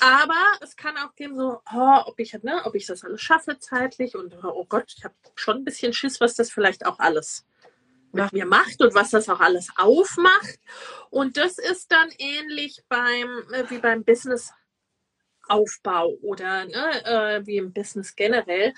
Aber 0.00 0.42
es 0.60 0.76
kann 0.76 0.96
auch 0.98 1.14
geben, 1.14 1.36
so, 1.36 1.60
oh, 1.72 2.02
ob 2.06 2.18
ich 2.18 2.32
ne, 2.42 2.62
ob 2.64 2.74
ich 2.74 2.86
das 2.86 3.04
alles 3.04 3.20
schaffe 3.20 3.58
zeitlich 3.58 4.16
und 4.16 4.36
oh 4.42 4.64
Gott, 4.68 4.92
ich 4.96 5.04
habe 5.04 5.14
schon 5.36 5.58
ein 5.58 5.64
bisschen 5.64 5.92
Schiss, 5.92 6.20
was 6.20 6.34
das 6.34 6.50
vielleicht 6.50 6.84
auch 6.84 6.98
alles 6.98 7.46
mit 8.16 8.32
mir 8.32 8.46
macht 8.46 8.80
und 8.82 8.94
was 8.94 9.10
das 9.10 9.28
auch 9.28 9.40
alles 9.40 9.68
aufmacht. 9.76 10.58
Und 11.10 11.36
das 11.36 11.58
ist 11.58 11.92
dann 11.92 12.08
ähnlich 12.18 12.82
beim, 12.88 13.28
äh, 13.52 13.68
wie 13.70 13.78
beim 13.78 14.04
Business 14.04 14.52
Aufbau 15.48 16.16
oder 16.22 16.64
ne, 16.64 17.04
äh, 17.04 17.46
wie 17.46 17.56
im 17.56 17.72
Business 17.72 18.16
generell 18.16 18.74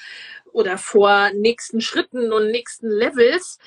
oder 0.52 0.78
vor 0.78 1.30
nächsten 1.34 1.80
Schritten 1.80 2.32
und 2.32 2.50
nächsten 2.50 2.88
Levels, 2.88 3.58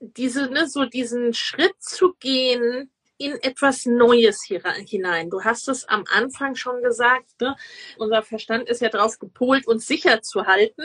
diese, 0.00 0.48
ne, 0.50 0.66
so 0.66 0.84
diesen 0.84 1.34
Schritt 1.34 1.74
zu 1.78 2.14
gehen 2.18 2.90
in 3.18 3.40
etwas 3.42 3.86
Neues 3.86 4.42
hier 4.42 4.62
hinein. 4.86 5.30
Du 5.30 5.42
hast 5.44 5.68
es 5.68 5.84
am 5.88 6.04
Anfang 6.12 6.56
schon 6.56 6.82
gesagt, 6.82 7.40
ne? 7.40 7.54
unser 7.98 8.22
Verstand 8.22 8.68
ist 8.68 8.80
ja 8.80 8.88
darauf 8.88 9.18
gepolt, 9.18 9.66
uns 9.66 9.86
sicher 9.86 10.22
zu 10.22 10.46
halten. 10.46 10.82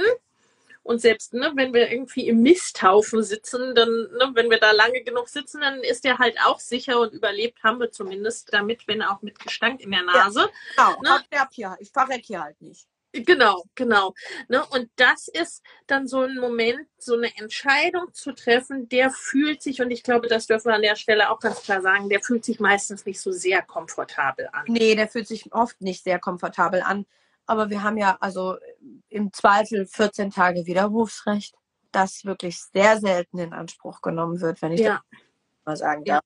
Und 0.88 1.02
selbst 1.02 1.34
ne, 1.34 1.52
wenn 1.56 1.74
wir 1.74 1.92
irgendwie 1.92 2.30
im 2.30 2.42
Misthaufen 2.42 3.22
sitzen, 3.22 3.76
dann, 3.76 3.90
ne, 3.90 4.32
wenn 4.36 4.50
wir 4.50 4.58
da 4.58 4.72
lange 4.72 5.04
genug 5.04 5.28
sitzen, 5.28 5.60
dann 5.60 5.82
ist 5.82 6.06
der 6.06 6.18
halt 6.18 6.38
auch 6.46 6.62
sicher 6.62 7.02
und 7.02 7.12
überlebt 7.12 7.62
haben 7.62 7.82
wir 7.82 7.92
zumindest 7.92 8.54
damit, 8.54 8.88
wenn 8.88 9.02
auch 9.02 9.22
mit 9.22 9.38
Gestank 9.38 9.82
in 9.82 9.91
der 9.91 10.03
Nase. 10.03 10.49
Ja, 10.78 10.95
genau, 10.95 11.18
ne? 11.18 11.78
ich 11.82 11.91
verreck 11.91 12.24
hier 12.24 12.41
halt 12.41 12.61
nicht. 12.61 12.88
Genau, 13.11 13.66
genau. 13.76 14.14
Ne? 14.48 14.64
Und 14.68 14.90
das 14.95 15.28
ist 15.28 15.61
dann 15.88 16.07
so 16.07 16.22
ein 16.22 16.38
Moment, 16.38 16.88
so 16.98 17.16
eine 17.16 17.36
Entscheidung 17.38 18.14
zu 18.14 18.34
treffen, 18.34 18.88
der 18.88 19.11
fühlt 19.11 19.61
sich, 19.61 19.82
und 19.82 19.91
ich 19.91 20.03
glaube, 20.03 20.28
das 20.28 20.48
dürfen 20.48 20.70
wir 20.70 20.76
an 20.76 20.82
der 20.82 20.95
Stelle 20.95 21.30
auch 21.32 21.40
ganz 21.40 21.64
klar 21.64 21.82
sagen, 21.82 22.07
der 22.07 22.22
fühlt 22.22 22.45
sich 22.45 22.61
meistens 22.61 23.06
nicht 23.06 23.20
so 23.20 23.32
sehr 23.32 23.61
komfortabel 23.61 24.48
an. 24.53 24.64
Nee, 24.68 24.95
der 24.95 25.10
fühlt 25.10 25.28
sich 25.28 25.52
oft 25.52 25.82
nicht 25.82 26.06
sehr 26.06 26.20
komfortabel 26.20 26.82
an. 26.82 27.06
Aber 27.48 27.69
wir 27.69 27.82
haben 27.82 27.98
ja 27.98 28.18
also 28.19 28.57
im 29.10 29.32
Zweifel 29.34 29.88
14 29.88 30.32
Tage 30.32 30.65
Widerrufsrecht, 30.65 31.56
das 31.91 32.26
wirklich 32.26 32.61
sehr 32.61 32.99
selten 32.99 33.40
in 33.40 33.53
Anspruch 33.53 34.02
genommen 34.02 34.41
wird, 34.41 34.61
wenn 34.61 34.74
ich 34.74 34.82
ja. 34.82 35.02
das 35.10 35.19
mal 35.65 35.78
sagen 35.78 36.03
darf. 36.03 36.22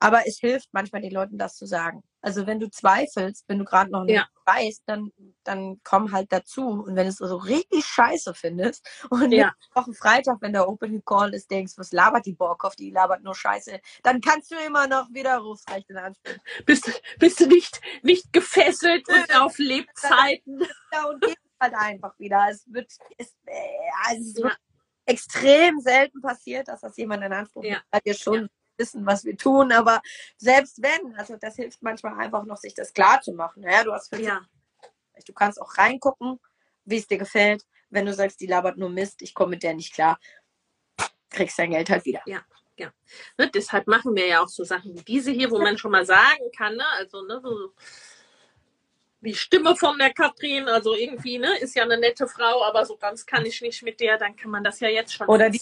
Ja. 0.00 0.08
Aber 0.08 0.26
es 0.26 0.38
hilft 0.38 0.68
manchmal 0.72 1.02
den 1.02 1.12
Leuten, 1.12 1.38
das 1.38 1.56
zu 1.56 1.66
sagen. 1.66 2.02
Also 2.22 2.46
wenn 2.46 2.60
du 2.60 2.70
zweifelst, 2.70 3.44
wenn 3.48 3.58
du 3.58 3.64
gerade 3.64 3.90
noch 3.90 4.04
nicht 4.04 4.16
ja. 4.16 4.26
weißt, 4.44 4.82
dann, 4.86 5.10
dann 5.42 5.80
komm 5.84 6.12
halt 6.12 6.30
dazu. 6.32 6.66
Und 6.68 6.96
wenn 6.96 7.04
du 7.04 7.10
es 7.10 7.16
so 7.16 7.36
richtig 7.36 7.84
scheiße 7.86 8.34
findest 8.34 8.86
und 9.10 9.32
ja. 9.32 9.52
Woche 9.74 9.94
Freitag, 9.94 10.36
wenn 10.40 10.52
der 10.52 10.68
Opening 10.68 11.02
Call 11.04 11.34
ist, 11.34 11.50
denkst, 11.50 11.74
was 11.76 11.92
labert 11.92 12.26
die 12.26 12.34
Borkoff, 12.34 12.76
die 12.76 12.90
labert 12.90 13.22
nur 13.22 13.34
Scheiße, 13.34 13.80
dann 14.02 14.20
kannst 14.20 14.50
du 14.50 14.56
immer 14.66 14.86
noch 14.86 15.08
Widerrufsrecht 15.10 15.88
in 15.88 15.96
Anspruch. 15.96 16.36
Bist, 16.66 17.02
bist 17.18 17.40
du 17.40 17.46
nicht, 17.46 17.80
nicht 18.02 18.32
gefesselt 18.32 19.08
und 19.08 19.40
auf 19.40 19.58
Lebzeiten. 19.58 20.60
Ja, 20.92 21.04
und 21.04 21.20
geht 21.20 21.38
halt 21.60 21.74
einfach 21.74 22.18
wieder. 22.18 22.48
Es 22.50 22.64
wird, 22.66 22.90
es, 23.16 23.32
äh, 23.46 23.52
also 24.08 24.22
es 24.22 24.42
wird 24.42 24.58
extrem 25.06 25.78
selten 25.80 26.20
passiert, 26.20 26.66
dass 26.66 26.80
das 26.80 26.96
jemand 26.96 27.22
in 27.22 27.32
Anspruch 27.32 27.62
nimmt, 27.62 27.84
weil 27.90 28.00
wir 28.02 28.14
schon 28.14 28.48
wissen, 28.80 29.06
was 29.06 29.24
wir 29.24 29.36
tun. 29.36 29.70
Aber 29.70 30.02
selbst 30.36 30.82
wenn, 30.82 31.14
also 31.16 31.36
das 31.36 31.54
hilft 31.54 31.82
manchmal 31.82 32.18
einfach 32.18 32.44
noch, 32.44 32.56
sich 32.56 32.74
das 32.74 32.92
klar 32.92 33.20
zu 33.20 33.32
machen. 33.32 33.62
Ja, 33.62 33.84
du 33.84 33.92
hast 33.92 34.12
ja. 34.16 34.40
Du 35.26 35.32
kannst 35.34 35.60
auch 35.60 35.76
reingucken, 35.76 36.40
wie 36.84 36.96
es 36.96 37.06
dir 37.06 37.18
gefällt. 37.18 37.64
Wenn 37.90 38.06
du 38.06 38.14
sagst, 38.14 38.40
die 38.40 38.46
labert 38.46 38.78
nur 38.78 38.88
Mist, 38.88 39.20
ich 39.22 39.34
komme 39.34 39.50
mit 39.50 39.62
der 39.62 39.74
nicht 39.74 39.92
klar, 39.92 40.18
kriegst 41.28 41.58
dein 41.58 41.70
Geld 41.70 41.90
halt 41.90 42.04
wieder. 42.04 42.22
Ja. 42.26 42.42
Ja, 42.78 42.90
ne, 43.36 43.50
deshalb 43.50 43.86
machen 43.88 44.16
wir 44.16 44.26
ja 44.26 44.42
auch 44.42 44.48
so 44.48 44.64
Sachen 44.64 44.94
wie 44.94 45.02
diese 45.02 45.32
hier, 45.32 45.50
wo 45.50 45.58
man 45.58 45.76
schon 45.76 45.90
mal 45.90 46.06
sagen 46.06 46.50
kann, 46.56 46.76
ne, 46.76 46.88
also 46.92 47.20
ne, 47.26 47.38
so, 47.42 47.74
die 49.22 49.34
Stimme 49.34 49.76
von 49.76 49.98
der 49.98 50.12
Katrin, 50.12 50.66
also 50.68 50.94
irgendwie, 50.94 51.38
ne, 51.38 51.58
ist 51.58 51.74
ja 51.76 51.82
eine 51.82 51.98
nette 51.98 52.26
Frau, 52.26 52.64
aber 52.64 52.86
so 52.86 52.96
ganz 52.96 53.26
kann 53.26 53.44
ich 53.44 53.60
nicht 53.60 53.82
mit 53.82 54.00
der, 54.00 54.16
dann 54.16 54.34
kann 54.34 54.50
man 54.50 54.64
das 54.64 54.80
ja 54.80 54.88
jetzt 54.88 55.12
schon. 55.12 55.28
Oder 55.28 55.50
die 55.50 55.60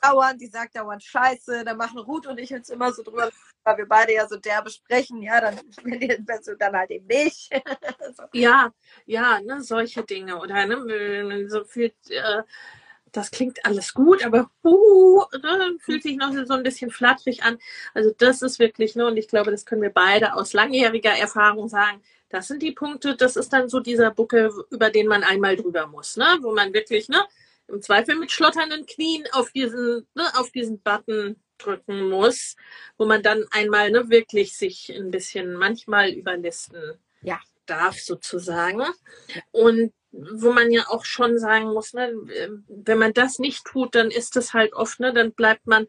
dauernd, 0.00 0.40
die 0.40 0.46
sagt 0.46 0.76
dauernd 0.76 1.02
Scheiße, 1.02 1.64
dann 1.64 1.76
machen 1.76 1.98
Ruth 1.98 2.26
und 2.26 2.38
ich 2.38 2.52
uns 2.52 2.70
immer 2.70 2.92
so 2.92 3.02
drüber, 3.02 3.30
weil 3.62 3.76
wir 3.76 3.86
beide 3.86 4.14
ja 4.14 4.26
so 4.26 4.36
derbe 4.36 4.70
sprechen, 4.70 5.22
ja, 5.22 5.40
dann, 5.40 5.60
dann 6.58 6.76
halt 6.76 6.90
eben 6.90 7.06
nicht. 7.06 7.50
so. 8.16 8.22
Ja, 8.32 8.72
ja, 9.04 9.40
ne, 9.40 9.62
solche 9.62 10.02
Dinge. 10.02 10.38
Oder 10.40 10.66
ne, 10.66 11.46
so 11.48 11.64
viel, 11.64 11.92
äh, 12.08 12.42
das 13.12 13.30
klingt 13.30 13.64
alles 13.64 13.92
gut, 13.94 14.24
aber 14.24 14.50
uh, 14.64 15.22
ne, 15.42 15.76
fühlt 15.80 16.02
sich 16.02 16.16
noch 16.16 16.32
so 16.46 16.54
ein 16.54 16.62
bisschen 16.62 16.90
flatterig 16.90 17.42
an. 17.42 17.58
Also 17.92 18.12
das 18.16 18.40
ist 18.40 18.58
wirklich, 18.58 18.96
ne, 18.96 19.06
und 19.06 19.18
ich 19.18 19.28
glaube, 19.28 19.50
das 19.50 19.66
können 19.66 19.82
wir 19.82 19.92
beide 19.92 20.34
aus 20.34 20.52
langjähriger 20.54 21.12
Erfahrung 21.12 21.68
sagen, 21.68 22.02
das 22.34 22.48
sind 22.48 22.62
die 22.64 22.72
Punkte, 22.72 23.14
das 23.14 23.36
ist 23.36 23.52
dann 23.52 23.68
so 23.68 23.78
dieser 23.78 24.10
Buckel, 24.10 24.52
über 24.70 24.90
den 24.90 25.06
man 25.06 25.22
einmal 25.22 25.54
drüber 25.54 25.86
muss, 25.86 26.16
ne? 26.16 26.26
wo 26.42 26.52
man 26.52 26.74
wirklich 26.74 27.08
ne, 27.08 27.24
im 27.68 27.80
Zweifel 27.80 28.16
mit 28.16 28.32
schlotternden 28.32 28.86
Knien 28.86 29.24
auf 29.30 29.52
diesen, 29.52 30.04
ne, 30.14 30.24
auf 30.34 30.50
diesen 30.50 30.80
Button 30.80 31.36
drücken 31.58 32.10
muss, 32.10 32.56
wo 32.98 33.06
man 33.06 33.22
dann 33.22 33.44
einmal 33.52 33.92
ne, 33.92 34.10
wirklich 34.10 34.56
sich 34.56 34.92
ein 34.92 35.12
bisschen 35.12 35.54
manchmal 35.54 36.10
überlisten 36.10 36.98
ja. 37.22 37.38
darf, 37.66 38.00
sozusagen. 38.00 38.82
Und 39.52 39.92
wo 40.10 40.52
man 40.52 40.72
ja 40.72 40.88
auch 40.88 41.04
schon 41.04 41.38
sagen 41.38 41.72
muss, 41.72 41.92
ne, 41.92 42.12
wenn 42.68 42.98
man 42.98 43.12
das 43.12 43.38
nicht 43.38 43.64
tut, 43.64 43.94
dann 43.94 44.10
ist 44.10 44.36
es 44.36 44.52
halt 44.52 44.72
oft, 44.72 44.98
ne, 44.98 45.12
dann 45.12 45.32
bleibt 45.32 45.68
man 45.68 45.86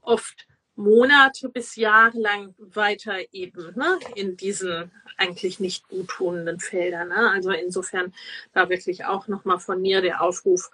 oft 0.00 0.48
Monate 0.76 1.48
bis 1.48 1.76
Jahre 1.76 2.18
lang 2.18 2.54
weiter 2.58 3.16
eben 3.32 3.74
ne, 3.76 3.98
in 4.16 4.36
diesen 4.36 4.90
eigentlich 5.16 5.60
nicht 5.60 5.88
guttunenden 5.88 6.58
Feldern. 6.58 7.08
Ne? 7.08 7.30
Also 7.30 7.50
insofern 7.50 8.12
da 8.52 8.68
wirklich 8.68 9.04
auch 9.04 9.28
nochmal 9.28 9.60
von 9.60 9.80
mir 9.80 10.00
der 10.02 10.20
Aufruf, 10.20 10.70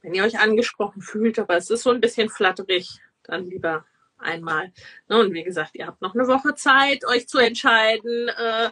wenn 0.00 0.14
ihr 0.14 0.24
euch 0.24 0.38
angesprochen 0.38 1.02
fühlt, 1.02 1.38
aber 1.38 1.56
es 1.56 1.68
ist 1.68 1.82
so 1.82 1.90
ein 1.90 2.00
bisschen 2.00 2.30
flatterig, 2.30 3.00
dann 3.22 3.50
lieber 3.50 3.84
einmal. 4.18 4.72
Ne? 5.08 5.18
Und 5.18 5.34
wie 5.34 5.44
gesagt, 5.44 5.74
ihr 5.74 5.86
habt 5.86 6.00
noch 6.00 6.14
eine 6.14 6.26
Woche 6.26 6.54
Zeit, 6.54 7.04
euch 7.06 7.28
zu 7.28 7.38
entscheiden. 7.38 8.28
Äh, 8.28 8.70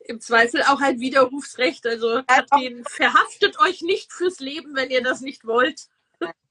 Im 0.00 0.20
Zweifel 0.20 0.62
auch 0.62 0.80
ein 0.80 0.98
Widerrufsrecht. 0.98 1.86
Also 1.86 2.22
Katrin, 2.26 2.84
verhaftet 2.84 3.60
euch 3.60 3.82
nicht 3.82 4.12
fürs 4.12 4.40
Leben, 4.40 4.74
wenn 4.74 4.90
ihr 4.90 5.04
das 5.04 5.20
nicht 5.20 5.46
wollt. 5.46 5.86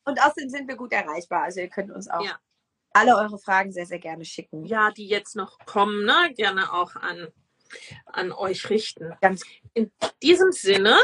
Und 0.04 0.20
außerdem 0.20 0.50
sind 0.50 0.68
wir 0.70 0.78
gut 0.78 0.94
erreichbar. 0.94 1.44
Also 1.44 1.60
ihr 1.60 1.68
könnt 1.68 1.92
uns 1.92 2.10
auch 2.10 2.24
ja 2.24 2.40
alle 2.94 3.16
eure 3.16 3.40
Fragen 3.40 3.72
sehr, 3.72 3.86
sehr 3.86 4.00
gerne 4.00 4.26
schicken. 4.26 4.66
Ja, 4.66 4.92
die 4.92 5.08
jetzt 5.08 5.36
noch 5.36 5.58
kommen, 5.66 6.06
ne? 6.06 6.34
gerne 6.36 6.74
auch 6.74 6.96
an, 6.96 7.28
an 8.06 8.32
euch 8.32 8.70
richten. 8.70 9.14
Ganz 9.22 9.44
In 9.74 9.92
diesem 10.22 10.52
Sinne, 10.52 10.98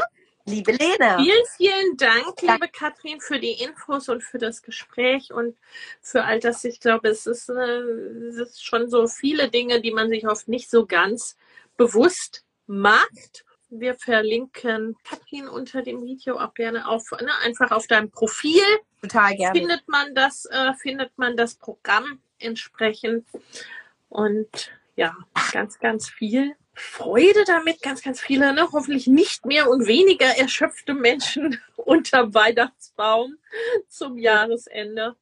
liebe 0.45 0.71
Lena. 0.71 1.17
Vielen, 1.17 1.45
vielen 1.55 1.97
Dank, 1.97 2.41
liebe 2.41 2.67
Katrin, 2.67 3.21
für 3.21 3.39
die 3.39 3.61
Infos 3.63 4.09
und 4.09 4.23
für 4.23 4.37
das 4.37 4.61
Gespräch 4.61 5.31
und 5.31 5.57
für 6.01 6.23
all 6.23 6.39
das. 6.39 6.63
Ich 6.63 6.79
glaube, 6.79 7.09
es 7.09 7.25
ist, 7.25 7.49
äh, 7.49 7.53
es 7.53 8.35
ist 8.37 8.65
schon 8.65 8.89
so 8.89 9.07
viele 9.07 9.49
Dinge, 9.49 9.81
die 9.81 9.91
man 9.91 10.09
sich 10.09 10.27
oft 10.27 10.47
nicht 10.47 10.69
so 10.69 10.85
ganz 10.85 11.37
bewusst 11.77 12.43
macht 12.65 13.45
wir 13.69 13.95
verlinken 13.95 14.95
Katrin 15.03 15.47
unter 15.47 15.81
dem 15.81 16.03
Video 16.03 16.37
auch 16.37 16.53
gerne 16.53 16.87
auf, 16.87 17.11
ne, 17.11 17.31
einfach 17.43 17.71
auf 17.71 17.87
deinem 17.87 18.11
Profil. 18.11 18.63
Total 19.01 19.35
gerne. 19.35 19.59
Findet 19.59 19.87
man 19.87 20.15
das, 20.15 20.45
äh, 20.45 20.73
findet 20.73 21.17
man 21.17 21.37
das 21.37 21.55
Programm 21.55 22.19
entsprechend. 22.39 23.27
Und 24.09 24.71
ja, 24.95 25.15
ganz, 25.51 25.79
ganz 25.79 26.09
viel 26.09 26.55
Freude 26.73 27.43
damit, 27.45 27.81
ganz, 27.81 28.01
ganz 28.01 28.21
viele, 28.21 28.53
ne, 28.53 28.67
hoffentlich 28.71 29.07
nicht 29.07 29.45
mehr 29.45 29.69
und 29.69 29.87
weniger 29.87 30.37
erschöpfte 30.37 30.93
Menschen 30.93 31.59
unter 31.75 32.33
Weihnachtsbaum 32.33 33.37
zum 33.87 34.17
Jahresende. 34.17 35.15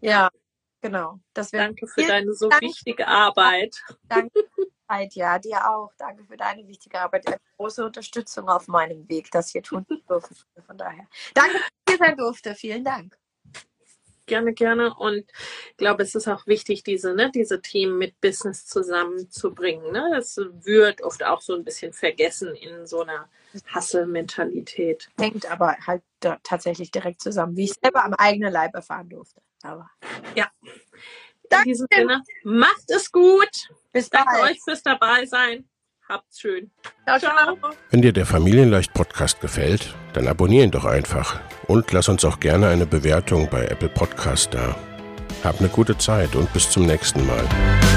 Ja, 0.00 0.30
genau. 0.80 1.20
Das 1.34 1.50
Danke 1.50 1.86
für 1.86 2.02
deine 2.02 2.32
so 2.34 2.48
Dank. 2.48 2.62
wichtige 2.62 3.06
Arbeit. 3.06 3.80
Danke 4.08 4.44
Zeit, 4.88 5.14
ja, 5.14 5.38
dir 5.38 5.68
auch. 5.68 5.92
Danke 5.98 6.24
für 6.24 6.36
deine 6.36 6.66
wichtige 6.66 7.00
Arbeit. 7.00 7.26
Eine 7.26 7.36
große 7.56 7.84
Unterstützung 7.84 8.48
auf 8.48 8.68
meinem 8.68 9.08
Weg, 9.08 9.30
das 9.30 9.50
hier 9.50 9.62
tun 9.62 9.86
zu 9.86 9.96
dürfen. 10.08 10.36
Von 10.66 10.78
daher. 10.78 11.06
Danke, 11.34 11.54
dass 11.54 11.66
ich 11.66 11.94
hier 11.94 11.98
sein 11.98 12.16
durfte. 12.16 12.54
Vielen 12.54 12.84
Dank. 12.84 13.16
Gerne, 14.26 14.52
gerne. 14.52 14.94
Und 14.94 15.24
ich 15.70 15.76
glaube, 15.78 16.02
es 16.02 16.14
ist 16.14 16.28
auch 16.28 16.46
wichtig, 16.46 16.82
diese, 16.82 17.14
ne, 17.14 17.30
diese 17.34 17.62
Themen 17.62 17.96
mit 17.96 18.20
Business 18.20 18.66
zusammenzubringen. 18.66 19.90
Ne? 19.90 20.10
Das 20.14 20.36
wird 20.36 21.02
oft 21.02 21.24
auch 21.24 21.40
so 21.40 21.54
ein 21.54 21.64
bisschen 21.64 21.94
vergessen 21.94 22.54
in 22.54 22.86
so 22.86 23.02
einer 23.02 23.28
Hustle-Mentalität. 23.74 25.08
Hängt 25.18 25.50
aber 25.50 25.76
halt 25.86 26.02
tatsächlich 26.42 26.90
direkt 26.90 27.22
zusammen, 27.22 27.56
wie 27.56 27.64
ich 27.64 27.74
selber 27.82 28.04
am 28.04 28.12
eigenen 28.14 28.52
Leib 28.52 28.74
erfahren 28.74 29.08
durfte. 29.08 29.40
Aber 29.62 29.90
ja. 30.34 30.46
In 31.50 31.62
diesem 31.64 31.86
Sinne, 31.92 32.22
macht 32.44 32.90
es 32.90 33.10
gut. 33.10 33.50
Bis 33.92 34.10
Danke 34.10 34.28
bald. 34.40 34.52
euch 34.52 34.58
fürs 34.62 34.82
dabei 34.82 35.26
sein. 35.26 35.68
Habt's 36.08 36.40
schön. 36.40 36.70
Ciao, 37.04 37.18
ciao. 37.18 37.58
Wenn 37.90 38.00
dir 38.00 38.12
der 38.12 38.24
Familienleicht 38.24 38.94
Podcast 38.94 39.40
gefällt, 39.40 39.94
dann 40.14 40.26
abonnier 40.26 40.64
ihn 40.64 40.70
doch 40.70 40.86
einfach 40.86 41.40
und 41.66 41.92
lass 41.92 42.08
uns 42.08 42.24
auch 42.24 42.40
gerne 42.40 42.68
eine 42.68 42.86
Bewertung 42.86 43.48
bei 43.50 43.66
Apple 43.66 43.90
Podcast 43.90 44.54
da. 44.54 44.74
Hab 45.44 45.60
eine 45.60 45.68
gute 45.68 45.98
Zeit 45.98 46.34
und 46.34 46.50
bis 46.52 46.70
zum 46.70 46.86
nächsten 46.86 47.26
Mal. 47.26 47.87